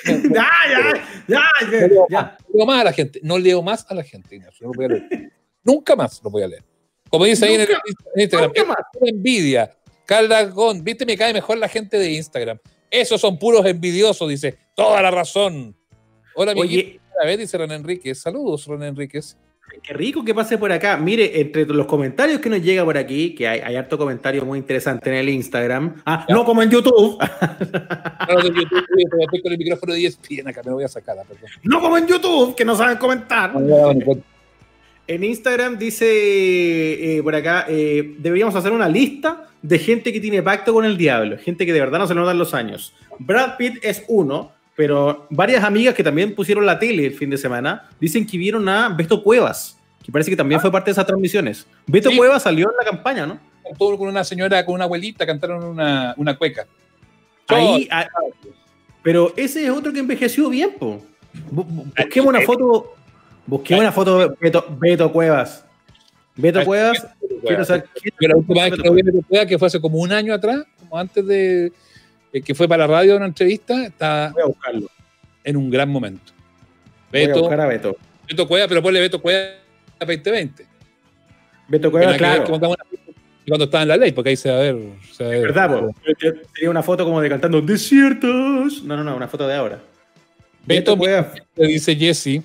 no, 0.06 0.18
no, 0.18 0.30
no, 0.30 0.36
Ya, 0.36 0.50
ya, 0.70 1.04
ya, 1.28 1.42
no 1.82 1.88
leo 1.88 2.08
ya. 2.10 2.22
más, 2.22 2.34
no 2.48 2.58
leo 2.58 2.66
más 2.68 2.82
a 2.82 2.84
la 2.84 2.94
gente. 2.94 3.20
No 3.24 3.38
leo 3.40 3.62
más 3.64 3.86
a 3.90 3.96
la 3.96 4.04
gente, 4.04 4.36
Ignacio. 4.36 4.68
No 4.68 4.74
lo 4.74 4.78
voy 4.78 4.86
a 4.86 4.88
leer. 4.90 5.32
Nunca 5.64 5.96
más 5.96 6.22
lo 6.24 6.30
voy 6.30 6.44
a 6.44 6.48
leer. 6.48 6.64
Como 7.10 7.26
dice 7.26 7.46
ahí 7.46 7.56
en, 7.56 7.62
el, 7.62 7.68
en 8.16 8.22
Instagram, 8.22 8.52
es 8.54 8.64
pura 8.94 9.10
envidia. 9.10 9.76
Carla 10.06 10.44
Gon, 10.46 10.84
viste, 10.84 11.06
me 11.08 11.18
cae 11.18 11.34
mejor 11.34 11.58
la 11.58 11.68
gente 11.68 11.98
de 11.98 12.12
Instagram. 12.12 12.60
Esos 12.92 13.20
son 13.22 13.40
puros 13.40 13.66
envidiosos, 13.66 14.30
dice. 14.30 14.58
Toda 14.76 15.02
la 15.02 15.10
razón. 15.12 15.76
Hola, 16.36 16.54
mi 16.54 16.62
Oye, 16.62 17.00
a 17.22 17.26
ver, 17.26 17.40
dice 17.40 17.58
Ron 17.58 17.72
Enríquez. 17.72 18.20
Saludos, 18.22 18.66
Ron 18.68 18.84
Enríquez. 18.84 19.38
Qué 19.82 19.94
rico 19.94 20.24
que 20.24 20.34
pase 20.34 20.58
por 20.58 20.72
acá. 20.72 20.98
Mire, 20.98 21.40
entre 21.42 21.66
los 21.66 21.86
comentarios 21.86 22.40
que 22.40 22.50
nos 22.50 22.62
llega 22.62 22.84
por 22.84 22.98
aquí, 22.98 23.36
que 23.36 23.48
hay, 23.48 23.60
hay 23.60 23.76
harto 23.76 23.98
comentario 23.98 24.44
muy 24.46 24.60
interesante 24.60 25.10
en 25.10 25.16
el 25.18 25.30
Instagram. 25.30 25.96
Ah, 26.06 26.26
Ya. 26.28 26.36
no 26.36 26.44
como 26.46 26.62
en 26.64 26.70
YouTube. 26.72 27.18
Claro, 28.30 28.42
estoy 28.42 29.42
con 29.42 29.52
el 29.52 29.58
micrófono 29.58 29.94
de 29.94 30.06
ESPN 30.06 30.48
acá, 30.50 30.62
me 30.64 30.70
lo 30.70 30.76
voy 30.76 30.84
a 30.84 30.88
sacar, 30.88 31.18
ah, 31.20 31.24
perdón. 31.28 31.50
no 31.64 31.80
como 31.80 31.98
en 31.98 32.06
YouTube, 32.08 32.56
que 32.56 32.64
no 32.66 32.76
saben 32.76 32.98
comentar. 32.98 33.54
En 35.08 35.24
Instagram 35.24 35.78
dice 35.80 36.06
eh, 37.18 37.24
por 37.24 37.34
acá, 37.34 37.66
eh, 37.68 38.16
deberíamos 38.20 38.54
hacer 38.56 38.72
una 38.72 38.88
lista 38.88 39.48
de 39.62 39.80
gente 39.80 40.14
que 40.14 40.20
tiene 40.20 40.44
pacto 40.44 40.74
con 40.74 40.86
el 40.86 40.98
diablo, 40.98 41.38
gente 41.40 41.66
que 41.66 41.74
de 41.74 41.80
verdad 41.80 41.98
no 42.00 42.08
se 42.08 42.14
le 42.14 42.20
notan 42.20 42.38
los 42.38 42.54
años. 42.54 42.94
Brad 43.18 43.58
Pitt 43.58 43.80
es 43.84 44.04
uno, 44.08 44.52
pero 44.80 45.28
varias 45.30 45.62
amigas 45.66 45.94
que 45.94 46.06
también 46.06 46.34
pusieron 46.34 46.66
la 46.66 46.80
tele 46.80 47.06
el 47.06 47.14
fin 47.14 47.30
de 47.30 47.38
semana 47.38 47.90
dicen 48.00 48.26
que 48.26 48.38
vieron 48.38 48.70
a 48.70 48.88
Beto 48.88 49.22
Cuevas, 49.22 49.78
que 50.02 50.10
parece 50.10 50.32
que 50.32 50.38
también 50.38 50.62
fue 50.62 50.72
parte 50.72 50.86
de 50.86 50.94
esas 50.94 51.06
transmisiones. 51.06 51.68
Beto 51.86 52.10
Sí. 52.10 52.16
Cuevas 52.16 52.44
salió 52.44 52.70
en 52.72 52.78
la 52.78 52.90
campaña, 52.90 53.26
¿no? 53.28 53.38
Cantó 53.62 53.98
con 53.98 54.08
una 54.08 54.24
señora, 54.24 54.64
con 54.66 54.76
una 54.76 54.86
abuelita, 54.86 55.26
cantaron 55.26 55.66
una, 55.66 56.14
una 56.16 56.38
cueca. 56.38 56.66
Ahí, 57.50 57.90
ah, 57.92 58.08
pero 59.04 59.34
ese 59.36 59.66
es 59.66 59.70
otro 59.70 59.92
que 59.92 60.00
envejeció 60.00 60.48
bien, 60.50 60.70
po. 60.80 61.02
Bu- 61.52 61.66
bu- 61.68 61.94
Busquemos 61.98 62.30
una 62.30 62.42
foto. 62.42 62.94
Busquemos 63.48 63.82
una 63.82 63.92
foto 63.92 64.20
de 64.30 64.36
Beto, 64.40 64.66
Beto 64.80 65.12
Cuevas. 65.12 65.66
Beto 66.38 66.64
Cuevas, 66.64 67.06
quiero 67.46 67.66
saber 67.66 67.84
la 68.22 68.38
última 68.38 68.64
vez 68.64 68.74
que 68.82 68.88
lo 68.88 68.94
vi 68.94 69.02
Beto 69.02 69.20
Cueva, 69.28 69.46
que 69.46 69.60
fue 69.60 69.68
hace 69.68 69.82
como 69.82 69.98
un 69.98 70.14
año 70.14 70.34
atrás, 70.34 70.64
como 70.80 70.98
antes 70.98 71.28
de 71.28 71.66
eh, 71.66 71.72
que 72.32 72.56
fue 72.56 72.68
para 72.68 72.88
la 72.88 72.94
radio 72.94 73.18
una 73.18 73.26
entrevista, 73.26 73.86
está 73.86 74.32
Voy 74.34 74.44
a 74.44 74.46
buscarlo. 74.46 74.88
en 75.44 75.58
un 75.58 75.70
gran 75.70 75.90
momento. 75.90 76.32
Voy 77.12 77.24
a 77.24 77.28
Beto, 77.28 77.40
buscar 77.42 77.62
a 77.62 77.66
Beto. 77.68 77.98
Beto 78.28 78.48
Cueva, 78.48 78.68
pero 78.68 78.82
ponle 78.82 79.00
Beto 79.00 79.22
Cueva 79.22 79.50
2020. 80.00 80.66
Beto 81.68 81.92
ver 81.92 82.18
claro. 82.18 82.46
cuando 82.46 83.66
estaba 83.66 83.82
en 83.84 83.88
la 83.90 83.98
ley, 83.98 84.12
porque 84.12 84.30
ahí 84.32 84.36
se 84.38 84.50
va 84.52 84.58
a 84.58 84.62
ver. 84.62 84.78
se 85.12 85.24
va 85.24 85.30
a 85.30 85.34
ver. 85.34 85.42
¿Verdad, 85.42 85.80
po? 85.80 85.96
Sería 86.54 86.70
una 86.70 86.84
foto 86.84 87.04
como 87.06 87.22
de 87.22 87.30
cantando 87.30 87.62
desiertos. 87.62 88.84
No, 88.84 88.96
no, 88.96 89.04
no, 89.04 89.16
una 89.16 89.28
foto 89.28 89.48
de 89.48 89.56
ahora. 89.56 89.80
Beto 90.66 90.92
Beto 90.92 90.98
Cuevas, 90.98 91.28
Le 91.56 91.68
dice 91.68 91.96
Jesse, 91.96 92.42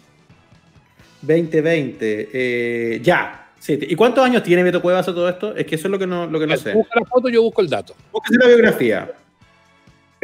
2020. 1.23 2.29
eh, 2.33 3.01
ya. 3.03 3.41
Sí. 3.59 3.79
¿Y 3.81 3.95
cuántos 3.97 4.23
años 4.25 4.43
tiene 4.43 4.63
Beto 4.63 4.83
Cuevas 4.83 5.09
a 5.09 5.15
todo 5.15 5.29
esto? 5.29 5.57
Es 5.57 5.65
que 5.67 5.77
eso 5.77 5.89
es 5.89 5.91
lo 5.91 5.99
que 5.99 6.07
no, 6.07 6.27
lo 6.27 6.39
que 6.39 6.47
no 6.47 6.57
sé. 6.57 6.75
busca 6.75 7.01
la 7.01 7.07
foto, 7.07 7.29
yo 7.31 7.43
busco 7.43 7.63
el 7.63 7.71
dato. 7.71 7.95
Búsquese 8.13 8.39
la 8.39 8.47
biografía. 8.47 9.11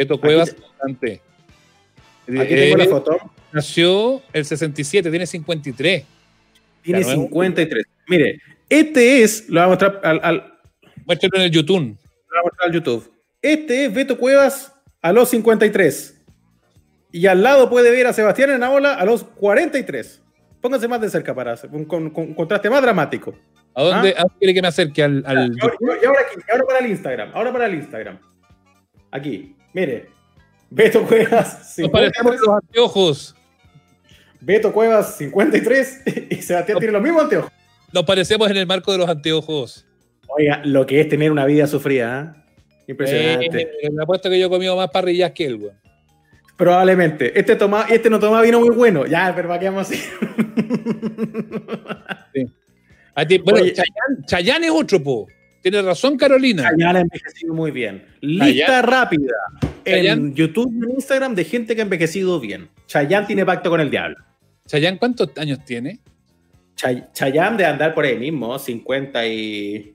Beto 0.00 0.20
Cuevas, 0.20 0.54
te- 0.54 0.62
cantante. 0.78 1.20
Aquí 2.28 2.54
tengo 2.54 2.76
la 2.76 2.84
Él 2.84 2.90
foto. 2.90 3.16
Nació 3.52 4.22
el 4.32 4.44
67, 4.44 5.10
tiene 5.10 5.26
53. 5.26 6.04
Tiene 6.82 7.00
Claro, 7.02 7.20
¿eh? 7.20 7.22
53. 7.24 7.84
Mire, 8.08 8.40
este 8.68 9.22
es, 9.22 9.48
lo 9.48 9.60
voy 9.60 9.64
a 9.64 9.68
mostrar 9.68 10.00
al, 10.04 10.20
al- 10.22 10.54
Muéstralo 11.04 11.36
en 11.36 11.42
el 11.42 11.50
YouTube. 11.50 11.80
lo 11.80 11.84
voy 11.86 12.38
a 12.38 12.42
mostrar 12.44 12.68
al 12.68 12.72
YouTube. 12.74 13.12
Este 13.42 13.84
es 13.86 13.92
Beto 13.94 14.16
Cuevas 14.16 14.72
a 15.02 15.12
los 15.12 15.28
53. 15.30 16.16
Y 17.12 17.26
al 17.26 17.42
lado 17.42 17.68
puede 17.68 17.90
ver 17.90 18.06
a 18.06 18.12
Sebastián 18.12 18.50
Enaola 18.50 18.94
a 18.94 19.04
los 19.04 19.24
43. 19.24 20.22
Pónganse 20.60 20.86
más 20.88 21.00
de 21.00 21.10
cerca 21.10 21.34
para 21.34 21.52
hacer 21.52 21.70
un, 21.72 21.84
con- 21.84 22.10
con- 22.10 22.28
un 22.28 22.34
contraste 22.34 22.70
más 22.70 22.80
dramático. 22.82 23.34
¿A 23.74 23.82
dónde, 23.82 24.10
Ah. 24.16 24.20
a 24.20 24.22
dónde 24.22 24.34
quiere 24.38 24.54
que 24.54 24.62
me 24.62 24.68
acerque? 24.68 25.02
Al, 25.02 25.24
al- 25.26 25.52
Y 25.56 25.60
ahora, 25.60 25.74
y 26.00 26.04
ahora 26.06 26.20
aquí, 26.20 26.40
y 26.46 26.52
ahora 26.52 26.64
para 26.66 26.78
el 26.78 26.86
Instagram. 26.90 27.30
Ahora 27.34 27.52
para 27.52 27.66
el 27.66 27.74
Instagram. 27.74 28.18
Aquí, 29.10 29.56
mire. 29.72 30.08
Beto 30.72 31.02
Cuevas 31.04 31.76
Nos 31.78 31.90
parecemos 31.90 32.32
53. 32.36 32.40
los 32.46 32.48
anteojos. 32.56 33.36
Beto 34.40 34.72
Cuevas 34.72 35.16
53 35.16 36.02
y 36.30 36.36
Sebastián 36.36 36.78
tiene 36.78 36.92
los 36.92 37.02
mismos 37.02 37.24
anteojos. 37.24 37.50
Nos 37.92 38.04
parecemos 38.04 38.48
en 38.50 38.56
el 38.56 38.66
marco 38.66 38.92
de 38.92 38.98
los 38.98 39.08
anteojos. 39.08 39.86
Oiga, 40.28 40.62
lo 40.64 40.86
que 40.86 41.00
es 41.00 41.08
tener 41.08 41.32
una 41.32 41.44
vida 41.44 41.66
sufrida, 41.66 42.36
¿eh? 42.36 42.40
Impresionante. 42.86 43.62
Eh, 43.82 43.90
me 43.90 44.02
apuesto 44.04 44.30
que 44.30 44.38
yo 44.38 44.46
he 44.46 44.50
comido 44.50 44.76
más 44.76 44.90
parrillas 44.90 45.32
que 45.32 45.44
él, 45.46 45.56
güey. 45.58 45.72
Probablemente. 46.56 47.36
Este, 47.38 47.56
toma, 47.56 47.86
este 47.90 48.08
no 48.10 48.20
toma 48.20 48.40
vino 48.42 48.60
muy 48.60 48.70
bueno. 48.74 49.06
Ya, 49.06 49.32
pero 49.34 49.48
¿para 49.48 49.58
qué 49.60 49.66
vamos 49.70 49.90
así? 49.90 50.00
A 53.14 53.26
ti- 53.26 53.38
bueno, 53.38 53.60
Oye. 53.62 53.74
Chayanne 54.26 54.66
es 54.66 54.72
otro, 54.72 55.02
po. 55.02 55.26
Tiene 55.62 55.82
razón, 55.82 56.16
Carolina. 56.16 56.62
Chayanne 56.70 56.98
ha 56.98 57.02
envejecido 57.02 57.54
muy 57.54 57.70
bien. 57.70 58.04
Lista 58.20 58.82
rápida 58.82 59.34
en 59.84 59.94
Chayanne. 59.96 60.32
YouTube 60.34 60.72
y 60.72 60.84
en 60.84 60.90
Instagram 60.96 61.34
de 61.34 61.44
gente 61.44 61.74
que 61.74 61.82
ha 61.82 61.84
envejecido 61.84 62.40
bien. 62.40 62.68
Chayanne 62.86 63.26
tiene 63.26 63.44
pacto 63.44 63.68
con 63.70 63.80
el 63.80 63.90
diablo. 63.90 64.16
Chayanne, 64.66 64.98
¿cuántos 64.98 65.30
años 65.36 65.64
tiene? 65.64 66.00
Chay- 66.76 67.04
Chayanne 67.12 67.58
de 67.58 67.66
andar 67.66 67.94
por 67.94 68.04
ahí 68.04 68.16
mismo, 68.18 68.58
50 68.58 69.26
y... 69.26 69.94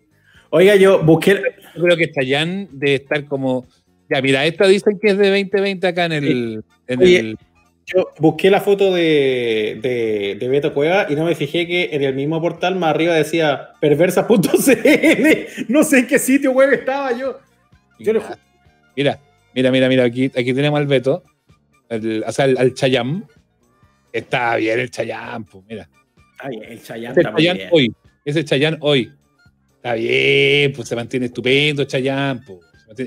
Oiga, 0.51 0.75
yo 0.75 1.01
busqué... 1.03 1.41
Yo 1.75 1.83
creo 1.83 1.97
que 1.97 2.11
Chayanne 2.11 2.67
debe 2.71 2.95
estar 2.95 3.25
como. 3.25 3.65
Ya, 4.09 4.21
mira, 4.21 4.45
esta 4.45 4.67
dicen 4.67 4.99
que 5.01 5.09
es 5.11 5.17
de 5.17 5.29
2020 5.29 5.87
acá 5.87 6.05
en 6.05 6.11
el. 6.13 6.63
En 6.87 7.01
Oye. 7.01 7.19
el 7.19 7.37
Yo 7.87 8.09
busqué 8.19 8.49
la 8.49 8.61
foto 8.61 8.91
de, 8.93 9.77
de, 9.81 10.37
de 10.39 10.47
Beto 10.47 10.73
Cueva 10.73 11.05
y 11.07 11.15
no 11.15 11.23
me 11.25 11.35
fijé 11.35 11.67
que 11.67 11.89
en 11.93 12.01
el 12.01 12.15
mismo 12.15 12.41
portal 12.41 12.75
más 12.75 12.89
arriba 12.91 13.13
decía 13.13 13.69
perversa.cl. 13.79 14.35
No 15.67 15.83
sé 15.83 15.99
en 15.99 16.07
qué 16.07 16.17
sitio 16.19 16.51
web 16.51 16.73
estaba 16.73 17.11
yo. 17.17 17.39
Yo 17.99 18.13
le 18.13 18.21
ju- 18.21 18.37
Mira, 18.95 19.19
mira, 19.53 19.71
mira, 19.71 19.87
mira, 19.89 20.03
aquí, 20.05 20.25
aquí 20.35 20.53
tenemos 20.53 20.79
al 20.79 20.87
Beto, 20.87 21.23
el- 21.89 22.23
o 22.25 22.31
sea, 22.31 22.45
al, 22.45 22.57
al 22.57 22.73
Chayanne. 22.73 23.23
Está 24.11 24.55
bien 24.55 24.79
el 24.79 24.89
Chayanne, 24.89 25.45
pues, 25.49 25.63
mira. 25.67 25.87
Ay, 26.39 26.59
el 26.67 26.81
Chayanne 26.81 27.11
Ese 27.11 27.21
está 27.21 27.35
Chayanne 27.35 27.57
bien. 27.59 27.69
hoy, 27.71 27.93
ese 28.23 28.45
Chayanne 28.45 28.77
hoy. 28.81 29.11
Está 29.75 29.93
bien, 29.93 30.73
pues 30.73 30.87
se 30.87 30.95
mantiene 30.95 31.27
estupendo 31.27 31.83
Chayanne, 31.83 32.41
pues. 32.47 32.59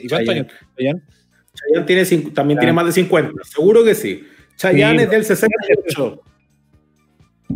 ¿Y 0.03 0.09
cuántos 0.09 0.35
años 0.35 0.47
tiene 0.77 2.05
también 2.33 2.59
tiene 2.61 2.73
más 2.73 2.87
de 2.87 2.93
50, 2.93 3.33
seguro 3.45 3.83
que 3.85 3.95
sí. 3.97 4.25
Chayanne 4.59 4.99
Sí. 4.99 5.05
es 5.05 5.11
del 5.11 5.25
68. 5.25 6.23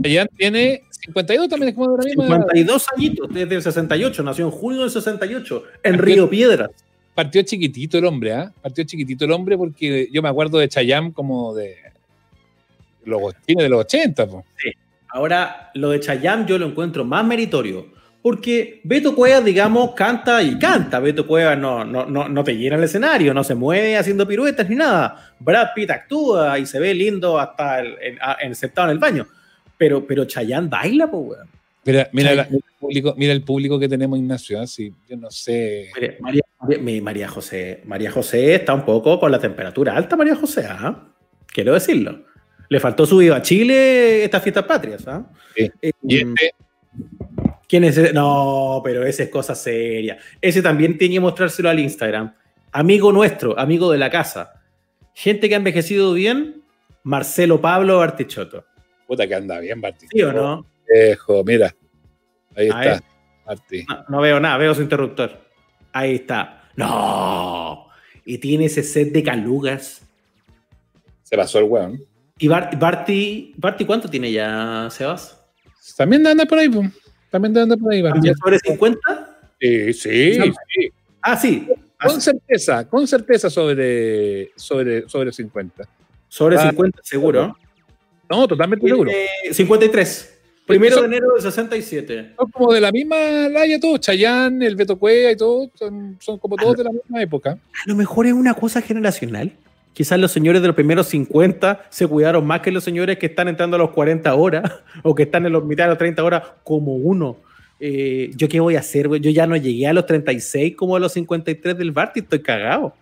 Chayanne 0.03 0.31
tiene 0.37 0.83
52 0.91 1.49
también, 1.49 1.69
es 1.71 1.75
como 1.75 1.97
de 1.97 1.99
la 1.99 2.05
misma 2.05 2.25
edad. 2.25 2.37
52 2.37 2.87
añitos, 2.97 3.29
desde 3.35 3.55
el 3.57 3.63
68, 3.63 4.23
nació 4.23 4.45
en 4.47 4.51
junio 4.53 4.81
del 4.83 4.91
68, 4.91 5.65
en 5.83 5.99
Río 5.99 6.31
Piedras. 6.31 6.71
Partió 7.15 7.43
chiquitito 7.43 7.99
el 7.99 8.07
hombre, 8.07 8.33
¿ah? 8.33 8.53
Partió 8.63 8.85
chiquitito 8.85 9.27
el 9.27 9.33
hombre 9.33 9.59
porque 9.59 10.09
yo 10.11 10.23
me 10.23 10.31
acuerdo 10.31 10.59
de 10.59 10.69
Chayanne 10.69 11.13
como 11.13 11.55
de 11.55 11.77
los, 13.05 13.21
tiene 13.45 13.65
de 13.65 13.69
los 13.69 13.81
80, 13.81 14.27
pues. 14.29 14.45
Ahora, 15.09 15.71
lo 15.75 15.91
de 15.91 16.01
Chayanne 16.01 16.47
yo 16.47 16.57
lo 16.59 16.67
encuentro 16.67 17.05
más 17.05 17.23
meritorio, 17.27 17.89
porque 18.23 18.81
Beto 18.85 19.15
Cuevas, 19.15 19.45
digamos, 19.45 19.95
canta 19.95 20.43
y 20.43 20.59
canta. 20.59 21.01
Beto 21.01 21.27
Cuevas 21.27 21.59
no, 21.59 21.85
no, 21.85 22.07
no, 22.07 22.29
no 22.29 22.45
te 22.45 22.57
llena 22.57 22.77
el 22.77 22.85
escenario, 22.85 23.35
no 23.35 23.43
se 23.43 23.55
mueve 23.55 23.97
haciendo 23.97 24.27
piruetas 24.29 24.69
ni 24.71 24.77
nada. 24.77 25.35
Brad 25.41 25.69
Pitt 25.75 25.91
actúa 25.91 26.59
y 26.59 26.67
se 26.67 26.79
ve 26.79 26.95
lindo 26.95 27.39
hasta 27.39 27.81
el, 27.81 27.97
en, 28.01 28.19
a- 28.21 28.37
en- 28.41 28.55
sentado 28.55 28.89
en 28.89 28.93
el 28.93 28.99
baño. 28.99 29.27
Pero, 29.77 30.07
pero 30.07 30.25
Chayanne 30.25 30.69
baila, 30.69 31.11
pues, 31.11 31.23
weón. 31.31 31.49
Mira, 31.85 32.09
mira, 32.13 32.35
la- 32.35 32.45
mira 32.45 32.57
el 32.65 32.79
público, 32.79 33.15
mira 33.17 33.33
el 33.33 33.43
público 33.43 33.79
que 33.81 33.89
tenemos, 33.89 34.17
Ignacio, 34.19 34.61
¿ah? 34.61 34.67
Sí, 34.69 34.95
yo 35.09 35.17
no 35.17 35.29
sé. 35.33 35.91
Mire, 35.97 36.19
María, 36.21 36.43
María 37.03 37.27
José, 37.29 37.83
María 37.87 38.13
José 38.13 38.55
está 38.55 38.73
un 38.73 38.85
poco 38.85 39.19
con 39.19 39.33
la 39.33 39.41
temperatura 39.41 39.97
alta, 39.97 40.15
María 40.15 40.37
José, 40.37 40.65
¿ah? 40.69 41.09
Quiero 41.49 41.75
decirlo. 41.75 42.23
Le 42.69 42.79
faltó 42.79 43.05
su 43.05 43.17
viva 43.19 43.43
Chile 43.43 44.23
estas 44.25 44.43
fiestas 44.45 44.65
patrias, 44.65 45.07
¿ah? 45.09 45.25
Sí. 45.57 45.69
Eh, 45.83 45.91
Y 46.07 46.17
este, 46.19 46.55
¿Quién 47.73 47.85
es 47.85 47.97
ese? 47.97 48.13
No, 48.13 48.83
pero 48.85 49.07
ese 49.07 49.23
es 49.23 49.29
cosa 49.31 49.55
seria. 49.55 50.19
Ese 50.43 50.61
también 50.61 50.99
tiene 50.99 51.15
que 51.15 51.21
mostrárselo 51.21 51.71
al 51.71 51.79
Instagram. 51.81 52.35
Amigo 52.71 53.11
nuestro, 53.13 53.59
amigo 53.59 53.91
de 53.91 53.97
la 53.97 54.11
casa. 54.11 54.61
Gente 55.15 55.49
que 55.49 55.55
ha 55.55 55.57
envejecido 55.57 56.13
bien, 56.13 56.63
Marcelo 57.03 57.63
Pablo 57.63 57.97
Bartichotto. 57.97 58.67
puta 59.07 59.27
que 59.27 59.35
anda 59.35 59.59
bien, 59.59 59.81
Martín. 59.81 60.07
¿Sí 60.13 60.21
o 60.23 60.35
no? 60.35 60.67
Viejo, 60.87 61.43
mira. 61.45 61.75
Ahí 62.55 62.69
A 62.71 62.85
está. 62.85 63.03
No, 63.89 64.05
no 64.11 64.21
veo 64.21 64.39
nada, 64.39 64.59
veo 64.59 64.75
su 64.75 64.83
interruptor. 64.83 65.41
Ahí 65.95 66.17
está. 66.17 66.69
No. 66.77 67.87
Y 68.27 68.37
tiene 68.37 68.67
ese 68.67 68.83
set 68.83 69.13
de 69.15 69.23
calugas. 69.23 70.07
Se 71.23 71.39
pasó 71.39 71.59
el 71.59 71.65
weón. 71.65 71.99
¿Y 72.39 72.49
Bar- 72.49 72.79
Barty, 72.79 73.55
Barty 73.57 73.87
cuánto 73.87 74.11
tiene 74.11 74.31
ya, 74.31 74.89
Sebas? 74.91 75.43
También 75.97 76.27
anda 76.27 76.45
por 76.45 76.59
ahí, 76.59 76.69
pues. 76.69 76.91
También 77.33 77.57
anda 77.59 77.77
por 77.77 77.93
ahí, 77.93 78.03
Martín. 78.03 78.21
¿También 78.21 78.37
sobre 78.37 78.59
50? 78.61 79.39
Sí, 79.61 79.93
sí, 79.95 80.39
No. 80.39 80.45
sí. 80.45 80.93
Ah, 81.23 81.37
sí. 81.37 81.67
Ah, 81.99 82.07
Con 82.09 82.21
certeza, 82.21 82.89
con 82.89 83.07
certeza 83.09 83.49
sobre, 83.49 84.51
sobre, 84.57 85.09
sobre 85.09 85.33
50. 85.33 85.89
Sobre 86.29 86.57
Ah. 86.57 86.69
50, 86.69 87.01
seguro. 87.03 87.57
No, 88.29 88.47
totalmente 88.47 88.87
seguro. 88.87 89.11
Eh, 89.11 89.53
53. 89.53 90.29
Primero 90.67 90.97
de 90.97 91.03
Son- 91.03 91.13
enero 91.13 91.33
del 91.33 91.43
67. 91.43 92.35
Son 92.37 92.51
como 92.51 92.73
de 92.73 92.81
la 92.81 92.93
misma 92.93 93.17
laya 93.49 93.81
todos, 93.81 94.01
Chayanne, 94.01 94.65
el 94.67 94.77
Beto 94.77 94.99
Cueva 94.99 95.31
y 95.33 95.37
todo, 95.37 95.71
son, 95.75 96.17
son 96.21 96.39
como 96.39 96.57
todos 96.57 96.77
de 96.77 96.85
la 96.85 96.91
misma 96.91 97.23
época. 97.23 97.53
A 97.53 97.89
lo 97.89 97.95
mejor 97.97 98.27
es 98.27 98.33
una 98.33 98.55
cosa 98.55 98.81
generacional. 98.83 99.53
Quizás 99.93 100.19
los 100.19 100.33
señores 100.33 100.63
de 100.63 100.69
los 100.69 100.75
primeros 100.75 101.07
50 101.09 101.85
se 101.91 102.07
cuidaron 102.07 102.47
más 102.47 102.61
que 102.61 102.71
los 102.73 102.83
señores 102.83 103.19
que 103.19 103.27
están 103.27 103.49
entrando 103.49 103.77
a 103.77 103.79
los 103.79 103.91
40 103.91 104.35
horas 104.35 104.63
o 105.03 105.15
que 105.15 105.25
están 105.25 105.45
en 105.47 105.53
los 105.53 105.65
mitad 105.65 105.85
de 105.85 105.91
los 105.91 105.99
30 105.99 106.25
horas 106.25 106.43
como 106.65 106.95
uno. 106.97 107.37
Eh, 107.79 108.31
¿Yo 108.37 108.49
qué 108.49 108.61
voy 108.61 108.77
a 108.77 108.81
hacer? 108.81 109.09
Yo 109.21 109.31
ya 109.31 109.47
no 109.47 109.57
llegué 109.57 109.87
a 109.89 109.93
los 109.93 110.07
36 110.07 110.77
como 110.77 110.97
a 110.97 111.01
los 111.01 111.13
53 111.13 111.77
del 111.77 111.91
Barty, 111.91 112.21
estoy 112.21 112.41
cagado. 112.41 112.95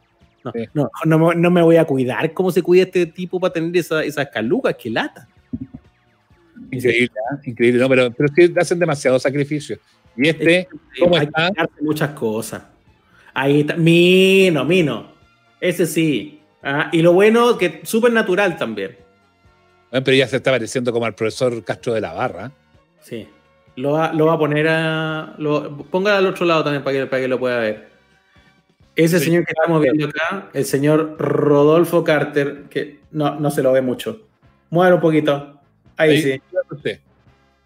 No, 0.42 0.52
Sí. 0.52 0.64
no, 0.72 0.90
no, 1.04 1.18
me- 1.18 1.34
no 1.34 1.50
me 1.50 1.60
voy 1.62 1.76
a 1.76 1.84
cuidar 1.84 2.32
cómo 2.32 2.50
se 2.50 2.62
cuida 2.62 2.84
este 2.84 3.04
tipo 3.06 3.38
para 3.38 3.52
tener 3.52 3.76
esa- 3.76 4.02
esas 4.02 4.28
calugas, 4.28 4.74
que 4.76 4.88
lata. 4.88 5.28
Increíble, 6.70 7.10
¿ah? 7.30 7.38
increíble, 7.44 7.80
no, 7.80 7.88
pero, 7.88 8.10
pero 8.12 8.28
es 8.28 8.34
que 8.52 8.60
hacen 8.60 8.78
demasiado 8.78 9.18
sacrificio. 9.18 9.78
Y 10.16 10.28
este, 10.28 10.68
¿Cómo 10.98 11.16
Hay 11.16 11.24
está? 11.26 11.50
que 11.52 11.84
muchas 11.84 12.10
cosas. 12.10 12.62
Ahí 13.34 13.60
está. 13.60 13.76
Mino, 13.76 14.64
Mino. 14.64 15.12
Ese 15.60 15.86
sí. 15.86 16.39
Ah, 16.62 16.88
y 16.92 17.02
lo 17.02 17.12
bueno, 17.12 17.56
que 17.58 17.80
súper 17.84 18.12
natural 18.12 18.56
también. 18.56 18.96
Bueno, 19.90 20.04
pero 20.04 20.16
ya 20.16 20.28
se 20.28 20.36
está 20.36 20.50
pareciendo 20.50 20.92
como 20.92 21.06
al 21.06 21.14
profesor 21.14 21.64
Castro 21.64 21.94
de 21.94 22.00
la 22.00 22.12
Barra. 22.12 22.52
Sí. 23.00 23.26
Lo 23.76 23.92
va, 23.92 24.12
lo 24.12 24.26
va 24.26 24.34
a 24.34 24.38
poner 24.38 24.68
a. 24.68 25.34
Lo, 25.38 25.76
ponga 25.90 26.16
al 26.18 26.26
otro 26.26 26.44
lado 26.44 26.62
también 26.64 26.82
para 26.84 26.96
que, 26.98 27.06
para 27.06 27.22
que 27.22 27.28
lo 27.28 27.38
pueda 27.38 27.58
ver. 27.58 27.88
Ese 28.96 29.18
Sí. 29.18 29.26
señor 29.26 29.44
que 29.46 29.52
estamos 29.52 29.80
viendo 29.80 30.06
acá, 30.08 30.48
el 30.52 30.64
señor 30.64 31.16
Rodolfo 31.18 32.04
Carter, 32.04 32.64
que 32.68 33.00
no, 33.12 33.36
no 33.40 33.50
se 33.50 33.62
lo 33.62 33.72
ve 33.72 33.80
mucho. 33.80 34.20
Muévelo 34.68 34.96
un 34.96 35.02
poquito. 35.02 35.60
Ahí, 35.96 36.20
sí. 36.20 36.40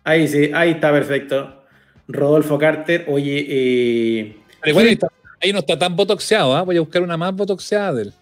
Ahí 0.05 0.28
sí, 0.28 0.51
ahí 0.55 0.70
está 0.72 0.92
perfecto. 0.92 1.62
Rodolfo 2.07 2.59
Carter, 2.59 3.07
oye, 3.09 3.47
eh, 3.49 4.36
Pero 4.61 4.70
igual 4.70 4.86
ahí, 4.86 4.92
está- 4.92 5.09
ahí 5.42 5.53
no 5.53 5.61
está 5.61 5.78
tan 5.78 5.97
botoxeado, 5.97 6.55
¿ah? 6.55 6.62
Voy 6.62 6.76
a 6.76 6.80
buscar 6.80 7.03
una 7.03 7.16
más 7.16 7.34
botoxeada 7.34 7.92
de 7.95 8.03
él. 8.03 8.14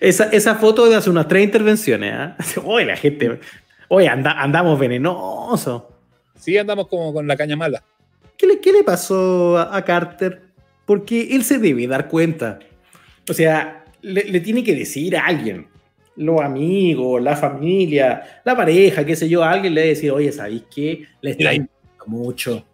Esa, 0.00 0.24
esa 0.30 0.54
foto 0.56 0.88
de 0.88 0.96
hace 0.96 1.10
unas 1.10 1.28
tres 1.28 1.44
intervenciones, 1.44 2.12
¿ah? 2.14 2.36
Oye, 2.64 2.84
la 2.86 2.96
gente. 2.96 3.40
Oye, 3.88 4.08
anda- 4.08 4.40
andamos 4.40 4.78
venenosos. 4.78 5.82
Sí, 6.38 6.56
andamos 6.56 6.88
como 6.88 7.12
con 7.12 7.26
la 7.26 7.36
caña 7.36 7.56
mala. 7.56 7.82
¿Qué 8.36 8.46
le, 8.46 8.60
qué 8.60 8.72
le 8.72 8.84
pasó 8.84 9.58
a, 9.58 9.76
a 9.76 9.84
Carter? 9.84 10.42
Porque 10.86 11.34
él 11.34 11.42
se 11.44 11.58
debe 11.58 11.86
dar 11.86 12.08
cuenta. 12.08 12.58
O 13.28 13.32
sea, 13.34 13.84
le, 14.02 14.24
le 14.24 14.40
tiene 14.40 14.62
que 14.62 14.74
decir 14.74 15.16
a 15.16 15.26
alguien, 15.26 15.66
los 16.16 16.40
amigos, 16.40 17.20
la 17.22 17.36
familia, 17.36 18.40
la 18.44 18.56
pareja, 18.56 19.04
qué 19.04 19.16
sé 19.16 19.28
yo, 19.28 19.42
a 19.42 19.50
alguien 19.50 19.74
le 19.74 19.80
debe 19.82 19.94
decir, 19.94 20.10
oye, 20.12 20.32
¿sabéis 20.32 20.62
qué? 20.74 21.06
Le 21.20 21.32
está 21.32 21.50
mucho. 22.06 22.64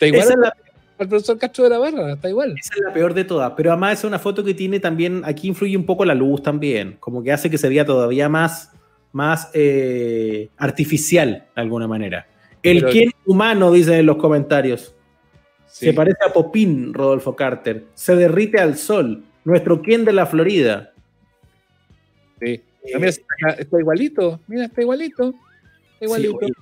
Igual 0.00 0.22
Esa 0.22 0.32
es, 0.32 0.38
la, 0.38 0.56
al 0.98 1.08
profesor 1.08 1.38
Castro 1.38 1.64
de 1.64 1.70
la 1.70 1.78
Barra, 1.78 2.12
está 2.12 2.28
igual. 2.28 2.54
esa 2.58 2.74
es 2.74 2.80
la 2.80 2.92
peor 2.92 3.14
de 3.14 3.24
todas. 3.24 3.52
Pero 3.56 3.70
además 3.70 3.98
es 4.00 4.04
una 4.04 4.18
foto 4.18 4.42
que 4.44 4.54
tiene 4.54 4.80
también, 4.80 5.22
aquí 5.24 5.48
influye 5.48 5.76
un 5.76 5.86
poco 5.86 6.04
la 6.04 6.14
luz 6.14 6.42
también, 6.42 6.96
como 7.00 7.22
que 7.22 7.32
hace 7.32 7.48
que 7.50 7.58
se 7.58 7.68
vea 7.68 7.84
todavía 7.84 8.28
más, 8.28 8.72
más 9.12 9.50
eh, 9.54 10.48
artificial 10.56 11.46
de 11.54 11.60
alguna 11.62 11.86
manera. 11.86 12.26
El 12.62 12.80
Pero- 12.80 12.92
quién 12.92 13.10
humano, 13.26 13.70
dice 13.70 13.98
en 13.98 14.06
los 14.06 14.16
comentarios. 14.16 14.94
Sí. 15.66 15.86
Se 15.86 15.92
parece 15.92 16.18
a 16.28 16.32
Popín, 16.32 16.92
Rodolfo 16.92 17.36
Carter. 17.36 17.84
Se 17.94 18.16
derrite 18.16 18.58
al 18.58 18.76
sol. 18.76 19.22
Nuestro 19.44 19.80
Ken 19.80 20.04
de 20.04 20.12
la 20.12 20.26
Florida. 20.26 20.92
Sí. 22.40 22.62
Mira, 22.94 23.08
está, 23.08 23.50
está 23.58 23.78
igualito. 23.78 24.40
Mira, 24.48 24.64
está 24.64 24.80
igualito. 24.80 25.34
Está 25.94 26.04
igualito. 26.06 26.38
Sí, 26.46 26.52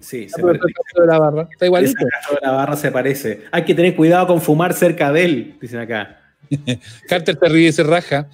sí, 0.00 0.22
Está 0.24 0.36
se 0.38 0.42
parece. 0.42 0.64
de 1.00 1.06
la 1.06 1.18
Barra. 1.18 1.48
Está 1.50 1.66
igualito. 1.66 1.92
De 2.04 2.38
la 2.42 2.50
barra 2.52 2.76
se 2.76 2.90
parece. 2.90 3.42
Hay 3.52 3.64
que 3.64 3.74
tener 3.74 3.94
cuidado 3.94 4.26
con 4.26 4.40
fumar 4.40 4.72
cerca 4.74 5.12
de 5.12 5.24
él, 5.24 5.56
dicen 5.60 5.80
acá. 5.80 6.20
Carter 7.08 7.36
te 7.36 7.48
ríe 7.48 7.68
y 7.68 7.72
se 7.72 7.82
raja. 7.82 8.28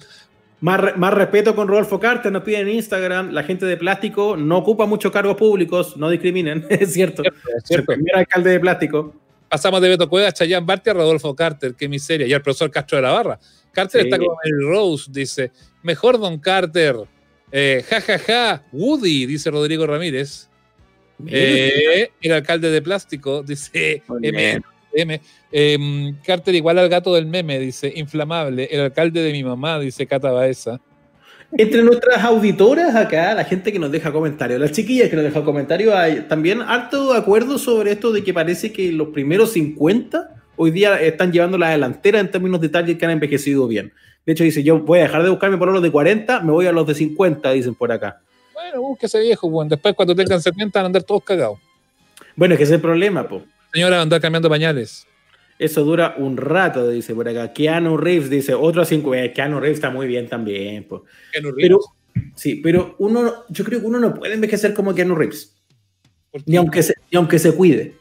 Más, 0.59 0.97
más 0.97 1.13
respeto 1.13 1.55
con 1.55 1.67
Rodolfo 1.67 1.99
Carter, 1.99 2.31
nos 2.31 2.41
piden 2.43 2.67
en 2.67 2.75
Instagram. 2.75 3.31
La 3.31 3.43
gente 3.43 3.65
de 3.67 3.77
plástico 3.77 4.35
no 4.35 4.57
ocupa 4.57 4.87
muchos 4.87 5.11
cargos 5.11 5.35
públicos, 5.37 5.95
no 5.97 6.09
discriminen, 6.09 6.65
es 6.69 6.93
cierto. 6.93 7.21
Es 7.21 7.29
Es 7.31 7.53
el 7.55 7.61
cierto. 7.63 7.93
primer 7.93 8.15
alcalde 8.15 8.49
de 8.51 8.59
plástico. 8.59 9.13
Pasamos 9.49 9.79
de 9.81 9.89
Beto 9.89 10.09
Cuevas, 10.09 10.33
Chayán 10.33 10.65
Barty 10.65 10.89
a 10.89 10.93
Rodolfo 10.93 11.33
Carter. 11.35 11.73
Qué 11.75 11.87
miseria. 11.87 12.27
Y 12.27 12.33
al 12.33 12.41
profesor 12.41 12.69
Castro 12.71 12.97
de 12.97 13.01
la 13.03 13.11
Barra. 13.11 13.39
Carter 13.71 14.01
Sí. 14.01 14.07
está 14.07 14.17
como 14.17 14.35
el 14.43 14.67
Rose, 14.67 15.09
dice. 15.09 15.51
Mejor 15.83 16.19
Don 16.19 16.37
Carter. 16.39 16.95
Eh, 17.51 17.85
ja, 17.89 18.01
ja, 18.01 18.19
ja. 18.19 18.63
Woody, 18.73 19.25
dice 19.25 19.49
Rodrigo 19.49 19.87
Ramírez. 19.87 20.49
Eh, 21.25 22.11
el 22.21 22.31
alcalde 22.31 22.69
de 22.69 22.81
plástico, 22.81 23.43
dice 23.47 24.03
M. 24.21 24.61
M. 24.93 25.21
Eh, 25.51 26.13
Carter 26.25 26.55
igual 26.55 26.77
al 26.79 26.89
gato 26.89 27.13
del 27.13 27.25
meme, 27.25 27.59
dice 27.59 27.91
inflamable. 27.95 28.67
El 28.71 28.81
alcalde 28.81 29.21
de 29.21 29.31
mi 29.31 29.43
mamá, 29.43 29.79
dice 29.79 30.05
Cata 30.07 30.31
Baeza. 30.31 30.79
Entre 31.57 31.81
nuestras 31.81 32.23
auditoras 32.23 32.93
acá, 32.95 33.33
la 33.33 33.45
gente 33.45 33.71
que 33.71 33.79
nos 33.79 33.89
deja 33.89 34.11
comentarios, 34.11 34.59
las 34.59 34.73
chiquillas 34.73 35.09
que 35.09 35.15
nos 35.15 35.23
dejan 35.23 35.43
comentarios, 35.43 35.93
hay 35.93 36.21
también 36.27 36.61
harto 36.61 37.13
acuerdo 37.13 37.57
sobre 37.57 37.91
esto 37.91 38.11
de 38.11 38.21
que 38.23 38.33
parece 38.33 38.73
que 38.73 38.91
los 38.91 39.09
primeros 39.09 39.53
50 39.53 40.35
hoy 40.57 40.71
día 40.71 40.99
están 40.99 41.31
llevando 41.31 41.57
la 41.57 41.69
delantera 41.69 42.19
en 42.19 42.29
términos 42.29 42.59
de 42.59 42.67
target 42.67 42.97
que 42.97 43.05
han 43.05 43.11
envejecido 43.11 43.65
bien. 43.67 43.93
De 44.25 44.33
hecho, 44.33 44.43
dice, 44.43 44.61
yo 44.61 44.79
voy 44.79 44.99
a 44.99 45.03
dejar 45.03 45.23
de 45.23 45.29
buscarme 45.29 45.57
por 45.57 45.71
los 45.71 45.81
de 45.81 45.89
40, 45.89 46.41
me 46.41 46.51
voy 46.51 46.65
a 46.65 46.73
los 46.73 46.85
de 46.85 46.95
50, 46.95 47.49
dicen 47.51 47.75
por 47.75 47.93
acá. 47.93 48.21
Bueno, 48.57 48.81
búsquese 48.81 49.19
viejo, 49.19 49.47
bueno. 49.51 49.69
Después, 49.69 49.93
cuando 49.93 50.15
tengan 50.15 50.41
70, 50.41 50.79
van 50.79 50.85
a 50.85 50.87
andar 50.87 51.03
todos 51.03 51.23
cagados. 51.23 51.59
Bueno, 52.35 52.55
es 52.55 52.57
que 52.57 52.63
ese 52.63 52.73
es 52.73 52.77
el 52.77 52.81
problema, 52.81 53.27
po. 53.27 53.43
Señora, 53.71 54.01
andar 54.01 54.19
cambiando 54.19 54.49
pañales. 54.49 55.05
Eso 55.59 55.83
dura 55.83 56.15
un 56.17 56.37
rato, 56.37 56.89
dice 56.89 57.13
por 57.13 57.29
acá. 57.29 57.53
Keanu 57.53 57.97
Reeves 57.97 58.31
dice, 58.31 58.55
otro 58.55 58.83
50. 58.83 59.31
Keanu 59.31 59.59
Reeves 59.59 59.77
está 59.77 59.91
muy 59.91 60.07
bien 60.07 60.27
también, 60.27 60.85
po. 60.85 61.03
Keanu 61.31 61.51
Reeves. 61.51 61.61
Pero, 61.61 62.31
sí, 62.33 62.55
pero 62.55 62.95
uno, 62.97 63.43
yo 63.47 63.63
creo 63.63 63.79
que 63.79 63.85
uno 63.85 63.99
no 63.99 64.15
puede 64.15 64.33
envejecer 64.33 64.73
como 64.73 64.95
Keanu 64.95 65.13
Reeves. 65.13 65.55
Ni 66.47 66.57
aunque 66.57 66.81
se, 66.81 66.95
ni 67.11 67.17
aunque 67.17 67.37
se 67.37 67.53
cuide. 67.53 67.93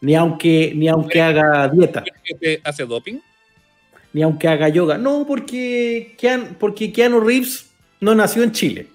Ni 0.00 0.14
aunque, 0.14 0.72
ni 0.76 0.86
aunque 0.86 1.20
haga 1.20 1.66
dieta. 1.66 2.04
¿Este 2.24 2.60
¿Hace 2.62 2.86
doping? 2.86 3.18
Ni 4.12 4.22
aunque 4.22 4.46
haga 4.46 4.68
yoga. 4.68 4.96
No, 4.96 5.24
porque 5.26 6.14
Keanu, 6.16 6.54
porque 6.56 6.92
Keanu 6.92 7.18
Reeves 7.18 7.68
no 8.00 8.14
nació 8.14 8.44
en 8.44 8.52
Chile. 8.52 8.86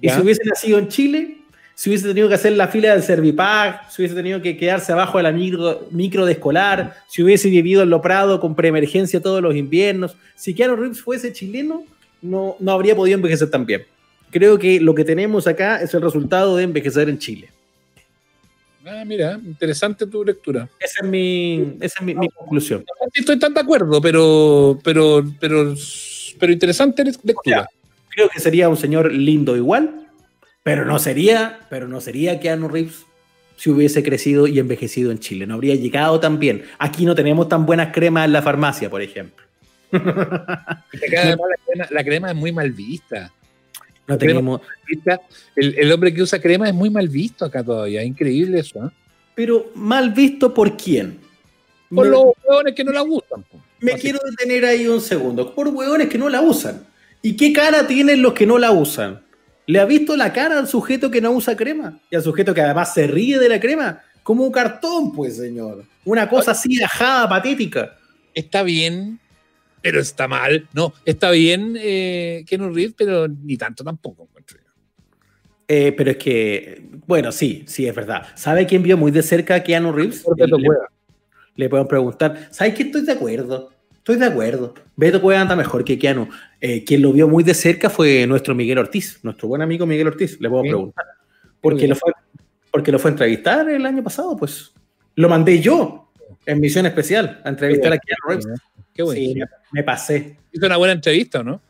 Y 0.00 0.08
si 0.08 0.20
hubiese 0.20 0.42
nacido 0.44 0.78
en 0.78 0.88
Chile, 0.88 1.38
si 1.74 1.90
hubiese 1.90 2.08
tenido 2.08 2.28
que 2.28 2.34
hacer 2.34 2.52
la 2.52 2.66
fila 2.68 2.92
del 2.92 3.02
Servipack, 3.02 3.88
si 3.88 4.02
hubiese 4.02 4.16
tenido 4.16 4.42
que 4.42 4.56
quedarse 4.56 4.90
abajo 4.92 5.18
de 5.18 5.22
la 5.22 5.32
micro, 5.32 5.86
micro 5.90 6.26
de 6.26 6.32
escolar, 6.32 6.96
si 7.08 7.22
hubiese 7.22 7.48
vivido 7.48 7.82
en 7.82 7.90
Lo 7.90 8.02
Prado 8.02 8.40
con 8.40 8.56
preemergencia 8.56 9.22
todos 9.22 9.40
los 9.40 9.54
inviernos, 9.54 10.16
si 10.34 10.54
Keanu 10.54 10.74
Reeves 10.74 11.00
fuese 11.00 11.32
chileno, 11.32 11.84
no, 12.20 12.56
no 12.58 12.72
habría 12.72 12.96
podido 12.96 13.14
envejecer 13.14 13.48
tan 13.50 13.64
bien. 13.64 13.84
Creo 14.30 14.58
que 14.58 14.80
lo 14.80 14.94
que 14.94 15.04
tenemos 15.04 15.46
acá 15.46 15.80
es 15.80 15.94
el 15.94 16.02
resultado 16.02 16.56
de 16.56 16.64
envejecer 16.64 17.08
en 17.08 17.18
Chile. 17.18 17.48
Ah, 18.84 19.04
mira, 19.06 19.38
interesante 19.44 20.06
tu 20.06 20.24
lectura. 20.24 20.68
Esa 20.80 21.04
es 21.04 21.08
mi, 21.08 21.76
esa 21.80 22.00
es 22.00 22.04
mi, 22.04 22.14
mi 22.14 22.28
conclusión. 22.28 22.84
No 23.00 23.06
estoy 23.12 23.38
tan 23.38 23.54
de 23.54 23.60
acuerdo, 23.60 24.00
pero, 24.00 24.78
pero, 24.82 25.24
pero, 25.38 25.74
pero 26.40 26.52
interesante 26.52 27.04
lectura. 27.04 27.68
Creo 28.18 28.30
que 28.30 28.40
sería 28.40 28.68
un 28.68 28.76
señor 28.76 29.12
lindo 29.12 29.56
igual, 29.56 30.08
pero 30.64 30.84
no 30.84 30.98
sería, 30.98 31.60
pero 31.70 31.86
no 31.86 32.00
sería 32.00 32.40
Keanu 32.40 32.66
Reeves 32.66 33.06
si 33.54 33.70
hubiese 33.70 34.02
crecido 34.02 34.48
y 34.48 34.58
envejecido 34.58 35.12
en 35.12 35.20
Chile. 35.20 35.46
No 35.46 35.54
habría 35.54 35.76
llegado 35.76 36.18
tan 36.18 36.40
bien. 36.40 36.64
Aquí 36.80 37.04
no 37.06 37.14
tenemos 37.14 37.48
tan 37.48 37.64
buenas 37.64 37.92
cremas 37.94 38.24
en 38.24 38.32
la 38.32 38.42
farmacia, 38.42 38.90
por 38.90 39.02
ejemplo. 39.02 39.46
Acá 39.92 40.82
además 41.22 41.46
la, 41.48 41.64
crema, 41.64 41.86
la 41.90 42.04
crema 42.04 42.30
es 42.30 42.34
muy 42.34 42.50
mal 42.50 42.72
vista. 42.72 43.32
No 44.08 44.18
tenemos. 44.18 44.62
Vista- 44.84 45.20
El, 45.54 45.78
el 45.78 45.92
hombre 45.92 46.12
que 46.12 46.22
usa 46.22 46.40
crema 46.40 46.66
es 46.68 46.74
muy 46.74 46.90
mal 46.90 47.08
visto 47.08 47.44
acá 47.44 47.62
todavía. 47.62 48.02
Increíble 48.02 48.58
eso. 48.58 48.84
¿eh? 48.84 48.90
Pero 49.36 49.70
mal 49.76 50.10
visto 50.12 50.52
por 50.52 50.76
quién. 50.76 51.20
Por 51.88 52.08
los 52.08 52.24
hueones 52.44 52.74
que 52.74 52.82
no 52.82 52.90
la 52.90 53.02
gustan. 53.02 53.44
po. 53.44 53.60
me 53.78 53.92
Así. 53.92 54.02
quiero 54.02 54.18
detener 54.28 54.64
ahí 54.64 54.88
un 54.88 55.00
segundo. 55.00 55.54
Por 55.54 55.68
hueones 55.68 56.08
que 56.08 56.18
no 56.18 56.28
la 56.28 56.40
usan. 56.40 56.84
¿Y 57.22 57.36
qué 57.36 57.52
cara 57.52 57.86
tienen 57.86 58.22
los 58.22 58.32
que 58.32 58.46
no 58.46 58.58
la 58.58 58.70
usan? 58.70 59.22
¿Le 59.66 59.80
ha 59.80 59.84
visto 59.84 60.16
la 60.16 60.32
cara 60.32 60.58
al 60.58 60.68
sujeto 60.68 61.10
que 61.10 61.20
no 61.20 61.30
usa 61.32 61.56
crema? 61.56 62.00
Y 62.10 62.16
al 62.16 62.22
sujeto 62.22 62.54
que 62.54 62.62
además 62.62 62.94
se 62.94 63.06
ríe 63.06 63.38
de 63.38 63.48
la 63.48 63.60
crema. 63.60 64.00
Como 64.22 64.44
un 64.44 64.52
cartón, 64.52 65.12
pues, 65.12 65.36
señor. 65.36 65.84
Una 66.04 66.28
cosa 66.28 66.52
así 66.52 66.82
ajada, 66.82 67.28
patética. 67.28 67.96
Está 68.34 68.62
bien, 68.62 69.18
pero 69.82 70.00
está 70.00 70.28
mal. 70.28 70.68
No, 70.72 70.92
está 71.04 71.30
bien 71.30 71.76
eh, 71.78 72.44
Keanu 72.46 72.72
Reeves, 72.72 72.94
pero 72.96 73.28
ni 73.28 73.56
tanto 73.56 73.84
tampoco. 73.84 74.24
encuentro 74.24 74.58
yo. 74.58 74.72
Eh, 75.66 75.92
pero 75.96 76.10
es 76.12 76.16
que, 76.16 76.82
bueno, 77.06 77.30
sí, 77.32 77.64
sí, 77.66 77.86
es 77.86 77.94
verdad. 77.94 78.26
¿Sabe 78.34 78.66
quién 78.66 78.82
vio 78.82 78.96
muy 78.96 79.10
de 79.10 79.22
cerca 79.22 79.56
a 79.56 79.62
Keanu 79.62 79.92
Reeves? 79.92 80.22
Por 80.22 80.36
Beto 80.36 80.56
le, 80.58 80.66
Cueva. 80.66 80.88
le 81.56 81.68
pueden 81.68 81.86
preguntar. 81.86 82.48
¿Sabes 82.50 82.74
que 82.74 82.84
estoy 82.84 83.02
de 83.02 83.12
acuerdo? 83.12 83.70
Estoy 83.96 84.16
de 84.16 84.26
acuerdo. 84.26 84.74
Beto 84.96 85.20
Cueva 85.20 85.42
anda 85.42 85.56
mejor 85.56 85.84
que 85.84 85.98
Keanu. 85.98 86.28
Eh, 86.60 86.84
quien 86.84 87.02
lo 87.02 87.12
vio 87.12 87.28
muy 87.28 87.44
de 87.44 87.54
cerca 87.54 87.88
fue 87.88 88.26
nuestro 88.26 88.54
Miguel 88.54 88.78
Ortiz, 88.78 89.20
nuestro 89.22 89.48
buen 89.48 89.62
amigo 89.62 89.86
Miguel 89.86 90.08
Ortiz. 90.08 90.40
Le 90.40 90.48
puedo 90.48 90.62
Sí. 90.64 90.68
preguntar. 90.70 91.04
Porque 91.60 91.86
lo, 91.88 91.94
fue, 91.96 92.12
porque 92.72 92.92
lo 92.92 92.98
fue 92.98 93.10
a 93.10 93.12
entrevistar 93.12 93.68
el 93.68 93.84
año 93.86 94.02
pasado, 94.02 94.36
pues. 94.36 94.72
Lo 95.16 95.28
mandé 95.28 95.60
yo 95.60 96.12
en 96.46 96.60
misión 96.60 96.86
especial 96.86 97.40
a 97.44 97.48
entrevistar 97.48 97.92
a 97.92 97.98
Keanu 97.98 98.28
Reeves. 98.28 98.46
Qué 98.94 99.02
bueno. 99.02 99.20
Sí, 99.20 99.34
me, 99.72 99.82
pasé. 99.82 100.36
Hizo 100.52 100.66
una 100.66 100.76
buena 100.76 100.94
entrevista, 100.94 101.40
¿o 101.40 101.44
¿no? 101.44 101.60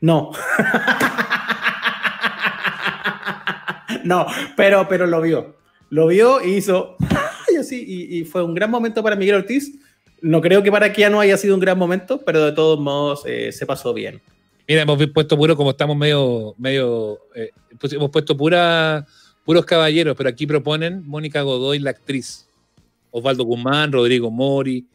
No. 0.00 0.30
no, 4.04 4.26
pero, 4.56 4.86
pero 4.88 5.06
lo 5.06 5.20
vio. 5.20 5.56
Lo 5.90 6.06
vio 6.06 6.42
y 6.44 6.54
hizo. 6.56 6.96
"Ay", 7.48 7.56
así, 7.56 7.84
y, 7.86 8.18
y 8.18 8.24
fue 8.24 8.42
un 8.42 8.54
gran 8.54 8.70
momento 8.70 9.02
para 9.02 9.16
Miguel 9.16 9.36
Ortiz. 9.36 9.72
No 10.20 10.40
creo 10.40 10.62
que 10.62 10.70
para 10.70 10.92
Keanu 10.92 11.20
haya 11.20 11.36
sido 11.36 11.54
un 11.54 11.60
gran 11.60 11.78
momento, 11.78 12.22
pero 12.24 12.44
de 12.44 12.52
todos 12.52 12.78
modos 12.80 13.22
eh, 13.26 13.52
se 13.52 13.66
pasó 13.66 13.94
bien. 13.94 14.20
Mira, 14.68 14.82
hemos 14.82 15.06
puesto 15.08 15.36
puro, 15.38 15.56
como 15.56 15.70
estamos 15.70 15.96
medio, 15.96 16.54
medio, 16.58 17.18
eh, 17.34 17.50
pues 17.80 17.90
hemos 17.94 18.10
puesto 18.10 18.36
pura, 18.36 19.06
puros 19.42 19.64
caballeros, 19.64 20.14
pero 20.14 20.28
aquí 20.28 20.46
proponen 20.46 21.02
Mónica 21.06 21.40
Godoy, 21.40 21.78
la 21.78 21.90
actriz. 21.90 22.46
Osvaldo 23.10 23.44
Guzmán, 23.44 23.90
Rodrigo 23.90 24.30
Mori, 24.30 24.86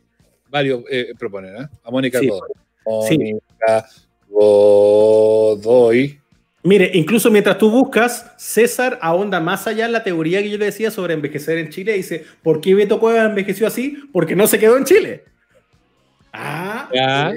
varios 0.47 0.84
eh, 0.91 1.13
proponen, 1.17 1.55
¿eh? 1.63 1.67
A 1.84 1.89
Mónica 1.89 2.19
Sí. 2.19 2.28
Godoy. 2.28 2.51
Mónica 2.86 3.88
Lo 4.30 5.55
doy. 5.59 6.19
Mire, 6.61 6.91
incluso 6.93 7.32
mientras 7.32 7.57
tú 7.57 7.71
buscas, 7.71 8.32
César 8.38 8.99
ahonda 9.01 9.39
más 9.39 9.65
allá 9.65 9.86
en 9.88 9.91
la 9.91 10.03
teoría 10.03 10.41
que 10.41 10.51
yo 10.51 10.57
le 10.59 10.65
decía 10.65 10.91
sobre 10.91 11.15
envejecer 11.15 11.57
en 11.57 11.69
Chile. 11.69 11.93
Dice, 11.93 12.24
¿por 12.41 12.61
qué 12.61 12.76
Beto 12.76 12.99
Cuevas 12.99 13.28
envejeció 13.28 13.65
así? 13.67 13.97
Porque 14.13 14.36
no 14.36 14.45
se 14.47 14.59
quedó 14.59 14.78
en 14.78 14.86
Chile. 14.86 15.24
Ah, 16.32 16.89
Ya, 16.93 17.34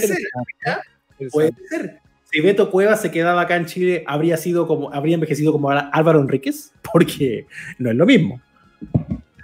ser, 0.00 0.18
¿ya? 0.66 0.80
Puede 1.30 1.52
ser. 1.68 2.00
Si 2.30 2.40
Beto 2.40 2.70
Cuevas 2.70 3.00
se 3.00 3.10
quedaba 3.10 3.40
acá 3.40 3.56
en 3.56 3.66
Chile, 3.66 4.04
habría 4.06 4.36
sido 4.36 4.66
como, 4.66 4.92
habría 4.92 5.14
envejecido 5.14 5.50
como 5.50 5.70
Álvaro 5.70 6.20
Enríquez, 6.20 6.72
porque 6.92 7.46
no 7.78 7.90
es 7.90 7.96
lo 7.96 8.04
mismo. 8.04 8.40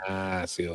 Ah, 0.07 0.45
sí. 0.47 0.67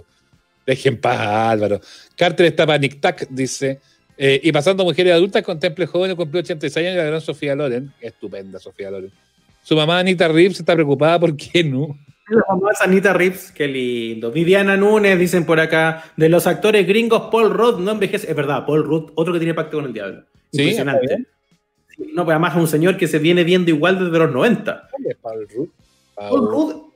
Dejen 0.65 0.99
paz 0.99 1.19
a 1.19 1.51
Álvaro. 1.51 1.81
Carter 2.15 2.47
está 2.47 2.65
para 2.65 2.79
Nick 2.79 2.99
Tac, 2.99 3.27
dice. 3.29 3.79
Eh, 4.17 4.39
y 4.43 4.51
pasando 4.51 4.83
a 4.83 4.85
mujeres 4.85 5.13
adultas, 5.13 5.43
contemple 5.43 5.85
joven, 5.85 6.15
cumplió 6.15 6.41
86 6.41 6.85
años, 6.85 6.97
la 6.97 7.05
gran 7.05 7.21
Sofía 7.21 7.55
Loren. 7.55 7.93
Estupenda 8.01 8.59
Sofía 8.59 8.91
Loren. 8.91 9.11
Su 9.63 9.75
mamá 9.75 9.99
Anita 9.99 10.27
Reeves 10.27 10.59
está 10.59 10.73
preocupada 10.73 11.19
por 11.19 11.37
qué 11.37 11.63
no. 11.65 11.97
La 12.27 12.43
mamá 12.49 12.71
es 12.71 12.81
Anita 12.81 13.13
Rips, 13.13 13.51
qué 13.51 13.67
lindo. 13.67 14.31
Viviana 14.31 14.77
Núñez, 14.77 15.17
dicen 15.17 15.45
por 15.45 15.59
acá, 15.59 16.03
de 16.15 16.29
los 16.29 16.45
actores 16.47 16.87
gringos, 16.87 17.29
Paul 17.31 17.51
Rudd 17.51 17.79
no 17.79 17.91
envejece. 17.91 18.29
Es 18.29 18.35
verdad, 18.35 18.65
Paul 18.65 18.83
Rudd, 18.83 19.11
otro 19.15 19.33
que 19.33 19.39
tiene 19.39 19.53
pacto 19.53 19.77
con 19.77 19.85
el 19.85 19.93
diablo. 19.93 20.23
Sí, 20.51 20.61
Impresionante. 20.61 21.17
Sí, 21.89 22.11
No, 22.13 22.25
pero 22.25 22.35
además 22.35 22.53
es 22.55 22.61
un 22.61 22.67
señor 22.67 22.97
que 22.97 23.07
se 23.07 23.19
viene 23.19 23.43
viendo 23.43 23.69
igual 23.69 23.99
desde 23.99 24.17
los 24.17 24.31
90. 24.31 24.89
¿Dónde 24.91 25.09
es 25.11 25.17
Paul 25.17 25.47
Rudd? 25.49 25.69
Paul. 26.15 26.89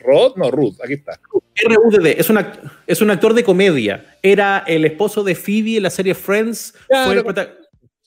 Rod, 0.00 0.36
no, 0.36 0.50
Rudd, 0.50 0.74
aquí 0.82 0.94
está. 0.94 1.20
RUDD, 1.64 2.06
es 2.06 2.30
un, 2.30 2.38
es 2.86 3.00
un 3.02 3.10
actor 3.10 3.34
de 3.34 3.44
comedia. 3.44 4.16
Era 4.22 4.64
el 4.66 4.84
esposo 4.84 5.22
de 5.22 5.34
Phoebe 5.34 5.76
en 5.76 5.82
la 5.82 5.90
serie 5.90 6.14
Friends. 6.14 6.74
Ya, 6.90 7.04
fue 7.04 7.22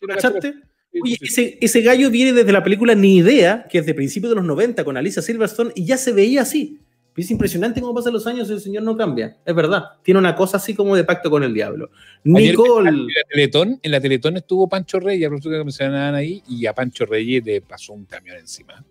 ¿Cachaste? 0.08 0.54
Sí, 0.92 1.00
Oye, 1.04 1.18
sí. 1.20 1.26
ese, 1.26 1.58
ese 1.62 1.82
gallo 1.82 2.10
viene 2.10 2.34
desde 2.34 2.52
la 2.52 2.64
película 2.64 2.96
Ni 2.96 3.18
Idea, 3.18 3.68
que 3.70 3.78
es 3.78 3.86
de 3.86 3.94
principios 3.94 4.32
de 4.32 4.38
los 4.38 4.46
90 4.46 4.84
con 4.84 4.98
Alicia 4.98 5.22
Silverstone, 5.22 5.72
y 5.76 5.86
ya 5.86 5.98
se 5.98 6.14
veía 6.14 6.42
así. 6.42 6.80
Es 7.16 7.30
impresionante 7.32 7.82
cómo 7.82 7.94
pasan 7.94 8.14
los 8.14 8.26
años 8.28 8.50
y 8.50 8.54
el 8.54 8.62
señor 8.62 8.84
no 8.84 8.96
cambia. 8.96 9.38
Es 9.46 9.54
verdad. 9.54 9.84
Tiene 10.04 10.20
una 10.20 10.36
cosa 10.36 10.58
así 10.58 10.74
como 10.74 10.96
de 10.96 11.04
pacto 11.04 11.30
con 11.30 11.44
el 11.44 11.54
diablo. 11.54 11.90
Ayer 12.36 12.52
Nicole. 12.52 12.90
En 12.90 13.08
la, 13.08 13.24
Teletón, 13.30 13.80
en 13.84 13.92
la 13.92 14.00
Teletón 14.00 14.38
estuvo 14.38 14.70
Pancho 14.70 15.00
Reyes, 15.00 15.30
a 15.30 15.36
que 15.36 15.50
mencionaban 15.50 16.16
ahí, 16.16 16.42
y 16.48 16.66
a 16.66 16.74
Pancho 16.74 17.06
Reyes 17.06 17.44
le 17.44 17.62
pasó 17.62 17.94
un 17.94 18.06
camión 18.06 18.38
encima. 18.38 18.84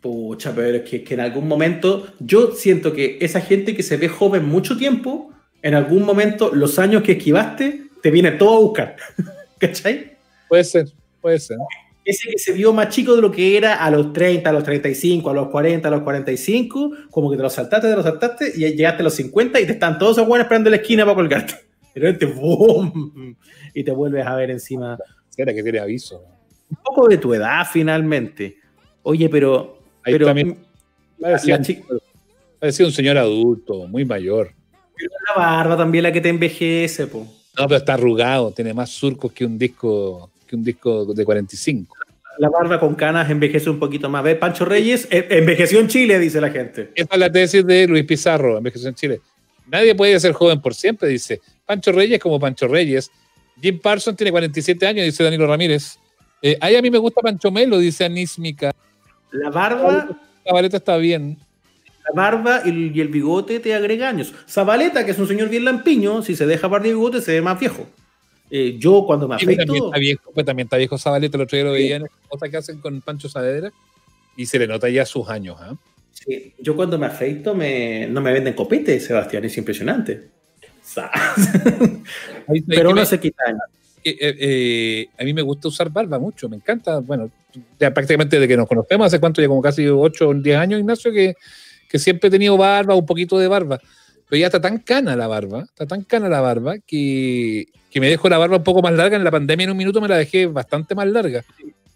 Pucha, 0.00 0.54
pero 0.54 0.76
es 0.76 0.88
que, 0.88 1.02
que 1.02 1.14
en 1.14 1.20
algún 1.20 1.48
momento 1.48 2.06
yo 2.20 2.52
siento 2.52 2.92
que 2.92 3.18
esa 3.20 3.40
gente 3.40 3.74
que 3.74 3.82
se 3.82 3.96
ve 3.96 4.08
joven 4.08 4.44
mucho 4.44 4.76
tiempo, 4.76 5.32
en 5.62 5.74
algún 5.74 6.04
momento 6.04 6.54
los 6.54 6.78
años 6.78 7.02
que 7.02 7.12
esquivaste 7.12 7.84
te 8.02 8.10
viene 8.10 8.32
todo 8.32 8.56
a 8.56 8.60
buscar. 8.60 8.96
¿Cachai? 9.58 10.16
Puede 10.48 10.64
ser, 10.64 10.92
puede 11.20 11.38
ser. 11.40 11.56
Ese 12.04 12.30
que 12.30 12.38
se 12.38 12.52
vio 12.52 12.72
más 12.72 12.90
chico 12.90 13.16
de 13.16 13.22
lo 13.22 13.30
que 13.32 13.56
era 13.56 13.76
a 13.82 13.90
los 13.90 14.12
30, 14.12 14.50
a 14.50 14.52
los 14.52 14.62
35, 14.62 15.30
a 15.30 15.34
los 15.34 15.48
40, 15.48 15.88
a 15.88 15.90
los 15.90 16.02
45, 16.02 16.90
como 17.10 17.30
que 17.30 17.36
te 17.36 17.42
lo 17.42 17.50
saltaste, 17.50 17.88
te 17.88 17.96
lo 17.96 18.02
saltaste 18.02 18.52
y 18.56 18.60
llegaste 18.74 19.00
a 19.00 19.04
los 19.04 19.14
50 19.14 19.60
y 19.60 19.66
te 19.66 19.72
están 19.72 19.98
todos 19.98 20.18
esos 20.18 20.28
buenos 20.28 20.44
esperando 20.44 20.68
en 20.68 20.72
la 20.72 20.82
esquina 20.82 21.04
para 21.04 21.14
colgarte. 21.14 21.54
Pero 21.94 22.08
este 22.08 22.26
¡boom! 22.26 23.36
Y 23.72 23.84
te 23.84 23.92
vuelves 23.92 24.26
a 24.26 24.34
ver 24.34 24.50
encima 24.50 24.98
Será 25.30 25.52
que 25.52 25.62
tiene 25.62 25.78
aviso. 25.80 26.22
un 26.70 26.76
poco 26.84 27.08
de 27.08 27.18
tu 27.18 27.34
edad 27.34 27.66
finalmente. 27.70 28.56
Oye, 29.02 29.28
pero. 29.28 29.78
Ahí 30.04 30.12
pero 30.12 30.26
también. 30.26 30.58
Parecía, 31.20 31.60
parecía 32.58 32.86
un 32.86 32.92
señor 32.92 33.18
adulto, 33.18 33.86
muy 33.88 34.04
mayor. 34.04 34.52
la 35.28 35.40
barba 35.40 35.76
también 35.76 36.04
la 36.04 36.12
que 36.12 36.20
te 36.20 36.28
envejece, 36.28 37.06
po. 37.06 37.26
No, 37.58 37.68
pero 37.68 37.76
está 37.76 37.94
arrugado, 37.94 38.50
tiene 38.50 38.74
más 38.74 38.90
surcos 38.90 39.32
que 39.32 39.44
un 39.44 39.58
disco, 39.58 40.30
que 40.54 40.58
un 40.58 40.64
disco 40.64 41.04
de 41.14 41.24
45. 41.24 41.96
La 42.38 42.48
barba 42.48 42.80
con 42.80 42.94
canas 42.94 43.30
envejece 43.30 43.70
un 43.70 43.78
poquito 43.78 44.08
más. 44.08 44.24
¿Ves? 44.24 44.36
Pancho 44.36 44.64
Reyes 44.64 45.06
eh, 45.10 45.26
envejeció 45.30 45.78
en 45.80 45.88
Chile, 45.88 46.18
dice 46.18 46.40
la 46.40 46.50
gente. 46.50 46.90
Esta 46.94 47.14
es 47.14 47.20
la 47.20 47.30
tesis 47.30 47.64
de 47.66 47.86
Luis 47.86 48.04
Pizarro, 48.04 48.56
envejeció 48.58 48.88
en 48.88 48.94
Chile. 48.94 49.20
Nadie 49.70 49.94
puede 49.94 50.18
ser 50.18 50.32
joven 50.32 50.60
por 50.60 50.74
siempre, 50.74 51.08
dice. 51.08 51.40
Pancho 51.64 51.92
Reyes 51.92 52.18
como 52.20 52.38
Pancho 52.40 52.66
Reyes. 52.68 53.10
Jim 53.60 53.78
Parsons 53.80 54.16
tiene 54.16 54.30
47 54.32 54.86
años, 54.86 55.04
dice 55.04 55.22
Danilo 55.22 55.46
Ramírez. 55.46 55.96
Eh, 56.42 56.58
ay, 56.60 56.76
a 56.76 56.82
mí 56.82 56.90
me 56.90 56.98
gusta 56.98 57.20
Pancho 57.22 57.50
Melo, 57.50 57.78
dice 57.78 58.04
Anísmica. 58.04 58.72
La 59.30 59.50
barba, 59.50 60.08
La 60.44 60.52
baleta 60.52 60.76
está 60.78 60.96
bien. 60.96 61.38
la 62.04 62.20
barba 62.22 62.62
y, 62.64 62.90
y 62.92 63.00
el 63.00 63.08
bigote 63.08 63.60
te 63.60 63.74
agrega 63.74 64.08
años. 64.08 64.34
Zabaleta, 64.48 65.04
que 65.04 65.12
es 65.12 65.18
un 65.18 65.28
señor 65.28 65.48
bien 65.48 65.64
lampiño, 65.64 66.20
si 66.22 66.34
se 66.34 66.46
deja 66.46 66.66
barba 66.66 66.86
y 66.88 66.90
bigote, 66.90 67.20
se 67.22 67.32
ve 67.32 67.42
más 67.42 67.58
viejo. 67.60 67.86
Eh, 68.56 68.76
yo 68.78 69.04
cuando 69.04 69.26
me 69.26 69.36
Sí, 69.36 69.46
pues, 69.46 69.56
afeito. 69.58 69.66
también 69.66 69.84
está 69.86 69.98
viejo, 69.98 70.30
pues 70.32 70.46
también 70.46 70.66
está 70.66 70.76
viejo 70.76 70.96
Zabaleta, 70.96 71.36
el 71.36 71.42
otro 71.42 71.56
día 71.56 71.64
lo 71.64 71.72
veía 71.72 71.96
en 71.96 72.04
cosas 72.28 72.48
que 72.50 72.56
hacen 72.56 72.78
con 72.78 73.00
Pancho 73.00 73.28
Saavedra 73.28 73.72
y 74.36 74.46
se 74.46 74.60
le 74.60 74.68
nota 74.68 74.88
ya 74.88 75.04
sus 75.04 75.28
años. 75.28 75.56
¿ah? 75.58 75.74
sí, 76.12 76.54
yo 76.60 76.76
cuando 76.76 76.96
me 76.96 77.06
afeito 77.06 77.52
me, 77.52 78.06
no 78.06 78.20
me 78.20 78.32
venden 78.32 78.54
copete, 78.54 79.00
Sebastián, 79.00 79.44
es 79.44 79.58
impresionante. 79.58 80.28
Pero 82.68 82.90
uno 82.90 83.00
me- 83.00 83.06
se 83.06 83.18
quita 83.18 83.42
eh, 84.04 84.16
eh, 84.20 84.36
eh, 84.38 85.08
a 85.18 85.24
mí 85.24 85.32
me 85.32 85.42
gusta 85.42 85.66
usar 85.68 85.90
barba 85.90 86.18
mucho, 86.20 86.48
me 86.48 86.56
encanta. 86.56 86.98
Bueno, 87.00 87.30
ya 87.80 87.92
prácticamente 87.92 88.36
desde 88.36 88.46
que 88.46 88.56
nos 88.56 88.68
conocemos, 88.68 89.06
hace 89.08 89.18
cuánto, 89.18 89.40
ya 89.40 89.48
como 89.48 89.62
casi 89.62 89.86
8 89.88 90.28
o 90.28 90.34
10 90.34 90.56
años, 90.58 90.78
Ignacio, 90.78 91.10
que, 91.10 91.34
que 91.88 91.98
siempre 91.98 92.28
he 92.28 92.30
tenido 92.30 92.56
barba, 92.56 92.94
un 92.94 93.06
poquito 93.06 93.36
de 93.38 93.48
barba. 93.48 93.80
Pero 94.34 94.40
ya 94.40 94.46
está 94.46 94.60
tan 94.60 94.78
cana 94.78 95.14
la 95.14 95.28
barba, 95.28 95.62
está 95.62 95.86
tan 95.86 96.02
cana 96.02 96.28
la 96.28 96.40
barba, 96.40 96.74
que, 96.84 97.68
que 97.88 98.00
me 98.00 98.08
dejo 98.08 98.28
la 98.28 98.36
barba 98.36 98.56
un 98.56 98.64
poco 98.64 98.82
más 98.82 98.92
larga. 98.92 99.16
En 99.16 99.22
la 99.22 99.30
pandemia 99.30 99.62
en 99.62 99.70
un 99.70 99.76
minuto 99.76 100.00
me 100.00 100.08
la 100.08 100.16
dejé 100.16 100.46
bastante 100.46 100.96
más 100.96 101.06
larga. 101.06 101.44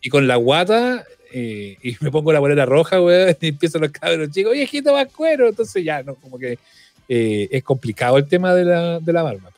Y 0.01 0.09
con 0.09 0.28
la 0.28 0.36
guata, 0.36 1.05
eh, 1.32 1.76
y 1.82 1.97
me 2.01 2.12
pongo 2.12 2.32
la 2.32 2.39
bolera 2.39 2.64
roja, 2.64 3.03
weón, 3.03 3.34
y 3.41 3.49
empiezan 3.49 3.80
los 3.80 3.91
cabros 3.91 4.30
chicos, 4.30 4.53
oye, 4.53 4.68
más 4.84 5.09
cuero. 5.09 5.49
Entonces 5.49 5.82
ya, 5.84 6.05
no, 6.05 6.14
como 6.14 6.39
que 6.39 6.61
eh, 7.09 7.49
es 7.51 7.64
complicado 7.64 8.18
el 8.18 8.28
tema 8.28 8.55
de 8.55 8.64
la, 8.66 9.01
de 9.01 9.12
la 9.12 9.22
barba. 9.24 9.51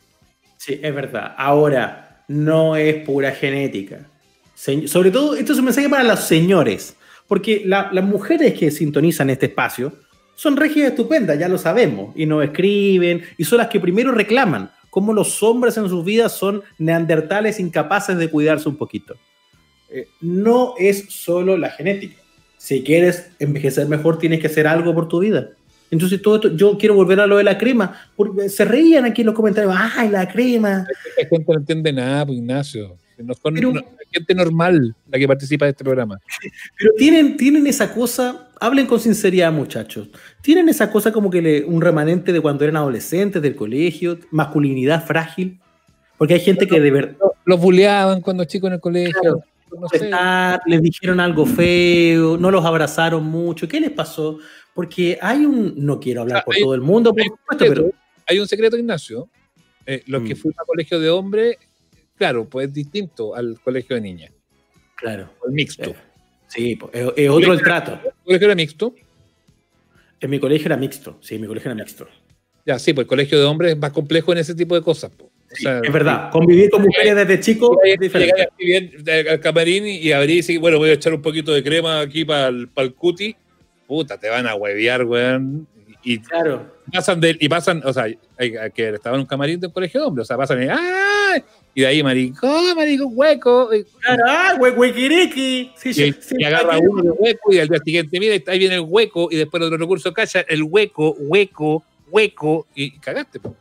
Sí, 0.56 0.80
es 0.82 0.94
verdad. 0.94 1.34
Ahora, 1.36 2.24
no 2.28 2.76
es 2.76 2.94
pura 3.04 3.32
genética. 3.32 4.06
Sobre 4.86 5.10
todo, 5.10 5.34
esto 5.36 5.52
es 5.52 5.58
un 5.58 5.66
mensaje 5.66 5.90
para 5.90 6.04
los 6.04 6.20
señores, 6.20 6.96
porque 7.28 7.60
la- 7.66 7.90
las 7.92 8.04
mujeres 8.04 8.54
que 8.58 8.70
sintonizan 8.70 9.28
este 9.28 9.46
espacio 9.46 9.92
son 10.40 10.56
regias 10.56 10.88
estupendas, 10.88 11.38
ya 11.38 11.48
lo 11.48 11.58
sabemos, 11.58 12.16
y 12.16 12.24
nos 12.24 12.42
escriben, 12.42 13.22
y 13.36 13.44
son 13.44 13.58
las 13.58 13.68
que 13.68 13.78
primero 13.78 14.10
reclaman 14.10 14.70
cómo 14.88 15.12
los 15.12 15.42
hombres 15.42 15.76
en 15.76 15.86
sus 15.86 16.02
vidas 16.02 16.32
son 16.32 16.62
neandertales 16.78 17.60
incapaces 17.60 18.16
de 18.16 18.30
cuidarse 18.30 18.66
un 18.66 18.76
poquito. 18.76 19.16
Eh, 19.90 20.08
no 20.22 20.72
es 20.78 21.04
solo 21.10 21.58
la 21.58 21.68
genética. 21.68 22.22
Si 22.56 22.82
quieres 22.82 23.32
envejecer 23.38 23.86
mejor, 23.86 24.18
tienes 24.18 24.40
que 24.40 24.46
hacer 24.46 24.66
algo 24.66 24.94
por 24.94 25.08
tu 25.08 25.18
vida. 25.18 25.50
Entonces, 25.90 26.22
todo 26.22 26.36
esto, 26.36 26.56
yo 26.56 26.78
quiero 26.78 26.94
volver 26.94 27.20
a 27.20 27.26
lo 27.26 27.36
de 27.36 27.44
la 27.44 27.58
crema. 27.58 28.08
porque 28.16 28.48
se 28.48 28.64
reían 28.64 29.04
aquí 29.04 29.20
en 29.20 29.26
los 29.26 29.34
comentarios. 29.34 29.74
¡Ay, 29.76 30.08
la 30.08 30.26
crema! 30.26 30.86
La 31.18 31.28
gente 31.28 31.52
no 31.52 31.58
entiende 31.58 31.92
nada, 31.92 32.24
pues, 32.24 32.38
Ignacio. 32.38 32.96
No 33.24 33.34
son 33.34 33.54
Pero- 33.54 33.72
no- 33.72 33.82
gente 34.12 34.34
normal 34.34 34.94
la 35.10 35.18
que 35.18 35.26
participa 35.28 35.64
de 35.66 35.70
este 35.72 35.84
programa. 35.84 36.18
Pero 36.78 36.92
tienen, 36.96 37.36
tienen 37.36 37.66
esa 37.66 37.92
cosa, 37.94 38.48
hablen 38.60 38.86
con 38.86 38.98
sinceridad, 39.00 39.52
muchachos. 39.52 40.08
Tienen 40.42 40.68
esa 40.68 40.90
cosa 40.90 41.12
como 41.12 41.30
que 41.30 41.40
le- 41.42 41.64
un 41.64 41.80
remanente 41.80 42.32
de 42.32 42.40
cuando 42.40 42.64
eran 42.64 42.76
adolescentes, 42.76 43.40
del 43.42 43.54
colegio, 43.54 44.18
masculinidad 44.30 45.04
frágil. 45.04 45.60
Porque 46.18 46.34
hay 46.34 46.40
gente 46.40 46.66
que 46.66 46.80
de 46.80 46.90
verdad 46.90 47.16
Los 47.46 47.58
buleaban 47.60 48.20
cuando 48.20 48.44
chicos 48.44 48.68
en 48.68 48.74
el 48.74 48.80
colegio. 48.80 49.12
Claro. 49.20 49.40
no 49.80 49.88
sé. 49.88 50.04
estar, 50.04 50.60
les 50.66 50.82
dijeron 50.82 51.20
algo 51.20 51.46
feo, 51.46 52.36
no 52.36 52.50
los 52.50 52.64
abrazaron 52.64 53.24
mucho. 53.24 53.66
¿Qué 53.68 53.80
les 53.80 53.90
pasó? 53.90 54.38
Porque 54.74 55.16
hay 55.22 55.46
un. 55.46 55.74
No 55.76 55.98
quiero 56.00 56.22
hablar 56.22 56.38
Ah, 56.38 56.44
por 56.44 56.54
hay- 56.56 56.62
todo 56.62 56.74
el 56.74 56.80
mundo, 56.80 57.12
por 57.12 57.20
hay 57.22 57.28
un 57.28 57.36
supuesto, 57.36 57.64
secreto, 57.64 57.82
pero. 57.90 58.24
Hay 58.26 58.38
un 58.40 58.48
secreto, 58.48 58.76
Ignacio. 58.76 59.28
Eh, 59.86 60.02
los 60.06 60.22
que 60.22 60.34
Mm. 60.34 60.38
fueron 60.38 60.60
a 60.60 60.64
colegio 60.64 61.00
de 61.00 61.08
hombres, 61.10 61.56
claro, 62.20 62.44
pues 62.44 62.68
es 62.68 62.74
distinto 62.74 63.34
al 63.34 63.58
colegio 63.64 63.96
de 63.96 64.02
niñas. 64.02 64.30
Claro. 64.94 65.30
El 65.46 65.52
mixto. 65.54 65.90
Eh, 65.90 65.96
Sí, 66.46 66.76
es, 66.92 67.06
es 67.16 67.30
otro 67.30 67.52
el 67.54 67.62
trato. 67.62 67.92
¿El 68.04 68.12
colegio 68.24 68.46
era 68.48 68.54
mixto? 68.56 68.94
En 70.20 70.28
mi 70.30 70.38
colegio 70.40 70.66
era 70.66 70.76
mixto. 70.76 71.16
Sí, 71.22 71.38
mi 71.38 71.46
colegio 71.46 71.70
era 71.70 71.80
mixto. 71.82 72.06
Ya, 72.66 72.78
sí, 72.78 72.92
pues 72.92 73.04
el 73.04 73.08
colegio 73.08 73.38
de 73.38 73.44
hombres 73.46 73.72
es 73.72 73.78
más 73.78 73.92
complejo 73.92 74.32
en 74.32 74.38
ese 74.38 74.54
tipo 74.54 74.74
de 74.74 74.82
cosas. 74.82 75.10
po. 75.12 75.24
O 75.26 75.30
Sí, 75.54 75.62
sea, 75.62 75.80
es 75.82 75.92
verdad. 75.92 76.30
Convivir 76.30 76.68
con 76.68 76.82
mujeres 76.82 77.14
desde 77.16 77.40
chico 77.40 77.78
es 77.84 77.98
diferente. 78.00 78.48
bien 78.58 78.92
al 79.30 79.40
camarín 79.40 79.86
y 79.86 80.12
abrís 80.12 80.50
y 80.50 80.58
bueno, 80.58 80.76
voy 80.78 80.90
a 80.90 80.94
echar 80.94 81.14
un 81.14 81.22
poquito 81.22 81.52
de 81.52 81.62
crema 81.62 82.00
aquí 82.00 82.24
para 82.24 82.48
el, 82.48 82.68
cuti. 82.96 83.34
Puta, 83.86 84.18
te 84.18 84.28
van 84.28 84.46
a 84.46 84.54
huevear, 84.56 85.04
weón. 85.04 85.66
Y 86.02 86.18
Claro. 86.18 86.74
pasan 86.92 87.20
de, 87.20 87.36
y 87.38 87.48
pasan, 87.48 87.80
o 87.84 87.92
sea, 87.92 88.04
hay, 88.38 88.52
que 88.74 88.88
estaba 88.90 89.14
en 89.16 89.20
un 89.20 89.26
camarín 89.26 89.60
de 89.60 89.68
un 89.68 89.72
colegio 89.72 90.00
de 90.00 90.06
hombres, 90.06 90.24
o 90.24 90.26
sea, 90.28 90.36
pasan 90.36 90.62
y, 90.62 90.66
¡ay! 90.68 91.42
Y 91.74 91.82
de 91.82 91.86
ahí 91.86 92.02
maricón, 92.02 92.74
maricón, 92.76 93.08
hueco, 93.14 93.74
y, 93.74 93.84
Claro, 94.00 94.22
¡ah, 94.26 94.56
huequiriqui! 94.58 95.72
Sí, 95.76 95.90
y, 95.90 95.94
sí, 95.94 96.14
sí, 96.20 96.34
y 96.38 96.44
agarra 96.44 96.74
aquí- 96.76 96.86
uno 96.88 97.02
de 97.02 97.10
hueco 97.10 97.52
y 97.52 97.58
al 97.58 97.68
día 97.68 97.78
siguiente, 97.84 98.18
mira, 98.20 98.34
ahí 98.46 98.58
viene 98.58 98.74
el 98.76 98.80
hueco, 98.86 99.28
y 99.30 99.36
después 99.36 99.60
el 99.60 99.66
otro 99.68 99.78
recurso 99.78 100.12
calla, 100.12 100.40
el 100.48 100.62
hueco, 100.64 101.14
hueco, 101.18 101.84
hueco, 102.10 102.66
y 102.74 102.98
cagaste. 102.98 103.38
po. 103.40 103.54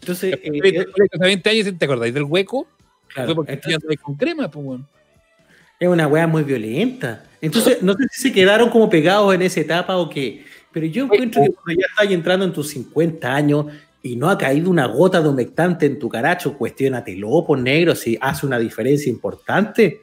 Entonces, 0.00 0.32
Después 0.32 0.62
de 0.62 0.68
eh, 0.80 0.84
colegio 0.84 1.08
hace 1.12 1.24
20 1.24 1.50
años, 1.50 1.78
¿te 1.78 1.84
acordáis 1.84 2.12
del 2.14 2.24
hueco? 2.24 2.66
Claro, 3.08 3.28
Fue 3.28 3.34
porque 3.36 3.52
entonces- 3.52 3.80
ya 3.88 3.96
con 4.02 4.14
crema, 4.16 4.50
pues, 4.50 4.64
weón. 4.66 4.86
Es 5.78 5.88
una 5.88 6.06
weá 6.06 6.26
muy 6.26 6.42
violenta. 6.44 7.24
Entonces, 7.40 7.82
no 7.82 7.94
sé 7.94 8.04
si 8.12 8.22
se 8.22 8.32
quedaron 8.32 8.70
como 8.70 8.88
pegados 8.88 9.34
en 9.34 9.42
esa 9.42 9.60
etapa 9.60 9.96
o 9.96 10.08
qué. 10.08 10.44
Pero 10.70 10.86
yo 10.86 11.04
encuentro 11.04 11.42
que 11.42 11.50
cuando 11.50 11.80
ya 11.80 11.86
estás 11.90 12.10
entrando 12.12 12.44
en 12.44 12.52
tus 12.52 12.68
50 12.70 13.34
años 13.34 13.66
y 14.02 14.16
no 14.16 14.28
ha 14.28 14.36
caído 14.36 14.68
una 14.68 14.86
gota 14.86 15.20
de 15.20 15.28
humectante 15.28 15.86
en 15.86 15.98
tu 15.98 16.08
caracho, 16.08 16.58
cuestionatelo, 16.58 17.44
por 17.46 17.58
negro, 17.58 17.94
si 17.94 18.18
hace 18.20 18.46
una 18.46 18.58
diferencia 18.58 19.10
importante. 19.10 20.02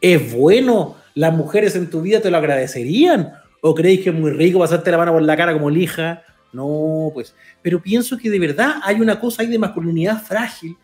¿Es 0.00 0.32
bueno? 0.32 0.96
¿Las 1.14 1.34
mujeres 1.34 1.74
en 1.74 1.90
tu 1.90 2.02
vida 2.02 2.20
te 2.20 2.30
lo 2.30 2.36
agradecerían? 2.36 3.32
¿O 3.60 3.74
creéis 3.74 4.02
que 4.02 4.10
es 4.10 4.16
muy 4.16 4.30
rico 4.30 4.58
pasarte 4.58 4.90
la 4.90 4.98
mano 4.98 5.12
por 5.12 5.22
la 5.22 5.36
cara 5.36 5.52
como 5.52 5.70
lija? 5.70 6.22
No, 6.52 7.10
pues. 7.14 7.34
Pero 7.62 7.82
pienso 7.82 8.16
que 8.16 8.30
de 8.30 8.38
verdad 8.38 8.76
hay 8.82 9.00
una 9.00 9.18
cosa 9.18 9.42
ahí 9.42 9.48
de 9.48 9.58
masculinidad 9.58 10.22
frágil 10.22 10.76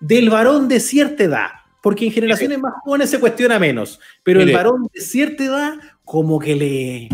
del 0.00 0.30
varón 0.30 0.68
de 0.68 0.80
cierta 0.80 1.24
edad. 1.24 1.48
Porque 1.82 2.06
en 2.06 2.12
generaciones 2.12 2.58
más 2.58 2.74
jóvenes 2.84 3.10
se 3.10 3.20
cuestiona 3.20 3.58
menos. 3.58 4.00
Pero 4.22 4.40
el 4.40 4.52
varón 4.52 4.88
de 4.92 5.00
cierta 5.00 5.44
edad, 5.44 5.74
como 6.04 6.38
que 6.38 6.54
le. 6.54 7.08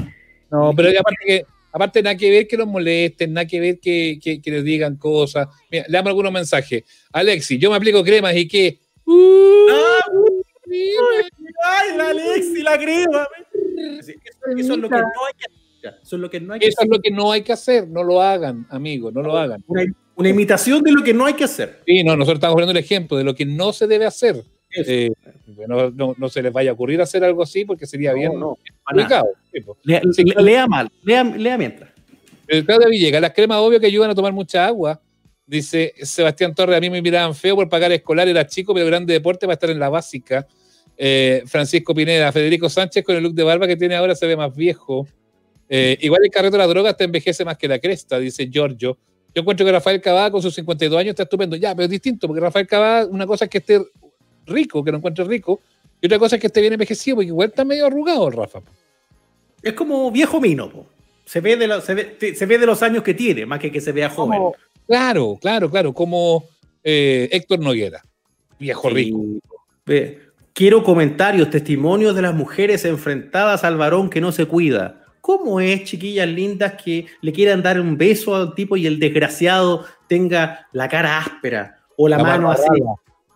No, 0.51 0.73
pero 0.75 0.91
que 0.91 0.99
aparte 0.99 1.25
que 1.25 1.47
aparte 1.77 2.03
nada 2.03 2.17
que 2.17 2.31
ver 2.31 2.49
que 2.49 2.57
los 2.57 2.67
molesten, 2.67 3.35
nada 3.35 3.47
que 3.47 3.61
ver 3.61 3.79
que, 3.79 4.19
que- 4.23 4.41
que 4.41 4.51
les 4.51 4.65
digan 4.65 4.97
cosas. 4.97 5.47
Mira, 5.71 5.85
le 5.87 5.93
damos 5.93 6.09
algunos 6.09 6.33
mensajes. 6.33 6.85
Alexi, 7.13 7.59
yo 7.59 7.69
me 7.71 7.77
aplico 7.77 8.03
cremas 8.03 8.35
y 8.35 8.49
que. 8.49 8.79
Uh, 9.05 9.67
¡Ay, 11.65 11.97
la 11.97 12.09
Alexi, 12.09 12.63
la 12.63 12.79
crema! 12.79 13.29
Eso, 14.01 14.13
eso 14.57 14.73
es 14.75 14.79
lo 14.79 14.89
que 14.89 14.97
no 14.97 15.25
hay 15.27 15.35
que 15.39 15.47
hacer. 15.47 16.01
Eso 16.03 16.17
es 16.17 16.23
lo 16.23 16.31
que 16.31 16.41
no 16.41 16.53
hay 16.55 16.61
que 16.61 16.67
Eso 16.67 16.83
es 16.83 16.89
lo 16.89 16.99
que 17.01 17.11
no 17.11 17.33
hay 17.33 17.43
que 17.43 17.53
hacer. 17.53 17.89
No 17.89 18.03
lo 18.03 18.21
hagan, 18.23 18.67
amigos, 18.71 19.13
no 19.13 19.23
lo 19.23 19.37
hagan. 19.37 19.63
Una, 19.69 19.85
una 20.17 20.29
imitación 20.29 20.83
de 20.83 20.93
lo 20.93 21.05
que 21.05 21.15
no 21.15 21.27
hay 21.27 21.35
que 21.35 21.45
hacer. 21.45 21.83
Sí, 21.87 22.03
no, 22.03 22.17
nosotros 22.17 22.39
estamos 22.39 22.55
poniendo 22.55 22.73
el 22.73 22.85
ejemplo 22.85 23.17
de 23.17 23.25
lo 23.25 23.35
que 23.35 23.45
no 23.47 23.73
se 23.73 23.87
debe 23.87 24.07
hacer. 24.07 24.43
Eh, 24.87 25.11
no, 25.69 25.91
no- 25.91 26.15
no 26.19 26.29
se 26.29 26.43
les 26.43 26.53
vaya 26.53 26.71
a 26.71 26.75
ocurrir 26.75 27.01
hacer 27.01 27.23
algo 27.25 27.43
así 27.43 27.65
porque 27.65 27.87
sería 27.87 28.13
bien 28.13 28.39
No, 28.39 28.59
complicado. 28.85 29.27
Sí, 29.53 29.61
Sí, 30.13 30.25
le- 30.25 30.33
claro. 30.33 30.47
lea 30.47 30.67
mal, 30.67 30.91
lea, 31.03 31.25
lea 31.25 31.57
mientras. 31.59 31.91
El 32.49 32.65
Claudia 32.65 32.89
Villegas, 32.89 33.21
las 33.21 33.33
cremas 33.33 33.59
obvio 33.59 33.81
que 33.81 33.87
ayudan 33.87 34.11
a 34.11 34.15
tomar 34.15 34.33
mucha 34.33 34.67
agua. 34.67 35.01
Dice 35.47 35.95
Sebastián 36.03 36.55
Torres, 36.55 36.77
a 36.77 36.81
mí 36.81 36.91
me 36.91 37.01
miraban 37.01 37.35
feo 37.35 37.55
por 37.57 37.69
pagar 37.69 37.93
escolar, 37.93 38.27
era 38.29 38.47
chico, 38.47 38.75
pero 38.75 38.87
grande 38.87 39.13
deporte 39.13 39.47
para 39.47 39.55
estar 39.55 39.71
en 39.71 39.79
la 39.79 39.89
básica. 39.89 40.47
Eh, 40.99 41.43
Francisco 41.47 41.95
Pineda, 41.95 42.33
Federico 42.33 42.69
Sánchez 42.69 43.05
con 43.05 43.17
el 43.17 43.23
look 43.23 43.35
de 43.35 43.43
barba 43.43 43.67
que 43.67 43.77
tiene 43.77 43.95
ahora 43.97 44.15
se 44.15 44.27
ve 44.27 44.37
más 44.37 44.55
viejo. 44.55 45.07
Eh, 45.69 45.99
igual 46.01 46.21
el 46.25 46.31
carreto 46.31 46.53
de 46.57 46.59
la 46.59 46.67
droga 46.67 46.95
te 46.95 47.05
envejece 47.05 47.45
más 47.45 47.57
que 47.59 47.69
la 47.69 47.79
cresta, 47.79 48.19
dice 48.19 48.49
Giorgio. 48.51 48.97
Yo 49.35 49.43
encuentro 49.43 49.67
que 49.67 49.73
Rafael 49.73 50.01
Cavada 50.01 50.31
con 50.31 50.41
sus 50.41 50.55
52 50.55 50.99
años 50.99 51.11
está 51.11 51.25
estupendo. 51.25 51.57
Ya, 51.57 51.75
pero 51.75 51.85
es 51.85 51.91
distinto, 51.91 52.27
porque 52.27 52.41
Rafael 52.41 52.67
Cavada, 52.67 53.07
una 53.07 53.27
cosa 53.27 53.45
es 53.45 53.51
que 53.51 53.59
esté 53.59 53.81
rico, 54.47 54.83
que 54.85 54.91
lo 54.91 54.99
encuentre 54.99 55.25
rico, 55.25 55.61
y 56.01 56.07
otra 56.07 56.19
cosa 56.19 56.37
es 56.37 56.41
que 56.41 56.47
esté 56.49 56.61
bien 56.61 56.73
envejecido, 56.73 57.17
porque 57.17 57.29
igual 57.29 57.49
está 57.49 57.65
medio 57.65 57.87
arrugado 57.87 58.29
el 58.29 58.35
Rafa. 58.35 58.61
Es 59.63 59.73
como 59.73 60.11
viejo 60.11 60.41
mino, 60.41 60.71
po. 60.71 60.87
Se 61.25 61.41
ve, 61.41 61.57
de 61.57 61.67
lo- 61.67 61.81
se, 61.81 61.95
ve, 61.95 62.35
se 62.35 62.47
ve 62.47 62.59
de 62.59 62.67
los 62.67 62.83
años 62.83 63.03
que 63.03 63.15
tiene, 63.15 63.47
más 63.47 63.59
que 63.59 63.73
que 63.73 63.81
se 63.81 63.93
vea 63.93 64.09
joven. 64.11 64.39
Como- 64.39 64.55
Claro, 64.87 65.37
claro, 65.41 65.69
claro, 65.69 65.93
como 65.93 66.45
eh, 66.85 67.29
Héctor 67.33 67.59
Noguera, 67.59 68.01
viejo 68.59 68.89
rico. 68.89 69.21
Ve, 69.85 70.21
Quiero 70.53 70.83
comentarios, 70.85 71.51
testimonios 71.51 72.15
de 72.15 72.23
las 72.23 72.35
mujeres 72.35 72.85
enfrentadas 72.87 73.63
al 73.65 73.77
varón 73.77 74.09
que 74.09 74.23
no 74.23 74.33
se 74.33 74.47
cuida. 74.47 75.03
¿Cómo 75.21 75.61
es, 75.61 75.85
chiquillas 75.85 76.27
lindas, 76.29 76.81
que 76.83 77.05
le 77.21 77.33
quieran 77.33 77.63
dar 77.63 77.79
un 77.79 77.99
beso 77.99 78.35
al 78.35 78.55
tipo 78.55 78.77
y 78.79 78.87
el 78.87 78.99
desgraciado 78.99 79.85
tenga 80.09 80.67
la 80.73 80.89
cara 80.89 81.19
áspera 81.19 81.81
o 81.97 82.09
la, 82.09 82.17
La 82.17 82.23
mano 82.23 82.49
mano 82.49 82.51
así. 82.53 82.83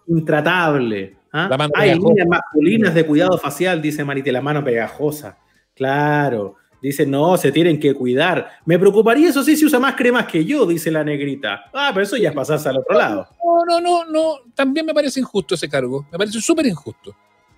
Intratable? 0.06 1.16
¿ah? 1.32 1.68
Hay 1.74 1.94
líneas 1.94 2.26
masculinas 2.28 2.94
de 2.94 3.06
cuidado 3.06 3.38
facial, 3.38 3.80
dice 3.80 4.04
Marite, 4.04 4.32
la 4.32 4.40
mano 4.40 4.64
pegajosa. 4.64 5.38
Claro. 5.74 6.56
Dice, 6.82 7.04
no, 7.04 7.36
se 7.36 7.52
tienen 7.52 7.78
que 7.78 7.94
cuidar. 7.94 8.52
Me 8.64 8.78
preocuparía, 8.78 9.28
eso 9.28 9.42
sí, 9.42 9.56
si 9.56 9.66
usa 9.66 9.78
más 9.78 9.94
cremas 9.94 10.26
que 10.26 10.44
yo, 10.44 10.64
dice 10.64 10.90
la 10.90 11.04
negrita. 11.04 11.64
Ah, 11.74 11.90
pero 11.92 12.04
eso 12.04 12.16
ya 12.16 12.30
es 12.30 12.34
pasarse 12.34 12.68
al 12.68 12.78
otro 12.78 12.96
lado. 12.96 13.28
No, 13.44 13.64
no, 13.66 13.80
no, 13.80 14.04
no, 14.06 14.34
también 14.54 14.86
me 14.86 14.94
parece 14.94 15.20
injusto 15.20 15.54
ese 15.54 15.68
cargo, 15.68 16.06
me 16.10 16.16
parece 16.16 16.40
súper 16.40 16.66
injusto. 16.66 17.14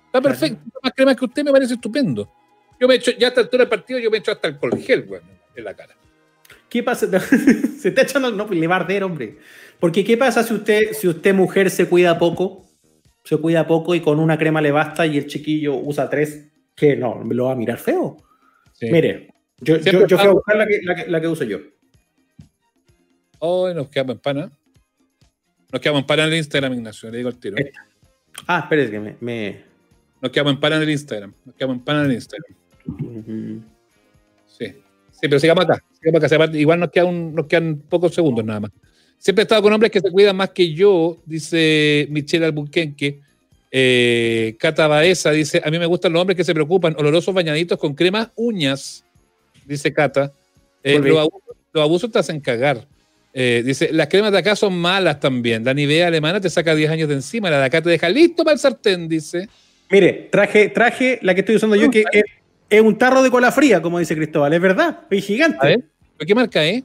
Está 0.06 0.20
perfecto, 0.20 0.60
más 0.82 0.92
cremas 0.92 1.16
que 1.16 1.24
usted 1.24 1.44
me 1.44 1.52
parece 1.52 1.74
estupendo. 1.74 2.28
Yo 2.80 2.88
me 2.88 2.94
he 2.94 2.96
hecho, 2.96 3.12
ya 3.12 3.28
a 3.28 3.30
esta 3.30 3.42
altura 3.42 3.62
del 3.62 3.70
partido, 3.70 4.00
yo 4.00 4.10
me 4.10 4.16
he 4.16 4.20
hecho 4.20 4.32
hasta 4.32 4.48
el 4.48 4.58
colgel, 4.58 5.04
bueno, 5.04 5.28
en 5.54 5.64
la 5.64 5.74
cara. 5.74 5.94
¿Qué 6.72 6.82
pasa? 6.82 7.06
se 7.78 7.88
está 7.90 8.00
echando, 8.00 8.30
no, 8.30 8.46
pues 8.46 8.58
le 8.58 8.66
va 8.66 8.76
a 8.76 8.80
arder, 8.80 9.04
hombre. 9.04 9.36
Porque 9.78 10.02
¿qué 10.04 10.16
pasa 10.16 10.42
si 10.42 10.54
usted, 10.54 10.94
si 10.94 11.06
usted 11.06 11.34
mujer 11.34 11.68
se 11.70 11.86
cuida 11.86 12.18
poco? 12.18 12.66
Se 13.24 13.36
cuida 13.36 13.66
poco 13.66 13.94
y 13.94 14.00
con 14.00 14.18
una 14.18 14.38
crema 14.38 14.62
le 14.62 14.70
basta 14.72 15.04
y 15.04 15.18
el 15.18 15.26
chiquillo 15.26 15.76
usa 15.76 16.08
tres, 16.08 16.50
que 16.74 16.96
no, 16.96 17.16
me 17.16 17.34
lo 17.34 17.44
va 17.44 17.52
a 17.52 17.56
mirar 17.56 17.76
feo. 17.76 18.16
Sí. 18.72 18.86
Mire, 18.90 19.34
yo, 19.58 19.76
yo, 19.76 19.82
Siempre 19.82 20.06
yo 20.08 20.16
fui 20.16 20.26
a 20.28 20.30
buscar 20.30 20.56
la 20.56 20.66
que, 20.66 20.80
la 20.82 20.94
que, 20.94 21.10
la 21.10 21.20
que 21.20 21.28
uso 21.28 21.44
yo. 21.44 21.58
Hoy 23.40 23.74
nos 23.74 23.90
quedamos 23.90 24.14
en 24.14 24.20
pana. 24.20 24.50
Nos 25.70 25.78
quedamos 25.82 26.00
en 26.00 26.06
pana 26.06 26.22
en 26.24 26.32
el 26.32 26.38
Instagram, 26.38 26.72
Ignacio, 26.72 27.10
le 27.10 27.18
digo 27.18 27.28
al 27.28 27.38
tiro. 27.38 27.56
Ah, 28.46 28.60
espérese 28.60 28.92
que 28.92 28.98
me... 29.00 29.16
me- 29.20 29.62
Nos 30.22 30.32
quedamos 30.32 30.54
en 30.54 30.60
pana 30.60 30.76
en 30.76 30.82
el 30.84 30.90
Instagram. 30.90 31.34
Nos 31.44 31.54
quedamos 31.54 31.76
en 31.76 31.84
pana 31.84 32.00
en 32.00 32.06
el 32.06 32.12
Instagram. 32.14 32.56
Sí. 34.46 34.74
Sí, 35.22 35.28
pero 35.28 35.38
sigamos 35.38 35.64
acá. 35.64 35.82
Sigamos 36.00 36.24
acá. 36.24 36.50
Igual 36.58 36.80
nos, 36.80 36.90
queda 36.90 37.04
un- 37.04 37.32
nos 37.34 37.46
quedan 37.46 37.76
pocos 37.88 38.12
segundos 38.12 38.44
nada 38.44 38.58
más. 38.60 38.70
Siempre 39.18 39.42
he 39.42 39.44
estado 39.44 39.62
con 39.62 39.72
hombres 39.72 39.92
que 39.92 40.00
se 40.00 40.10
cuidan 40.10 40.34
más 40.34 40.50
que 40.50 40.74
yo, 40.74 41.16
dice 41.24 42.08
Michelle 42.10 42.44
Albuquerque. 42.46 43.20
Eh, 43.70 44.56
Cata 44.58 44.88
Baeza 44.88 45.30
dice: 45.30 45.62
A 45.64 45.70
mí 45.70 45.78
me 45.78 45.86
gustan 45.86 46.12
los 46.12 46.20
hombres 46.20 46.36
que 46.36 46.42
se 46.42 46.52
preocupan, 46.52 46.96
olorosos 46.98 47.32
bañaditos 47.32 47.78
con 47.78 47.94
cremas, 47.94 48.30
uñas, 48.34 49.04
dice 49.64 49.92
Cata. 49.92 50.32
Eh, 50.82 50.98
los, 50.98 51.16
abusos, 51.18 51.56
los 51.72 51.82
abusos 51.84 52.10
te 52.10 52.18
hacen 52.18 52.40
cagar. 52.40 52.84
Eh, 53.32 53.62
dice: 53.64 53.90
Las 53.92 54.08
cremas 54.08 54.32
de 54.32 54.38
acá 54.38 54.56
son 54.56 54.76
malas 54.76 55.20
también. 55.20 55.64
La 55.64 55.72
Nivea 55.72 56.08
alemana 56.08 56.40
te 56.40 56.50
saca 56.50 56.74
10 56.74 56.90
años 56.90 57.08
de 57.08 57.14
encima, 57.14 57.48
la 57.48 57.60
de 57.60 57.66
acá 57.66 57.80
te 57.80 57.90
deja 57.90 58.08
listo 58.08 58.42
para 58.42 58.54
el 58.54 58.58
sartén, 58.58 59.08
dice. 59.08 59.48
Mire, 59.88 60.28
traje, 60.32 60.68
traje 60.70 61.20
la 61.22 61.32
que 61.32 61.40
estoy 61.40 61.56
usando 61.56 61.76
yo, 61.76 61.90
que 61.90 62.04
es, 62.10 62.24
es 62.72 62.80
un 62.80 62.96
tarro 62.96 63.22
de 63.22 63.30
cola 63.30 63.52
fría, 63.52 63.82
como 63.82 63.98
dice 63.98 64.16
Cristóbal. 64.16 64.52
Es 64.54 64.60
verdad, 64.60 65.00
es 65.10 65.24
gigante. 65.26 65.58
A 65.60 65.66
ver, 65.66 65.84
¿pero 66.16 66.26
¿qué 66.26 66.34
marca 66.34 66.64
es? 66.64 66.82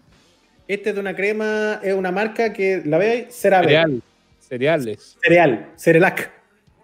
Este 0.68 0.90
es 0.90 0.96
de 0.96 1.00
una 1.00 1.16
crema, 1.16 1.80
es 1.82 1.94
una 1.94 2.12
marca 2.12 2.52
que, 2.52 2.82
¿la 2.84 2.98
ve 2.98 3.10
ahí? 3.10 3.28
CeraVe. 3.30 3.68
Cereal. 3.68 4.02
Cereales. 4.40 5.18
Cereal, 5.24 5.70
Cerelac. 5.78 6.32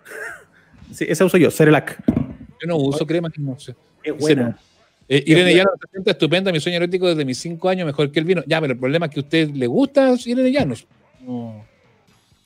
Sí, 0.94 1.06
esa 1.10 1.26
uso 1.26 1.38
yo, 1.38 1.50
Cerelac. 1.50 1.98
Yo 2.08 2.68
no 2.68 2.78
uso 2.78 3.06
crema, 3.06 3.30
no 3.38 3.60
sé. 3.60 3.76
Es 4.04 4.16
buena. 4.16 4.58
Eh, 5.10 5.24
Irene 5.26 5.56
Llanos 5.56 5.74
se 5.82 5.92
siente 5.92 6.12
estupenda, 6.12 6.52
mi 6.52 6.60
sueño 6.60 6.78
erótico 6.78 7.10
desde 7.10 7.26
mis 7.26 7.40
cinco 7.40 7.68
años, 7.68 7.86
mejor 7.86 8.12
que 8.12 8.20
el 8.20 8.26
vino. 8.26 8.44
Ya, 8.46 8.62
pero 8.62 8.74
el 8.74 8.80
problema 8.80 9.08
es 9.08 9.12
que 9.12 9.20
a 9.20 9.24
usted 9.24 9.50
le 9.50 9.68
gusta 9.68 10.14
Irene 10.24 10.52
Llanos. 10.52 10.88
No. 11.22 11.66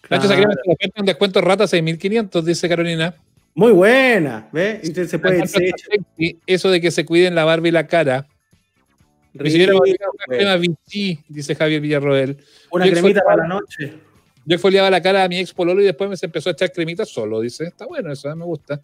Nacho, 0.10 0.26
esa 0.26 0.36
crema 0.36 0.53
se 0.53 0.62
la 0.66 0.74
oferta 0.74 1.01
un 1.01 1.05
descuento 1.05 1.41
rata 1.41 1.66
6.500, 1.66 2.41
dice 2.41 2.70
Carolina. 2.70 3.16
Muy 3.58 3.72
buena, 3.72 4.47
¿ves? 4.51 4.88
Usted 4.88 5.08
se 5.08 5.18
puede 5.18 5.47
se 5.47 5.70
echa. 5.70 5.88
Y 6.16 6.38
eso 6.45 6.70
de 6.70 6.80
que 6.80 6.91
se 6.91 7.03
cuiden 7.05 7.34
la 7.34 7.43
barba 7.43 7.68
y 7.68 7.72
la 7.72 7.88
cara. 7.88 8.28
Aplicaba 9.34 9.80
una 9.80 10.26
pues. 10.28 10.38
crema 10.38 10.58
Vichy, 10.58 11.24
dice 11.28 11.55
Javier 11.55 11.82
Villarroel. 11.82 12.38
Una 12.70 12.86
Yo 12.86 12.91
cremita 12.91 13.24
para 13.24 13.41
la 13.41 13.47
noche. 13.47 13.93
Yo 14.45 14.53
exfoliaba 14.53 14.91
la 14.91 15.01
cara 15.01 15.24
a 15.24 15.28
mi 15.28 15.39
ex 15.39 15.55
pololo 15.55 15.82
y 15.82 15.86
después 15.86 16.08
me 16.08 16.16
se 16.16 16.28
empezó 16.28 16.49
a 16.49 16.51
echar 16.51 16.72
cremita 16.72 17.03
solo, 17.03 17.41
dice. 17.41 17.64
Está 17.64 17.88
bueno 17.88 18.12
eso, 18.12 18.34
me 18.36 18.45
gusta. 18.45 18.80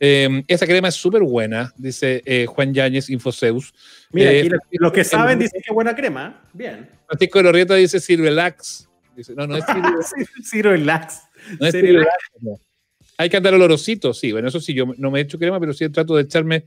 Eh, 0.00 0.42
esa 0.48 0.64
crema 0.66 0.88
es 0.88 0.94
súper 0.94 1.22
buena, 1.22 1.70
dice 1.76 2.22
eh, 2.24 2.46
Juan 2.46 2.72
Yáñez, 2.72 3.10
Infoseus. 3.10 3.74
Mira, 4.12 4.32
Eh, 4.32 4.38
aquí 4.40 4.48
los, 4.48 4.60
los 4.70 4.92
que 4.92 5.04
saben 5.04 5.38
dicen 5.38 5.60
que 5.62 5.74
buena 5.74 5.94
crema. 5.94 6.42
Bien. 6.54 6.88
Francisco 7.06 7.38
de 7.38 7.44
Lorrieta 7.44 7.74
dice 7.74 8.00
Cirelax. 8.00 8.88
Dice, 9.14 9.34
no, 9.34 9.46
no 9.46 9.58
es. 9.58 9.64
No 11.60 11.70
Cirelax, 11.70 12.10
no. 12.40 12.58
Hay 13.18 13.28
que 13.30 13.36
andar 13.36 13.54
olorosito, 13.54 14.12
sí. 14.12 14.32
Bueno, 14.32 14.48
eso 14.48 14.60
sí, 14.60 14.74
yo 14.74 14.86
no 14.98 15.10
me 15.10 15.20
he 15.20 15.22
hecho 15.22 15.38
crema, 15.38 15.58
pero 15.58 15.72
sí 15.72 15.88
trato 15.88 16.16
de 16.16 16.22
echarme. 16.22 16.64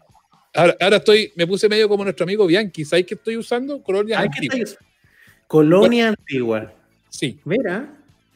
Ahora, 0.56 0.76
ahora 0.80 0.98
estoy, 0.98 1.32
me 1.36 1.46
puse 1.46 1.70
medio 1.70 1.88
como 1.88 2.04
nuestro 2.04 2.24
amigo 2.24 2.48
Bianchi. 2.48 2.84
¿Sabes 2.86 3.06
qué 3.06 3.14
estoy 3.16 3.38
usando? 3.38 3.82
Colonia 3.84 4.20
Ay, 4.20 4.30
¿qué 4.30 4.48
antigua. 4.48 4.80
Colonia 5.48 6.08
antigua. 6.10 6.74
Sí, 7.10 7.40
Mira. 7.44 7.92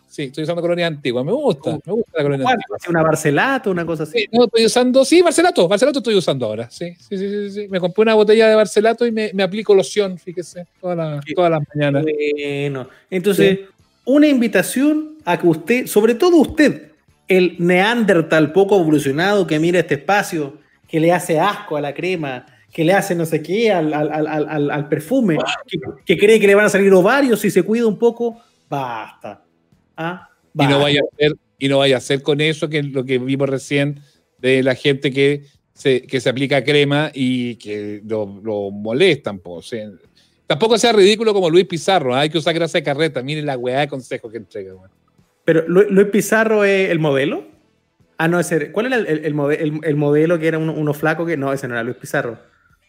sí, 0.08 0.24
estoy 0.24 0.44
usando 0.44 0.62
colonia 0.62 0.88
antigua. 0.88 1.24
Me 1.24 1.32
gusta, 1.32 1.80
me 1.86 1.94
gusta 1.94 2.12
la 2.18 2.24
colonia 2.24 2.44
¿Cuál? 2.44 2.56
antigua. 2.56 2.78
¿Una 2.90 3.02
Barcelato, 3.04 3.72
una 3.72 3.86
cosa 3.86 4.04
así? 4.04 4.20
Sí, 4.20 4.26
no, 4.32 4.46
estoy 4.46 4.66
usando, 4.66 5.06
sí, 5.06 5.22
Barcelato, 5.24 5.68
Barcelato 5.68 6.00
estoy 6.00 6.16
usando 6.16 6.46
ahora. 6.46 6.70
Sí, 6.70 6.94
sí, 7.00 7.18
sí, 7.18 7.30
sí, 7.30 7.50
sí. 7.52 7.68
Me 7.70 7.80
compré 7.80 8.04
una 8.04 8.14
botella 8.14 8.48
de 8.48 8.56
Barcelato 8.56 9.06
y 9.08 9.12
me, 9.12 9.32
me 9.34 9.42
aplico 9.44 9.74
loción, 9.74 10.18
fíjese, 10.20 10.68
todas 10.80 10.98
las 10.98 11.26
Sí. 11.26 11.34
todas 11.34 11.50
las 11.52 11.62
mañanas. 11.74 12.04
Bueno, 12.04 12.90
entonces, 13.10 13.60
una 14.06 14.28
invitación 14.28 15.18
a 15.26 15.40
que 15.40 15.48
usted, 15.48 15.88
sobre 15.88 16.14
todo 16.16 16.38
usted, 16.38 16.93
el 17.38 17.56
neandertal 17.60 18.52
poco 18.52 18.80
evolucionado 18.80 19.46
que 19.48 19.60
mira 19.60 19.80
este 19.80 19.96
espacio, 19.96 20.58
que 20.88 21.00
le 21.00 21.12
hace 21.12 21.40
asco 21.40 21.78
a 21.78 21.82
la 21.82 21.94
crema, 21.94 22.46
que 22.72 22.84
le 22.84 22.94
hace 22.94 23.16
no 23.16 23.26
sé 23.26 23.42
qué 23.42 23.72
al, 23.72 23.94
al- 23.94 24.12
al- 24.28 24.72
al- 24.72 24.90
perfume, 24.90 25.38
que, 25.68 25.78
que 26.06 26.18
cree 26.18 26.40
que 26.40 26.48
le 26.48 26.56
van 26.56 26.66
a 26.66 26.70
salir 26.70 26.92
ovarios 26.94 27.40
si 27.40 27.52
se 27.52 27.64
cuida 27.64 27.86
un 27.88 27.98
poco, 28.00 28.42
basta. 28.70 29.44
¿Ah? 29.98 30.28
Y 30.58 30.66
no 30.68 30.80
vaya 30.80 31.00
a 31.02 31.16
ser, 31.18 31.34
Y 31.60 31.68
no 31.68 31.78
vaya 31.80 31.98
a 31.98 32.02
ser 32.02 32.22
con 32.22 32.42
eso 32.42 32.70
que 32.70 32.82
lo 32.84 33.06
que 33.06 33.18
vimos 33.20 33.48
recién 33.50 34.00
de 34.40 34.62
la 34.64 34.76
gente 34.76 35.12
que 35.12 35.46
se, 35.74 36.02
que 36.04 36.20
se 36.20 36.30
aplica 36.30 36.64
crema 36.64 37.12
y 37.14 37.56
que 37.56 38.02
lo, 38.06 38.40
lo 38.44 38.70
molestan. 38.72 39.40
po. 39.40 39.54
O 39.56 39.62
sea, 39.62 39.90
tampoco 40.46 40.78
sea 40.78 40.92
ridículo 40.94 41.34
como 41.34 41.50
Luis 41.50 41.66
Pizarro, 41.66 42.14
¿ah? 42.14 42.22
hay 42.22 42.30
que 42.30 42.38
usar 42.38 42.54
grasa 42.54 42.78
de 42.80 42.84
carreta. 42.84 43.22
Miren 43.24 43.46
la 43.46 43.58
weá 43.58 43.80
de 43.82 43.88
consejo 43.88 44.30
que 44.30 44.38
entrega. 44.38 44.74
Pero 45.46 45.64
Lu- 45.68 45.88
Luis 45.90 46.08
Pizarro 46.08 46.64
es 46.64 46.90
el 46.90 47.00
modelo. 47.00 47.46
Ah, 48.18 48.28
no, 48.28 48.40
ese. 48.40 48.72
¿Cuál 48.72 48.88
era 48.88 48.96
el, 48.98 49.08
el- 49.08 49.26
el 49.26 49.34
mode- 49.36 49.58
el- 49.60 49.80
el 49.84 49.96
modelo 49.96 50.40
que 50.40 50.48
era 50.48 50.58
uno, 50.58 50.74
uno 50.74 50.94
flaco? 50.94 51.26
que 51.26 51.36
No, 51.38 51.52
ese 51.52 51.68
no 51.68 51.74
era 51.74 51.84
Luis 51.84 51.98
Pizarro. 51.98 52.38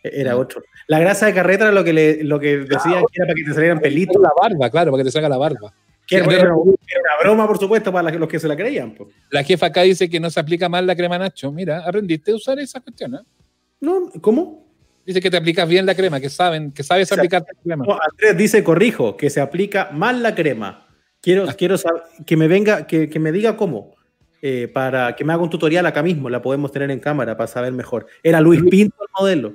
E- 0.02 0.20
Era 0.20 0.32
No. 0.32 0.38
otro. 0.38 0.62
La 0.86 0.98
grasa 1.00 1.26
de 1.26 1.34
carreta 1.34 1.64
era 1.64 1.72
lo 1.72 1.82
que, 1.82 1.92
le, 1.92 2.22
lo 2.24 2.38
que 2.38 2.58
decían 2.58 3.02
que 3.10 3.16
era 3.22 3.26
para 3.26 3.34
que 3.34 3.44
te 3.44 3.54
salieran 3.54 3.80
pelitos. 3.80 4.20
La 4.22 4.30
barba, 4.40 4.70
claro, 4.70 4.90
para 4.92 5.02
que 5.02 5.06
te 5.08 5.12
salga 5.12 5.28
la 5.28 5.38
barba. 5.38 5.72
Que 6.06 6.16
era, 6.16 6.26
era 6.30 6.54
una, 6.54 6.74
broma, 7.22 7.46
por 7.46 7.58
supuesto, 7.58 7.90
para 7.90 8.10
los 8.12 8.28
que 8.28 8.38
se 8.38 8.46
la 8.46 8.54
creían. 8.54 8.94
La 9.30 9.42
jefa 9.42 9.66
acá 9.66 9.80
dice 9.82 10.10
que 10.10 10.20
no 10.20 10.28
se 10.28 10.38
aplica 10.38 10.68
mal 10.68 10.86
la 10.86 10.94
crema 10.94 11.16
Nacho. 11.18 11.50
Mira, 11.50 11.82
aprendiste 11.86 12.30
a 12.30 12.34
usar 12.34 12.58
esa 12.58 12.80
cuestión, 12.80 13.14
¿eh? 13.14 13.18
No, 13.80 14.10
¿Cómo? 14.20 14.62
Dice 15.06 15.20
que 15.20 15.30
te 15.30 15.36
aplicas 15.38 15.66
bien 15.68 15.84
la 15.86 15.94
crema, 15.94 16.18
que 16.20 16.28
saben, 16.30 16.72
que 16.72 16.82
sabes 16.82 17.10
aplicar 17.12 17.42
la 17.42 17.62
crema. 17.62 17.84
No, 17.86 17.98
Andrés 18.10 18.36
dice, 18.36 18.62
corrijo, 18.64 19.16
que 19.16 19.28
se 19.30 19.40
aplica 19.40 19.90
mal 19.92 20.22
la 20.22 20.34
crema. 20.34 20.83
Quiero, 21.24 21.46
quiero 21.56 21.78
saber, 21.78 22.02
que 22.26 22.36
me 22.36 22.48
venga, 22.48 22.86
que, 22.86 23.08
que 23.08 23.18
me 23.18 23.32
diga 23.32 23.56
cómo. 23.56 23.94
eh, 24.42 24.68
para 24.68 25.16
que 25.16 25.24
me 25.24 25.32
haga 25.32 25.42
un 25.42 25.48
tutorial 25.48 25.86
acá 25.86 26.02
mismo, 26.02 26.28
la 26.28 26.42
podemos 26.42 26.70
tener 26.70 26.90
en 26.90 27.00
cámara 27.00 27.34
para 27.34 27.46
saber 27.46 27.72
mejor. 27.72 28.06
Era 28.22 28.42
Luis 28.42 28.60
Pinto 28.70 28.94
el 29.00 29.08
modelo. 29.18 29.54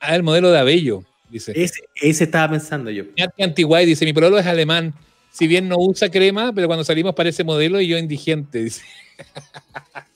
Ah, 0.00 0.16
el 0.16 0.22
modelo 0.22 0.50
de 0.50 0.58
Abello, 0.58 1.04
dice. 1.28 1.52
Ese, 1.54 1.82
ese 1.96 2.24
estaba 2.24 2.52
pensando 2.52 2.90
yo. 2.90 3.04
Antiguay 3.38 3.84
dice, 3.84 4.06
mi 4.06 4.14
pololo 4.14 4.38
es 4.38 4.46
alemán. 4.46 4.94
Si 5.30 5.46
bien 5.46 5.68
no 5.68 5.76
usa 5.78 6.10
crema, 6.10 6.50
pero 6.54 6.66
cuando 6.66 6.82
salimos 6.82 7.14
parece 7.14 7.44
modelo 7.44 7.78
y 7.78 7.86
yo 7.86 7.98
indigente, 7.98 8.64
dice. 8.64 8.82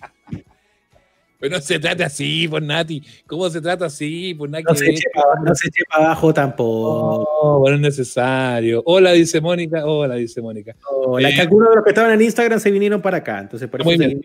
Pero 1.44 1.56
no 1.56 1.60
se 1.62 1.78
trata 1.78 2.06
así, 2.06 2.48
pues 2.48 2.62
Nati. 2.62 3.02
¿Cómo 3.26 3.50
se 3.50 3.60
trata 3.60 3.84
así? 3.84 4.32
Pues 4.32 4.50
nada 4.50 4.64
No 4.66 4.74
se, 4.74 4.88
eche 4.88 5.10
para, 5.12 5.38
no 5.42 5.54
se 5.54 5.68
eche 5.68 5.82
para 5.90 6.06
abajo 6.06 6.32
tampoco. 6.32 7.28
No, 7.42 7.58
bueno, 7.58 7.76
es 7.76 7.82
necesario. 7.82 8.82
Hola, 8.86 9.12
dice 9.12 9.42
Mónica. 9.42 9.84
Hola, 9.84 10.14
dice 10.14 10.40
Mónica. 10.40 10.74
No, 11.06 11.18
la 11.18 11.28
que 11.28 11.42
algunos 11.42 11.68
de 11.68 11.74
los 11.74 11.84
que 11.84 11.90
estaban 11.90 12.12
en 12.12 12.22
Instagram 12.22 12.58
se 12.58 12.70
vinieron 12.70 13.02
para 13.02 13.18
acá. 13.18 13.40
Entonces, 13.40 13.68
por 13.68 13.82
eso 13.82 13.90
Muy 13.90 13.98
bien. 13.98 14.24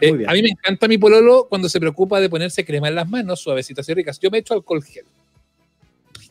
Eh, 0.00 0.08
Muy 0.08 0.18
bien. 0.20 0.30
a 0.30 0.32
mí 0.32 0.40
me 0.40 0.48
encanta 0.48 0.88
mi 0.88 0.96
pololo 0.96 1.48
cuando 1.50 1.68
se 1.68 1.78
preocupa 1.78 2.18
de 2.18 2.30
ponerse 2.30 2.64
crema 2.64 2.88
en 2.88 2.94
las 2.94 3.10
manos, 3.10 3.40
suavecitas 3.40 3.86
y 3.90 3.92
ricas. 3.92 4.18
Yo 4.18 4.30
me 4.30 4.38
echo 4.38 4.54
alcohol 4.54 4.82
gel. 4.82 5.04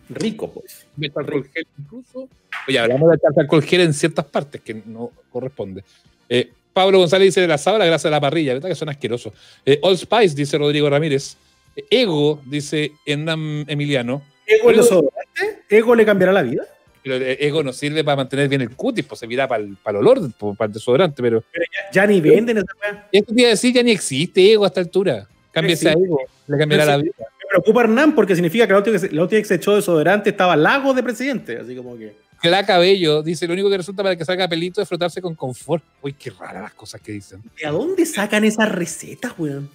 Rico, 0.09 0.51
pues. 0.51 0.87
Me 0.97 1.07
echo 1.07 1.19
alcohol 1.19 1.47
gel 1.53 1.67
incluso. 1.77 2.27
Oye, 2.67 2.79
hablamos 2.79 3.11
de 3.11 3.19
alcohol 3.39 3.61
gel 3.61 3.81
en 3.81 3.93
ciertas 3.93 4.25
partes 4.25 4.61
que 4.61 4.81
no 4.83 5.11
corresponde. 5.29 5.83
Eh, 6.27 6.51
Pablo 6.73 6.97
González 6.99 7.27
dice 7.27 7.43
el 7.43 7.51
asado, 7.51 7.77
la 7.77 7.85
grasa 7.85 8.07
de 8.07 8.11
la 8.11 8.21
parrilla, 8.21 8.53
¿verdad 8.53 8.69
que 8.69 8.75
son 8.75 8.89
asquerosos? 8.89 9.31
Eh, 9.65 9.79
Old 9.81 9.97
Spice, 9.97 10.35
dice 10.35 10.57
Rodrigo 10.57 10.89
Ramírez. 10.89 11.37
Eh, 11.75 11.85
Ego, 11.89 12.41
dice 12.45 12.91
Hernán 13.05 13.65
Emiliano. 13.67 14.23
¿Ego 14.45 14.71
el 14.71 14.77
desodorante? 14.77 15.63
¿Ego 15.69 15.95
le 15.95 16.05
cambiará 16.05 16.33
la 16.33 16.41
vida? 16.41 16.63
Pero 17.03 17.15
el 17.15 17.37
Ego 17.39 17.63
no 17.63 17.73
sirve 17.73 18.03
para 18.03 18.15
mantener 18.17 18.47
bien 18.47 18.61
el 18.61 18.75
cutis, 18.75 19.05
pues 19.05 19.19
se 19.19 19.27
mira 19.27 19.47
para 19.47 19.63
el, 19.63 19.75
para 19.75 19.99
el 19.99 20.07
olor, 20.07 20.31
para 20.57 20.67
el 20.67 20.73
desodorante, 20.73 21.21
pero 21.21 21.43
Ya 21.91 22.07
ni 22.07 22.21
venden 22.21 22.57
esa 22.57 22.67
weá. 22.81 23.07
esto 23.11 23.33
te 23.33 23.41
iba 23.41 23.47
a 23.47 23.51
decir, 23.51 23.73
ya 23.73 23.83
ni 23.83 23.91
existe 23.91 24.51
Ego 24.53 24.63
a 24.63 24.67
esta 24.67 24.79
altura. 24.81 25.27
Cámbiese 25.51 25.89
a. 25.89 25.91
Ego, 25.91 26.21
le 26.47 26.57
cambiará 26.57 26.85
la 26.85 26.97
vida. 26.97 27.13
Me 27.19 27.49
preocupa 27.49 27.81
Hernán 27.81 28.15
porque 28.15 28.35
significa 28.35 28.65
que 28.65 28.73
la 28.73 28.79
última, 28.79 28.97
la 29.11 29.21
última 29.21 29.41
que 29.41 29.45
se 29.47 29.55
echó 29.55 29.75
desodorante 29.75 30.31
estaba 30.31 30.55
lago 30.55 30.93
de 30.93 31.03
presidente. 31.03 31.57
Así 31.57 31.75
como 31.75 31.97
que. 31.97 32.15
Cla 32.43 32.65
Cabello 32.65 33.23
dice, 33.23 33.47
lo 33.47 33.53
único 33.53 33.69
que 33.69 33.77
resulta 33.77 34.03
para 34.03 34.17
que 34.17 34.25
salga 34.25 34.49
pelito 34.49 34.81
es 34.81 34.87
frotarse 34.89 35.21
con 35.21 35.33
confort. 35.33 35.81
Uy, 36.01 36.11
qué 36.11 36.29
raras 36.29 36.61
las 36.61 36.73
cosas 36.73 36.99
que 36.99 37.13
dicen. 37.13 37.41
¿De 37.41 37.69
dónde 37.69 38.05
sacan 38.05 38.43
esas 38.43 38.69
recetas, 38.69 39.31
weón? 39.37 39.69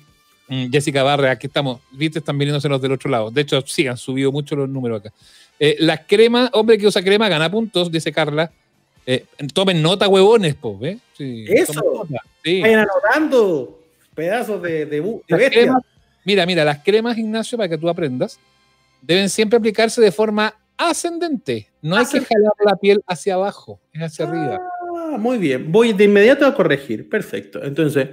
Mm, 0.48 0.70
Jessica 0.70 1.02
Barre, 1.02 1.30
aquí 1.30 1.46
estamos. 1.46 1.80
Viste, 1.92 2.18
están 2.18 2.36
viniéndose 2.36 2.68
los 2.68 2.82
del 2.82 2.92
otro 2.92 3.10
lado. 3.10 3.30
De 3.30 3.40
hecho, 3.40 3.62
sí, 3.66 3.86
han 3.86 3.96
subido 3.96 4.30
mucho 4.30 4.54
los 4.54 4.68
números 4.68 5.00
acá. 5.00 5.14
Eh, 5.58 5.76
las 5.78 6.00
cremas, 6.06 6.50
hombre 6.52 6.76
que 6.76 6.86
usa 6.86 7.02
crema 7.02 7.26
gana 7.30 7.50
puntos, 7.50 7.90
dice 7.90 8.12
Carla. 8.12 8.52
Eh, 9.06 9.24
tomen 9.54 9.80
nota, 9.80 10.06
huevones, 10.06 10.54
¿ves? 10.78 10.98
Sí, 11.16 11.46
Eso. 11.48 12.06
Sí. 12.44 12.60
Vayan 12.60 12.80
anotando 12.80 13.80
pedazos 14.14 14.60
de, 14.60 14.84
de, 14.84 15.00
bestia. 15.26 15.74
mira, 16.22 16.44
mira, 16.44 16.66
las 16.66 16.84
cremas, 16.84 17.16
Ignacio, 17.16 17.56
para 17.56 17.70
que 17.70 17.78
tú 17.78 17.88
aprendas, 17.88 18.38
deben 19.00 19.30
siempre 19.30 19.56
aplicarse 19.56 20.02
de 20.02 20.12
forma 20.12 20.54
ascendente. 20.78 21.68
No 21.82 21.96
hay 21.96 22.06
que 22.06 22.20
jalar 22.20 22.52
la 22.64 22.76
piel 22.76 23.02
hacia 23.06 23.34
abajo, 23.34 23.80
es 23.92 24.02
hacia 24.02 24.26
arriba. 24.26 24.58
Ah, 24.96 25.16
muy 25.18 25.38
bien. 25.38 25.70
Voy 25.70 25.92
de 25.92 26.04
inmediato 26.04 26.46
a 26.46 26.54
corregir. 26.54 27.08
Perfecto. 27.08 27.62
Entonces, 27.62 28.08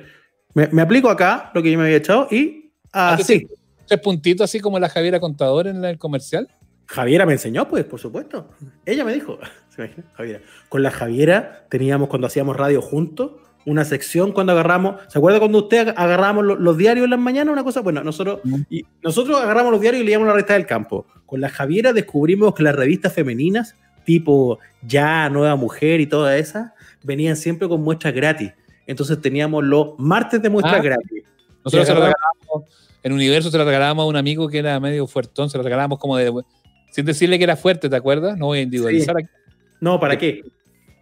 me, 0.53 0.67
me 0.67 0.81
aplico 0.81 1.09
acá 1.09 1.51
lo 1.53 1.61
que 1.61 1.71
yo 1.71 1.77
me 1.77 1.85
había 1.85 1.97
echado 1.97 2.27
y 2.31 2.73
así. 2.91 3.47
Tres 3.87 3.99
puntitos, 3.99 4.45
así 4.45 4.59
como 4.59 4.79
la 4.79 4.89
Javiera 4.89 5.19
Contador 5.19 5.67
en 5.67 5.85
el 5.85 5.99
comercial. 5.99 6.49
Javiera 6.87 7.25
me 7.25 7.33
enseñó, 7.33 7.67
pues, 7.67 7.85
por 7.85 7.99
supuesto. 7.99 8.49
Ella 8.85 9.03
me 9.03 9.13
dijo. 9.13 9.37
¿Se 9.69 9.83
imagina? 9.83 10.11
Javiera. 10.13 10.41
Con 10.69 10.83
la 10.83 10.91
Javiera 10.91 11.65
teníamos, 11.69 12.09
cuando 12.09 12.27
hacíamos 12.27 12.55
radio 12.55 12.81
juntos, 12.81 13.31
una 13.65 13.83
sección 13.85 14.31
cuando 14.31 14.51
agarramos. 14.53 14.95
¿Se 15.07 15.17
acuerda 15.17 15.39
cuando 15.39 15.57
usted 15.59 15.87
ag- 15.87 15.93
agarramos 15.97 16.43
lo- 16.45 16.55
los, 16.55 16.77
diarios 16.77 17.05
en 17.05 17.09
las 17.11 17.19
mañanas? 17.19 17.51
Una 17.51 17.63
cosa, 17.63 17.81
bueno, 17.81 18.03
nosotros, 18.03 18.39
y 18.69 18.85
nosotros 19.03 19.39
agarramos 19.41 19.71
los 19.71 19.81
diarios 19.81 20.03
y 20.03 20.05
leíamos 20.05 20.27
la 20.27 20.33
revista 20.33 20.53
del 20.53 20.65
campo. 20.65 21.05
Con 21.25 21.41
la 21.41 21.49
Javiera 21.49 21.91
descubrimos 21.93 22.53
que 22.53 22.63
las 22.63 22.75
revistas 22.75 23.11
femeninas, 23.13 23.75
tipo 24.05 24.59
Ya, 24.83 25.29
Nueva 25.29 25.55
Mujer 25.55 25.99
y 25.99 26.05
todas 26.07 26.39
esas, 26.39 26.71
venían 27.03 27.35
siempre 27.35 27.67
con 27.67 27.81
muestras 27.81 28.13
gratis. 28.13 28.51
Entonces 28.87 29.19
teníamos 29.19 29.63
los 29.63 29.97
martes 29.97 30.41
de 30.41 30.49
muestras 30.49 30.75
Ah. 30.79 30.83
gratis. 30.83 31.23
Nosotros 31.63 31.87
se 31.87 31.93
lo 31.95 32.01
regalábamos, 32.01 32.71
en 33.01 33.13
Universo 33.13 33.49
se 33.49 33.57
lo 33.57 33.65
regalábamos 33.65 34.03
a 34.03 34.07
un 34.07 34.15
amigo 34.15 34.47
que 34.47 34.59
era 34.59 34.79
medio 34.79 35.07
fuertón, 35.07 35.49
se 35.49 35.57
lo 35.57 35.63
regalábamos 35.63 35.97
como 35.97 36.15
de. 36.17 36.31
Sin 36.91 37.03
decirle 37.05 37.37
que 37.39 37.43
era 37.43 37.55
fuerte, 37.57 37.89
¿te 37.89 37.95
acuerdas? 37.95 38.37
No 38.37 38.45
voy 38.45 38.59
a 38.59 38.61
individualizar 38.61 39.17
aquí. 39.17 39.27
No, 39.81 39.99
¿para 39.99 40.17
qué? 40.17 40.43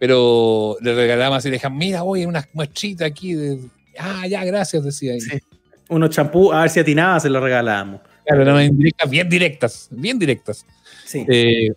Pero 0.04 0.76
le 0.82 0.94
regalábamos 0.94 1.38
así, 1.38 1.48
le 1.48 1.54
dejamos, 1.54 1.78
mira, 1.78 2.02
voy 2.02 2.26
una 2.26 2.46
muestrita 2.52 3.06
aquí. 3.06 3.32
De... 3.32 3.58
Ah, 3.98 4.26
ya, 4.26 4.44
gracias, 4.44 4.84
decía. 4.84 5.14
ahí. 5.14 5.20
Sí. 5.22 5.38
Unos 5.88 6.10
champú, 6.10 6.52
a 6.52 6.60
ver 6.60 6.68
si 6.68 6.78
atinaba, 6.78 7.18
se 7.20 7.30
los 7.30 7.42
regalábamos. 7.42 8.02
Claro, 8.26 8.42
eran 8.42 8.54
unas 8.56 8.66
indirectas, 8.66 9.08
bien 9.10 9.28
directas, 9.30 9.88
bien 9.90 10.18
directas. 10.18 10.66
Sí. 11.06 11.24
Eh, 11.26 11.72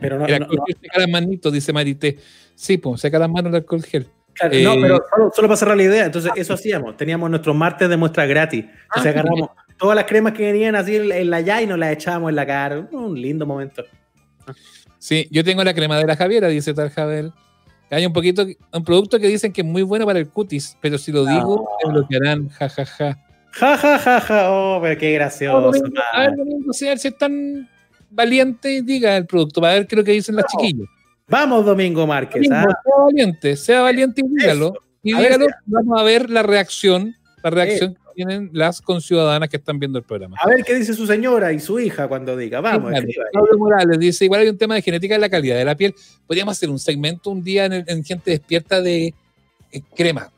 pero 0.00 0.18
no, 0.18 0.24
el 0.24 0.38
no- 0.40 0.46
alcohol 0.46 0.74
seca 0.80 1.00
las 1.00 1.08
manitos, 1.10 1.52
dice 1.52 1.70
Marité. 1.74 2.16
Sí, 2.54 2.78
pues, 2.78 2.98
seca 3.02 3.18
las 3.18 3.28
manos 3.28 3.50
el 3.50 3.56
alcohol 3.56 3.82
gel. 3.82 4.06
Claro, 4.32 4.54
Eh, 4.54 4.62
no, 4.64 4.72
pero 4.80 5.04
solo, 5.14 5.32
solo 5.36 5.48
para 5.48 5.58
cerrar 5.58 5.76
la 5.76 5.82
idea, 5.82 6.06
entonces 6.06 6.32
eso 6.34 6.54
hacíamos, 6.54 6.96
teníamos 6.96 7.28
nuestros 7.28 7.54
martes 7.54 7.90
de 7.90 7.96
muestra 7.98 8.24
gratis, 8.24 8.64
entonces 8.64 9.06
Ah, 9.06 9.10
agarramos 9.10 9.50
todas 9.76 9.96
las 9.96 10.06
cremas 10.06 10.32
que 10.32 10.50
venían 10.50 10.76
así 10.76 10.96
en, 10.96 11.28
la 11.28 11.42
ya 11.42 11.60
y 11.60 11.66
nos 11.66 11.78
las 11.78 11.92
echábamos 11.92 12.30
en 12.30 12.36
la 12.36 12.46
cara, 12.46 12.88
un 12.90 13.20
lindo 13.20 13.44
momento. 13.44 13.84
Sí, 14.98 15.28
yo 15.30 15.44
tengo 15.44 15.62
la 15.62 15.74
crema 15.74 15.98
de 15.98 16.06
la 16.06 16.16
Javiera, 16.16 16.48
dice 16.48 16.72
tal. 16.72 16.90
Hay 17.90 18.04
un 18.04 18.12
poquito, 18.12 18.44
un 18.72 18.84
producto 18.84 19.18
que 19.18 19.28
dicen 19.28 19.52
que 19.52 19.60
es 19.60 19.66
muy 19.66 19.82
bueno 19.82 20.06
para 20.06 20.18
el 20.18 20.28
cutis, 20.28 20.76
pero 20.80 20.98
si 20.98 21.12
lo 21.12 21.24
digo, 21.24 21.68
me 21.84 21.92
bloquearán, 21.92 22.48
jajaja. 22.48 23.18
Ja, 23.52 23.76
ja, 23.78 23.98
ja, 23.98 24.20
ja, 24.20 24.52
oh, 24.52 24.80
pero 24.82 25.00
qué 25.00 25.12
gracioso. 25.12 25.72
a 26.12 26.20
ver, 26.20 26.36
Domingo, 26.36 26.72
si 26.72 26.86
a 26.86 26.90
ver 26.90 26.98
si 26.98 27.08
es 27.08 27.16
tan 27.16 27.68
valiente 28.10 28.82
diga 28.82 29.16
el 29.16 29.26
producto, 29.26 29.60
para 29.60 29.74
ver 29.74 29.86
qué 29.86 29.94
es 29.94 29.98
lo 29.98 30.04
que 30.04 30.12
dicen 30.12 30.36
las 30.36 30.44
No, 30.52 30.60
chiquillas. 30.60 30.88
Vamos, 31.28 31.64
Domingo 31.64 32.06
Márquez. 32.06 32.42
Domingo, 32.42 32.70
¿ah? 32.70 32.82
sea 32.84 33.04
valiente, 33.04 33.56
sea 33.56 33.80
valiente 33.82 34.22
y 34.24 34.28
dígalo. 34.28 34.66
Eso. 34.66 34.82
Y 35.02 35.14
A 35.14 35.20
dígalo, 35.20 35.46
vamos 35.66 36.00
a 36.00 36.04
ver 36.04 36.28
la 36.28 36.42
reacción, 36.42 37.16
la 37.42 37.50
reacción 37.50 37.94
que 37.94 38.00
tienen 38.16 38.50
las 38.52 38.80
conciudadanas 38.80 39.48
que 39.50 39.58
están 39.58 39.78
viendo 39.78 39.98
el 39.98 40.04
programa. 40.04 40.36
A 40.42 40.48
ver 40.48 40.64
qué 40.64 40.74
dice 40.74 40.94
su 40.94 41.06
señora 41.06 41.52
y 41.52 41.60
su 41.60 41.78
hija 41.78 42.08
cuando 42.08 42.36
diga. 42.36 42.60
Vamos, 42.62 42.92
ahí. 42.92 43.04
Pablo 43.32 43.58
Morales 43.58 43.98
dice, 43.98 44.24
igual 44.24 44.40
hay 44.40 44.48
un 44.48 44.56
tema 44.58 44.74
de 44.74 44.82
genética 44.82 45.14
de 45.14 45.20
la 45.20 45.28
calidad 45.28 45.56
de 45.56 45.64
la 45.66 45.76
piel. 45.76 45.94
Podríamos 46.26 46.56
hacer 46.56 46.70
un 46.70 46.78
segmento 46.78 47.30
un 47.30 47.44
día 47.44 47.66
en, 47.66 47.74
el- 47.74 47.84
en 47.86 48.02
gente 48.02 48.30
despierta 48.30 48.80
de 48.80 49.12
eh, 49.70 49.82
cremas, 49.94 50.30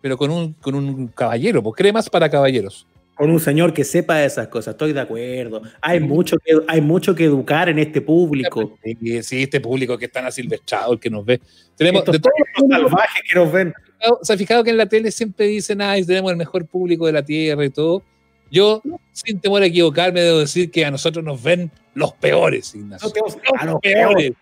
pero 0.00 0.16
con 0.16 0.30
un, 0.30 0.54
con 0.54 0.74
un 0.74 1.08
caballero, 1.08 1.62
pues 1.62 1.76
cremas 1.76 2.08
para 2.08 2.28
caballeros. 2.30 2.86
Con 3.14 3.30
un 3.30 3.40
señor 3.40 3.74
que 3.74 3.82
sepa 3.84 4.16
de 4.18 4.26
esas 4.26 4.46
cosas, 4.46 4.74
estoy 4.74 4.92
de 4.92 5.00
acuerdo. 5.00 5.60
Hay 5.80 5.98
mucho 5.98 6.36
que, 6.38 6.52
hay 6.68 6.80
mucho 6.80 7.14
que 7.16 7.24
educar 7.24 7.68
en 7.68 7.80
este 7.80 8.00
público. 8.00 8.78
Sí, 8.82 9.22
sí, 9.24 9.42
este 9.42 9.60
público 9.60 9.98
que 9.98 10.04
es 10.04 10.12
tan 10.12 10.24
asilvestrado, 10.24 10.92
el 10.92 11.00
que 11.00 11.10
nos 11.10 11.26
ve. 11.26 11.40
Tenemos 11.76 12.00
Estos 12.00 12.12
de 12.12 12.20
todos 12.20 12.80
los 12.80 12.90
salvajes 12.92 13.22
que 13.28 13.34
nos 13.38 13.52
ven. 13.52 13.74
Se 14.22 14.32
ha 14.32 14.36
fijado 14.36 14.64
que 14.64 14.70
en 14.70 14.76
la 14.76 14.86
tele 14.86 15.10
siempre 15.10 15.46
dicen, 15.46 15.80
ay, 15.82 16.04
tenemos 16.04 16.30
el 16.30 16.36
mejor 16.36 16.66
público 16.66 17.06
de 17.06 17.12
la 17.12 17.22
tierra 17.24 17.64
y 17.64 17.70
todo. 17.70 18.02
Yo, 18.50 18.80
sin 19.12 19.40
temor 19.40 19.62
a 19.62 19.66
equivocarme, 19.66 20.20
debo 20.22 20.38
decir 20.38 20.70
que 20.70 20.84
a 20.84 20.90
nosotros 20.90 21.24
nos 21.24 21.42
ven 21.42 21.70
los 21.94 22.12
peores, 22.14 22.74
Ignacio. 22.74 23.08
No 23.08 23.12
tenemos- 23.12 23.36
a 23.58 23.64
los 23.64 23.72
los 23.74 23.80
peores. 23.82 24.32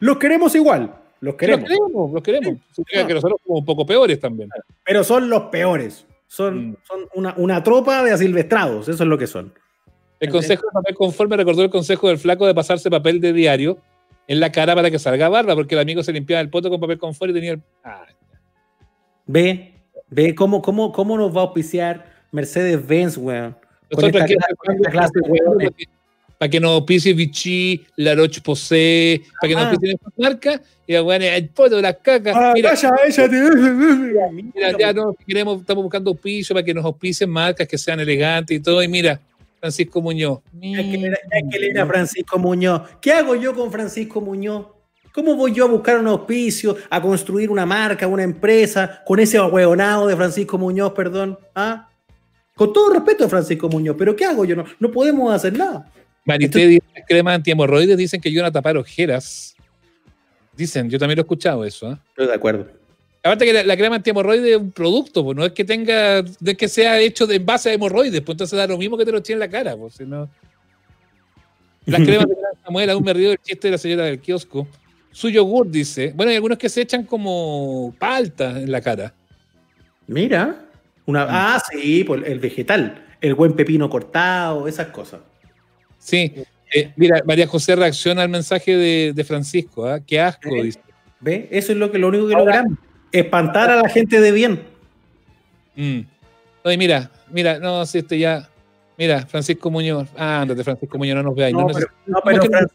Los 0.00 0.18
queremos 0.18 0.54
igual, 0.54 0.94
los 1.20 1.34
queremos. 1.34 1.62
Los 1.62 1.78
queremos, 1.78 2.12
los 2.12 2.22
queremos. 2.22 2.54
Que 3.06 3.14
nosotros 3.14 3.40
somos 3.44 3.60
un 3.60 3.64
poco 3.64 3.86
peores 3.86 4.20
también. 4.20 4.50
pero 4.84 5.02
son 5.04 5.28
los 5.30 5.44
peores. 5.44 6.04
Son, 6.26 6.70
Mm. 6.72 6.76
son 6.86 7.00
una, 7.14 7.34
una 7.38 7.62
tropa 7.62 8.04
de 8.04 8.10
asilvestrados, 8.12 8.86
eso 8.88 9.02
es 9.02 9.08
lo 9.08 9.16
que 9.16 9.26
son. 9.26 9.52
El 10.20 10.30
consejo 10.30 10.62
de 10.66 10.72
papel 10.74 10.94
conforme 10.94 11.36
recordó 11.38 11.62
el 11.62 11.70
consejo 11.70 12.08
del 12.08 12.18
flaco 12.18 12.46
de 12.46 12.54
pasarse 12.54 12.90
papel 12.90 13.18
de 13.20 13.32
diario 13.32 13.78
en 14.26 14.40
la 14.40 14.52
cara 14.52 14.74
para 14.74 14.90
que 14.90 14.98
salga 14.98 15.28
barba, 15.30 15.54
porque 15.54 15.74
el 15.74 15.80
amigo 15.80 16.02
se 16.02 16.12
limpiaba 16.12 16.42
el 16.42 16.50
poto 16.50 16.68
con 16.68 16.80
papel 16.80 16.98
conforme 16.98 17.30
y 17.30 17.34
tenía 17.34 17.52
el. 17.52 17.62
Ah, 17.82 18.04
Ve, 19.28 19.74
Ve 20.10 20.34
cómo, 20.34 20.60
cómo, 20.62 20.90
cómo 20.90 21.16
nos 21.18 21.34
va 21.36 21.42
a 21.42 21.44
auspiciar 21.44 22.04
Mercedes-Benz, 22.32 23.18
weón. 23.18 23.52
Con 23.90 24.02
Nosotros 24.02 24.06
esta 24.14 24.24
aquí- 24.24 24.34
clase- 24.34 24.54
con 24.56 24.74
esta 24.76 24.90
clase 24.90 25.12
de 25.22 25.30
weones. 25.30 25.70
para 26.38 26.48
que 26.50 26.60
nos 26.60 26.70
auspicie 26.70 27.12
Vichy, 27.14 27.84
La 27.96 28.14
Roche 28.14 28.40
Posay, 28.40 29.22
para 29.40 29.48
que 29.48 29.54
nos 29.54 29.64
auspicien 29.64 29.96
estas 29.96 30.12
marcas, 30.16 30.60
y 30.86 30.92
la 30.94 31.02
weá, 31.02 31.16
el 31.36 31.48
poto, 31.50 31.80
las 31.82 31.96
cacas. 31.96 32.32
Ah, 32.36 32.52
mira, 32.54 32.70
calla, 32.70 32.94
ella 33.06 33.28
te- 33.28 34.30
mira, 34.32 34.78
ya 34.78 34.92
no 34.92 35.14
queremos, 35.26 35.60
estamos 35.60 35.82
buscando 35.84 36.10
auspicio 36.10 36.54
para 36.54 36.64
que 36.64 36.72
nos 36.72 36.84
auspicien 36.84 37.28
marcas 37.28 37.66
que 37.68 37.76
sean 37.76 38.00
elegantes 38.00 38.56
y 38.56 38.60
todo. 38.60 38.82
Y 38.82 38.88
mira, 38.88 39.20
Francisco 39.60 40.00
Muñoz. 40.00 40.38
Ya 40.54 40.82
que 40.82 40.96
le 40.96 41.06
era- 41.08 41.18
ya 41.18 41.50
que 41.50 41.58
le 41.58 41.70
era 41.70 41.86
Francisco 41.86 42.38
Muñoz. 42.38 42.82
¿Qué 43.00 43.12
hago 43.12 43.34
yo 43.34 43.52
con 43.54 43.70
Francisco 43.72 44.20
Muñoz? 44.20 44.66
¿Cómo 45.12 45.34
voy 45.34 45.52
yo 45.52 45.64
a 45.64 45.68
buscar 45.68 45.98
un 45.98 46.06
auspicio, 46.06 46.76
a 46.90 47.00
construir 47.00 47.50
una 47.50 47.66
marca, 47.66 48.06
una 48.06 48.22
empresa, 48.22 49.02
con 49.06 49.18
ese 49.20 49.38
ahueonado 49.38 50.06
de 50.06 50.16
Francisco 50.16 50.58
Muñoz, 50.58 50.92
perdón? 50.92 51.38
¿Ah? 51.54 51.88
Con 52.54 52.72
todo 52.72 52.92
respeto 52.92 53.24
a 53.24 53.28
Francisco 53.28 53.68
Muñoz, 53.68 53.96
pero 53.98 54.14
¿qué 54.14 54.24
hago 54.24 54.44
yo? 54.44 54.56
No, 54.56 54.64
no 54.78 54.90
podemos 54.90 55.32
hacer 55.32 55.56
nada. 55.56 55.90
Marité 56.24 56.66
dice 56.66 56.84
que 56.94 57.02
cremas 57.08 57.36
antihemorroides 57.36 57.96
dicen 57.96 58.20
que 58.20 58.28
ayudan 58.28 58.46
a 58.46 58.52
tapar 58.52 58.76
ojeras. 58.76 59.56
Dicen, 60.56 60.90
yo 60.90 60.98
también 60.98 61.16
lo 61.16 61.22
he 61.22 61.24
escuchado 61.24 61.64
eso. 61.64 61.88
¿ah? 61.88 61.98
Estoy 62.10 62.26
de 62.26 62.34
acuerdo. 62.34 62.66
Aparte 63.22 63.44
que 63.44 63.52
la, 63.52 63.62
la 63.64 63.76
crema 63.76 63.96
antihemorroide 63.96 64.52
es 64.52 64.56
un 64.56 64.70
producto, 64.70 65.24
pues 65.24 65.36
no 65.36 65.44
es 65.44 65.52
que 65.52 65.64
tenga, 65.64 66.22
no 66.22 66.50
es 66.50 66.56
que 66.56 66.68
sea 66.68 67.00
hecho 67.00 67.26
de 67.26 67.36
en 67.36 67.46
base 67.46 67.70
a 67.70 67.72
hemorroides, 67.72 68.20
pues 68.20 68.34
entonces 68.34 68.56
da 68.56 68.66
lo 68.66 68.78
mismo 68.78 68.96
que 68.96 69.04
te 69.04 69.12
lo 69.12 69.18
echen 69.18 69.34
en 69.34 69.40
la 69.40 69.48
cara, 69.48 69.76
pues 69.76 69.94
si 69.94 70.04
no. 70.04 70.30
Las 71.86 72.00
cremas 72.04 72.28
de 72.28 72.36
Samuel, 72.64 72.90
aún 72.90 73.04
me 73.04 73.12
río 73.12 73.30
del 73.30 73.38
chiste 73.38 73.68
de 73.68 73.72
la 73.72 73.78
señora 73.78 74.04
del 74.04 74.20
kiosco. 74.20 74.68
Su 75.18 75.28
yogur 75.28 75.68
dice, 75.68 76.12
bueno, 76.14 76.30
hay 76.30 76.36
algunos 76.36 76.58
que 76.58 76.68
se 76.68 76.80
echan 76.82 77.02
como 77.02 77.92
palta 77.98 78.50
en 78.60 78.70
la 78.70 78.80
cara. 78.80 79.12
Mira. 80.06 80.64
Una, 81.06 81.26
ah, 81.28 81.60
sí, 81.72 82.06
el 82.24 82.38
vegetal. 82.38 83.04
El 83.20 83.34
buen 83.34 83.54
pepino 83.54 83.90
cortado, 83.90 84.68
esas 84.68 84.86
cosas. 84.88 85.18
Sí. 85.98 86.32
Eh, 86.72 86.92
mira, 86.94 87.20
María 87.26 87.48
José 87.48 87.74
reacciona 87.74 88.22
al 88.22 88.28
mensaje 88.28 88.76
de, 88.76 89.12
de 89.12 89.24
Francisco, 89.24 89.88
¿ah? 89.88 89.98
Qué 89.98 90.20
asco, 90.20 90.50
Sí. 90.50 90.62
dice. 90.62 90.80
¿Ve? 91.18 91.48
Eso 91.50 91.72
es 91.72 91.78
lo, 91.78 91.90
que, 91.90 91.98
lo 91.98 92.06
único 92.06 92.28
que 92.28 92.34
Ahora- 92.34 92.58
logramos. 92.58 92.78
Espantar 93.10 93.70
a 93.72 93.82
la 93.82 93.88
gente 93.88 94.20
de 94.20 94.30
bien. 94.30 94.62
Mm. 95.74 96.00
Oye, 96.62 96.76
mira, 96.78 97.10
mira, 97.32 97.58
no, 97.58 97.84
si 97.86 97.98
este 97.98 98.20
ya. 98.20 98.48
Mira, 98.96 99.26
Francisco 99.26 99.68
Muñoz. 99.68 100.08
Ah, 100.16 100.42
ándate, 100.42 100.62
Francisco 100.62 100.96
Muñoz, 100.96 101.16
no 101.16 101.22
nos 101.24 101.34
veáis. 101.34 101.54
No, 101.54 101.62
No, 101.62 101.66
pero, 101.66 101.78
neces- 101.80 101.90
no, 102.06 102.20
pero, 102.24 102.42
que 102.42 102.48
no? 102.50 102.58
Fran- 102.58 102.70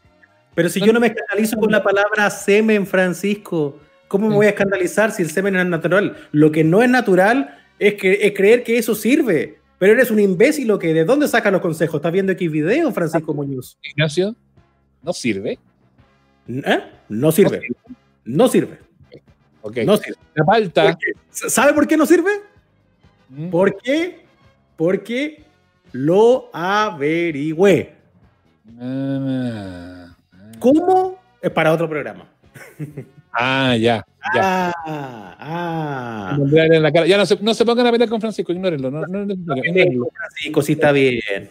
pero 0.56 0.70
si 0.70 0.80
yo 0.80 0.94
no 0.94 1.00
me 1.00 1.08
escandalizo 1.08 1.58
con 1.58 1.72
la 1.72 1.84
palabra 1.84 2.30
semen, 2.30 2.86
Francisco, 2.86 3.80
¿cómo 4.08 4.30
me 4.30 4.36
voy 4.36 4.46
a 4.46 4.50
escandalizar 4.50 5.12
si 5.12 5.24
el 5.24 5.32
semen 5.32 5.56
es 5.56 5.66
natural? 5.66 6.16
Lo 6.32 6.52
que 6.52 6.64
no 6.64 6.82
es 6.82 6.90
natural 6.90 7.58
es, 7.80 7.96
que, 7.96 8.20
es 8.22 8.34
creer 8.34 8.64
que 8.64 8.78
eso 8.78 8.96
sirve. 8.96 9.60
Pero 9.80 9.94
eres 9.94 10.12
un 10.12 10.20
imbécil 10.20 10.72
o 10.72 10.80
que 10.80 10.94
¿de 10.94 11.04
dónde 11.04 11.28
sacas 11.28 11.52
los 11.52 11.62
consejos? 11.62 11.96
¿Estás 11.96 12.14
viendo 12.14 12.32
X 12.32 12.52
video, 12.52 12.92
Francisco 12.92 13.34
Muñoz? 13.34 13.78
Ignacio, 13.84 14.36
no 15.02 15.12
sirve. 15.12 15.60
¿Eh? 16.48 16.80
No 17.10 17.32
sirve. 17.32 17.62
No 18.24 18.48
sirve. 18.48 18.80
Ok. 19.62 19.78
No 19.86 19.98
sirve. 19.98 20.18
La 20.36 20.46
palta. 20.46 20.84
¿Por 20.84 20.98
qué? 20.98 21.12
¿Sabe 21.32 21.74
por 21.74 21.88
qué 21.88 21.98
no 21.98 22.06
sirve? 22.06 22.32
Mm. 23.30 23.50
¿Por 23.50 23.78
qué? 23.78 24.24
Porque 24.78 25.44
lo 25.92 26.50
averigüé. 26.54 27.96
Ah, 28.80 29.83
¿Cómo? 30.64 31.18
Es 31.42 31.52
para 31.52 31.74
otro 31.74 31.90
programa. 31.90 32.26
Ah, 33.34 33.76
ya. 33.76 34.06
ya. 34.34 34.72
Ah, 34.86 35.36
ah. 35.40 36.36
Nombrar 36.38 36.72
en 36.74 36.82
la 36.84 36.92
cara. 36.92 37.06
Ya 37.06 37.18
no 37.18 37.26
se, 37.26 37.38
no 37.42 37.54
se 37.54 37.66
pongan 37.66 37.88
a 37.88 37.92
pelear 37.92 38.10
con 38.10 38.22
Francisco, 38.22 38.54
ignórenlo. 38.54 38.90
No, 38.90 39.02
no, 39.02 39.26
no, 39.26 39.36
no, 39.36 39.58
ignórenlo. 39.58 40.08
Francisco, 40.16 40.62
sí 40.62 40.74
está 40.74 40.92
bien. 40.92 41.50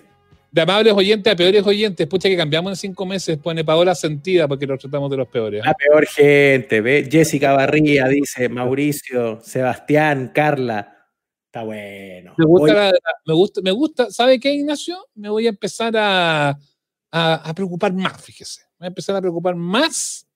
De 0.50 0.60
amables 0.60 0.92
oyentes 0.92 1.32
a 1.32 1.36
peores 1.36 1.66
oyentes, 1.66 2.06
pucha 2.06 2.28
que 2.28 2.36
cambiamos 2.36 2.72
en 2.72 2.76
cinco 2.76 3.06
meses, 3.06 3.38
pone 3.38 3.64
Paola 3.64 3.94
sentida 3.94 4.46
porque 4.46 4.66
los 4.66 4.78
tratamos 4.78 5.10
de 5.10 5.16
los 5.16 5.28
peores. 5.28 5.60
¿eh? 5.60 5.66
La 5.66 5.74
peor 5.74 6.06
gente, 6.06 6.80
¿ve? 6.82 7.08
Jessica 7.10 7.52
Barría 7.54 8.06
dice, 8.08 8.48
Mauricio, 8.50 9.40
Sebastián, 9.42 10.30
Carla. 10.34 11.08
Está 11.46 11.64
bueno. 11.64 12.34
Me 12.38 12.44
gusta, 12.46 12.74
la- 12.74 12.92
me 13.26 13.34
gusta, 13.34 13.60
me 13.62 13.70
gusta, 13.72 14.10
¿sabe 14.10 14.38
qué, 14.38 14.52
Ignacio? 14.52 14.96
Me 15.14 15.28
voy 15.30 15.46
a 15.46 15.50
empezar 15.50 15.94
a, 15.96 16.50
a, 16.50 17.34
a 17.34 17.54
preocupar 17.54 17.92
más, 17.94 18.22
fíjese. 18.22 18.62
Voy 18.82 18.86
a 18.86 18.88
empezar 18.88 19.14
a 19.14 19.20
preocupar 19.20 19.54
más 19.54 20.26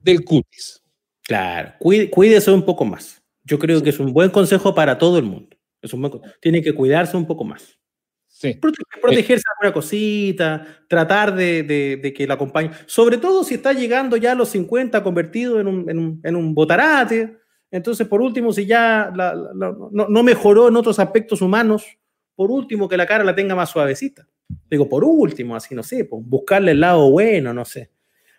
del 0.00 0.24
cutis. 0.24 0.82
Claro, 1.22 1.74
cuí- 1.78 2.10
cuídese 2.10 2.50
un 2.50 2.64
poco 2.64 2.84
más. 2.84 3.22
Yo 3.44 3.56
creo 3.56 3.80
que 3.80 3.90
es 3.90 4.00
un 4.00 4.12
buen 4.12 4.30
consejo 4.30 4.74
para 4.74 4.98
todo 4.98 5.16
el 5.16 5.22
mundo. 5.24 5.56
Es 5.80 5.92
un 5.94 6.00
buen 6.02 6.12
Tiene 6.42 6.60
que 6.60 6.72
cuidarse 6.74 7.16
un 7.16 7.24
poco 7.24 7.44
más. 7.44 7.78
Sí. 8.26 8.54
Prote- 8.60 8.82
protegerse 9.00 9.44
de 9.46 9.52
alguna 9.60 9.72
cosita, 9.72 10.66
tratar 10.88 11.32
de, 11.36 11.62
de- 11.62 12.00
de 12.02 12.12
que 12.12 12.26
la 12.26 12.34
acompañe. 12.34 12.72
Sobre 12.86 13.16
todo 13.16 13.44
si 13.44 13.54
está 13.54 13.72
llegando 13.72 14.16
ya 14.16 14.32
a 14.32 14.34
los 14.34 14.48
50, 14.48 15.00
convertido 15.04 15.60
en 15.60 15.68
un, 15.68 15.88
en 15.88 15.98
un, 16.00 16.20
en 16.24 16.34
un 16.34 16.54
botarate. 16.56 17.38
Entonces, 17.70 18.08
por 18.08 18.20
último, 18.20 18.52
si 18.52 18.66
ya 18.66 19.12
la- 19.14 19.36
la- 19.36 19.52
la- 19.54 19.76
no, 19.92 20.08
no 20.08 20.22
mejoró 20.24 20.66
en 20.66 20.74
otros 20.74 20.98
aspectos 20.98 21.40
humanos, 21.42 21.84
por 22.34 22.50
último, 22.50 22.88
que 22.88 22.96
la 22.96 23.06
cara 23.06 23.22
la 23.22 23.36
tenga 23.36 23.54
más 23.54 23.70
suavecita. 23.70 24.26
Digo, 24.70 24.88
por 24.88 25.04
último, 25.04 25.54
así, 25.56 25.74
no 25.74 25.82
sé, 25.82 26.04
pues, 26.04 26.22
buscarle 26.24 26.72
el 26.72 26.80
lado 26.80 27.10
bueno, 27.10 27.52
no 27.54 27.64
sé. 27.64 27.90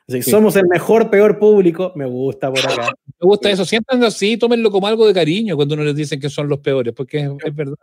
Así, 0.08 0.24
Sí. 0.24 0.32
Somos 0.32 0.56
el 0.56 0.68
mejor, 0.68 1.10
peor 1.12 1.38
público. 1.38 1.94
Me 1.96 2.06
gusta 2.08 2.50
por 2.52 2.60
acá. 2.60 2.88
Me 3.06 3.28
gusta 3.28 3.52
eso. 3.52 3.64
Siéntanlo 3.64 4.08
así, 4.08 4.38
tómenlo 4.38 4.72
como 4.72 4.88
algo 4.88 5.06
de 5.06 5.14
cariño 5.14 5.56
cuando 5.56 5.76
uno 5.76 5.84
les 5.84 5.96
dicen 5.96 6.20
que 6.20 6.30
son 6.30 6.48
los 6.50 6.60
peores, 6.60 6.94
porque 6.96 7.20
es, 7.20 7.30
es 7.46 7.56
verdad. 7.56 7.76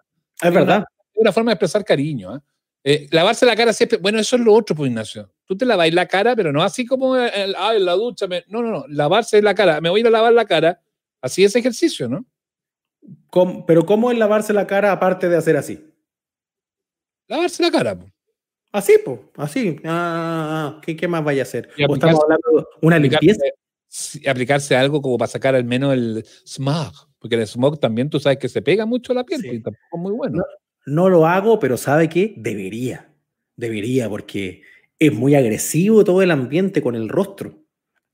Es 0.43 0.53
verdad. 0.53 0.85
Es 1.15 1.21
una 1.21 1.31
forma 1.33 1.51
de 1.51 1.55
expresar 1.55 1.85
cariño. 1.85 2.31
¿ah? 2.35 2.43
Eh, 2.83 3.07
lavarse 3.13 3.47
la 3.47 3.55
cara 3.55 3.73
siempre, 3.73 3.99
bueno, 3.99 4.19
eso 4.19 4.35
es 4.35 4.43
lo 4.43 4.53
otro, 4.55 4.75
pues 4.75 4.89
Ignacio. 4.91 5.31
Tú 5.45 5.57
te 5.57 5.65
lavas 5.65 5.93
la 5.95 6.07
cara, 6.07 6.35
pero 6.35 6.53
no 6.53 6.63
así 6.65 6.85
como 6.85 7.15
el, 7.17 7.55
ah, 7.57 7.75
en 7.77 7.85
la 7.85 7.93
ducha. 7.93 8.27
me- 8.27 8.45
no, 8.49 8.61
no, 8.61 8.71
no. 8.73 8.85
Lavarse 8.89 9.41
la 9.41 9.55
cara. 9.55 9.81
Me 9.81 9.89
voy 9.89 10.01
a 10.01 10.03
ir 10.03 10.07
a 10.09 10.11
lavar 10.11 10.33
la 10.33 10.47
cara. 10.47 10.81
Así 11.23 11.45
es 11.45 11.55
ejercicio, 11.55 12.09
¿no? 12.09 12.27
¿Cómo- 13.31 13.65
pero 13.67 13.87
¿cómo 13.87 14.11
es 14.11 14.19
lavarse 14.19 14.53
la 14.53 14.67
cara 14.67 14.91
aparte 14.91 15.29
de 15.29 15.37
hacer 15.37 15.57
así? 15.57 15.85
Lavarse 17.29 17.63
la 17.63 17.71
cara. 17.71 17.97
po. 17.97 18.07
Así, 18.73 18.95
pues, 19.05 19.21
así. 19.37 19.77
Ah, 19.85 20.77
ah, 20.77 20.81
¿qué, 20.85 20.97
qué 20.97 21.09
más 21.09 21.25
vaya 21.25 21.43
a 21.43 21.45
hacer? 21.45 21.69
Y 21.77 21.85
¿O 21.85 21.95
estamos 21.95 22.17
aplicarse- 22.21 22.23
hablando 22.25 22.59
de 22.61 22.87
una 22.87 22.99
limpieza? 22.99 23.43
Aplicarse, 24.29 24.77
algo 24.77 25.01
como 25.01 25.17
para 25.17 25.29
sacar 25.29 25.55
al 25.55 25.65
menos 25.65 25.95
el 25.95 26.25
smog. 26.45 26.93
Porque 27.19 27.37
el 27.37 27.47
smog 27.47 27.81
también 27.81 28.11
tú 28.11 28.21
sabes 28.21 28.39
que 28.39 28.49
se 28.49 28.61
pega 28.63 28.85
mucho 28.85 29.13
a 29.13 29.15
la 29.17 29.25
piel 29.25 29.41
Sí. 29.41 29.47
pues, 29.49 29.59
y 29.61 29.63
tampoco 29.63 29.97
es 29.97 30.01
muy 30.01 30.13
bueno. 30.13 30.43
No 30.87 31.09
lo 31.09 31.27
hago, 31.27 31.59
pero 31.59 31.77
¿sabe 31.77 32.09
qué? 32.09 32.35
Debería. 32.37 33.09
Debería, 33.57 34.09
porque 34.09 34.63
es 34.99 35.13
muy 35.13 35.35
agresivo 35.35 36.05
todo 36.05 36.21
el 36.23 36.31
ambiente 36.31 36.83
con 36.83 36.95
el 36.95 37.09
rostro. 37.09 37.63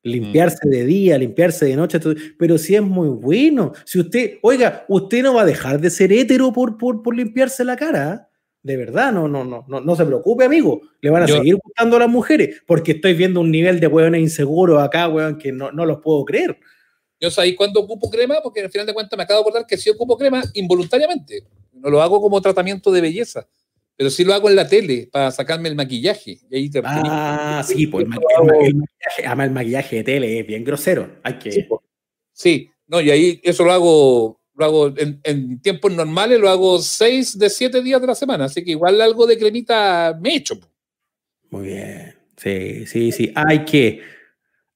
Limpiarse 0.04 0.68
de 0.68 0.84
día, 0.84 1.16
limpiarse 1.18 1.64
de 1.66 1.76
noche, 1.76 2.00
todo- 2.00 2.14
pero 2.38 2.58
sí 2.58 2.74
es 2.74 2.82
muy 2.82 3.08
bueno. 3.08 3.72
Si 3.84 3.98
usted, 4.00 4.38
oiga, 4.42 4.84
usted 4.88 5.22
no 5.22 5.34
va 5.34 5.42
a 5.42 5.46
dejar 5.46 5.80
de 5.80 5.90
ser 5.90 6.12
hétero 6.12 6.52
por, 6.52 6.76
por, 6.76 7.02
por 7.02 7.14
limpiarse 7.16 7.64
la 7.64 7.76
cara. 7.76 8.12
¿ah? 8.12 8.28
De 8.62 8.76
verdad, 8.76 9.12
no, 9.12 9.26
no, 9.26 9.44
no, 9.44 9.64
no, 9.66 9.80
no 9.80 9.96
se 9.96 10.04
preocupe, 10.06 10.44
amigo. 10.44 10.82
Le 11.00 11.10
van 11.10 11.24
a 11.24 11.26
Yo- 11.26 11.36
seguir 11.38 11.56
gustando 11.56 11.96
a 11.96 12.00
las 12.00 12.08
mujeres, 12.08 12.62
porque 12.66 12.92
estoy 12.92 13.14
viendo 13.14 13.40
un 13.40 13.50
nivel 13.50 13.80
de 13.80 13.88
hueones 13.88 14.20
inseguros 14.20 14.80
acá, 14.82 15.08
hueón, 15.08 15.36
que 15.38 15.50
no, 15.50 15.72
no 15.72 15.84
los 15.84 15.98
puedo 16.00 16.24
creer. 16.24 16.58
Yo 17.20 17.30
sabéis 17.30 17.56
cuándo 17.56 17.80
ocupo 17.80 18.08
crema, 18.10 18.36
porque 18.42 18.60
al 18.60 18.70
final 18.70 18.86
de 18.86 18.94
cuentas 18.94 19.16
me 19.16 19.24
acabo 19.24 19.38
de 19.40 19.42
acordar 19.48 19.66
que 19.66 19.76
sí 19.76 19.90
ocupo 19.90 20.16
crema 20.16 20.42
involuntariamente. 20.54 21.44
No 21.72 21.90
lo 21.90 22.00
hago 22.02 22.20
como 22.20 22.40
tratamiento 22.40 22.92
de 22.92 23.00
belleza, 23.00 23.48
pero 23.96 24.10
sí 24.10 24.24
lo 24.24 24.32
hago 24.34 24.48
en 24.48 24.56
la 24.56 24.68
tele 24.68 25.08
para 25.10 25.30
sacarme 25.32 25.68
el 25.68 25.74
maquillaje. 25.74 26.38
Y 26.50 26.56
ahí 26.56 26.70
te- 26.70 26.82
Ah, 26.84 27.62
sí, 27.66 27.86
pues 27.88 28.04
el, 28.04 28.10
maqui- 28.10 28.24
el 28.38 28.46
ma- 28.46 28.66
el 28.66 28.74
maquillaje, 28.76 29.26
además 29.26 29.46
el 29.46 29.52
maquillaje 29.52 29.96
de 29.96 30.04
tele 30.04 30.38
es 30.40 30.46
bien 30.46 30.64
grosero. 30.64 31.16
Hay 31.24 31.38
que. 31.38 31.50
Sí, 31.52 31.62
po. 31.62 31.82
Sí, 32.32 32.70
no, 32.86 33.00
y 33.00 33.10
ahí 33.10 33.40
eso 33.42 33.64
lo 33.64 33.72
hago, 33.72 34.40
lo 34.54 34.64
hago 34.64 34.94
en, 34.96 35.20
en 35.24 35.60
tiempos 35.60 35.92
normales, 35.92 36.40
lo 36.40 36.48
hago 36.48 36.78
seis 36.80 37.38
de 37.38 37.48
siete 37.50 37.82
días 37.82 38.00
de 38.00 38.06
la 38.06 38.14
semana, 38.14 38.44
así 38.44 38.62
que 38.64 38.72
igual 38.72 39.00
algo 39.00 39.26
de 39.26 39.38
cremita 39.38 40.18
me 40.20 40.36
echo. 40.36 40.58
Muy 41.50 41.66
bien. 41.66 42.14
Sí, 42.36 42.86
sí, 42.86 43.12
sí. 43.12 43.32
Hay 43.34 43.64
que. 43.64 44.00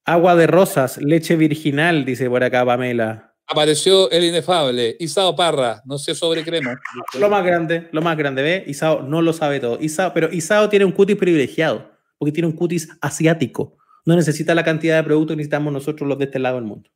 Agua 0.05 0.37
de 0.37 0.47
rosas, 0.47 0.99
leche 0.99 1.35
virginal, 1.35 2.05
dice 2.05 2.31
por 2.31 2.45
acá 2.45 2.65
Pamela. 2.65 3.35
Apareció 3.49 4.09
el 4.11 4.25
inefable, 4.25 4.97
Isao 5.01 5.35
Parra, 5.35 5.83
no 5.85 5.99
sé 5.99 6.15
sobre 6.15 6.45
crema. 6.45 6.79
Lo 7.19 7.29
más 7.29 7.45
grande, 7.45 7.89
lo 7.93 8.03
más 8.03 8.17
grande, 8.17 8.43
¿ves? 8.43 8.69
Isao 8.69 9.03
no 9.03 9.23
lo 9.23 9.33
sabe 9.33 9.59
todo. 9.59 9.79
Isao, 9.81 10.13
pero 10.13 10.33
Isao 10.33 10.69
tiene 10.69 10.85
un 10.85 10.93
cutis 10.93 11.17
privilegiado, 11.17 11.91
porque 12.19 12.33
tiene 12.33 12.49
un 12.49 12.55
cutis 12.55 12.89
asiático. 13.01 13.79
No 14.05 14.15
necesita 14.15 14.55
la 14.55 14.65
cantidad 14.65 14.97
de 14.97 15.03
productos 15.03 15.35
que 15.35 15.39
necesitamos 15.39 15.73
nosotros 15.73 16.09
los 16.09 16.19
de 16.19 16.27
este 16.27 16.39
lado 16.39 16.57
del 16.57 16.65
mundo. 16.65 16.91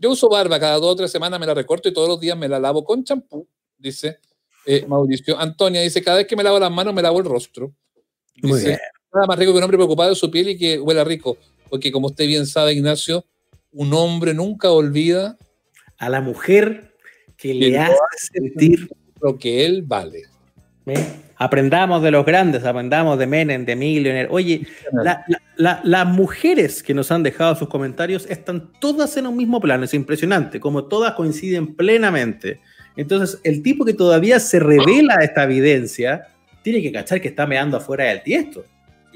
Yo 0.00 0.10
uso 0.10 0.28
barba, 0.28 0.58
cada 0.58 0.76
dos 0.76 0.92
o 0.92 0.96
tres 0.96 1.12
semanas 1.12 1.38
me 1.38 1.46
la 1.46 1.54
recorto 1.54 1.88
y 1.88 1.92
todos 1.92 2.08
los 2.08 2.18
días 2.18 2.36
me 2.36 2.48
la 2.48 2.58
lavo 2.58 2.82
con 2.82 3.04
champú, 3.04 3.46
dice 3.78 4.18
eh, 4.66 4.84
Mauricio. 4.86 5.38
Antonia 5.38 5.82
dice, 5.82 6.02
cada 6.02 6.18
vez 6.18 6.26
que 6.26 6.36
me 6.36 6.42
lavo 6.42 6.58
las 6.58 6.70
manos 6.70 6.94
me 6.94 7.02
lavo 7.02 7.18
el 7.18 7.24
rostro. 7.24 7.72
Muy 8.42 8.54
Dice, 8.58 8.68
bien. 8.68 8.78
nada 9.12 9.26
más 9.26 9.38
rico 9.38 9.52
que 9.52 9.58
un 9.58 9.64
hombre 9.64 9.76
preocupado 9.78 10.10
de 10.10 10.16
su 10.16 10.30
piel 10.30 10.48
y 10.50 10.58
que 10.58 10.78
huela 10.80 11.04
rico. 11.04 11.36
Porque 11.68 11.92
como 11.92 12.08
usted 12.08 12.26
bien 12.26 12.46
sabe, 12.46 12.72
Ignacio, 12.72 13.24
un 13.72 13.92
hombre 13.92 14.34
nunca 14.34 14.70
olvida 14.70 15.36
A 15.98 16.08
la 16.08 16.20
mujer 16.20 16.94
que 17.36 17.54
le 17.54 17.78
hace 17.78 17.94
sentir 18.32 18.88
lo 19.20 19.38
que 19.38 19.64
él 19.66 19.82
vale. 19.82 20.22
¿eh? 20.86 21.06
Aprendamos 21.42 22.02
de 22.02 22.10
los 22.10 22.26
grandes, 22.26 22.64
aprendamos 22.66 23.18
de 23.18 23.26
Menem, 23.26 23.64
de 23.64 23.74
Millionaire. 23.74 24.28
Oye, 24.30 24.66
la- 24.92 25.24
la- 25.26 25.40
la- 25.56 25.80
las 25.84 26.06
mujeres 26.06 26.82
que 26.82 26.92
nos 26.92 27.10
han 27.10 27.22
dejado 27.22 27.56
sus 27.56 27.66
comentarios 27.66 28.26
están 28.28 28.70
todas 28.78 29.16
en 29.16 29.26
un 29.26 29.38
mismo 29.38 29.58
plano, 29.58 29.84
es 29.84 29.94
impresionante, 29.94 30.60
como 30.60 30.84
todas 30.84 31.14
coinciden 31.14 31.74
plenamente. 31.74 32.60
Entonces, 32.94 33.40
el 33.42 33.62
tipo 33.62 33.86
que 33.86 33.94
todavía 33.94 34.38
se 34.38 34.58
revela 34.60 35.14
esta 35.22 35.44
evidencia, 35.44 36.26
tiene 36.62 36.82
que 36.82 36.92
cachar 36.92 37.22
que 37.22 37.28
está 37.28 37.46
meando 37.46 37.78
afuera 37.78 38.04
del 38.04 38.22
tiesto. 38.22 38.62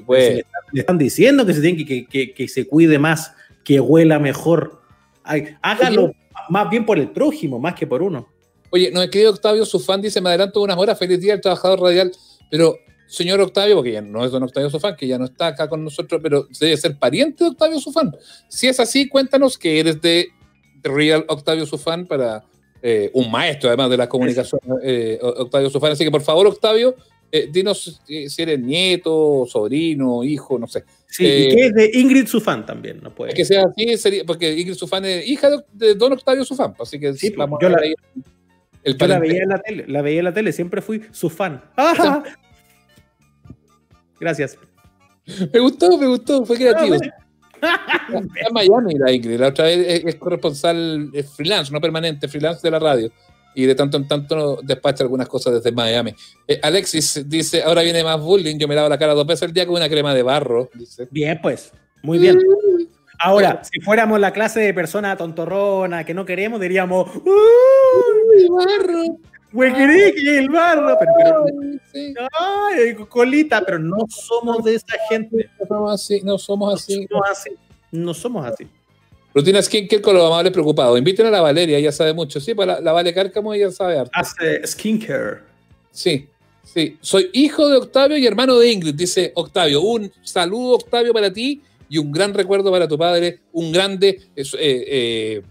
Pues, 0.03 0.23
le, 0.33 0.39
están- 0.39 0.61
le 0.71 0.79
están 0.81 0.97
diciendo 0.97 1.45
que 1.45 1.53
se 1.53 1.61
tiene 1.61 1.77
que, 1.77 1.85
que- 1.85 2.05
que- 2.07 2.33
que 2.33 2.47
se 2.47 2.65
cuide 2.67 2.97
más, 2.97 3.35
que 3.63 3.79
huela 3.79 4.17
mejor. 4.17 4.81
Ay, 5.23 5.49
hágalo 5.61 6.11
más 6.49 6.69
bien 6.71 6.87
por 6.87 6.97
el 6.97 7.09
prójimo, 7.11 7.59
más 7.59 7.75
que 7.75 7.85
por 7.85 8.01
uno. 8.01 8.27
Oye, 8.71 8.91
nos 8.91 9.03
escribe 9.03 9.27
Octavio, 9.29 9.65
su 9.65 9.79
fan 9.79 10.01
dice, 10.01 10.21
me 10.21 10.29
adelanto 10.29 10.61
unas 10.61 10.77
horas, 10.77 10.97
feliz 10.99 11.19
día 11.19 11.33
al 11.33 11.41
trabajador 11.41 11.79
radial, 11.81 12.11
pero 12.49 12.77
señor 13.07 13.39
Octavio, 13.41 13.75
porque 13.75 13.91
ya 13.93 14.01
no 14.01 14.25
es 14.25 14.31
don 14.31 14.43
Octavio 14.43 14.69
Sufán, 14.69 14.95
que 14.95 15.07
ya 15.07 15.17
no 15.17 15.25
está 15.25 15.47
acá 15.47 15.69
con 15.69 15.83
nosotros, 15.83 16.19
pero 16.23 16.47
debe 16.59 16.75
ser 16.75 16.97
pariente 16.97 17.43
de 17.43 17.51
Octavio 17.51 17.79
Sufán. 17.79 18.15
Si 18.49 18.67
es 18.67 18.79
así, 18.79 19.07
cuéntanos 19.07 19.57
que 19.57 19.79
eres 19.79 20.01
de 20.01 20.27
Real 20.83 21.23
Octavio 21.27 21.65
Sufán 21.65 22.07
para 22.07 22.43
eh, 22.81 23.09
un 23.13 23.31
maestro 23.31 23.69
además 23.69 23.89
de 23.91 23.97
la 23.97 24.09
comunicación, 24.09 24.59
eh, 24.83 25.19
Octavio 25.21 25.69
Sufán. 25.69 25.91
Así 25.91 26.03
que 26.03 26.11
por 26.11 26.21
favor, 26.21 26.47
Octavio, 26.47 26.95
eh, 27.31 27.47
dinos 27.51 28.01
si 28.05 28.41
eres 28.41 28.59
nieto, 28.59 29.45
sobrino, 29.47 30.23
hijo, 30.23 30.57
no 30.59 30.67
sé. 30.67 30.83
Sí, 31.07 31.25
y 31.25 31.49
que 31.49 31.65
es 31.67 31.73
de 31.73 31.91
Ingrid 31.93 32.27
Sufán 32.27 32.65
también, 32.65 32.99
no 33.01 33.13
puede. 33.13 33.33
Que 33.33 33.45
sea 33.45 33.63
así, 33.69 33.97
sería, 33.97 34.23
porque 34.25 34.51
Ingrid 34.59 34.75
Sufán 34.75 35.05
es 35.05 35.27
hija 35.27 35.49
de, 35.49 35.63
de 35.73 35.95
don 35.95 36.11
Octavio 36.13 36.43
Sufán, 36.43 36.73
así 36.79 36.99
que 36.99 37.13
Sí, 37.13 37.29
pues, 37.29 37.37
vamos 37.37 37.59
yo 37.61 37.67
a 37.67 37.71
la- 37.71 37.77
ver 37.77 37.87
ahí 37.89 38.21
el 38.85 38.97
Yo 38.97 39.07
la 39.07 39.19
veía 39.19 39.43
en 39.43 39.49
la 39.49 39.59
tele, 39.59 39.85
la 39.87 40.01
veía 40.01 40.19
en 40.19 40.25
la 40.25 40.33
tele, 40.33 40.51
siempre 40.51 40.81
fui 40.81 41.01
su 41.11 41.29
fan. 41.29 41.61
¡Ah! 41.77 42.23
Gracias. 44.19 44.57
Me 45.51 45.59
gustó, 45.59 45.97
me 45.97 46.07
gustó, 46.07 46.45
fue 46.45 46.55
creativo. 46.55 46.95
Está 46.95 47.19
en 48.11 48.53
Miami 48.53 48.93
la 48.95 49.11
Ingrid, 49.11 49.39
la 49.39 49.47
otra 49.47 49.65
vez 49.65 49.85
es, 49.87 50.05
es 50.05 50.15
corresponsal 50.15 51.09
es 51.13 51.29
freelance, 51.31 51.71
no 51.73 51.81
permanente, 51.81 52.27
freelance 52.27 52.61
de 52.61 52.71
la 52.71 52.79
radio. 52.79 53.11
Y 53.55 53.65
de 53.65 53.73
tanto 53.73 53.97
en 53.97 54.07
tanto 54.07 54.59
despacha 54.61 55.03
algunas 55.03 55.29
cosas 55.29 55.53
desde 55.53 55.71
Miami. 55.71 56.13
Eh, 56.45 56.59
Alexis 56.61 57.23
dice, 57.27 57.63
ahora 57.63 57.81
viene 57.81 58.03
más 58.03 58.19
bullying, 58.21 58.57
yo 58.57 58.67
me 58.67 58.75
lavo 58.75 58.89
la 58.89 58.99
cara 58.99 59.13
dos 59.13 59.25
veces 59.25 59.43
al 59.43 59.53
día 59.53 59.65
con 59.65 59.75
una 59.75 59.89
crema 59.89 60.13
de 60.13 60.23
barro. 60.23 60.69
Dice. 60.73 61.07
Bien, 61.09 61.39
pues. 61.41 61.71
Muy 62.03 62.19
bien. 62.19 62.39
Ahora, 63.19 63.61
si 63.63 63.79
fuéramos 63.81 64.19
la 64.19 64.31
clase 64.31 64.59
de 64.59 64.73
persona 64.73 65.15
tontorrona 65.17 66.03
que 66.03 66.13
no 66.13 66.25
queremos, 66.25 66.59
diríamos, 66.59 67.09
¡Uy, 67.15 68.47
barro! 68.49 69.17
huequerique, 69.53 70.37
el 70.37 70.49
barro! 70.49 70.97
Pero, 70.99 71.11
pero, 71.17 71.45
Sí, 71.93 72.13
¡ay, 72.39 72.93
colita! 73.07 73.61
Pero 73.65 73.79
no 73.79 73.97
somos 74.09 74.63
de 74.63 74.75
esa 74.75 74.97
gente. 75.09 75.49
no 75.59 75.65
somos 75.67 75.93
así, 75.93 76.21
no 76.23 76.37
somos 76.37 76.69
No 76.69 76.75
así. 76.75 77.07
somos 77.07 77.29
así. 77.29 77.49
No 77.91 78.13
somos 78.13 78.45
así. 78.45 78.67
Rutina 79.33 79.61
Skincare 79.61 80.01
con 80.01 80.15
los 80.15 80.25
amables 80.25 80.51
preocupados. 80.53 80.97
Inviten 80.97 81.25
a 81.27 81.29
la 81.31 81.41
Valeria, 81.41 81.77
ella 81.77 81.91
sabe 81.91 82.13
mucho. 82.13 82.39
Sí, 82.39 82.53
pues 82.53 82.67
la, 82.67 82.79
la 82.79 82.91
Vale 82.93 83.13
Cárcamo 83.13 83.53
ella 83.53 83.69
sabe 83.71 83.97
harto. 83.99 84.11
Hace 84.13 84.65
skincare. 84.65 85.39
Sí, 85.91 86.27
sí. 86.63 86.97
Soy 87.01 87.29
hijo 87.33 87.67
de 87.67 87.77
Octavio 87.77 88.17
y 88.17 88.25
hermano 88.25 88.57
de 88.57 88.71
Ingrid, 88.71 88.95
dice 88.95 89.31
Octavio. 89.35 89.81
Un 89.81 90.11
saludo, 90.23 90.75
Octavio, 90.75 91.13
para 91.13 91.31
ti 91.31 91.61
y 91.95 91.97
un 91.97 92.11
gran 92.11 92.33
recuerdo 92.33 92.71
para 92.71 92.87
tu 92.87 92.97
padre. 92.97 93.39
Un 93.53 93.71
grande. 93.71 94.19
eh, 94.35 94.43
eh, 94.59 95.41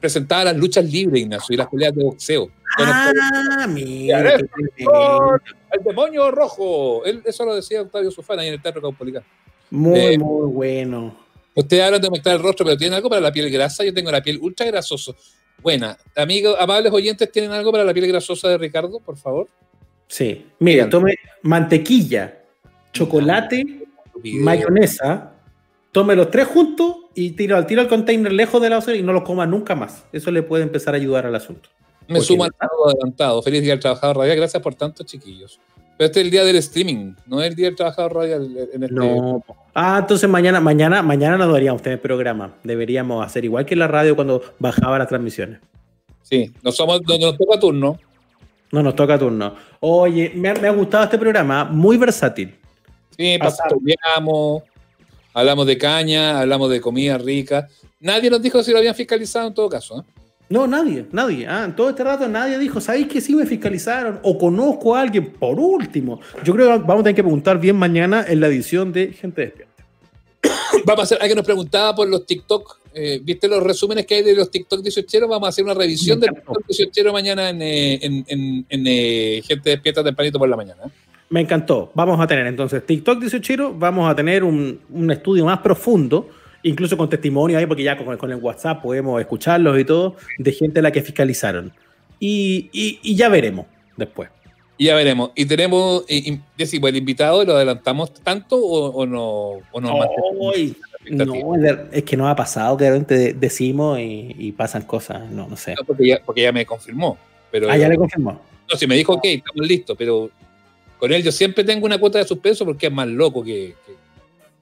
presentaba 0.00 0.44
las 0.44 0.56
luchas 0.56 0.84
libres, 0.84 1.22
Ignacio, 1.22 1.54
y 1.54 1.56
las 1.56 1.66
peleas 1.68 1.94
de 1.94 2.04
boxeo. 2.04 2.42
Octavio, 2.78 3.20
Ah, 3.22 3.66
mira. 3.66 4.22
Ya, 4.22 4.36
qué 4.36 4.44
tremendo. 4.44 5.40
el 5.72 5.82
demonio 5.84 6.30
rojo. 6.30 7.04
Él, 7.06 7.22
eso 7.24 7.44
lo 7.46 7.54
decía 7.54 7.80
Octavio 7.80 8.10
Sufana 8.10 8.42
ahí 8.42 8.48
en 8.48 8.54
el 8.54 8.62
Teatro 8.62 8.82
Caupolicán. 8.82 9.22
Muy, 9.70 9.98
Eh, 9.98 10.18
muy 10.18 10.46
bueno. 10.48 11.16
Ustedes 11.54 11.84
hablan 11.84 12.00
de 12.02 12.08
aumentar 12.08 12.34
el 12.36 12.42
rostro, 12.42 12.66
pero 12.66 12.76
¿tienen 12.76 12.94
algo 12.94 13.08
para 13.08 13.20
la 13.22 13.32
piel 13.32 13.48
grasa? 13.50 13.82
Yo 13.84 13.94
tengo 13.94 14.10
la 14.10 14.22
piel 14.22 14.38
ultra 14.42 14.66
grasosa. 14.66 15.12
Buena. 15.62 15.96
Amigos, 16.16 16.54
amables 16.58 16.92
oyentes, 16.92 17.30
¿tienen 17.32 17.52
algo 17.52 17.70
para 17.72 17.84
la 17.84 17.94
piel 17.94 18.08
grasosa 18.08 18.48
de 18.50 18.58
Ricardo, 18.58 18.98
por 19.00 19.16
favor? 19.16 19.48
Sí. 20.08 20.44
Mira, 20.58 20.88
tome 20.90 21.14
mantequilla, 21.42 22.40
chocolate, 22.92 23.64
mayonesa, 24.22 25.33
tome 25.94 26.16
los 26.16 26.28
tres 26.28 26.48
juntos 26.48 26.96
y 27.14 27.30
tiro 27.30 27.56
al 27.56 27.66
tiro 27.66 27.80
al 27.80 27.88
container 27.88 28.32
lejos 28.32 28.60
de 28.60 28.68
la 28.68 28.78
ocena 28.78 28.98
y 28.98 29.02
no 29.02 29.12
lo 29.12 29.22
coma 29.22 29.46
nunca 29.46 29.76
más. 29.76 30.04
Eso 30.12 30.32
le 30.32 30.42
puede 30.42 30.64
empezar 30.64 30.92
a 30.92 30.96
ayudar 30.96 31.24
al 31.24 31.34
asunto. 31.36 31.68
Me 32.08 32.20
sumo 32.20 32.42
al 32.42 32.50
saludo 32.58 32.88
adelantado. 32.88 33.40
Feliz 33.42 33.62
día 33.62 33.74
al 33.74 33.78
trabajador 33.78 34.16
radial. 34.18 34.36
Gracias 34.36 34.60
por 34.60 34.74
tanto, 34.74 35.04
chiquillos. 35.04 35.60
Pero 35.96 36.06
este 36.06 36.20
es 36.20 36.24
el 36.26 36.32
día 36.32 36.44
del 36.44 36.56
streaming, 36.56 37.14
no 37.26 37.40
es 37.40 37.50
el 37.50 37.54
día 37.54 37.66
del 37.66 37.76
trabajador 37.76 38.12
radial 38.12 38.68
en 38.72 38.82
este. 38.82 38.94
No. 38.94 39.44
Ah, 39.72 39.98
entonces 40.00 40.28
mañana, 40.28 40.60
mañana, 40.60 41.00
mañana 41.00 41.38
no 41.38 41.46
deberíamos 41.46 41.80
tener 41.80 42.02
programa. 42.02 42.56
Deberíamos 42.64 43.24
hacer 43.24 43.44
igual 43.44 43.64
que 43.64 43.74
en 43.74 43.78
la 43.78 43.86
radio 43.86 44.16
cuando 44.16 44.42
bajaba 44.58 44.98
las 44.98 45.06
transmisiones. 45.06 45.60
Sí, 46.22 46.52
no 46.64 46.72
somos, 46.72 47.02
no, 47.06 47.18
nos 47.18 47.38
toca 47.38 47.60
turno. 47.60 48.00
No 48.72 48.82
nos 48.82 48.96
toca 48.96 49.16
turno. 49.16 49.54
Oye, 49.78 50.32
me 50.34 50.48
ha, 50.48 50.54
me 50.54 50.66
ha 50.66 50.72
gustado 50.72 51.04
este 51.04 51.18
programa, 51.18 51.64
muy 51.64 51.96
versátil. 51.96 52.56
Sí, 53.16 53.38
pastoreamos, 53.38 54.64
hablamos 55.34 55.66
de 55.66 55.76
caña, 55.76 56.40
hablamos 56.40 56.70
de 56.70 56.80
comida 56.80 57.18
rica. 57.18 57.68
Nadie 58.00 58.30
nos 58.30 58.40
dijo 58.40 58.62
si 58.62 58.70
lo 58.72 58.78
habían 58.78 58.94
fiscalizado 58.94 59.48
en 59.48 59.54
todo 59.54 59.68
caso. 59.68 59.98
¿eh? 60.00 60.02
No, 60.48 60.66
nadie, 60.66 61.06
nadie. 61.12 61.46
Ah, 61.48 61.64
en 61.64 61.74
todo 61.74 61.90
este 61.90 62.04
rato 62.04 62.28
nadie 62.28 62.58
dijo, 62.58 62.80
¿sabéis 62.80 63.08
que 63.08 63.20
sí 63.20 63.34
me 63.34 63.44
fiscalizaron? 63.46 64.20
O 64.22 64.38
conozco 64.38 64.94
a 64.94 65.00
alguien, 65.00 65.32
por 65.32 65.58
último. 65.58 66.20
Yo 66.44 66.54
creo 66.54 66.66
que 66.72 66.78
vamos 66.78 67.00
a 67.00 67.04
tener 67.04 67.14
que 67.16 67.22
preguntar 67.22 67.58
bien 67.58 67.76
mañana 67.76 68.24
en 68.28 68.40
la 68.40 68.46
edición 68.48 68.92
de 68.92 69.12
Gente 69.12 69.42
Despierta. 69.42 69.72
Vamos 70.84 71.00
a 71.00 71.02
hacer, 71.04 71.18
alguien 71.22 71.36
nos 71.36 71.46
preguntaba 71.46 71.94
por 71.94 72.06
los 72.06 72.26
TikTok, 72.26 72.78
eh, 72.92 73.18
¿viste 73.22 73.48
los 73.48 73.62
resúmenes 73.62 74.04
que 74.04 74.16
hay 74.16 74.22
de 74.22 74.34
los 74.34 74.50
TikTok 74.50 74.82
18? 74.82 75.26
Vamos 75.26 75.46
a 75.46 75.48
hacer 75.48 75.64
una 75.64 75.72
revisión 75.72 76.20
del. 76.20 76.30
TikTok 76.34 76.66
18 76.68 77.12
mañana 77.12 77.48
en, 77.48 77.62
eh, 77.62 77.98
en, 78.02 78.24
en- 78.28 78.66
en, 78.68 78.84
eh, 78.86 79.42
Gente 79.46 79.70
Despierta 79.70 80.04
tempranito 80.04 80.38
por 80.38 80.48
la 80.48 80.56
mañana. 80.56 80.82
Me 81.34 81.40
encantó. 81.40 81.90
Vamos 81.94 82.20
a 82.20 82.28
tener 82.28 82.46
entonces 82.46 82.86
TikTok 82.86 83.18
18, 83.18 83.74
vamos 83.76 84.08
a 84.08 84.14
tener 84.14 84.44
un, 84.44 84.78
un 84.88 85.10
estudio 85.10 85.44
más 85.44 85.58
profundo, 85.58 86.28
incluso 86.62 86.96
con 86.96 87.08
testimonio 87.10 87.58
ahí, 87.58 87.66
porque 87.66 87.82
ya 87.82 87.96
con, 87.98 88.16
con 88.16 88.30
el 88.30 88.36
WhatsApp 88.36 88.80
podemos 88.80 89.20
escucharlos 89.20 89.76
y 89.80 89.84
todo, 89.84 90.14
de 90.38 90.52
gente 90.52 90.78
a 90.78 90.82
la 90.82 90.92
que 90.92 91.02
fiscalizaron. 91.02 91.72
Y, 92.20 92.70
y- 92.72 93.00
y 93.02 93.16
ya 93.16 93.28
veremos 93.28 93.66
después. 93.96 94.30
Ya 94.78 94.94
veremos. 94.94 95.32
Y 95.34 95.44
tenemos, 95.46 96.04
y, 96.08 96.38
Jessy, 96.56 96.78
pues, 96.78 96.92
el 96.92 96.98
invitado, 96.98 97.44
¿lo 97.44 97.56
adelantamos 97.56 98.14
tanto 98.14 98.56
o, 98.56 98.90
o 98.90 99.04
no? 99.04 99.60
O 99.72 99.80
la 99.80 100.06
expectativa? 100.06 100.76
no, 101.10 101.56
es 101.92 102.02
que 102.04 102.16
nos 102.16 102.28
ha 102.28 102.36
pasado 102.36 102.76
que 102.76 102.84
de- 102.92 103.34
decimos 103.34 103.98
y, 103.98 104.36
y 104.38 104.52
pasan 104.52 104.82
cosas. 104.82 105.28
No, 105.30 105.48
no 105.48 105.56
sé. 105.56 105.74
No, 105.74 105.84
porque, 105.84 106.06
ya, 106.06 106.20
porque 106.24 106.42
ya 106.42 106.52
me 106.52 106.64
confirmó. 106.64 107.18
Pero, 107.50 107.68
Ah, 107.68 107.76
ya 107.76 107.88
le 107.88 107.96
confirmó. 107.96 108.40
No, 108.70 108.78
si 108.78 108.86
me 108.86 108.94
dijo, 108.94 109.14
ok, 109.14 109.24
estamos 109.24 109.66
listos, 109.68 109.96
pero 109.98 110.30
con 111.04 111.12
él 111.12 111.22
yo 111.22 111.30
siempre 111.32 111.64
tengo 111.64 111.86
una 111.86 111.98
cuota 111.98 112.18
de 112.18 112.24
suspenso 112.24 112.64
porque 112.64 112.86
es 112.86 112.92
más 112.92 113.06
loco 113.08 113.42
que... 113.42 113.74
que- 113.86 114.04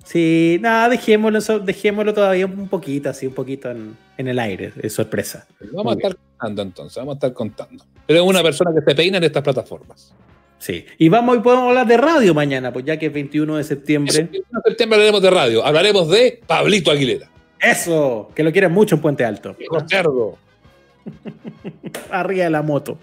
Sí, 0.05 0.59
nada, 0.61 0.89
dejémoslo, 0.89 1.61
dejémoslo 1.61 2.13
todavía 2.13 2.45
un 2.47 2.67
poquito, 2.69 3.09
así, 3.11 3.27
un 3.29 3.35
poquito 3.35 3.71
en, 3.71 3.97
en 4.19 4.27
el 4.27 4.39
aire, 4.41 4.73
es 4.83 4.93
sorpresa. 4.95 5.47
Vamos 5.73 5.85
Muy 5.85 5.93
a 5.93 5.97
estar 6.09 6.17
contando 6.37 6.63
entonces, 6.63 6.97
vamos 6.97 7.13
a 7.13 7.17
estar 7.19 7.33
contando. 7.33 7.85
Pero 8.07 8.23
es 8.25 8.27
una 8.29 8.43
persona 8.43 8.73
que 8.75 8.81
se 8.85 8.97
peina 8.97 9.19
en 9.19 9.25
estas 9.25 9.45
plataformas. 9.45 10.13
Sí. 10.59 10.85
Y 10.99 11.09
vamos 11.09 11.37
y 11.37 11.41
podemos 11.41 11.69
hablar 11.69 11.87
de 11.87 11.97
radio 11.97 12.35
mañana, 12.35 12.73
pues 12.73 12.85
ya 12.85 12.97
que 12.99 13.07
es 13.07 13.13
21 13.13 13.57
de 13.59 13.63
septiembre. 13.65 14.13
el 14.13 14.23
21 14.25 14.47
de 14.65 14.71
septiembre 14.71 14.97
hablaremos 14.97 15.23
de 15.23 15.31
radio, 15.31 15.65
hablaremos 15.65 16.09
de 16.11 16.41
Pablito 16.49 16.91
Aguilera. 16.91 17.31
Eso, 17.61 18.29
que 18.35 18.43
lo 18.43 18.51
quieren 18.51 18.73
mucho 18.73 18.97
en 18.97 19.01
Puente 19.01 19.25
Alto. 19.25 19.55
Hijo 19.61 19.79
cerdo. 19.89 20.37
Arriba 22.11 22.45
de 22.45 22.51
la 22.51 22.63
moto. 22.63 22.99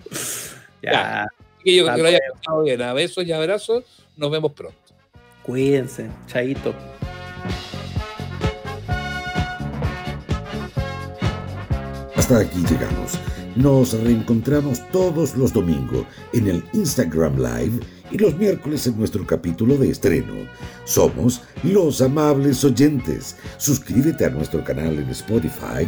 Ya, 0.81 0.91
Ya. 0.91 1.27
Que 1.63 1.75
yo 1.75 1.85
que 1.93 2.01
lo 2.01 2.07
haya 2.07 2.19
pasado 2.33 2.63
bien. 2.63 2.81
A 2.81 2.93
besos 2.93 3.25
y 3.25 3.31
abrazos. 3.31 3.83
Nos 4.15 4.31
vemos 4.31 4.53
pronto. 4.53 4.77
cuídense, 5.43 6.09
chaito. 6.27 6.73
Hasta 12.15 12.39
aquí 12.39 12.59
llegamos. 12.69 13.17
Nos 13.55 13.93
reencontramos 13.93 14.87
todos 14.91 15.35
los 15.35 15.51
domingos 15.51 16.05
en 16.33 16.47
el 16.47 16.63
Instagram 16.73 17.37
Live 17.37 17.79
y 18.11 18.17
los 18.17 18.37
miércoles 18.37 18.85
en 18.87 18.97
nuestro 18.97 19.25
capítulo 19.25 19.77
de 19.77 19.89
estreno. 19.89 20.33
Somos 20.85 21.41
los 21.63 22.01
amables 22.01 22.63
oyentes. 22.63 23.35
Suscríbete 23.57 24.25
a 24.25 24.29
nuestro 24.29 24.63
canal 24.63 24.99
en 24.99 25.09
Spotify, 25.09 25.87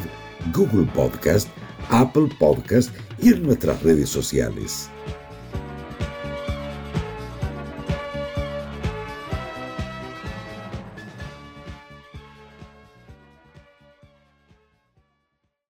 Google 0.53 0.87
Podcast, 0.93 1.47
Apple 1.89 2.29
Podcast 2.39 2.91
y 3.21 3.29
en 3.33 3.43
nuestras 3.43 3.81
redes 3.83 4.09
sociales. 4.09 4.89